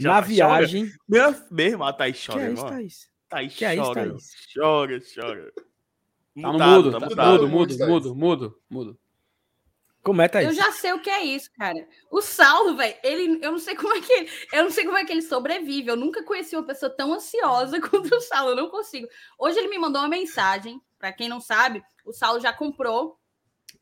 [0.00, 0.90] Na tá viagem.
[1.06, 2.68] Meu, mesmo, a Thaís Que chora, é isso, irmão.
[2.68, 3.10] Thaís?
[3.28, 4.24] Thaís Que é isso, chora, Thaís?
[4.54, 5.52] chora, chora.
[5.54, 7.48] Tá Mudado, mudo, tá tá mudado.
[7.48, 8.98] mudo, mudo, mudo, mudo, mudo.
[10.02, 10.48] Como é, Thaís?
[10.48, 11.86] Eu já sei o que é isso, cara.
[12.10, 14.96] O Saulo, velho, ele, eu não sei como é que ele, eu não sei como
[14.96, 15.88] é que ele sobrevive.
[15.88, 19.06] Eu nunca conheci uma pessoa tão ansiosa quanto o Saulo, eu não consigo.
[19.38, 23.17] Hoje ele me mandou uma mensagem, para quem não sabe, o Saulo já comprou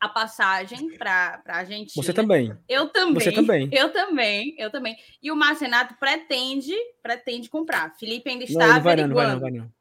[0.00, 2.02] a passagem para a Argentina.
[2.02, 2.57] Você também.
[2.68, 3.15] Eu também.
[3.15, 3.68] Você também.
[3.73, 4.97] Eu também, eu também.
[5.23, 7.94] E o Márcio Renato pretende, pretende comprar.
[7.99, 9.41] Felipe ainda está não não, não vai não, averiguando.
[9.41, 9.73] vai não.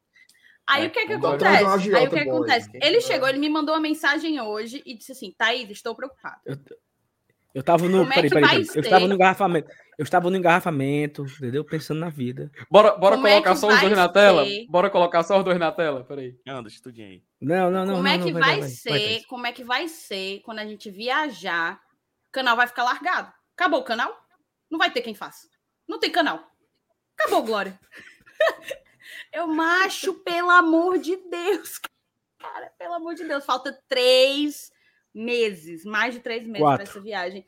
[0.68, 1.94] Aí É, o que é que acontece?
[1.94, 2.34] Aí o que, que boy.
[2.34, 2.70] acontece?
[2.74, 6.40] Ele chegou, ele me mandou uma mensagem hoje e disse assim: Thaís, estou preocupado.
[7.54, 8.00] Eu tava no.
[8.00, 8.66] Como é Peraí, que peraí, peraí.
[8.74, 9.68] Eu estava no engarrafamento.
[9.98, 11.64] Eu estava no engarrafamento, entendeu?
[11.64, 12.52] Pensando na vida.
[12.70, 14.44] Bora, bora Como é colocar que só os vai dois na tela?
[14.44, 14.66] ser?
[14.68, 16.04] Bora colocar só os dois na tela?
[16.04, 16.38] Peraí.
[16.46, 17.22] Anda, estudinho aí.
[17.40, 17.94] Não, não, não.
[17.94, 18.90] como não, é não, que vai, vai, vai, vai, ser?
[18.90, 19.26] vai, Thaís.
[19.26, 21.80] como é que vai ser quando a gente viajar?
[22.28, 23.32] O canal vai ficar largado.
[23.54, 24.14] Acabou o canal?
[24.70, 25.48] Não vai ter quem faça.
[25.88, 26.46] Não tem canal.
[27.18, 27.78] Acabou, Glória.
[29.32, 31.80] Eu macho, pelo amor de Deus.
[32.38, 33.46] Cara, pelo amor de Deus.
[33.46, 34.70] Falta três
[35.14, 37.46] meses, mais de três meses para essa viagem.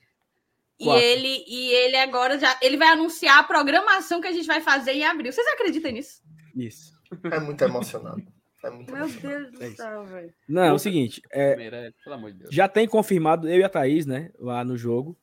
[0.81, 2.57] E ele, e ele agora já.
[2.63, 5.33] Ele vai anunciar a programação que a gente vai fazer em abril.
[5.33, 6.23] Vocês acreditam nisso?
[6.57, 6.93] Isso.
[7.33, 8.23] É muito emocionado.
[8.65, 9.51] É muito Meu emocionado.
[9.51, 9.77] Deus É do isso.
[9.77, 10.35] céu, velho.
[10.49, 11.21] Não, é o seguinte.
[11.33, 12.55] É, Meirelles, pelo amor de Deus.
[12.55, 14.31] já tem confirmado eu e a Thaís, né?
[14.39, 15.17] Lá no jogo.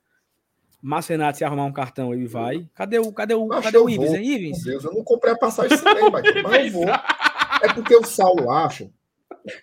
[0.82, 2.67] Márcio Renato, se arrumar um cartão, ele vai.
[2.75, 4.64] Cadê o, cadê o, cadê o Ives, hein, Ives?
[4.64, 6.85] Meu Deus, eu não comprei a passagem sem nem, mas, mas eu vou.
[6.88, 8.92] É porque o Saulo acha,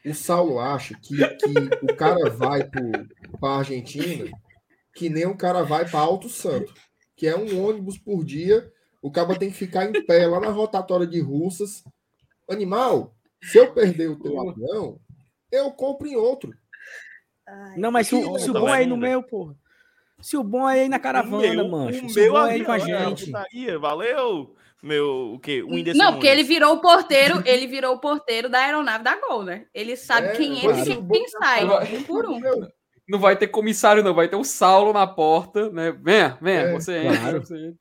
[0.04, 1.48] o Saulo acha que, que
[1.82, 4.28] o cara vai para a Argentina
[4.94, 6.72] que nem o cara vai para Alto Santo,
[7.16, 10.50] que é um ônibus por dia, o cara tem que ficar em pé lá na
[10.50, 11.82] rotatória de Russas.
[12.48, 15.00] Animal, se eu perder o teu avião,
[15.50, 16.52] eu compro em outro.
[17.46, 19.54] Ai, Não, mas se, o- se o bom é ir no meu, porra.
[20.20, 22.06] Se o bom é ir na caravana, O meu- mancho.
[22.06, 23.26] O Se o meu bom é ir com a avião, gente.
[23.26, 25.62] putaria, Valeu, meu, o quê?
[25.62, 29.16] O Whindersson Não, porque ele virou o porteiro, ele virou o porteiro da aeronave da
[29.20, 29.66] Gol, né?
[29.74, 31.96] Ele sabe É, quem entra e quem sai, Vai.
[31.96, 32.38] um por um.
[32.38, 32.68] Meu,
[33.08, 34.14] Não vai ter comissário, não.
[34.14, 35.92] Vai ter o Saulo na porta, né?
[35.92, 37.18] Venha, venha, É, você entra.
[37.18, 37.40] claro.
[37.40, 37.78] Você entra.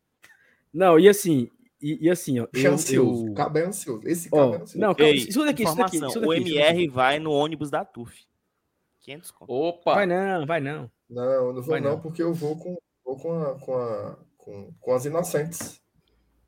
[0.73, 1.49] Não, e assim,
[1.81, 2.47] e, e assim, ó.
[2.53, 3.27] Eu, ansioso.
[3.27, 3.55] eu...
[3.55, 4.07] É ansioso.
[4.07, 4.77] Esse cabo Ó, é ansioso.
[4.79, 6.25] não, calma, Ei, isso daqui, isso daqui, isso daqui.
[6.27, 6.33] o.
[6.33, 8.25] MR vai no ônibus da TUF.
[9.01, 9.51] 500 conto.
[9.51, 9.95] Opa!
[9.95, 10.91] Vai não, vai não.
[11.09, 11.99] Não, eu não vou Vai não, não.
[11.99, 15.81] porque eu vou com, vou com, a, com, a, com, com as inocentes.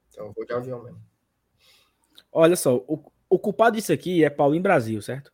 [0.10, 1.02] Então eu vou de avião mesmo.
[2.32, 5.34] Olha só, o, o culpado disso aqui é Paulinho Brasil, certo?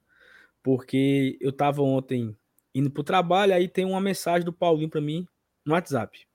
[0.63, 2.35] Porque eu tava ontem
[2.73, 5.27] indo pro trabalho, aí tem uma mensagem do Paulinho pra mim
[5.65, 6.27] no WhatsApp.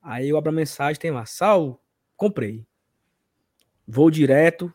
[0.00, 1.82] Aí eu abro a mensagem, tem lá, Sal,
[2.16, 2.66] comprei.
[3.86, 4.72] Vou direto,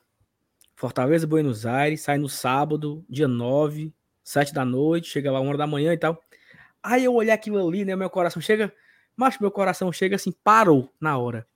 [0.75, 5.57] Fortaleza, Buenos Aires, sai no sábado, dia 9, 7 da noite, chega lá uma hora
[5.57, 6.21] da manhã e tal.
[6.81, 8.73] Aí eu olhei aquilo ali, né, meu coração chega,
[9.15, 11.47] mas meu coração chega assim, parou na hora.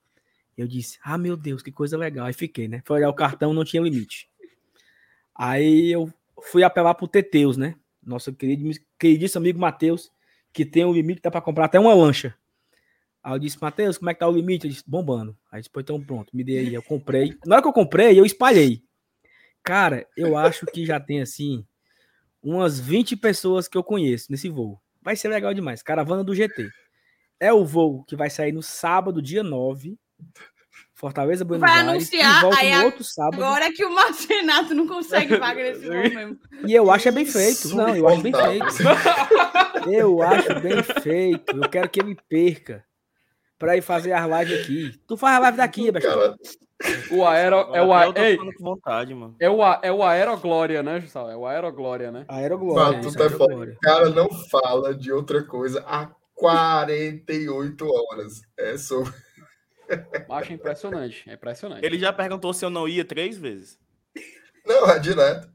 [0.56, 2.26] Eu disse, ah, meu Deus, que coisa legal.
[2.26, 2.82] Aí fiquei, né?
[2.84, 4.28] Foi olhar o cartão, não tinha limite.
[5.32, 6.12] Aí eu
[6.50, 7.76] fui apelar pro Teteus, né?
[8.08, 10.10] Nosso querido, queridíssimo amigo Matheus,
[10.52, 12.34] que tem um limite, dá pra comprar até uma lancha.
[13.22, 14.66] Aí eu disse, Matheus, como é que tá o limite?
[14.66, 15.36] Ele disse, bombando.
[15.52, 16.74] Aí pô, então pronto, me dê aí.
[16.74, 17.36] Eu comprei.
[17.44, 18.82] Na hora que eu comprei, eu espalhei.
[19.62, 21.66] Cara, eu acho que já tem, assim,
[22.42, 24.80] umas 20 pessoas que eu conheço nesse voo.
[25.02, 25.82] Vai ser legal demais.
[25.82, 26.70] Caravana do GT.
[27.38, 29.98] É o voo que vai sair no sábado, dia 9.
[30.98, 31.88] Fortaleza, Buenos Vai Aires.
[31.90, 33.44] anunciar, e volta aí no a- outro sábado.
[33.44, 36.38] Agora é que o Márcio Renato não consegue vaga nesse voo mesmo.
[36.66, 37.68] E eu acho é bem feito.
[37.76, 39.90] Não, eu acho bem feito.
[39.92, 41.56] Eu acho bem feito.
[41.56, 42.84] Eu quero que ele perca.
[43.58, 45.00] Pra ir fazer as lives aqui.
[45.06, 45.92] Tu faz a live daqui.
[45.92, 46.36] Cara,
[47.10, 47.56] O Aero.
[47.74, 49.34] É o, a- tô Ei, vontade, mano.
[49.40, 51.28] é o, a- é o Aeroglória, né, Jussal?
[51.30, 52.24] É o Aeroglória, né?
[52.28, 52.84] Aeroglória.
[52.92, 53.74] Mano, tu isso, tá Aeroglória.
[53.74, 58.42] o cara não fala de outra coisa há 48 horas.
[58.56, 59.12] É sobre.
[60.30, 61.28] Acho impressionante.
[61.28, 61.84] É impressionante.
[61.84, 63.78] Ele já perguntou se eu não ia três vezes.
[64.66, 65.50] Não, é direto.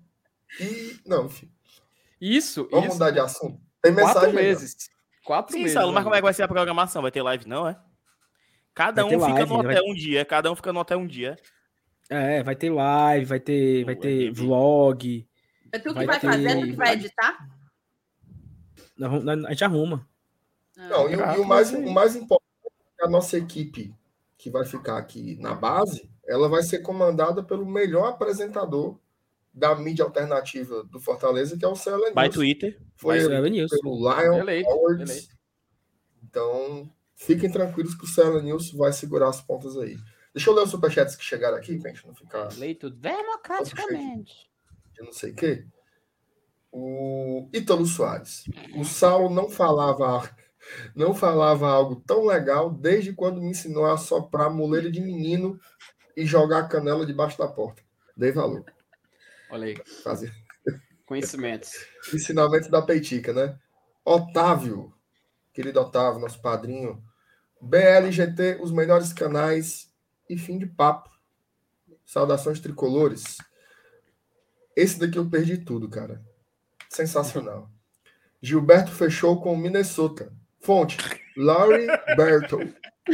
[0.60, 1.00] E.
[1.06, 1.52] Não, enfim.
[2.20, 2.94] Isso, Vamos isso.
[2.95, 3.60] mudar de assunto.
[3.82, 4.30] Tem Quatro mensagem.
[4.30, 4.48] aí, ó.
[4.50, 4.76] meses.
[5.26, 5.74] Quatro Sim, meses.
[5.74, 6.03] Saulo, mas ainda.
[6.06, 7.02] como é que vai ser a programação?
[7.02, 7.78] Vai ter live, não, é?
[8.74, 11.00] Cada Vai um fica live, no vai- hotel um dia, cada um fica no hotel
[11.00, 11.36] um dia.
[12.10, 15.28] É, vai ter live, vai ter, vai Ué, ter vlog.
[15.72, 17.48] É tu que Vai vai, ter- fazer, é tu que vai editar?
[19.48, 20.08] A gente arruma.
[20.76, 23.94] Não, e, o- Ah, e o, mais, o mais importante é que a nossa equipe
[24.43, 28.99] que vai ficar aqui na base, ela vai ser comandada pelo melhor apresentador
[29.53, 32.35] da mídia alternativa do Fortaleza, que é o Céu By News.
[32.35, 32.81] Twitter.
[32.97, 33.72] Foi Vai ele ser News.
[33.72, 35.09] pelo Lion Eleito, Awards.
[35.09, 35.35] eleito.
[36.22, 39.95] Então, fiquem tranquilos que o Céu News vai segurar as pontas aí.
[40.33, 44.51] Deixa eu ler os superchats que chegaram aqui, pra gente não ficar Eleito democraticamente.
[44.93, 45.65] de não sei o quê.
[46.69, 48.43] O Ítalo Soares.
[48.75, 50.30] O Saulo não falava,
[50.95, 55.59] não falava algo tão legal desde quando me ensinou a soprar moleira de menino
[56.16, 57.82] e jogar a canela debaixo da porta.
[58.16, 58.64] Dei valor.
[59.50, 59.77] Olha aí.
[60.03, 60.33] Fazer
[61.06, 61.72] Conhecimentos.
[62.14, 63.59] ensinamento da peitica, né?
[64.06, 64.93] Otávio,
[65.53, 67.03] querido Otávio, nosso padrinho.
[67.61, 69.92] BLGT, os melhores canais
[70.30, 71.09] e fim de papo.
[72.06, 73.38] Saudações tricolores.
[74.75, 76.22] Esse daqui eu perdi tudo, cara.
[76.90, 77.69] Sensacional.
[78.42, 80.33] Gilberto fechou com o Minnesota.
[80.64, 80.98] Fonte:
[81.38, 82.74] Laurie Bertle.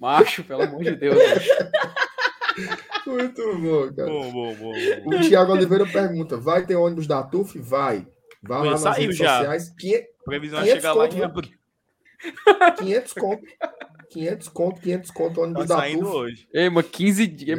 [0.00, 1.16] Macho, pelo amor de Deus.
[1.16, 1.50] macho.
[3.06, 4.08] Muito bom, cara.
[4.08, 4.72] Bom, bom, bom.
[5.04, 5.16] bom.
[5.16, 7.58] O Thiago Oliveira pergunta: vai ter ônibus da TUF?
[7.58, 8.06] Vai.
[8.42, 9.38] Vai lá nas redes já.
[9.38, 9.74] sociais.
[9.78, 11.24] Quinhe- Previsão é 500 chegar lá em né?
[11.24, 11.50] abril.
[12.78, 13.42] 500 conto.
[14.10, 16.14] 500 conto, 500 conto Tá ônibus da saindo TUF.
[16.16, 16.48] hoje.
[16.52, 17.58] Ei, mas 15 dias.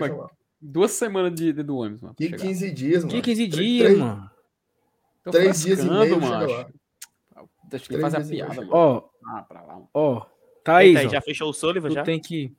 [0.59, 2.15] Duas semanas de, de do ônibus, mano.
[2.15, 2.37] Que chegar.
[2.41, 3.15] 15 dias, mano.
[3.15, 4.29] Que 15 Três- dias, três- mano.
[5.31, 6.67] Tô Três dias e meio lá.
[7.69, 8.71] Deixa eu fazer a piada, chega mano.
[8.71, 9.89] Ó, Ah, mano.
[9.93, 10.13] ó.
[10.15, 10.27] Eita,
[10.63, 12.03] Thaís, aí, ó, já fechou o Sullivan tu já?
[12.03, 12.53] tem que...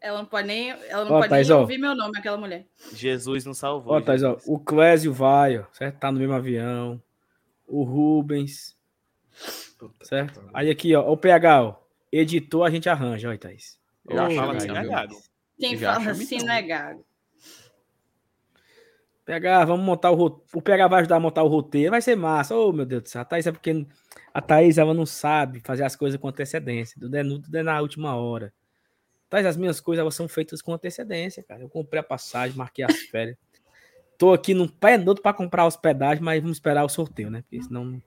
[0.00, 1.60] Ela não pode nem, ela não Ó, pode Thaís, nem ó.
[1.60, 2.66] ouvir meu nome, aquela mulher.
[2.92, 3.94] Jesus não salvou.
[3.94, 5.98] Ó, Thaís, ó, o Clésio vai, ó, certo?
[5.98, 7.02] Tá no mesmo avião.
[7.66, 8.76] O Rubens,
[9.78, 10.42] Puta certo?
[10.52, 11.76] Aí aqui, ó, o PH, ó.
[12.12, 13.78] Editor a gente arranja, ó, Thaís.
[14.10, 14.90] Já Ô, chama Fala assim, né, né, meu?
[14.90, 15.22] Gago?
[15.58, 16.46] Quem Já fala assim então.
[16.46, 17.06] não é gago.
[19.30, 20.44] Pegar, vamos montar o roteiro.
[20.54, 22.56] O PH vai ajudar a montar o roteiro, vai ser massa.
[22.56, 23.22] Oh, meu Deus do céu.
[23.22, 23.86] A Thaís é porque
[24.34, 26.96] a Thaís ela não sabe fazer as coisas com antecedência.
[27.00, 28.52] Tudo é, tudo é na última hora.
[29.28, 31.62] Thaís, as minhas coisas elas são feitas com antecedência, cara.
[31.62, 33.36] Eu comprei a passagem, marquei as férias.
[34.18, 37.42] Tô aqui num pé noto para comprar hospedagem, mas vamos esperar o sorteio, né?
[37.42, 38.02] Porque senão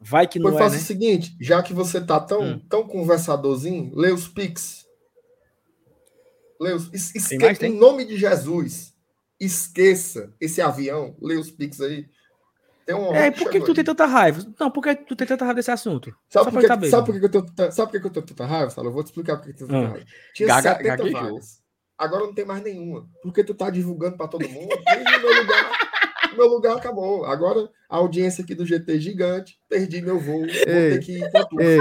[0.00, 0.80] vai que não Pois é, faça né?
[0.82, 2.58] o seguinte, já que você tá tão, Hum.
[2.68, 4.84] tão conversadorzinho, lê os Pix.
[6.60, 7.66] Lê os, es- esque-?
[7.66, 8.89] Em nome de Jesus,
[9.40, 12.06] esqueça esse avião, lê os Pix aí.
[12.86, 13.74] Tem um É, por que, tu aí.
[13.74, 14.44] tem tanta raiva?
[14.58, 16.14] Não, por que tu tem tanta raiva desse assunto?
[16.28, 17.06] Sabe Só por, que, saber, sabe né?
[17.06, 18.88] por que que eu tenho, sabe por que que eu tenho tanta raiva, Sala?
[18.88, 19.90] Eu vou te explicar por que tenho tanta Ah.
[19.90, 20.06] raiva.
[20.34, 21.20] Tinha Gaga- 70 gaguejou.
[21.22, 21.60] vagas.
[21.96, 23.06] Agora não tem mais nenhuma.
[23.22, 24.72] Porque tu tá divulgando para todo mundo.
[24.72, 25.70] E meu lugar,
[26.36, 27.24] meu lugar acabou.
[27.26, 29.60] Agora a audiência aqui do GT é gigante.
[29.68, 30.40] Perdi meu voo.
[30.40, 31.60] Vou ter que ir pra tu.
[31.60, 31.78] Ei,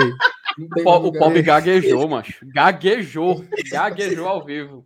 [0.76, 2.46] tem O, o gaguejou, macho.
[2.54, 3.46] Gaguejou.
[3.72, 4.86] Gaguejou ao vivo.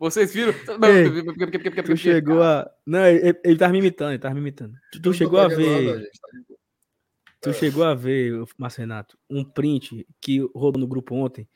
[0.00, 0.52] Vocês viram?
[0.52, 2.68] Ei, tu chegou a.
[2.86, 4.74] Não, ele, ele tava me imitando, ele tava me imitando.
[4.90, 6.10] Tu, tu chegou a ver.
[6.10, 6.30] tá.
[7.42, 7.52] Tu É.
[7.52, 11.46] chegou a ver, Márcio Renato, um print que rodou no grupo ontem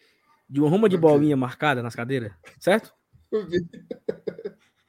[0.49, 2.93] de uma ruma de bolinha marcada nas cadeiras, certo?
[3.33, 3.67] Eu vi,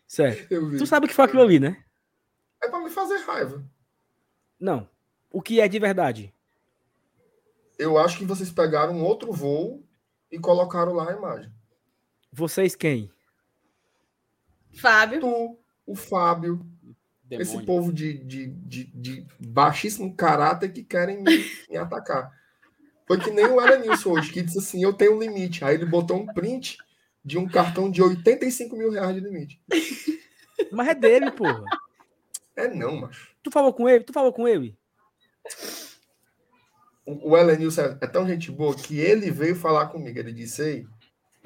[0.06, 0.52] Certo.
[0.52, 0.78] eu vi.
[0.78, 1.82] Tu sabe o que foi aquilo ali, né?
[2.62, 3.64] É pra me fazer raiva.
[4.60, 4.88] Não.
[5.32, 6.34] O que é de verdade?
[7.80, 9.82] Eu acho que vocês pegaram um outro voo
[10.32, 11.52] e colocaram lá a imagem.
[12.32, 13.12] Vocês quem?
[14.76, 15.20] Fábio.
[15.20, 16.66] Tu, o Fábio,
[17.30, 22.32] esse povo de, de, de, de baixíssimo caráter que querem me, me atacar.
[23.08, 25.64] Foi que nem o Elenilson hoje, que disse assim: eu tenho um limite.
[25.64, 26.78] Aí ele botou um print
[27.24, 29.62] de um cartão de 85 mil reais de limite.
[30.72, 31.64] Mas é dele, porra.
[32.56, 33.36] É não, macho.
[33.44, 34.04] Tu falou com ele?
[34.04, 34.78] Tu falou com ele?
[37.06, 40.18] O o Elenilson é, é tão gente boa que ele veio falar comigo.
[40.18, 40.88] Ele disse: Ei,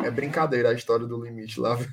[0.03, 1.77] é brincadeira a história do limite lá.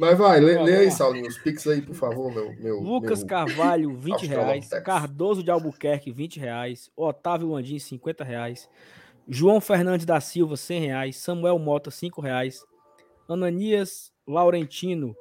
[0.00, 2.54] Mas vai, lê, lê aí, Saulinho, os pics aí, por favor, meu.
[2.54, 3.28] meu Lucas meu...
[3.28, 4.70] Carvalho, 20 reais.
[4.82, 6.90] Cardoso de Albuquerque, 20 reais.
[6.96, 8.66] Otávio Landim, 50 reais.
[9.28, 11.18] João Fernandes da Silva, 100 reais.
[11.18, 12.64] Samuel Mota, 5 reais.
[13.28, 15.14] Ananias Laurentino,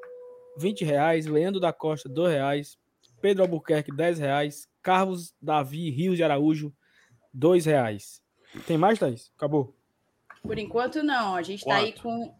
[0.57, 1.25] 20 reais.
[1.25, 2.77] Leandro da Costa, 2 reais.
[3.21, 4.65] Pedro Albuquerque, 10 reais.
[4.81, 6.73] Carlos Davi Rios de Araújo,
[7.33, 8.21] 2 reais.
[8.65, 9.31] Tem mais, Thaís?
[9.37, 9.75] Acabou.
[10.41, 11.35] Por enquanto, não.
[11.35, 12.33] A gente tá aí com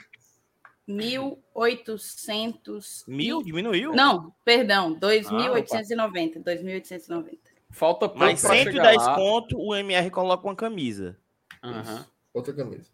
[0.87, 3.03] 1.800.
[3.07, 3.43] Mil?
[3.43, 3.93] Diminuiu?
[3.93, 4.97] Não, perdão.
[4.99, 6.43] 2.890.
[6.43, 7.37] 2.890.
[7.71, 9.15] Falta pouco Mas pra chegar 110 lá.
[9.15, 11.15] conto, o MR coloca uma camisa.
[11.63, 12.03] Aham.
[12.33, 12.89] Outra camisa.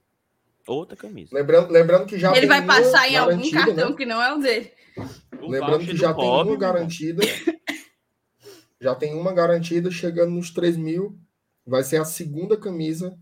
[0.68, 1.30] Outra camisa.
[1.34, 3.96] Lembrando, lembrando que já Ele tem vai passar em algum garantida, cartão né?
[3.96, 4.74] que não é o dele.
[5.40, 7.24] O Lembrando que já tem pobre, uma garantida.
[8.82, 11.18] Já tem uma garantida chegando nos 3 mil.
[11.66, 13.18] Vai ser a segunda camisa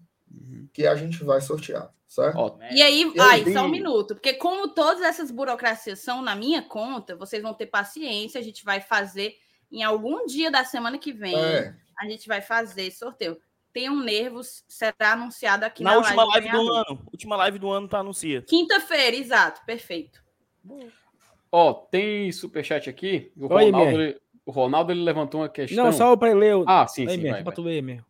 [0.74, 2.38] que a gente vai sortear, certo?
[2.38, 6.36] Ó, E aí, E ai, só um minuto, porque como todas essas burocracias são na
[6.36, 9.36] minha conta, vocês vão ter paciência, a gente vai fazer
[9.72, 13.38] em algum dia da semana que vem, É, a gente vai fazer sorteio.
[13.72, 16.86] Tenham nervos, será anunciado aqui na, Na última live live do ganhador.
[16.92, 17.08] ano.
[17.12, 18.42] Última live do ano tá anuncia.
[18.44, 20.22] Quinta-feira, exato, perfeito.
[21.52, 23.32] ó, tem superchat aqui.
[23.38, 25.86] O Oi, Ronaldo, ele, o Ronaldo ele levantou uma questão.
[25.86, 26.56] Não, só pra ler.
[26.56, 27.30] o- Ah, sim, Aí, sim.
[27.30, 27.54] vai, vai.
[27.54, 28.06] tu ler mesmo.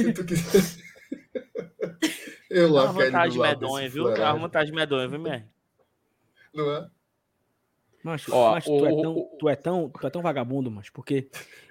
[0.00, 0.62] Se tu quiser.
[2.50, 4.02] Eu lá do lado medonha, viu?
[4.04, 5.44] É uma fuleiragem, vantagem medonha, viu, MR?
[6.54, 6.90] Não é?
[8.04, 10.70] Macho, Ó, macho, tu, é o- tão, o- tu, é tão, tu é tão vagabundo,
[10.70, 11.28] macho, porque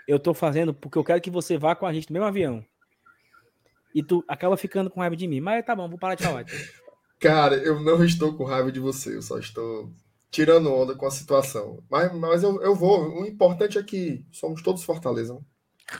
[0.07, 2.65] eu tô fazendo porque eu quero que você vá com a gente no mesmo avião.
[3.93, 5.41] E tu acaba ficando com raiva de mim.
[5.41, 6.43] Mas tá bom, vou parar de falar.
[6.43, 6.57] então.
[7.19, 9.91] Cara, eu não estou com raiva de você, eu só estou
[10.31, 11.83] tirando onda com a situação.
[11.89, 13.21] Mas, mas eu, eu vou.
[13.21, 15.33] O importante é que somos todos Fortaleza.
[15.35, 15.41] né?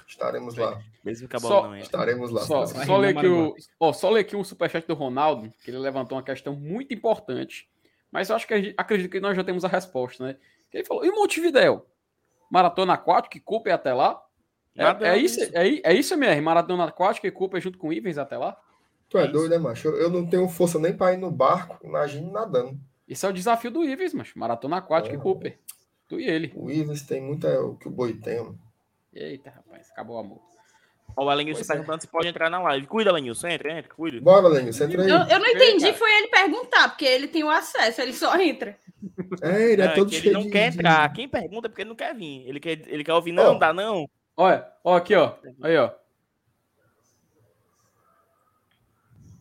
[0.08, 0.82] Estaremos lá.
[1.04, 1.86] Mesmo que a Só- bola não entra.
[1.86, 2.42] Estaremos lá.
[2.42, 5.78] Só, só, ler aqui o, ó, só ler aqui o superchat do Ronaldo, que ele
[5.80, 7.68] levantou uma questão muito importante.
[8.12, 10.38] Mas eu acho que a gente- acredito que nós já temos a resposta, né?
[10.74, 11.86] Ele falou: e Montevidéu?
[12.50, 14.22] Maratona aquática e Cooper até lá?
[14.78, 16.40] É, é isso, é, é isso, MR?
[16.40, 18.58] Maratona aquática e Cooper junto com o Ivens até lá?
[19.10, 19.34] Tu é Isso.
[19.34, 19.90] doido, né, macho?
[19.90, 22.80] Eu, eu não tenho força nem para ir no barco, imagine nadando.
[23.12, 25.22] Esse é o desafio do Ivens, mas Maratona aquática e Ah.
[25.22, 25.60] Cooper.
[26.08, 26.52] Tu e ele.
[26.56, 28.38] O Ives tem muita o que o boi tem.
[28.40, 28.60] mano.
[29.14, 30.40] Eita, rapaz, acabou o amor.
[31.18, 31.78] Ó, o Elenilson Pois tá é.
[31.78, 32.88] perguntando se pode entrar na live.
[32.88, 33.48] Cuida, Elenilson.
[33.50, 34.22] Entra, entra, cuida.
[34.22, 35.10] Bora, Lenilson, entra aí.
[35.10, 35.94] Eu, eu não entendi, cara.
[35.98, 38.78] foi ele perguntar, porque ele tem o acesso, ele só entra.
[39.42, 41.12] É, ele é Não, é todo que ele cheio não de- quer entrar.
[41.12, 42.48] Quem pergunta é porque ele não quer vir.
[42.48, 43.60] Ele quer, ele quer ouvir, não, Ó.
[43.60, 44.10] dá não.
[44.38, 45.34] Olha, ó, aqui, ó.
[45.62, 45.92] Aí, ó.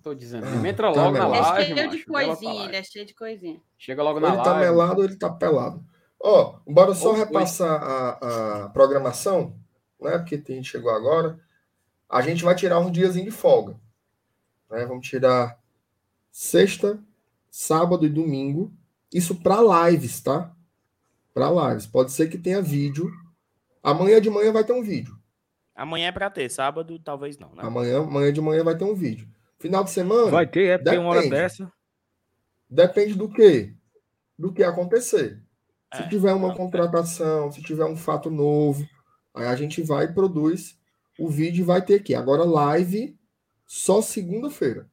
[0.03, 0.47] Tô dizendo.
[0.47, 1.61] Ah, entra tá logo na melado.
[1.61, 3.61] Ele é cheio macho, de coisinha, ele é cheio de coisinha.
[3.77, 4.71] Chega logo na ele tá live.
[4.71, 5.85] melado ou ele tá pelado.
[6.19, 7.19] Ó, bora só foi.
[7.19, 9.55] repassar a, a programação,
[10.01, 10.19] né?
[10.19, 11.39] Porque a gente chegou agora.
[12.09, 13.79] A gente vai tirar um diazinho de folga.
[14.71, 14.85] Né?
[14.87, 15.59] Vamos tirar
[16.31, 16.99] sexta,
[17.51, 18.73] sábado e domingo.
[19.13, 20.53] Isso para lives, tá?
[21.35, 21.87] Para lives.
[21.87, 23.11] Pode ser que tenha vídeo.
[23.83, 25.19] Amanhã de manhã vai ter um vídeo.
[25.75, 27.63] Amanhã é pra ter, sábado talvez não, né?
[27.65, 29.27] Amanhã, amanhã de manhã vai ter um vídeo.
[29.61, 30.31] Final de semana.
[30.31, 31.37] Vai ter, é porque uma hora Depende.
[31.43, 31.73] dessa.
[32.69, 33.75] Depende do quê?
[34.39, 35.43] Do que acontecer.
[35.95, 38.89] Se É, tiver uma não, contratação, se tiver um fato novo,
[39.35, 40.79] aí a gente vai e produz
[41.19, 42.15] o vídeo e vai ter aqui.
[42.15, 43.19] Agora, live
[43.67, 44.89] só segunda-feira.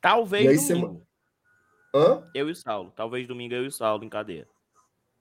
[0.00, 1.06] Talvez E aí, domingo.
[1.94, 2.22] Hã?
[2.34, 2.92] Eu e o Saulo.
[2.94, 4.46] Talvez domingo eu e o Saulo em cadeia.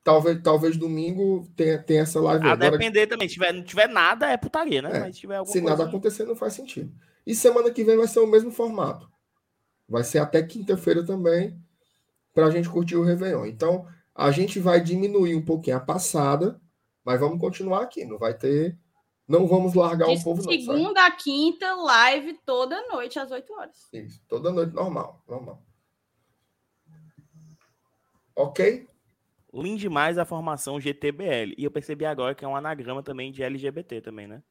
[0.03, 2.47] Talvez, talvez domingo tenha, tenha essa live.
[2.47, 3.27] A Agora, depender também.
[3.27, 4.89] Se tiver, não tiver nada, é putaria, né?
[4.93, 5.77] É, Mas se tiver alguma se coisa.
[5.77, 6.91] nada acontecer, não faz sentido.
[7.29, 9.07] E semana que vem vai ser o mesmo formato.
[9.87, 11.55] Vai ser até quinta-feira também,
[12.33, 13.45] para a gente curtir o Réveillon.
[13.45, 16.59] Então, a gente vai diminuir um pouquinho a passada,
[17.05, 18.03] mas vamos continuar aqui.
[18.03, 18.75] Não vai ter.
[19.27, 20.51] Não vamos largar De o povo, não.
[20.51, 20.65] sabe?
[20.65, 23.87] segunda a quinta, live toda noite às 8 horas.
[23.93, 25.63] Isso, toda noite normal, normal.
[28.35, 28.87] Ok?
[29.53, 31.53] Lindo demais a formação GTBL.
[31.55, 34.41] E eu percebi agora que é um anagrama também de LGBT também, né?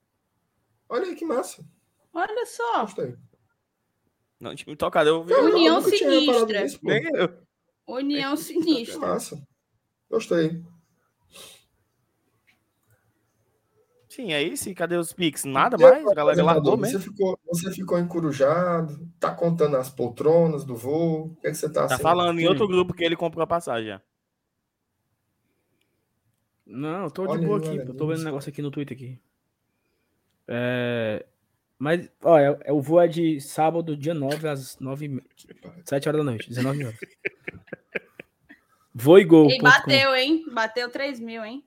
[0.89, 1.67] Olha aí que massa.
[2.13, 2.83] Olha só.
[2.83, 3.17] Gostei.
[4.41, 5.09] Não tinha me tocado.
[5.11, 5.33] Eu vi.
[5.33, 6.63] Eu União reparado sinistra.
[6.63, 6.89] nisso, pô.
[6.89, 7.39] Nem eu.
[7.87, 8.99] União sinistra.
[9.01, 9.43] massa.
[10.11, 10.63] Gostei.
[14.09, 14.69] Sim, é isso.
[14.69, 15.45] E cadê os Pix?
[15.45, 16.07] Nada aí, mais?
[16.09, 16.99] A galera largou mesmo.
[16.99, 21.27] Você ficou, você ficou encurujado, tá contando as poltronas do voo.
[21.27, 22.03] O que, é que você tá Tá assim?
[22.03, 24.01] falando em outro grupo que ele comprou a passagem.
[26.67, 27.79] Não, eu tô de Olha boa aí, aqui.
[27.81, 29.21] olha Eu tô vendo um negócio aqui no Twitter aqui.
[30.47, 31.25] É...
[31.79, 35.23] Mas, ó, é, é- o voo é de sábado, dia 9, às 9 e me-
[35.85, 36.99] 7 horas da noite, 19 horas.
[38.95, 39.49] Voo e gol.
[39.51, 40.45] E bateu, hein?
[40.53, 41.65] Bateu 3 mil, hein?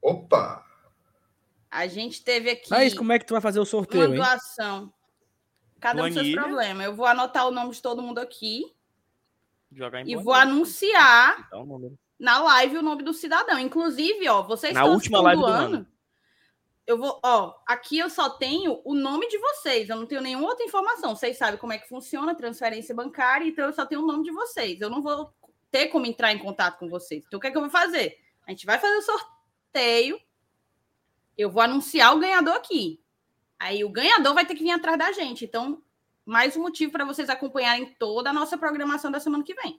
[0.00, 0.64] Opa!
[1.70, 4.14] A gente teve aqui Mas como é que tu vai fazer o uma sorteio, hein?
[4.16, 4.92] doação.
[5.80, 6.42] Cada um dos seus Planilha.
[6.42, 6.86] problemas.
[6.86, 8.64] Eu vou anotar o nome de todo mundo aqui
[9.72, 13.58] Jogar em e vou anunciar Então, na live o nome do cidadão.
[13.58, 15.76] Inclusive, ó, vocês Na estão última live do doando.
[15.76, 15.86] ano.
[16.88, 20.48] Eu vou, ó, aqui eu só tenho o nome de vocês, eu não tenho nenhuma
[20.48, 21.14] outra informação.
[21.14, 24.24] Vocês sabem como é que funciona a transferência bancária, então eu só tenho o nome
[24.24, 24.80] de vocês.
[24.80, 25.30] Eu não vou
[25.70, 27.24] ter como entrar em contato com vocês.
[27.26, 28.16] Então o que é que eu vou fazer?
[28.46, 30.18] A gente vai fazer o sorteio.
[31.36, 32.98] Eu vou anunciar o ganhador aqui.
[33.58, 35.44] Aí o ganhador vai ter que vir atrás da gente.
[35.44, 35.82] Então,
[36.24, 39.78] mais um motivo para vocês acompanharem toda a nossa programação da semana que vem.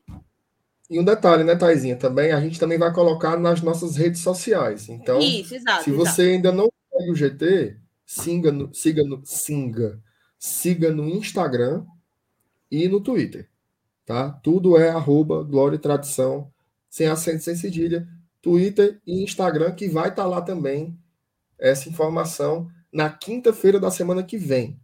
[0.88, 1.96] E um detalhe, né, Taizinha?
[1.96, 4.90] Também a gente também vai colocar nas nossas redes sociais.
[4.90, 5.86] Então, Isso, exato.
[5.86, 6.06] se exato.
[6.06, 10.02] você ainda não segue o GT, siga no, siga no, singa,
[10.38, 11.86] siga no Instagram
[12.70, 13.50] e no Twitter,
[14.06, 14.32] tá?
[14.32, 16.52] Tudo é arroba Glória e Tradição,
[16.90, 18.08] sem acento, sem cedilha,
[18.42, 20.98] Twitter e Instagram, que vai estar lá também
[21.58, 24.80] essa informação na quinta-feira da semana que vem,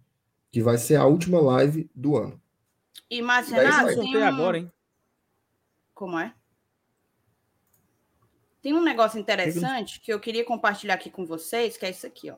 [0.52, 2.42] que vai ser a última live do ano.
[3.10, 4.24] E Márcio É tem um...
[4.24, 4.72] agora, hein?
[5.94, 6.34] Como é?
[8.66, 12.32] Tem um negócio interessante que eu queria compartilhar aqui com vocês, que é isso aqui,
[12.32, 12.38] ó.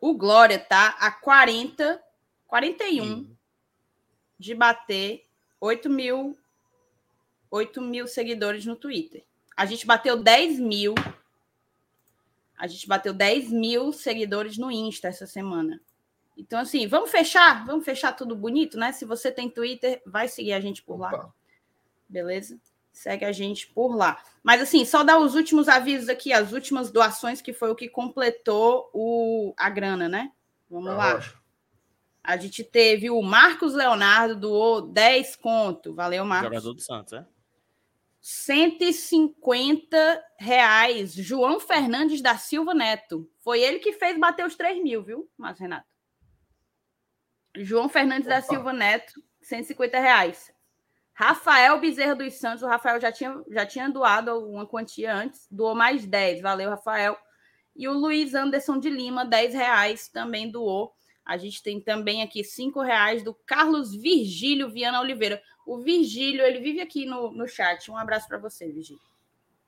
[0.00, 2.00] O Glória tá a 40,
[2.46, 3.28] 41
[4.38, 5.26] de bater
[5.60, 6.38] 8 mil,
[7.50, 9.24] 8 mil seguidores no Twitter.
[9.56, 10.94] A gente bateu 10 mil.
[12.56, 15.80] A gente bateu 10 mil seguidores no Insta essa semana.
[16.36, 17.64] Então, assim, vamos fechar?
[17.66, 18.92] Vamos fechar tudo bonito, né?
[18.92, 21.34] Se você tem Twitter, vai seguir a gente por lá, Opa.
[22.08, 22.58] beleza?
[22.92, 24.22] Segue a gente por lá.
[24.42, 27.88] Mas, assim, só dar os últimos avisos aqui, as últimas doações, que foi o que
[27.88, 30.32] completou o, a grana, né?
[30.68, 31.12] Vamos lá.
[31.12, 31.42] Arrocha.
[32.24, 35.94] A gente teve o Marcos Leonardo, doou 10 conto.
[35.94, 36.50] Valeu, Marcos.
[36.50, 37.26] Jogador do Santos, é?
[38.20, 41.12] 150 reais.
[41.12, 43.28] João Fernandes da Silva Neto.
[43.40, 45.91] Foi ele que fez bater os 3 mil, viu, Márcio Renato?
[47.56, 48.46] João Fernandes da Opa.
[48.46, 50.52] Silva Neto, 150 reais.
[51.12, 52.62] Rafael Bezerra dos Santos.
[52.62, 55.46] O Rafael já tinha, já tinha doado uma quantia antes.
[55.50, 56.40] Doou mais 10.
[56.40, 57.16] Valeu, Rafael.
[57.76, 60.92] E o Luiz Anderson de Lima, 10 reais, também doou.
[61.24, 65.40] A gente tem também aqui 5 reais do Carlos Virgílio Viana Oliveira.
[65.66, 67.90] O Virgílio, ele vive aqui no, no chat.
[67.90, 69.00] Um abraço para você, Virgílio.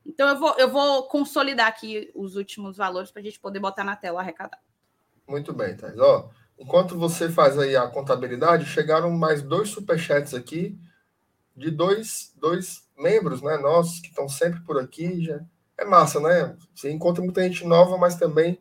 [0.05, 3.85] Então, eu vou, eu vou consolidar aqui os últimos valores para a gente poder botar
[3.85, 4.61] na tela arrecadar.
[5.27, 5.99] Muito bem, Thais.
[5.99, 10.78] Ó, enquanto você faz aí a contabilidade, chegaram mais dois superchats aqui
[11.57, 15.23] de dois, dois membros, né, nossos, que estão sempre por aqui.
[15.23, 15.41] Já.
[15.76, 16.57] É massa, né?
[16.74, 18.60] Você encontra muita gente nova, mas também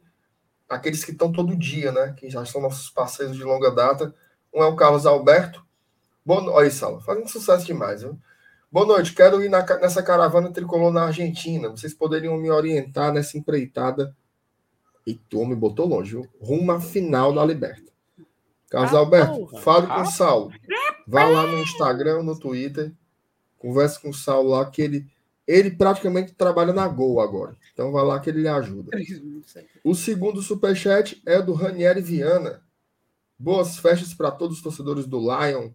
[0.68, 2.14] aqueles que estão todo dia, né?
[2.18, 4.14] Que já são nossos parceiros de longa data.
[4.54, 5.64] Um é o Carlos Alberto.
[6.26, 6.52] Boa no...
[6.52, 8.18] Olha fazendo sucesso demais, viu?
[8.72, 11.70] Boa noite, quero ir na nessa caravana tricolor na Argentina.
[11.70, 14.16] Vocês poderiam me orientar nessa empreitada
[15.06, 16.28] e tu me botou longe, viu?
[16.42, 17.92] Rumo à final da Liberta.
[18.70, 19.62] Carlos Ah, Alberto, porra.
[19.62, 20.52] fale com o Saulo.
[21.08, 22.92] Vá lá no Instagram, no Twitter.
[23.60, 25.06] Converse com o Saulo lá, que ele,
[25.48, 27.56] ele praticamente trabalha na Gol agora.
[27.74, 28.92] Então vai lá que ele lhe ajuda.
[29.84, 32.62] O segundo superchat é do Ranieri Viana.
[33.38, 35.72] Boas festas para todos os torcedores do Lion.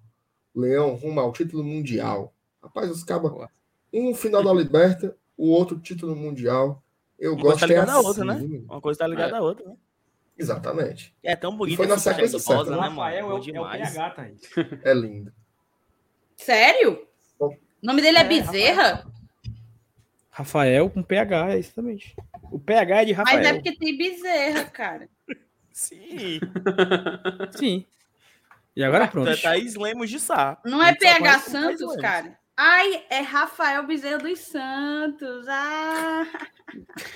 [0.55, 2.33] Leão rumo ao título mundial.
[2.63, 3.31] Rapaz, os cabas.
[3.31, 3.51] Boa.
[3.93, 6.83] Um final da Liberta, o outro título mundial.
[7.19, 8.63] Eu Uma coisa gosto tá é ligada à assim, outra, né?
[8.69, 9.77] Uma coisa tá ligada à outra, né?
[10.39, 11.15] Exatamente.
[11.23, 11.77] É tão bonito.
[11.77, 12.89] foi na sequência certa, rosa, né?
[12.89, 13.93] Rafael é o, é o Demais.
[13.93, 14.41] PH, Thaís.
[14.85, 15.33] É lindo.
[16.37, 17.07] Sério?
[17.41, 19.07] O nome dele é, É, Bezerra?
[20.31, 22.15] Rafael com PH, é exatamente.
[22.45, 23.39] O PH é de Rafael.
[23.39, 25.09] Mas é porque tem Bezerra, cara.
[25.73, 26.39] Sim.
[27.57, 27.85] Sim.
[28.77, 29.29] E agora pronto.
[29.29, 30.61] É Thaís Lemos de Sá.
[30.65, 32.39] Não é PH Santos, cara?
[32.61, 35.47] Ai, é Rafael Bezerra dos Santos.
[35.49, 36.27] Ah,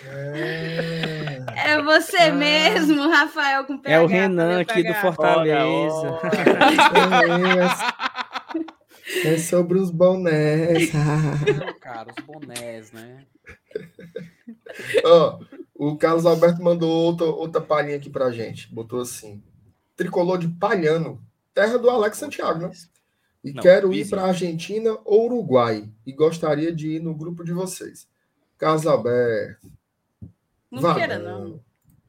[0.09, 1.39] É.
[1.73, 2.33] é você Ah.
[2.33, 3.93] mesmo, Rafael com PH.
[3.97, 4.95] É o Renan aqui do.
[4.95, 6.21] Fortaleza.
[9.25, 10.93] É, é sobre os bonés.
[10.93, 13.25] Não, cara, os bonés, né?
[15.05, 15.41] Ó,
[15.75, 18.73] o Carlos Alberto mandou outra, outra palhinha aqui pra gente.
[18.73, 19.43] Botou assim:
[19.97, 21.21] tricolor de Palhano,
[21.53, 22.71] terra do Alex Santiago, né?
[23.45, 25.89] E Não, quero ir para Argentina ou Uruguai.
[26.07, 28.07] E gostaria de ir no grupo de vocês.
[28.57, 29.71] Carlos Alberto.
[30.71, 31.61] Não vá queira, não.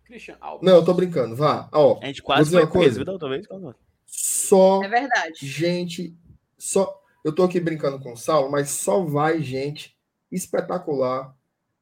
[0.05, 0.65] Christian Alves.
[0.65, 1.35] Não, eu tô brincando.
[1.35, 1.67] Vá.
[1.71, 2.81] Ó, A gente quase foi uma coisa.
[2.85, 3.47] preso, viu, da outra vez?
[3.47, 3.75] Quase.
[4.05, 5.33] só É verdade.
[5.41, 6.15] gente.
[6.57, 7.01] Só.
[7.23, 9.97] Eu tô aqui brincando com o Saulo, mas só vai gente
[10.31, 11.35] espetacular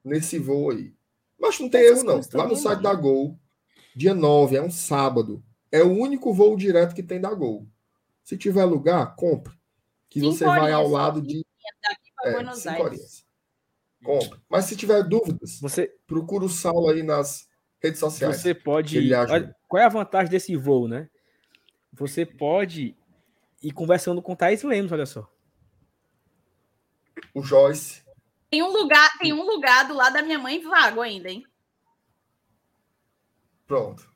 [0.04, 0.94] nesse voo aí.
[1.40, 2.40] Mas não tem Essas erro, não.
[2.40, 2.84] Lá no site mano.
[2.84, 3.40] da Gol,
[3.96, 5.44] dia 9, é um sábado.
[5.72, 7.68] É o único voo direto que tem da Gol.
[8.32, 9.54] Se tiver lugar, compre.
[10.10, 11.46] Que Cinco você vai ao lado de.
[12.24, 12.86] É, Buenos cinco Aires.
[12.86, 13.26] horinhas.
[14.02, 14.40] Compre.
[14.50, 17.50] Mas se tiver dúvidas, Você, procura o Saulo aí nas
[17.84, 18.38] redes sociais.
[18.38, 18.92] você pode.
[18.94, 19.34] que ele ajuda.
[19.34, 21.10] olha, qual é a vantagem desse voo, né?
[21.92, 22.96] Você pode
[23.62, 25.30] ir conversando com o Thaís Lemos, olha só.
[27.34, 28.02] O Joyce.
[28.50, 31.46] Tem um lugar, tem um lugar do lado da minha mãe vago ainda, hein?
[33.68, 34.10] Pronto.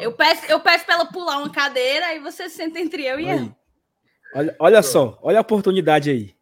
[0.00, 3.28] Eu peço, eu peço pra ela pular uma cadeira e você senta entre eu e
[3.28, 3.38] Aí.
[3.38, 3.56] ela.
[4.34, 6.34] Olha, olha só, olha a oportunidade aí.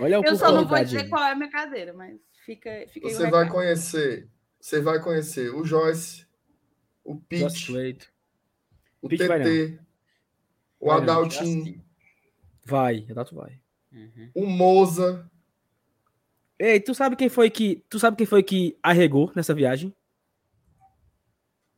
[0.00, 0.86] Olha a Eu só não vou oportunidade.
[0.90, 1.08] dizer aí.
[1.08, 2.16] qual é a minha cadeira, mas
[2.46, 4.28] fica, fica Você vai conhecer.
[4.60, 6.24] Você vai conhecer o Joyce,
[7.04, 7.72] o Pete,
[9.02, 9.78] o vai TT,
[10.78, 11.82] o Vai Adaltinho,
[12.64, 13.58] Vai, Renato vai.
[13.92, 14.30] Uhum.
[14.34, 15.28] o Moza.
[16.58, 17.84] Ei, tu sabe quem foi que.
[17.90, 19.92] Tu sabe quem foi que arregou nessa viagem?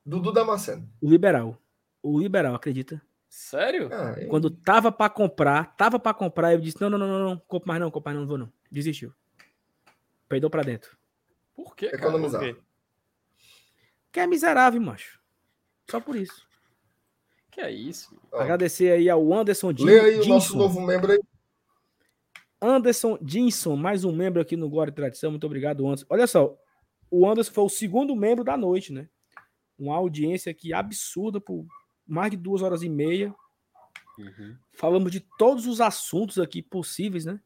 [0.05, 0.89] Dudu Damasceno.
[1.00, 1.57] O liberal.
[2.02, 3.00] O liberal, acredita?
[3.28, 3.89] Sério?
[3.92, 4.26] Ah, é.
[4.26, 7.66] Quando tava pra comprar, tava pra comprar, eu disse: não, não, não, não, não, compro
[7.68, 8.52] mais não, compro mais não, não vou não.
[8.70, 9.12] Desistiu.
[10.28, 10.97] Peidou pra dentro.
[11.55, 11.86] Por quê?
[11.86, 12.41] Economizar.
[12.41, 12.60] Por quê?
[14.12, 15.20] Que é miserável, macho.
[15.91, 16.47] Só por isso.
[17.50, 18.16] Que é isso?
[18.33, 20.58] Ó, Agradecer aí ao Anderson Din- Lê aí o nosso Dinson.
[20.58, 21.20] novo membro aí.
[22.60, 25.31] Anderson Dinson, mais um membro aqui no Glória e Tradição.
[25.31, 26.07] Muito obrigado, Anderson.
[26.08, 26.57] Olha só,
[27.10, 29.08] o Anderson foi o segundo membro da noite, né?
[29.78, 31.66] Uma audiência aqui absurda por
[32.06, 33.34] mais de duas horas e meia.
[34.18, 34.56] Uhum.
[34.72, 37.40] Falamos de todos os assuntos aqui possíveis, né?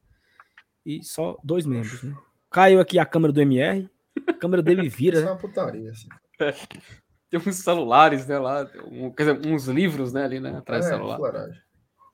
[0.85, 2.15] E só dois membros, né?
[2.51, 3.89] Caiu aqui a câmera do MR.
[4.27, 5.33] A câmera dele vira, Isso é né?
[5.33, 5.91] uma putaria.
[5.91, 6.09] Assim.
[7.31, 8.67] Tem uns celulares, né, lá.
[8.91, 11.17] um- quer dizer, uns livros, né, ali, né, atrás do É, celular.
[11.17, 11.63] fuleiragem.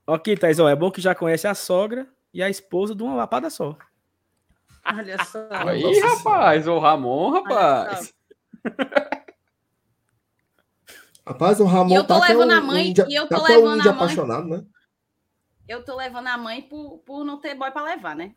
[0.06, 3.14] Ok, Thais, ó, é bom que já conhece a sogra e a esposa de uma
[3.14, 3.76] lapada só.
[4.84, 5.46] Olha só.
[5.50, 8.12] Aí, Nossa rapaz, o Ramon, rapaz.
[11.26, 13.14] Rapaz, o Ramon E eu tô tá até levando um, a mãe- um índia- e
[13.14, 14.02] eu tô tá até um levando índio a mãe.
[14.04, 14.64] apaixonado, né?
[15.66, 18.34] Eu tô levando a mãe por, por não ter boy pra levar, né?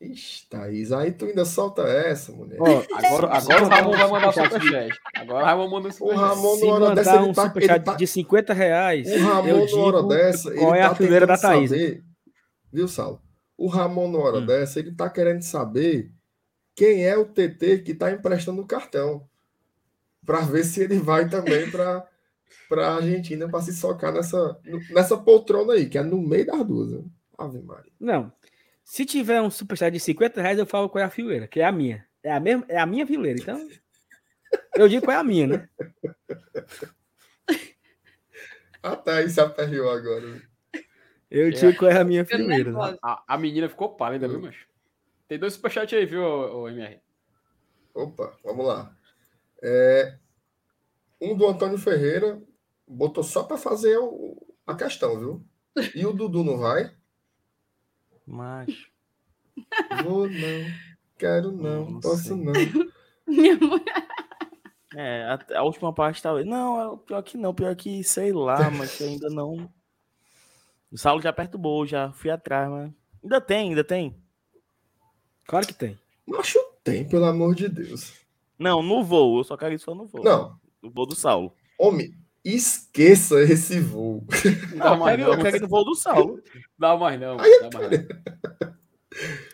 [0.00, 2.60] Ixi, Thaís, aí tu ainda solta essa, mulher.
[2.60, 4.96] Ó, Agora, agora o Ramon vai mandar superchat.
[5.16, 6.20] Agora o Ramon manda o superchat.
[6.20, 9.76] Ramon, se hora dessa, um tá, superchat tá, de 50 reais, O eu Ramon, na
[9.78, 11.70] hora dessa, qual ele é a tá fileira da Thaís.
[11.70, 12.04] saber.
[12.72, 13.20] Viu, Saulo?
[13.56, 14.46] O Ramon, na hora Hum.
[14.46, 16.12] dessa, ele tá querendo saber
[16.76, 19.28] quem é o TT que tá emprestando o cartão.
[20.28, 22.06] Pra ver se ele vai também pra,
[22.68, 26.92] pra Argentina pra se socar nessa, nessa poltrona aí, que é no meio das duas.
[26.92, 27.02] Né?
[27.38, 27.90] Ave Maria.
[27.98, 28.30] Não.
[28.84, 31.64] Se tiver um superchat de 50 reais, eu falo qual é a fileira, que é
[31.64, 32.06] a minha.
[32.22, 33.40] É a, mesma, é a minha fileira.
[33.40, 33.66] Então,
[34.76, 35.68] eu digo qual é a minha, né?
[38.82, 40.42] A Thaís se aperreou agora.
[41.30, 42.70] Eu digo qual é a minha fileira.
[42.70, 42.98] Né?
[43.02, 44.66] A, a menina ficou pálida, viu, macho?
[45.26, 47.00] Tem dois superchats aí, viu, ô, ô, MR?
[47.94, 48.94] Opa, vamos lá.
[49.62, 50.18] É,
[51.20, 52.40] um do Antônio Ferreira
[52.86, 55.44] botou só para fazer o- a questão, viu?
[55.94, 56.94] E o Dudu não vai?
[58.26, 58.90] Macho.
[60.02, 60.66] Vou não,
[61.16, 62.36] quero não, Não posso sei.
[62.36, 62.52] não.
[63.26, 63.84] Minha mãe.
[64.94, 66.46] É, a, a última parte talvez.
[66.46, 69.70] Não, é o pior que não, pior que sei lá, mas que ainda não.
[70.90, 72.92] O Saulo já perturbou, já fui atrás, mas.
[73.22, 74.16] Ainda tem, ainda tem.
[75.46, 75.98] Claro que tem.
[76.26, 78.14] Macho tem, pelo amor de Deus.
[78.58, 80.24] Não, no voo, eu só quero isso só no voo.
[80.24, 81.52] Não, No voo do Saulo.
[81.78, 82.12] homem,
[82.44, 84.24] esqueça esse voo.
[84.72, 85.42] Não dá eu, mais quero, eu não.
[85.42, 86.42] quero ir no voo do Saulo.
[86.78, 87.38] Dá mais não.
[87.38, 88.08] Aí Dá mais não.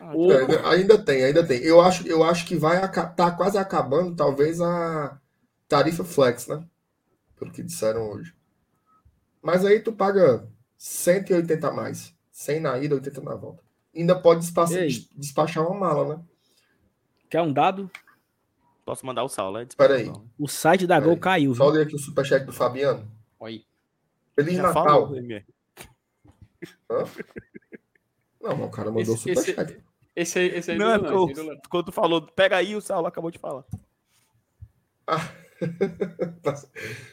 [0.01, 1.59] Ah, Ainda, ainda tem, ainda tem.
[1.63, 2.81] Eu acho, eu acho que vai
[3.15, 5.19] tá quase acabando, talvez, a
[5.69, 6.63] tarifa flex, né?
[7.37, 8.35] Pelo que disseram hoje.
[9.43, 12.15] Mas aí tu paga 180 a mais.
[12.31, 13.63] 100 na ida, 80 na volta.
[13.95, 14.83] Ainda pode despachar,
[15.17, 16.23] despachar uma mala, né?
[17.31, 17.91] Quer um dado?
[18.85, 19.63] Posso mandar o Saulo, é?
[19.63, 20.13] Espera aí.
[20.39, 21.01] O site da.
[21.01, 21.75] Gol caiu, Só viu?
[21.75, 23.11] ler aqui o superchat do Fabiano.
[23.43, 23.65] Aí.
[24.35, 24.85] Feliz Já Natal.
[24.85, 25.17] falou.
[26.91, 27.05] Hã?
[28.41, 29.83] Não, mas o cara mandou Esse, esse, superchat.
[30.15, 31.29] esse aí, esse aí Não, é aí não.
[31.31, 33.65] eu- quando tu falou, pega aí, o Saulo acabou de falar.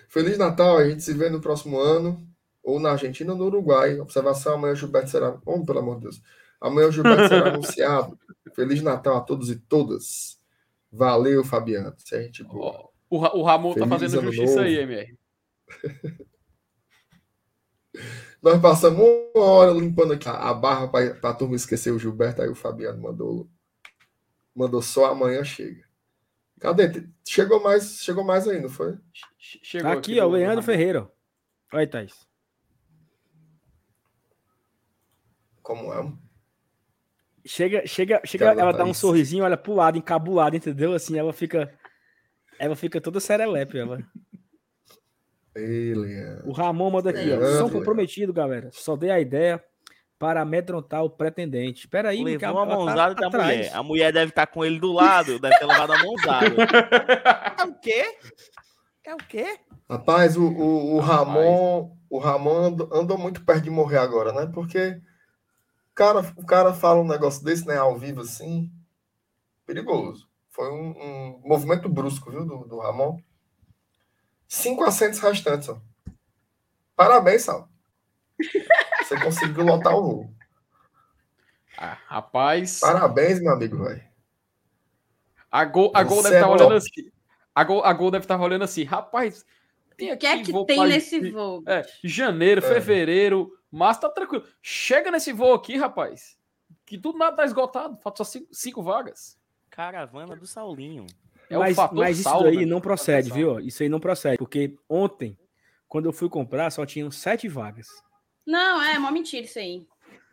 [0.09, 2.25] Feliz Natal, a gente se vê no próximo ano,
[2.63, 3.99] ou na Argentina ou no Uruguai.
[3.99, 5.37] Observação, amanhã o Gilberto será.
[5.45, 6.21] Oh, pelo amor de Deus.
[6.59, 8.17] Amanhã o Gilberto será anunciado.
[8.53, 10.37] Feliz Natal a todos e todas.
[10.91, 11.93] Valeu, Fabiano.
[11.97, 12.89] Isso é gente boa.
[13.09, 14.67] O, o Ramon tá Feliz fazendo ano justiça novo.
[14.67, 15.17] aí, MR.
[18.41, 18.99] Nós passamos
[19.35, 22.99] uma hora limpando aqui a barra para a turma esquecer o Gilberto, aí o Fabiano
[23.01, 23.49] mandou.
[24.55, 25.85] Mandou só amanhã chega.
[26.59, 27.07] Cadê?
[27.27, 28.97] Chegou mais, chegou mais aí, não foi?
[29.37, 30.61] Che- Chegou Tá aqui, ó, o Leandro Ramon.
[30.65, 31.11] Ferreira.
[31.71, 32.27] Olha aí, Thaís.
[35.61, 36.13] Como é?
[37.51, 40.93] Chega, chega, chega, Cara, ela dá um sorrisinho, olha pro lado, encabulado, entendeu?
[40.93, 41.69] Assim, ela fica.
[42.57, 43.99] Ela fica toda serelepe, ela.
[45.53, 46.47] Ei, Leandro.
[46.47, 47.37] O Ramon manda aqui, ó.
[47.39, 48.69] Leandro, São comprometido, galera.
[48.71, 49.61] Só dei a ideia
[50.17, 51.81] para amedrontar o pretendente.
[51.81, 53.57] Espera aí, Levou uma ela tá mãozada da atrás.
[53.57, 53.75] mulher.
[53.75, 56.55] A mulher deve estar com ele do lado, deve ter levado a mãozada.
[57.59, 58.05] É o quê?
[59.05, 59.57] É o quê?
[59.89, 64.49] Rapaz, o, o, o Ramon, o Ramon andou, andou muito perto de morrer agora, né?
[64.53, 65.01] Porque
[65.95, 68.71] cara, o cara fala um negócio desse, né, ao vivo assim,
[69.65, 70.27] perigoso.
[70.49, 73.19] Foi um, um movimento brusco, viu, do, do Ramon.
[74.47, 75.79] Cinco assentos restantes, ó.
[76.95, 77.69] Parabéns, Sal.
[79.03, 80.33] Você conseguiu lotar o voo.
[81.77, 84.03] Ah, rapaz, Parabéns, meu amigo, velho.
[85.49, 86.61] a Gol, a Gol deve é estar top.
[86.61, 87.11] olhando assim.
[87.55, 88.83] A Gol, a Gol deve estar olhando assim.
[88.83, 89.45] Rapaz,
[89.93, 91.63] O que é que voo tem nesse voo?
[91.65, 92.67] É, janeiro, É.
[92.73, 94.45] fevereiro, março, tá tranquilo.
[94.61, 96.37] Chega nesse voo aqui, rapaz.
[96.85, 97.97] Que tudo nada tá esgotado.
[97.97, 99.39] Falta só cinco, cinco vagas.
[99.69, 101.05] Caravana do Saulinho.
[101.49, 102.65] É mas, mas isso aí né?
[102.65, 103.59] não procede, viu?
[103.59, 104.37] Isso aí não procede.
[104.37, 105.37] Porque ontem,
[105.87, 107.87] quando eu fui comprar, só tinham sete vagas.
[108.45, 109.85] Não, é uma mentira isso aí.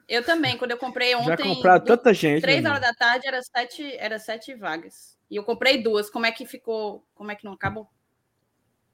[0.09, 2.41] Eu também, quando eu comprei ontem, Já compraram tanta gente.
[2.41, 5.19] três meu horas da tarde, era sete, era sete vagas.
[5.31, 6.09] E eu comprei duas.
[6.09, 7.05] Como é que ficou?
[7.15, 7.89] Como é que não acabou?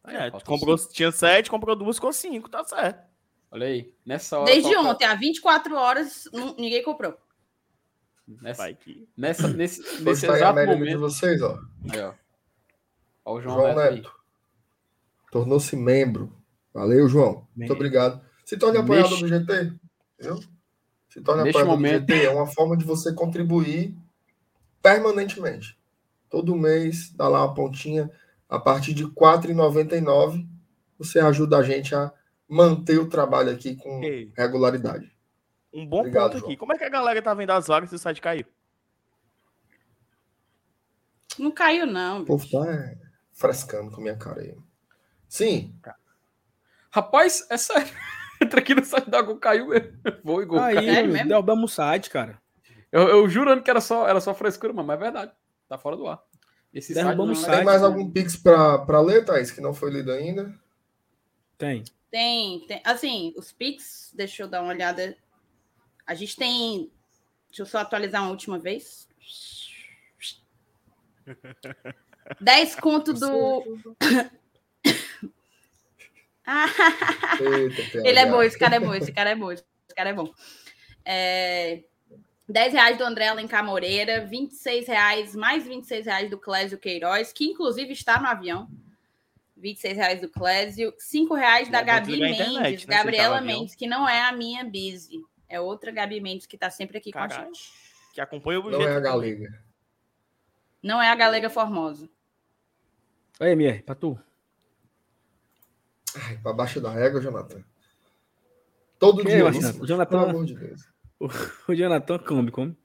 [0.06, 3.13] É, faltam comprou, tinha sete, comprou duas, ficou cinco, tá certo.
[3.54, 3.94] Olha aí.
[4.04, 4.50] Nessa hora.
[4.50, 6.24] Desde falta- ontem, há 24 horas,
[6.58, 7.16] ninguém comprou.
[8.42, 9.08] Nessa, Vai que.
[9.16, 10.98] nessa, nesse, nesse aí a exato média de momento.
[11.00, 11.58] vocês, ó.
[11.92, 12.12] Aí, ó.
[13.24, 13.94] Ó, o João, João Neto.
[13.94, 14.12] Neto.
[15.30, 16.32] Tornou-se membro.
[16.72, 17.46] Valeu, João.
[17.54, 18.20] Muito obrigado.
[18.44, 19.72] Se torne apoiador Neste- do GT.
[20.18, 20.36] Viu?
[21.08, 22.26] Se torne Neste apoiador momento- do GT.
[22.26, 23.96] É uma forma de você contribuir
[24.82, 25.78] permanentemente.
[26.28, 28.10] Todo mês, dá lá uma pontinha.
[28.48, 30.46] A partir de R$ 4,99,
[30.98, 32.12] você ajuda a gente a
[32.48, 34.32] manter o trabalho aqui com Ei.
[34.36, 35.12] regularidade.
[35.72, 36.50] Um bom Obrigado, ponto João.
[36.50, 36.56] aqui.
[36.56, 38.46] Como é que a galera tá vendo as vagas se o site caiu?
[41.38, 42.22] Não caiu, não.
[42.22, 42.96] O povo tá é,
[43.32, 44.54] frescando com a minha cara aí.
[45.28, 45.74] Sim,
[46.92, 47.92] Rapaz, é sério.
[48.40, 49.98] Entra aqui no site da Gol, caiu mesmo.
[50.22, 50.60] Vou e Gol.
[50.60, 51.12] Aí, caiu.
[51.26, 52.40] Derrubamos o site, cara.
[52.92, 55.32] Eu, eu jurando que era só, era só frescura, mas é verdade.
[55.68, 56.22] Tá fora do ar.
[56.72, 59.74] Esse Derrubamos site o não é- tem mais algum Pix para ler, Thaís, que não
[59.74, 60.54] foi lido ainda?
[61.58, 61.84] Tem.
[62.10, 62.80] Tem, tem.
[62.84, 65.16] Assim, os Pix, deixa eu dar uma olhada.
[66.06, 66.90] A gente tem.
[67.48, 69.08] Deixa eu só atualizar uma última vez.
[72.40, 73.86] 10 conto do.
[76.46, 76.66] Ah,
[77.40, 79.64] Eita, ele é bom, esse cara é bom, esse cara é bom, esse
[79.96, 80.30] cara é bom.
[81.02, 81.84] É,
[82.46, 87.46] 10 reais do André Alencar Moreira, 26 reais, mais 26 reais do Clésio Queiroz, que
[87.46, 88.68] inclusive está no avião.
[89.56, 93.40] 26 reais do Clésio, 5 reais da pode Gabi Mendes, internet, né, Gabriela.
[93.40, 97.12] Mendes, que não é a minha busy, é outra Gabi Mendes que está sempre aqui
[97.12, 97.72] com a gente.
[98.12, 99.64] Que acompanha o Não é a galega.
[100.82, 102.08] Não é a Galega Formosa.
[103.40, 104.18] Aí, MR, pra tu.
[106.14, 107.64] Ai, pra baixo da régua, Jonathan.
[108.98, 109.44] Todo Que, dia.
[109.44, 109.70] Marcelo?
[109.70, 110.82] isso, O Jonathan- Pelo amor de Deus.
[111.66, 112.76] O Jonathan come, come.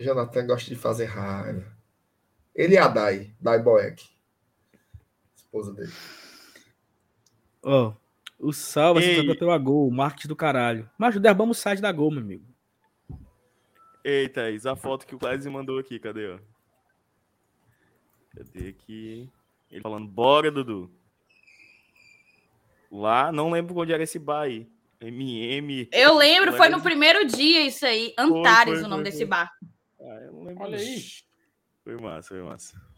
[0.00, 1.76] Jonathan gosta de fazer raiva.
[2.54, 4.02] Ele e a Dai, Dai Boeck.
[5.54, 5.92] Esposa dele.
[7.62, 7.94] Ó,
[8.38, 9.14] o Sal vai ser Ei.
[9.16, 10.90] tratado pela Gol, marketing do caralho.
[10.98, 12.44] Mas derrubamos o site da Gol, meu amigo.
[14.02, 16.38] Eita, Thaís, a foto que o Clésio mandou aqui, cadê, ó?
[18.36, 19.30] Cadê aqui?
[19.70, 20.90] Ele falando, bora, Dudu.
[22.90, 24.68] Lá, não lembro onde era esse bar aí.
[25.00, 25.88] MM.
[25.90, 28.14] Eu lembro, foi no primeiro dia isso aí.
[28.18, 29.26] Antares, foi, o nome foi, desse foi.
[29.26, 29.50] bar.
[30.00, 30.64] Ah, eu não lembro.
[30.64, 31.02] Olha aí.
[31.82, 32.93] Foi massa, foi massa.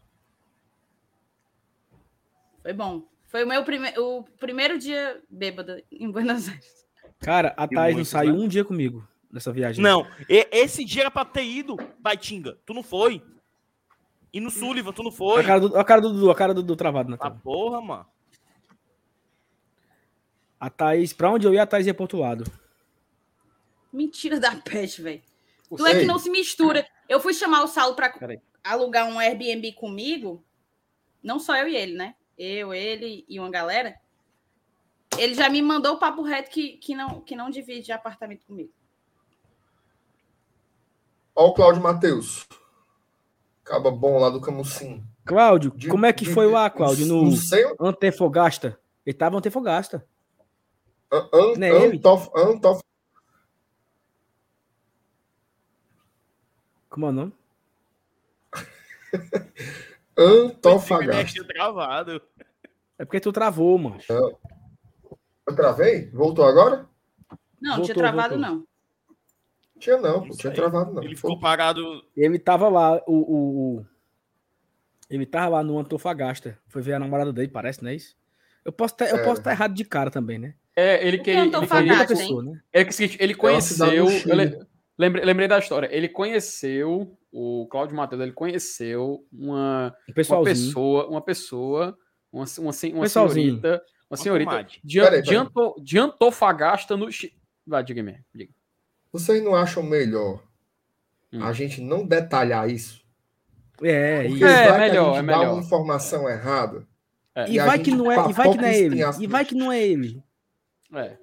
[2.67, 3.07] Foi bom.
[3.27, 3.97] Foi o meu prime...
[3.97, 6.85] o primeiro dia bêbado em Buenos Aires.
[7.21, 8.41] Cara, a Thaís não saiu né?
[8.41, 9.81] um dia comigo nessa viagem.
[9.81, 12.59] Não, e- esse dia era pra ter ido, Baitinga.
[12.67, 13.23] Tu não foi.
[14.33, 15.43] E no Sullivan, tu não foi.
[15.43, 17.41] A cara do, a cara do Dudu, a cara do Dudu travado na tela.
[17.41, 18.07] porra, mano.
[20.59, 22.51] A Thaís, pra onde eu ia, a Thaís ia pro outro lado.
[23.93, 25.23] Mentira da peste, velho.
[25.69, 26.85] Tu é que não se mistura.
[27.09, 28.41] Eu fui chamar o Saulo pra Peraí.
[28.65, 30.45] alugar um Airbnb comigo.
[31.23, 32.16] Não só eu e ele, né?
[32.39, 33.99] Eu, ele e uma galera.
[35.19, 38.71] Ele já me mandou o papo reto que, que, não, que não divide apartamento comigo.
[41.35, 42.47] Ó o Cláudio Matheus.
[43.65, 45.03] Caba bom lá do Camusim.
[45.25, 47.31] Cláudio, De- como é que de- foi lá, Cláudio, no.
[47.81, 48.79] Antefogasta?
[49.05, 50.07] Ele tava no Antefogasta.
[51.11, 51.87] An- An- Não é?
[51.87, 52.81] Antof, Antof,
[56.89, 57.33] Como é o nome?
[60.17, 61.45] Antofagasta.
[61.45, 62.21] Travado.
[62.99, 63.99] É porque tu travou, mano.
[64.09, 66.11] Eu travei?
[66.11, 66.87] Voltou agora?
[67.61, 68.51] Não, Voltou, tinha travado, voltou.
[68.57, 68.67] não.
[69.79, 71.03] Tinha não, Não tinha travado não.
[71.03, 72.03] Ele Foi- ficou parado.
[72.17, 73.87] Ele tava lá, o, o, o-
[75.11, 76.59] Ele tava lá no Antofagasta.
[76.67, 78.17] Foi ver a namorada dele, parece, não é isso?
[78.65, 79.25] Eu posso estar eu É.
[79.25, 80.55] posso estar errado de cara também, né?
[80.75, 82.61] É, ele O que que ele, eu ele, Ele foi pessoa, né?
[82.73, 84.31] É que é o seguinte, ele uma cidade conheceu.
[84.31, 84.67] eu le-
[84.99, 85.89] lembrei, lembrei da história.
[85.91, 91.99] Ele conheceu, o Cláudio Matheus, ele conheceu uma, Um uma pessoa, uma pessoa,
[92.33, 95.35] uma, uma, uma senhorita, uma senhorita de, Peraí, de.
[95.37, 97.35] Anto- de Antofagasta no Chile.
[97.67, 98.53] Vai, diga me diga.
[99.13, 100.43] Vocês não acham melhor
[101.33, 101.43] Hum.
[101.43, 103.05] a gente não detalhar isso?
[103.83, 105.53] É, Porque e, É, vai melhor, é gente dá melhor.
[105.55, 106.87] uma informação errada.
[107.35, 109.01] É, e e vai que não é, e vai que não é ele.
[109.21, 110.23] E vai que não é ele.
[110.95, 111.19] é.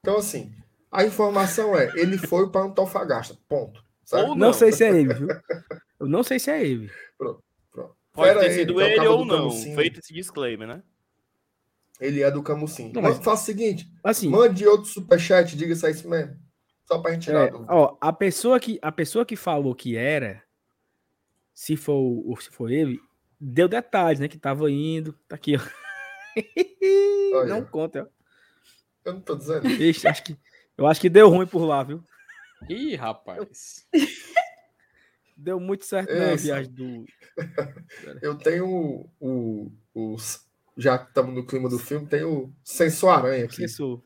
[0.00, 0.52] Então, assim,
[0.92, 3.82] a informação é, ele foi para Antofagasta, ponto.
[4.04, 4.28] Certo?
[4.28, 4.52] Ou Não, Não.
[4.52, 5.28] sei se é ele, viu?
[5.98, 6.90] Eu não sei se é ele.
[8.12, 9.36] Pode Era ter ele, sido é ele ou não.
[9.48, 9.74] Camusim.
[9.74, 10.82] Feito esse disclaimer, né?
[12.00, 12.92] Ele é do Camusim.
[12.92, 16.36] Não, Mas mas- faça o seguinte, Assim, mande outro superchat, diga se é isso mesmo.
[16.84, 17.72] Só pra gente tirar é, a dúvida.
[17.72, 20.42] ó, a pessoa que a pessoa que falou que era,
[21.54, 23.00] se for o- se for ele,
[23.40, 24.28] deu detalhes, né?
[24.28, 25.60] Que tava indo, tá aqui, ó.
[27.34, 27.46] Olha.
[27.54, 28.06] Não conta, ó.
[29.04, 29.66] Eu não tô dizendo.
[29.68, 30.36] Ixi, acho que
[30.76, 32.02] eu acho que deu ruim por lá, viu?
[32.68, 33.86] Ih, rapaz.
[35.36, 36.44] Deu muito certo a Esse.
[36.44, 37.04] viagem do
[38.22, 39.10] Eu tenho o.
[39.18, 40.16] o, o-
[40.76, 43.56] já que estamos no clima do filme, tem o Sensor Aranha aqui.
[43.56, 44.02] sensor.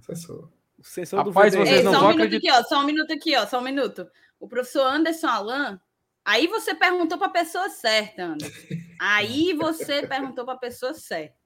[0.00, 0.50] Sensor.
[0.78, 2.52] O sensor Rapaz, do vocês Ei, não só um minuto acreditar.
[2.56, 2.68] aqui, ó.
[2.68, 3.46] Só um minuto aqui, ó.
[3.46, 4.10] Só um minuto.
[4.40, 5.80] O professor Anderson Alan.
[6.24, 8.56] Aí você perguntou para a pessoa certa, Anderson.
[9.00, 11.36] Aí você perguntou para a pessoa certa.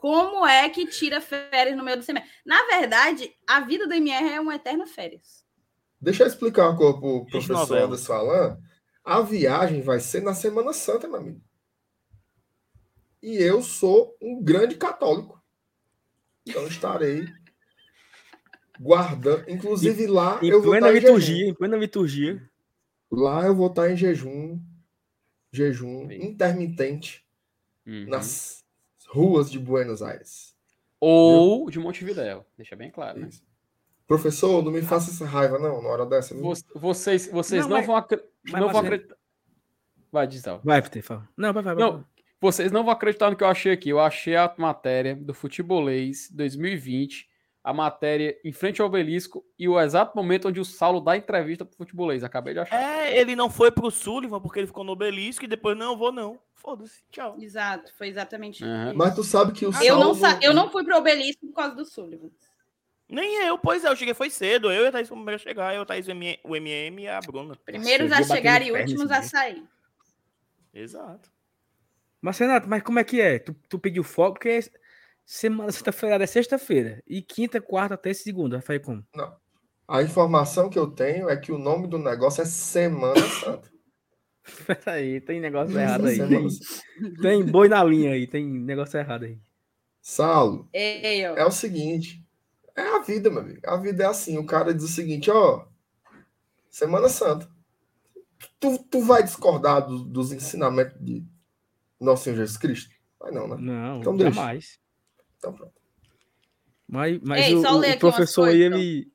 [0.00, 2.30] Como é que tira férias no meio do semestre?
[2.44, 5.44] Na verdade, a vida do MR é uma eterna férias.
[6.00, 7.76] Deixa eu explicar uma coisa pro Fiz professor.
[7.78, 8.58] Anderson Alan.
[9.04, 11.42] A viagem vai ser na Semana Santa, meu amigo.
[13.22, 15.38] E eu sou um grande católico.
[16.46, 17.26] Então estarei
[18.78, 19.48] guardando.
[19.50, 21.50] Inclusive lá Em eu vou plena estar em liturgia, jejum.
[21.50, 22.50] em plena liturgia.
[23.10, 24.58] Lá eu vou estar em jejum.
[25.52, 26.22] Jejum Sim.
[26.22, 27.26] intermitente
[27.86, 28.06] Uhum.
[28.08, 28.59] nas
[29.12, 30.54] ruas de Buenos Aires.
[31.00, 33.28] Ou de Montevidéu, deixa bem claro, né?
[33.28, 33.42] Isso.
[34.06, 36.34] Professor, não me faça essa raiva, não, na hora dessa.
[36.34, 36.42] viu?
[36.42, 39.16] Vo- Vocês, vocês Não, não, mas- vão, acre- não vão acreditar.
[40.12, 40.42] Vai, diz.
[40.64, 41.28] Vai, Peter, fala.
[41.36, 41.84] Não, vai, vai, vai.
[41.84, 42.04] Não,
[42.40, 43.88] vocês não vão acreditar no que eu achei aqui.
[43.88, 47.29] Eu achei a matéria do Futebolês 2020,
[47.70, 51.64] a matéria em frente ao obelisco e o exato momento onde o Saulo dá entrevista
[51.64, 52.24] pro Futebolês.
[52.24, 52.76] Acabei de achar.
[52.76, 56.10] É, ele não foi pro Sullivan porque ele ficou no obelisco e depois não vou
[56.12, 56.38] não.
[56.54, 57.36] Foda-se, tchau.
[57.40, 58.94] Exato, foi exatamente isso.
[58.94, 61.54] Mas tu sabe que o eu, não Saulo- sa- eu não fui pro obelisco por
[61.54, 62.28] causa do Sullivan.
[63.08, 64.70] Nem eu, pois é, eu cheguei foi cedo.
[64.70, 67.02] Eu e a Thaís fomos primeiro a chegar, eu, a Thaís, o MM o MM
[67.02, 67.56] e a Bruna.
[67.64, 69.28] Primeiros eu a chegar e últimos esse a dia.
[69.28, 69.64] sair.
[70.74, 71.30] Exato.
[72.20, 73.38] Mas, Renato, mas como é que é?
[73.38, 74.60] Tu, tu pediu folga porque
[75.30, 77.02] semana, sexta-feira é sexta-feira.
[77.06, 78.56] E quinta, quarta, e segunda.
[78.58, 79.06] Vai fazer como?
[79.86, 83.70] A informação que eu tenho é que o nome do negócio é Semana Santa.
[84.66, 86.16] Peraí, tem negócio errado aí.
[86.18, 86.48] Tem,
[87.20, 89.38] tem boi na linha aí, tem negócio errado aí.
[90.02, 92.24] Saulo, Ei, é o seguinte.
[92.74, 93.60] É a vida, meu amigo.
[93.64, 94.38] A vida é assim.
[94.38, 95.66] O cara diz o seguinte, ó.
[96.70, 97.48] Semana Santa.
[98.58, 101.22] Tu, tu vai discordar do- dos ensinamentos de
[102.00, 102.94] Nosso Senhor Jesus Cristo?
[103.18, 103.56] Vai não, né?
[103.58, 104.40] Não, Então deixa.
[105.40, 105.72] Então pronto.
[106.86, 109.12] Mas, mas Ei, o, o- ler o aqui umas professor aí, ele.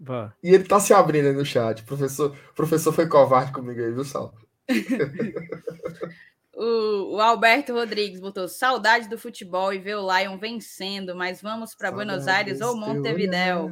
[0.00, 0.34] Vá.
[0.42, 1.82] E ele tá se abrindo aí no chat.
[1.84, 4.34] Professor, professor foi covarde comigo aí, viu, Sal?
[6.60, 11.72] O, o Alberto Rodrigues botou saudade do futebol e ver o Lion vencendo, mas vamos
[11.72, 13.70] para Buenos Aires ou Montevidéu.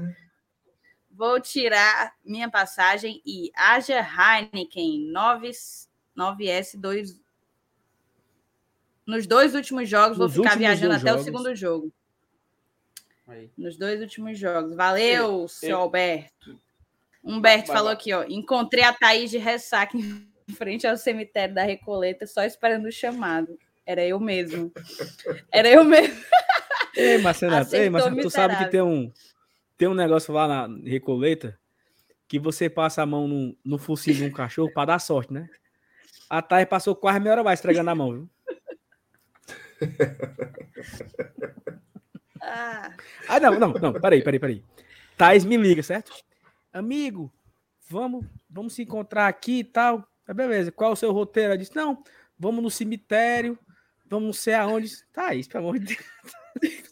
[1.11, 5.51] Vou tirar minha passagem e haja Heineken 9,
[6.17, 7.19] 9S2.
[9.07, 11.25] Nos dois últimos jogos, Nos vou ficar viajando até o jogos.
[11.25, 11.93] segundo jogo.
[13.29, 13.51] Aí.
[13.57, 14.75] Nos dois últimos jogos.
[14.77, 16.59] Valeu, seu eu- Alberto.
[17.23, 17.95] Humberto Vai, falou vai.
[17.95, 18.25] aqui, ó.
[18.29, 23.59] Encontrei a Thaís de ressaca em frente ao cemitério da Recoleta, só esperando o chamado.
[23.85, 24.73] Era eu mesmo.
[25.53, 26.15] Era eu mesmo.
[26.97, 29.13] Ei, Marcenato, ei, Marcenato, tu sabe que tem um,
[29.77, 31.59] tem um negócio lá na Recoleta
[32.27, 35.47] que você passa a mão no, no focinho de um cachorro pra dar sorte, né?
[36.31, 38.31] A Thay passou quase meia hora mais entregando a mão, viu?
[42.41, 42.93] Ah,
[43.29, 44.65] Ah, não, não, não, peraí, peraí, peraí.
[45.17, 46.13] Thais me liga, certo?
[46.73, 47.33] Amigo,
[47.89, 50.07] vamos, vamos se encontrar aqui e tal.
[50.27, 51.51] Ah, beleza, qual é o seu roteiro?
[51.51, 52.03] Ela disse, não,
[52.39, 53.59] vamos no cemitério,
[54.05, 54.91] vamos não sei aonde.
[55.13, 56.87] Thaís, pelo amor de Deus.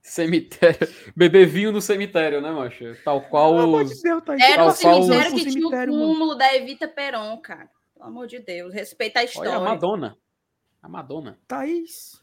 [0.00, 0.88] Cemitério.
[1.16, 2.84] Beber vinho no cemitério, né, macho?
[3.04, 3.90] Tal qual Pelo os.
[3.96, 4.42] de Deus, Thaís.
[4.42, 6.34] era qual anos cemitério que tinha o cemitério, mano.
[6.36, 7.68] da Evita Peron, cara.
[7.92, 9.56] Pelo amor de Deus, respeita a Olha história.
[9.56, 10.16] a Madonna.
[10.86, 11.36] A Madonna.
[11.48, 12.22] Thaís.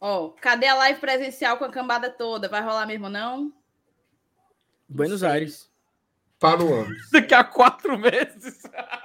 [0.00, 2.48] Ó, cadê a live presencial com a cambada toda?
[2.48, 3.52] Vai rolar mesmo, não?
[4.88, 5.22] Buenos.
[5.22, 5.70] Aires.
[6.40, 6.96] Para o ano.
[7.12, 8.62] Daqui a quatro meses.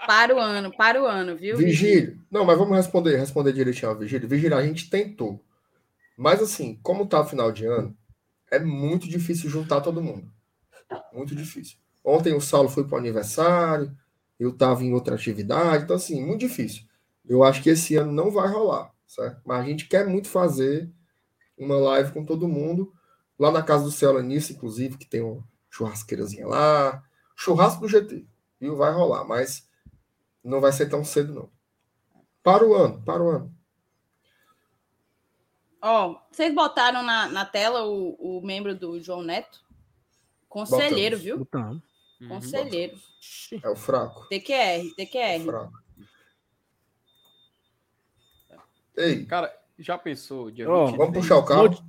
[0.08, 1.58] Para o ano, para o ano, viu?
[1.58, 2.18] Vigílio.
[2.32, 4.26] Não, mas vamos responder, responder direitinho ao Vigílio.
[4.26, 5.44] Vigílio, a gente tentou.
[6.18, 7.94] Mas assim, como tá o final de ano,
[8.50, 10.32] é muito difícil juntar todo mundo.
[11.12, 11.78] Muito difícil.
[12.06, 13.94] Ontem o Saulo foi para o aniversário,
[14.40, 16.90] eu estava em outra atividade, então assim, muito difícil.
[17.28, 19.42] Eu acho que esse ano não vai rolar, certo?
[19.46, 20.92] Mas a gente quer muito fazer
[21.58, 22.94] uma live com todo mundo,
[23.38, 27.04] lá na casa do Céu nisso, inclusive, que tem uma churrasqueirazinha lá,
[27.36, 28.26] churrasco do GT,
[28.60, 28.76] viu?
[28.76, 29.70] Vai rolar, mas
[30.44, 31.50] não vai ser tão cedo, não.
[32.44, 33.56] Para o ano, para o ano.
[35.82, 39.64] Ó, vocês botaram na, na tela o, o membro do João Neto?
[40.48, 41.24] Conselheiro, Botamos.
[41.24, 41.38] viu?
[41.40, 41.84] Botamos.
[42.28, 43.00] Conselheiro.
[43.64, 44.28] É o fraco.
[44.30, 45.44] TQR, TQR.
[45.44, 45.74] fraco.
[48.98, 50.52] Ei, Cara, já pensou?
[50.52, 50.98] Dia Ó, 23?
[50.98, 51.84] vamos puxar o carro?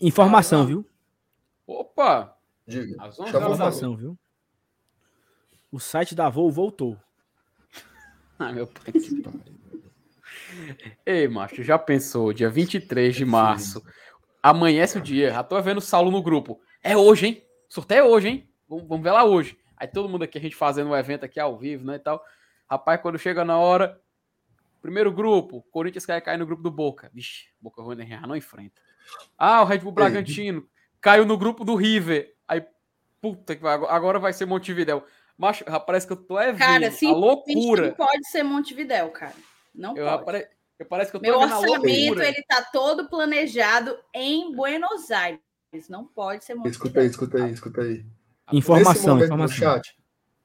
[0.00, 0.86] Informação, viu?
[1.66, 2.36] Opa!
[2.66, 2.96] Diga.
[3.02, 3.76] Às 11 Chama horas o da Fábio.
[3.78, 4.18] Informação, viu?
[5.70, 6.96] O site da Voo voltou.
[8.40, 8.92] Ah, meu pai.
[8.92, 9.58] que pariu.
[11.04, 12.32] Ei, macho, já pensou?
[12.32, 13.82] Dia 23 de março.
[14.40, 15.32] Amanhece o dia.
[15.32, 16.60] Já tô vendo o Saulo no grupo.
[16.80, 17.44] É hoje, hein?
[17.68, 18.48] Sorteio é hoje, hein?
[18.68, 19.58] Vamos, vamos ver lá hoje.
[19.76, 21.96] Aí todo mundo aqui, a gente fazendo o evento aqui ao vivo, né?
[21.96, 22.24] E tal.
[22.70, 24.00] Rapaz, quando chega na hora.
[24.88, 27.10] Primeiro grupo, Corinthians quer cair no grupo do Boca.
[27.12, 28.80] Vixe, Boca Ruim já não enfrenta.
[29.36, 30.66] Ah, o Red Bull Bragantino
[30.98, 32.34] caiu no grupo do River.
[32.48, 32.64] Aí,
[33.20, 35.04] puta que vai, agora vai ser Montevidéu.
[35.36, 37.88] Macho, parece que eu tô é Cara, a sim, loucura.
[37.88, 39.34] Não pode ser Montevidéu, cara.
[39.74, 40.22] Não Eu, pode.
[40.22, 40.48] apare...
[40.78, 45.38] eu parece que eu tô Meu a orçamento, ele tá todo planejado em Buenos Aires.
[45.90, 47.02] Não pode ser Escuta Montevidéu.
[47.02, 48.06] aí, escuta aí, escuta aí.
[48.54, 49.54] Informação, informação.
[49.54, 49.94] chat,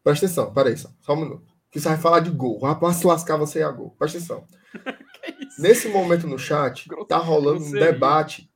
[0.04, 1.53] presta atenção, peraí, só, só um minuto.
[1.74, 2.60] Que você vai falar de gol.
[2.62, 3.96] O rapaz se lascar você é a gol.
[3.98, 4.46] Presta atenção.
[5.60, 8.50] Nesse momento no chat, Grosso- tá rolando um debate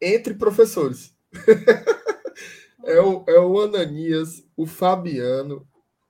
[0.00, 1.14] entre professores.
[2.84, 5.66] é, o, é o Ananias, o Fabiano,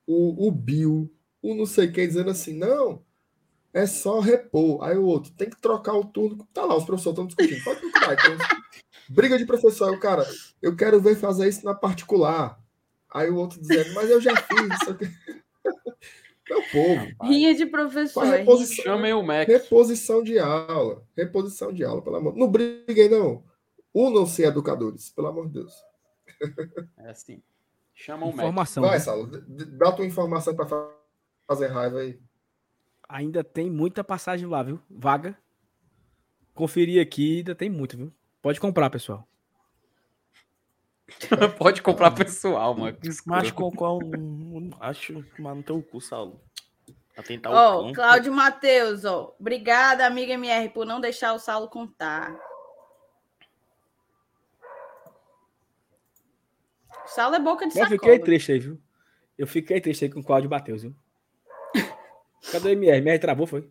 [0.06, 3.02] o, o Bill, o não sei quem dizendo assim, não,
[3.72, 4.82] é só repor.
[4.84, 6.46] Aí o outro, tem que trocar o turno.
[6.52, 7.64] Tá lá, os professores estão discutindo.
[7.64, 8.12] Pode procurar.
[8.14, 8.36] Então,
[9.10, 9.88] briga de professor.
[9.88, 10.26] Aí o cara,
[10.60, 12.60] eu quero ver fazer isso na particular.
[13.12, 15.06] Aí o outro dizendo, mas eu já fiz isso aqui.
[16.52, 18.24] Meu povo, Rinha de professor.
[18.24, 19.48] reposição, Chamem o Mac.
[19.48, 21.02] reposição de aula.
[21.16, 22.36] Reposição de aula, pelo amor.
[22.36, 23.44] Não briguem, não.
[23.94, 25.72] Unam-se educadores, pelo amor de Deus.
[26.98, 27.42] É assim.
[27.94, 28.38] Chama o Mac.
[28.38, 28.82] Informação.
[28.82, 29.04] Vai, viu?
[29.04, 29.26] Saulo,
[29.78, 30.66] dá tua informação para
[31.46, 32.18] fazer raiva aí.
[33.08, 34.80] Ainda tem muita passagem lá, viu?
[34.90, 35.36] Vaga.
[36.54, 38.12] Conferir aqui, ainda tem muito, viu?
[38.40, 39.26] Pode comprar, pessoal.
[41.58, 42.96] Pode comprar pessoal, mano.
[42.96, 43.76] Que Mas escroto.
[43.76, 43.98] qual,
[44.80, 46.40] acho que no teu cu, Saulo.
[47.14, 47.92] Pra tentar o.
[47.92, 49.34] Cláudio Matheus, ó.
[49.38, 52.34] Obrigada, amiga MR, por não deixar o Saulo contar.
[57.04, 57.90] O Saulo é boca de Eu sacola.
[57.90, 58.80] fiquei triste aí, viu?
[59.36, 60.94] Eu fiquei triste aí com o Cláudio Matheus, viu?
[62.50, 62.98] Cadê o MR?
[62.98, 63.68] MR travou, foi?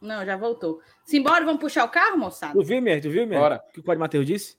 [0.00, 0.82] Não, já voltou.
[1.04, 2.52] Simbora, vamos puxar o carro, moçada?
[2.54, 3.00] Tu viu, MR?
[3.00, 3.40] Tu viu, MR?
[3.40, 3.64] Bora.
[3.68, 4.58] O que o Cláudio Matheus disse?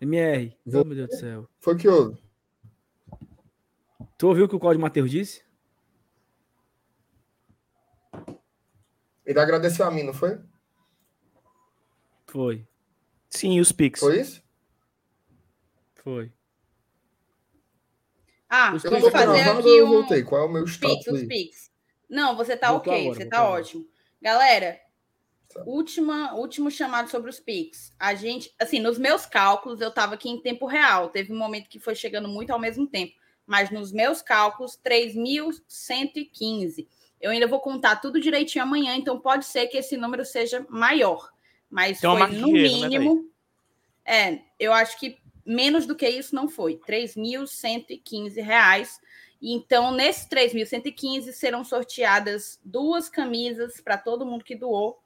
[0.00, 0.82] MR, Vou...
[0.82, 1.48] oh, meu Deus do céu.
[1.58, 2.18] Foi que houve?
[4.18, 5.44] Tu ouviu o que o Cláudio Mateus disse?
[9.24, 10.38] Ele agradeceu a mim, não foi?
[12.26, 12.66] Foi.
[13.28, 14.00] Sim, os Pix.
[14.00, 14.42] Foi isso?
[15.96, 16.32] Foi.
[18.48, 19.90] Ah, vamos fazer não, aqui eu um...
[19.90, 20.22] voltei.
[20.22, 21.70] Qual é o meu status Pix,
[22.08, 23.60] Não, você tá Voltou ok, agora, você tá agora.
[23.60, 23.88] ótimo.
[24.22, 24.80] Galera,
[25.52, 25.62] Tá.
[25.64, 27.92] última, último chamado sobre os Pix.
[27.98, 31.08] A gente, assim, nos meus cálculos, eu tava aqui em tempo real.
[31.08, 33.14] Teve um momento que foi chegando muito ao mesmo tempo.
[33.46, 36.86] Mas nos meus cálculos, 3.115.
[37.20, 41.30] Eu ainda vou contar tudo direitinho amanhã, então pode ser que esse número seja maior.
[41.70, 43.30] Mas Tem uma foi no né, mínimo.
[44.04, 46.78] é, eu acho que menos do que isso não foi.
[46.78, 49.00] 3.115 reais.
[49.40, 55.00] Então, nesses 3.115 serão sorteadas duas camisas para todo mundo que doou.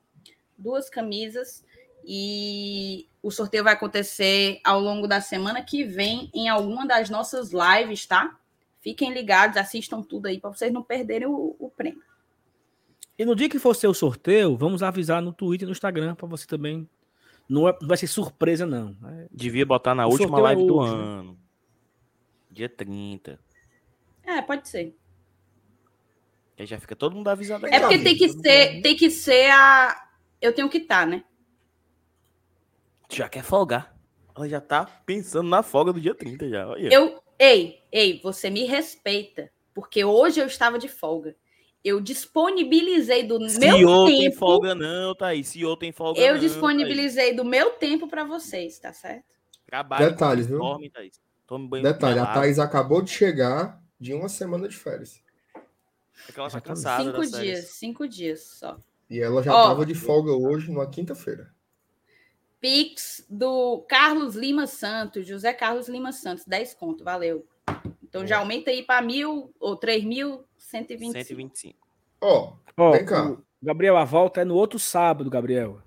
[0.61, 1.65] Duas camisas.
[2.05, 7.51] E o sorteio vai acontecer ao longo da semana que vem em alguma das nossas
[7.53, 8.39] lives, tá?
[8.81, 12.03] Fiquem ligados, assistam tudo aí para vocês não perderem o, o prêmio.
[13.19, 16.15] E no dia que for ser o sorteio, vamos avisar no Twitter e no Instagram
[16.15, 16.89] para você também.
[17.47, 18.97] Não, é- não vai ser surpresa, não.
[19.05, 21.03] É- Devia botar na O última é live do hoje, né?
[21.03, 21.39] ano.
[22.51, 23.39] Dia 30.
[24.25, 24.97] É, pode ser.
[26.59, 30.10] Aí já fica todo mundo avisado É porque tem que ser, tem que ser a.
[30.41, 31.25] Eu tenho que estar, né?
[33.11, 33.95] Já quer folgar.
[34.37, 36.69] Ela já tá pensando na folga do dia 30 já.
[36.69, 36.89] Olha.
[36.93, 41.37] Eu, ei, ei, você me respeita, porque hoje eu estava de folga.
[41.83, 44.37] Eu disponibilizei do meu CEO tem tempo.
[44.37, 45.49] folga não, Thaís.
[45.49, 49.25] CEO tem folga Eu não, disponibilizei do meu tempo para vocês, tá certo?
[49.25, 49.67] Thaís.
[49.67, 50.59] Trabalhe, Detalhes, viu?
[50.59, 51.21] Dorme, Thaís.
[51.47, 52.27] Tome banho Detalhe, a.
[52.27, 55.23] Thaís acabou de chegar de uma semana de férias.
[56.29, 58.79] É que ela tá cansada cinco dias, cinco dias só.
[59.11, 61.53] E ela já estava de folga hoje, numa quinta-feira.
[62.61, 67.47] Pix do Carlos Lima Santos, José Carlos Lima Santos, 10 conto, valeu.
[68.03, 71.13] Então já aumenta aí para mil ou 3.125.
[71.13, 71.79] 125.
[72.21, 73.31] Ó, Ó, Vem cá.
[73.31, 75.83] o- Gabriel, a volta é no outro sábado, Gabriel.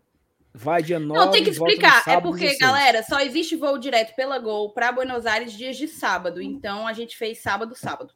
[0.53, 1.19] Vai dia 9.
[1.25, 2.03] Não, tem que explicar.
[2.07, 2.59] É porque, 16.
[2.59, 6.41] galera, só existe voo direto pela Gol para Buenos Aires dias de sábado.
[6.41, 8.13] Então a gente fez sábado, sábado.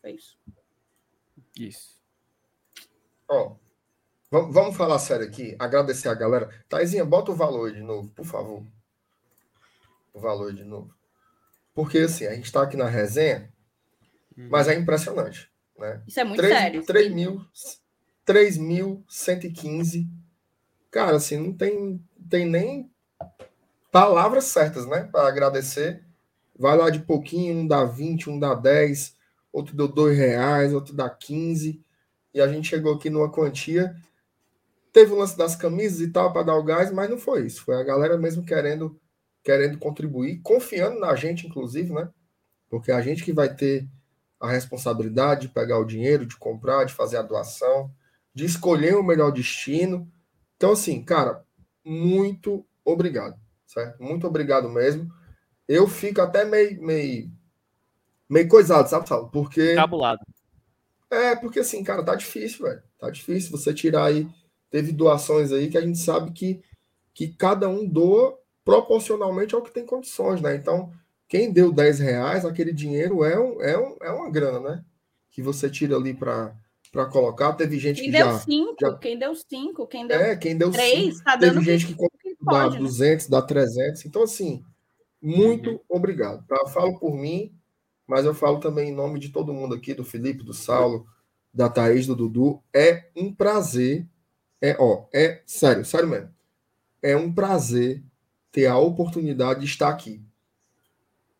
[0.00, 0.36] Foi isso.
[1.58, 1.94] Isso.
[3.28, 3.54] ó.
[4.34, 5.54] Vamos, vamos falar sério aqui.
[5.60, 6.50] Agradecer a galera.
[6.68, 8.64] Taizinha, bota o valor aí de novo, por favor.
[10.12, 10.92] O valor aí de novo.
[11.72, 13.48] Porque assim, a gente está aqui na resenha,
[14.36, 15.48] mas é impressionante.
[15.78, 16.02] Né?
[16.04, 16.84] Isso é muito 3, sério.
[16.84, 17.46] 3 mil,
[18.26, 20.08] 3.115.
[20.90, 22.90] Cara, assim, não tem, tem nem
[23.92, 25.08] palavras certas, né?
[25.12, 26.02] Para agradecer.
[26.58, 29.16] Vai lá de pouquinho, um dá 20, um dá 10,
[29.52, 31.80] outro deu 2 reais, outro dá 15.
[32.34, 33.94] E a gente chegou aqui numa quantia.
[34.94, 37.64] Teve o lance das camisas e tal para dar o gás, mas não foi isso.
[37.64, 38.96] Foi a galera mesmo querendo,
[39.42, 42.08] querendo contribuir, confiando na gente, inclusive, né?
[42.70, 43.88] Porque é a gente que vai ter
[44.38, 47.90] a responsabilidade de pegar o dinheiro, de comprar, de fazer a doação,
[48.32, 50.08] de escolher o melhor destino.
[50.56, 51.44] Então, assim, cara,
[51.84, 54.00] muito obrigado, certo?
[54.00, 55.10] Muito obrigado mesmo.
[55.66, 57.32] Eu fico até meio, meio,
[58.30, 59.28] meio coisado, sabe, Saulo?
[59.28, 59.74] Porque.
[59.74, 60.20] Cabulado.
[61.10, 62.82] É, porque assim, cara, tá difícil, velho.
[62.96, 64.28] Tá difícil você tirar aí.
[64.74, 66.60] Teve doações aí que a gente sabe que,
[67.14, 70.56] que cada um doa proporcionalmente ao que tem condições, né?
[70.56, 70.90] Então,
[71.28, 74.84] quem deu 10 reais, aquele dinheiro é, um, é, um, é uma grana, né?
[75.30, 76.52] Que você tira ali para
[77.12, 77.52] colocar.
[77.52, 78.38] Teve gente Quem que deu já.
[78.40, 81.24] cinco, já- quem deu cinco, quem deu É, quem deu três, cinco.
[81.24, 82.80] tá Teve dando gente que, que dá pode, né?
[82.80, 84.04] 200, dá 300.
[84.04, 84.64] Então, assim,
[85.22, 86.44] muito obrigado.
[86.48, 86.66] Tá?
[86.66, 87.54] Falo por mim,
[88.08, 91.06] mas eu falo também em nome de todo mundo aqui, do Felipe, do Saulo,
[91.52, 92.60] da Thaís, do Dudu.
[92.74, 94.04] É um prazer.
[94.60, 96.30] É, ó, é sério, sério mesmo.
[97.02, 98.02] É um prazer
[98.50, 100.24] ter a oportunidade de estar aqui.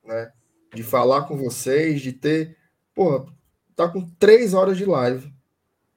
[0.04, 0.32] Né?
[0.74, 2.56] De falar com vocês, de ter.
[2.94, 3.26] Porra,
[3.74, 5.32] tá com três horas de live.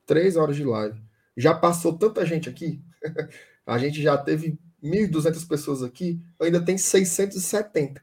[0.06, 1.02] Três horas de live.
[1.36, 2.82] Já passou tanta gente aqui.
[3.66, 8.02] a gente já teve 1.200 pessoas aqui, ainda tem 670.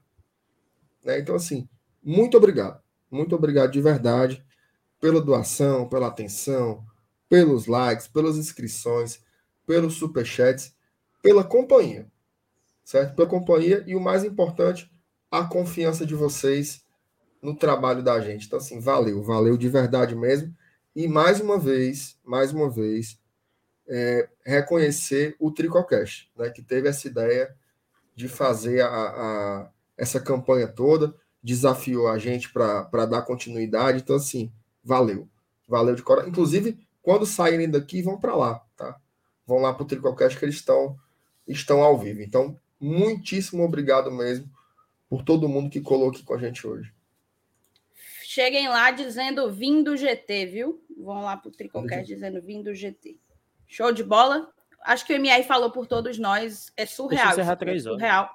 [1.04, 1.18] Né?
[1.18, 1.68] Então, assim,
[2.02, 2.82] muito obrigado.
[3.10, 4.44] Muito obrigado de verdade
[5.00, 6.84] pela doação, pela atenção,
[7.28, 9.20] pelos likes, pelas inscrições,
[9.66, 10.74] pelos superchats,
[11.22, 12.06] pela companhia.
[12.84, 13.14] Certo?
[13.14, 14.90] Pela companhia e o mais importante,
[15.30, 16.84] a confiança de vocês
[17.42, 18.46] no trabalho da gente.
[18.46, 20.54] Então, assim, valeu, valeu de verdade mesmo.
[20.94, 23.18] E mais uma vez, mais uma vez,
[23.88, 27.54] é, reconhecer o Tricocast, né, que teve essa ideia
[28.14, 34.00] de fazer a, a- essa campanha toda, desafiou a gente para dar continuidade.
[34.02, 35.28] Então, assim, valeu.
[35.68, 36.30] Valeu de coração.
[36.30, 38.98] Inclusive, quando saírem daqui, vão para lá, tá?
[39.46, 40.96] Vão lá para o Tricocast que eles estão,
[41.46, 42.22] estão ao vivo.
[42.22, 44.50] Então, muitíssimo obrigado mesmo
[45.06, 46.90] por todo mundo que colou aqui com a gente hoje.
[48.22, 50.82] Cheguem lá dizendo vim do GT, viu?
[50.96, 53.18] Vão lá pro Tricocast dizendo vim do GT.
[53.68, 54.50] Show de bola.
[54.82, 56.72] Acho que o MR falou por todos nós.
[56.74, 57.36] É surreal.
[57.36, 58.34] Deixa eu encerrar isso é surreal.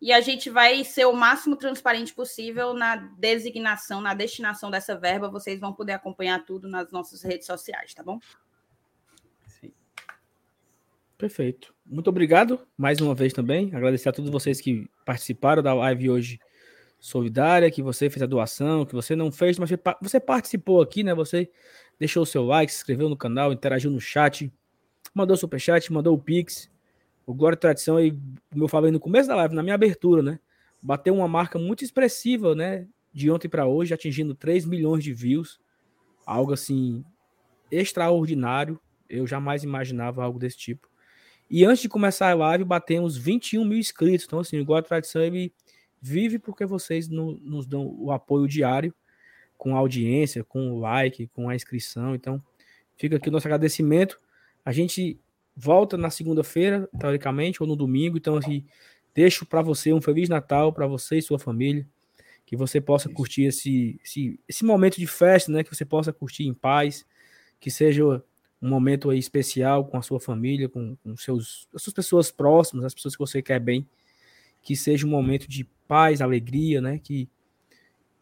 [0.00, 5.28] E a gente vai ser o máximo transparente possível na designação, na destinação dessa verba.
[5.28, 8.18] Vocês vão poder acompanhar tudo nas nossas redes sociais, tá bom?
[11.20, 11.74] Perfeito.
[11.84, 13.74] Muito obrigado mais uma vez também.
[13.74, 16.40] Agradecer a todos vocês que participaram da live hoje
[16.98, 20.80] solidária, que você fez a doação, que você não fez, mas você pa- você participou
[20.80, 21.14] aqui, né?
[21.14, 21.50] Você
[21.98, 24.50] deixou o seu like, se inscreveu no canal, interagiu no chat,
[25.12, 26.70] mandou superchat, mandou o Pix.
[27.30, 28.10] O Glória e Tradição aí,
[28.50, 30.40] como eu falei no começo da live, na minha abertura, né?
[30.82, 32.88] Bateu uma marca muito expressiva, né?
[33.12, 35.60] De ontem para hoje, atingindo 3 milhões de views.
[36.26, 37.04] Algo assim
[37.70, 38.80] extraordinário.
[39.08, 40.88] Eu jamais imaginava algo desse tipo.
[41.48, 44.26] E antes de começar a live, batemos 21 mil inscritos.
[44.26, 45.52] Então, assim, o Glória e Tradição ele
[46.00, 48.94] vive porque vocês no- nos dão o apoio diário,
[49.58, 52.14] com audiência, com o like, com a inscrição.
[52.14, 52.42] Então,
[52.96, 54.18] fica aqui o nosso agradecimento.
[54.64, 55.20] A gente
[55.56, 58.16] volta na segunda-feira, teoricamente, ou no domingo.
[58.16, 58.64] Então, assim,
[59.14, 61.86] deixo para você um Feliz Natal, para você e sua família.
[62.46, 65.62] Que você possa curtir esse, esse, esse momento de festa, né?
[65.62, 67.06] Que você possa curtir em paz.
[67.60, 68.04] Que seja
[68.62, 72.84] um momento aí especial com a sua família, com, com seus, as suas pessoas próximas,
[72.84, 73.86] as pessoas que você quer bem.
[74.62, 76.98] Que seja um momento de paz, alegria, né?
[76.98, 77.28] Que,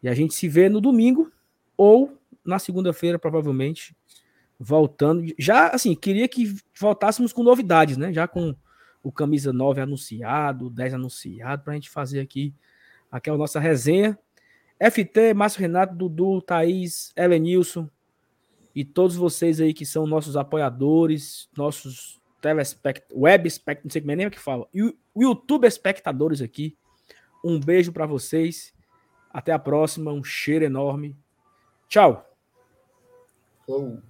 [0.03, 1.31] e a gente se vê no domingo
[1.75, 3.95] ou na segunda-feira, provavelmente,
[4.59, 5.25] voltando.
[5.37, 8.11] Já, assim, queria que voltássemos com novidades, né?
[8.11, 8.55] Já com
[9.01, 12.53] o camisa 9 anunciado, o 10 anunciado, para a gente fazer aqui
[13.09, 14.17] aquela nossa resenha.
[14.79, 17.89] FT, Márcio Renato, Dudu, Thaís, Elenilson
[18.75, 23.05] e todos vocês aí que são nossos apoiadores, nossos telespect...
[23.13, 23.83] web espect...
[23.83, 26.77] não sei como é nem o que fala, e YouTube espectadores aqui.
[27.43, 28.73] Um beijo para vocês.
[29.31, 30.11] Até a próxima.
[30.11, 31.15] Um cheiro enorme.
[31.87, 32.25] Tchau.
[33.65, 34.01] Flow.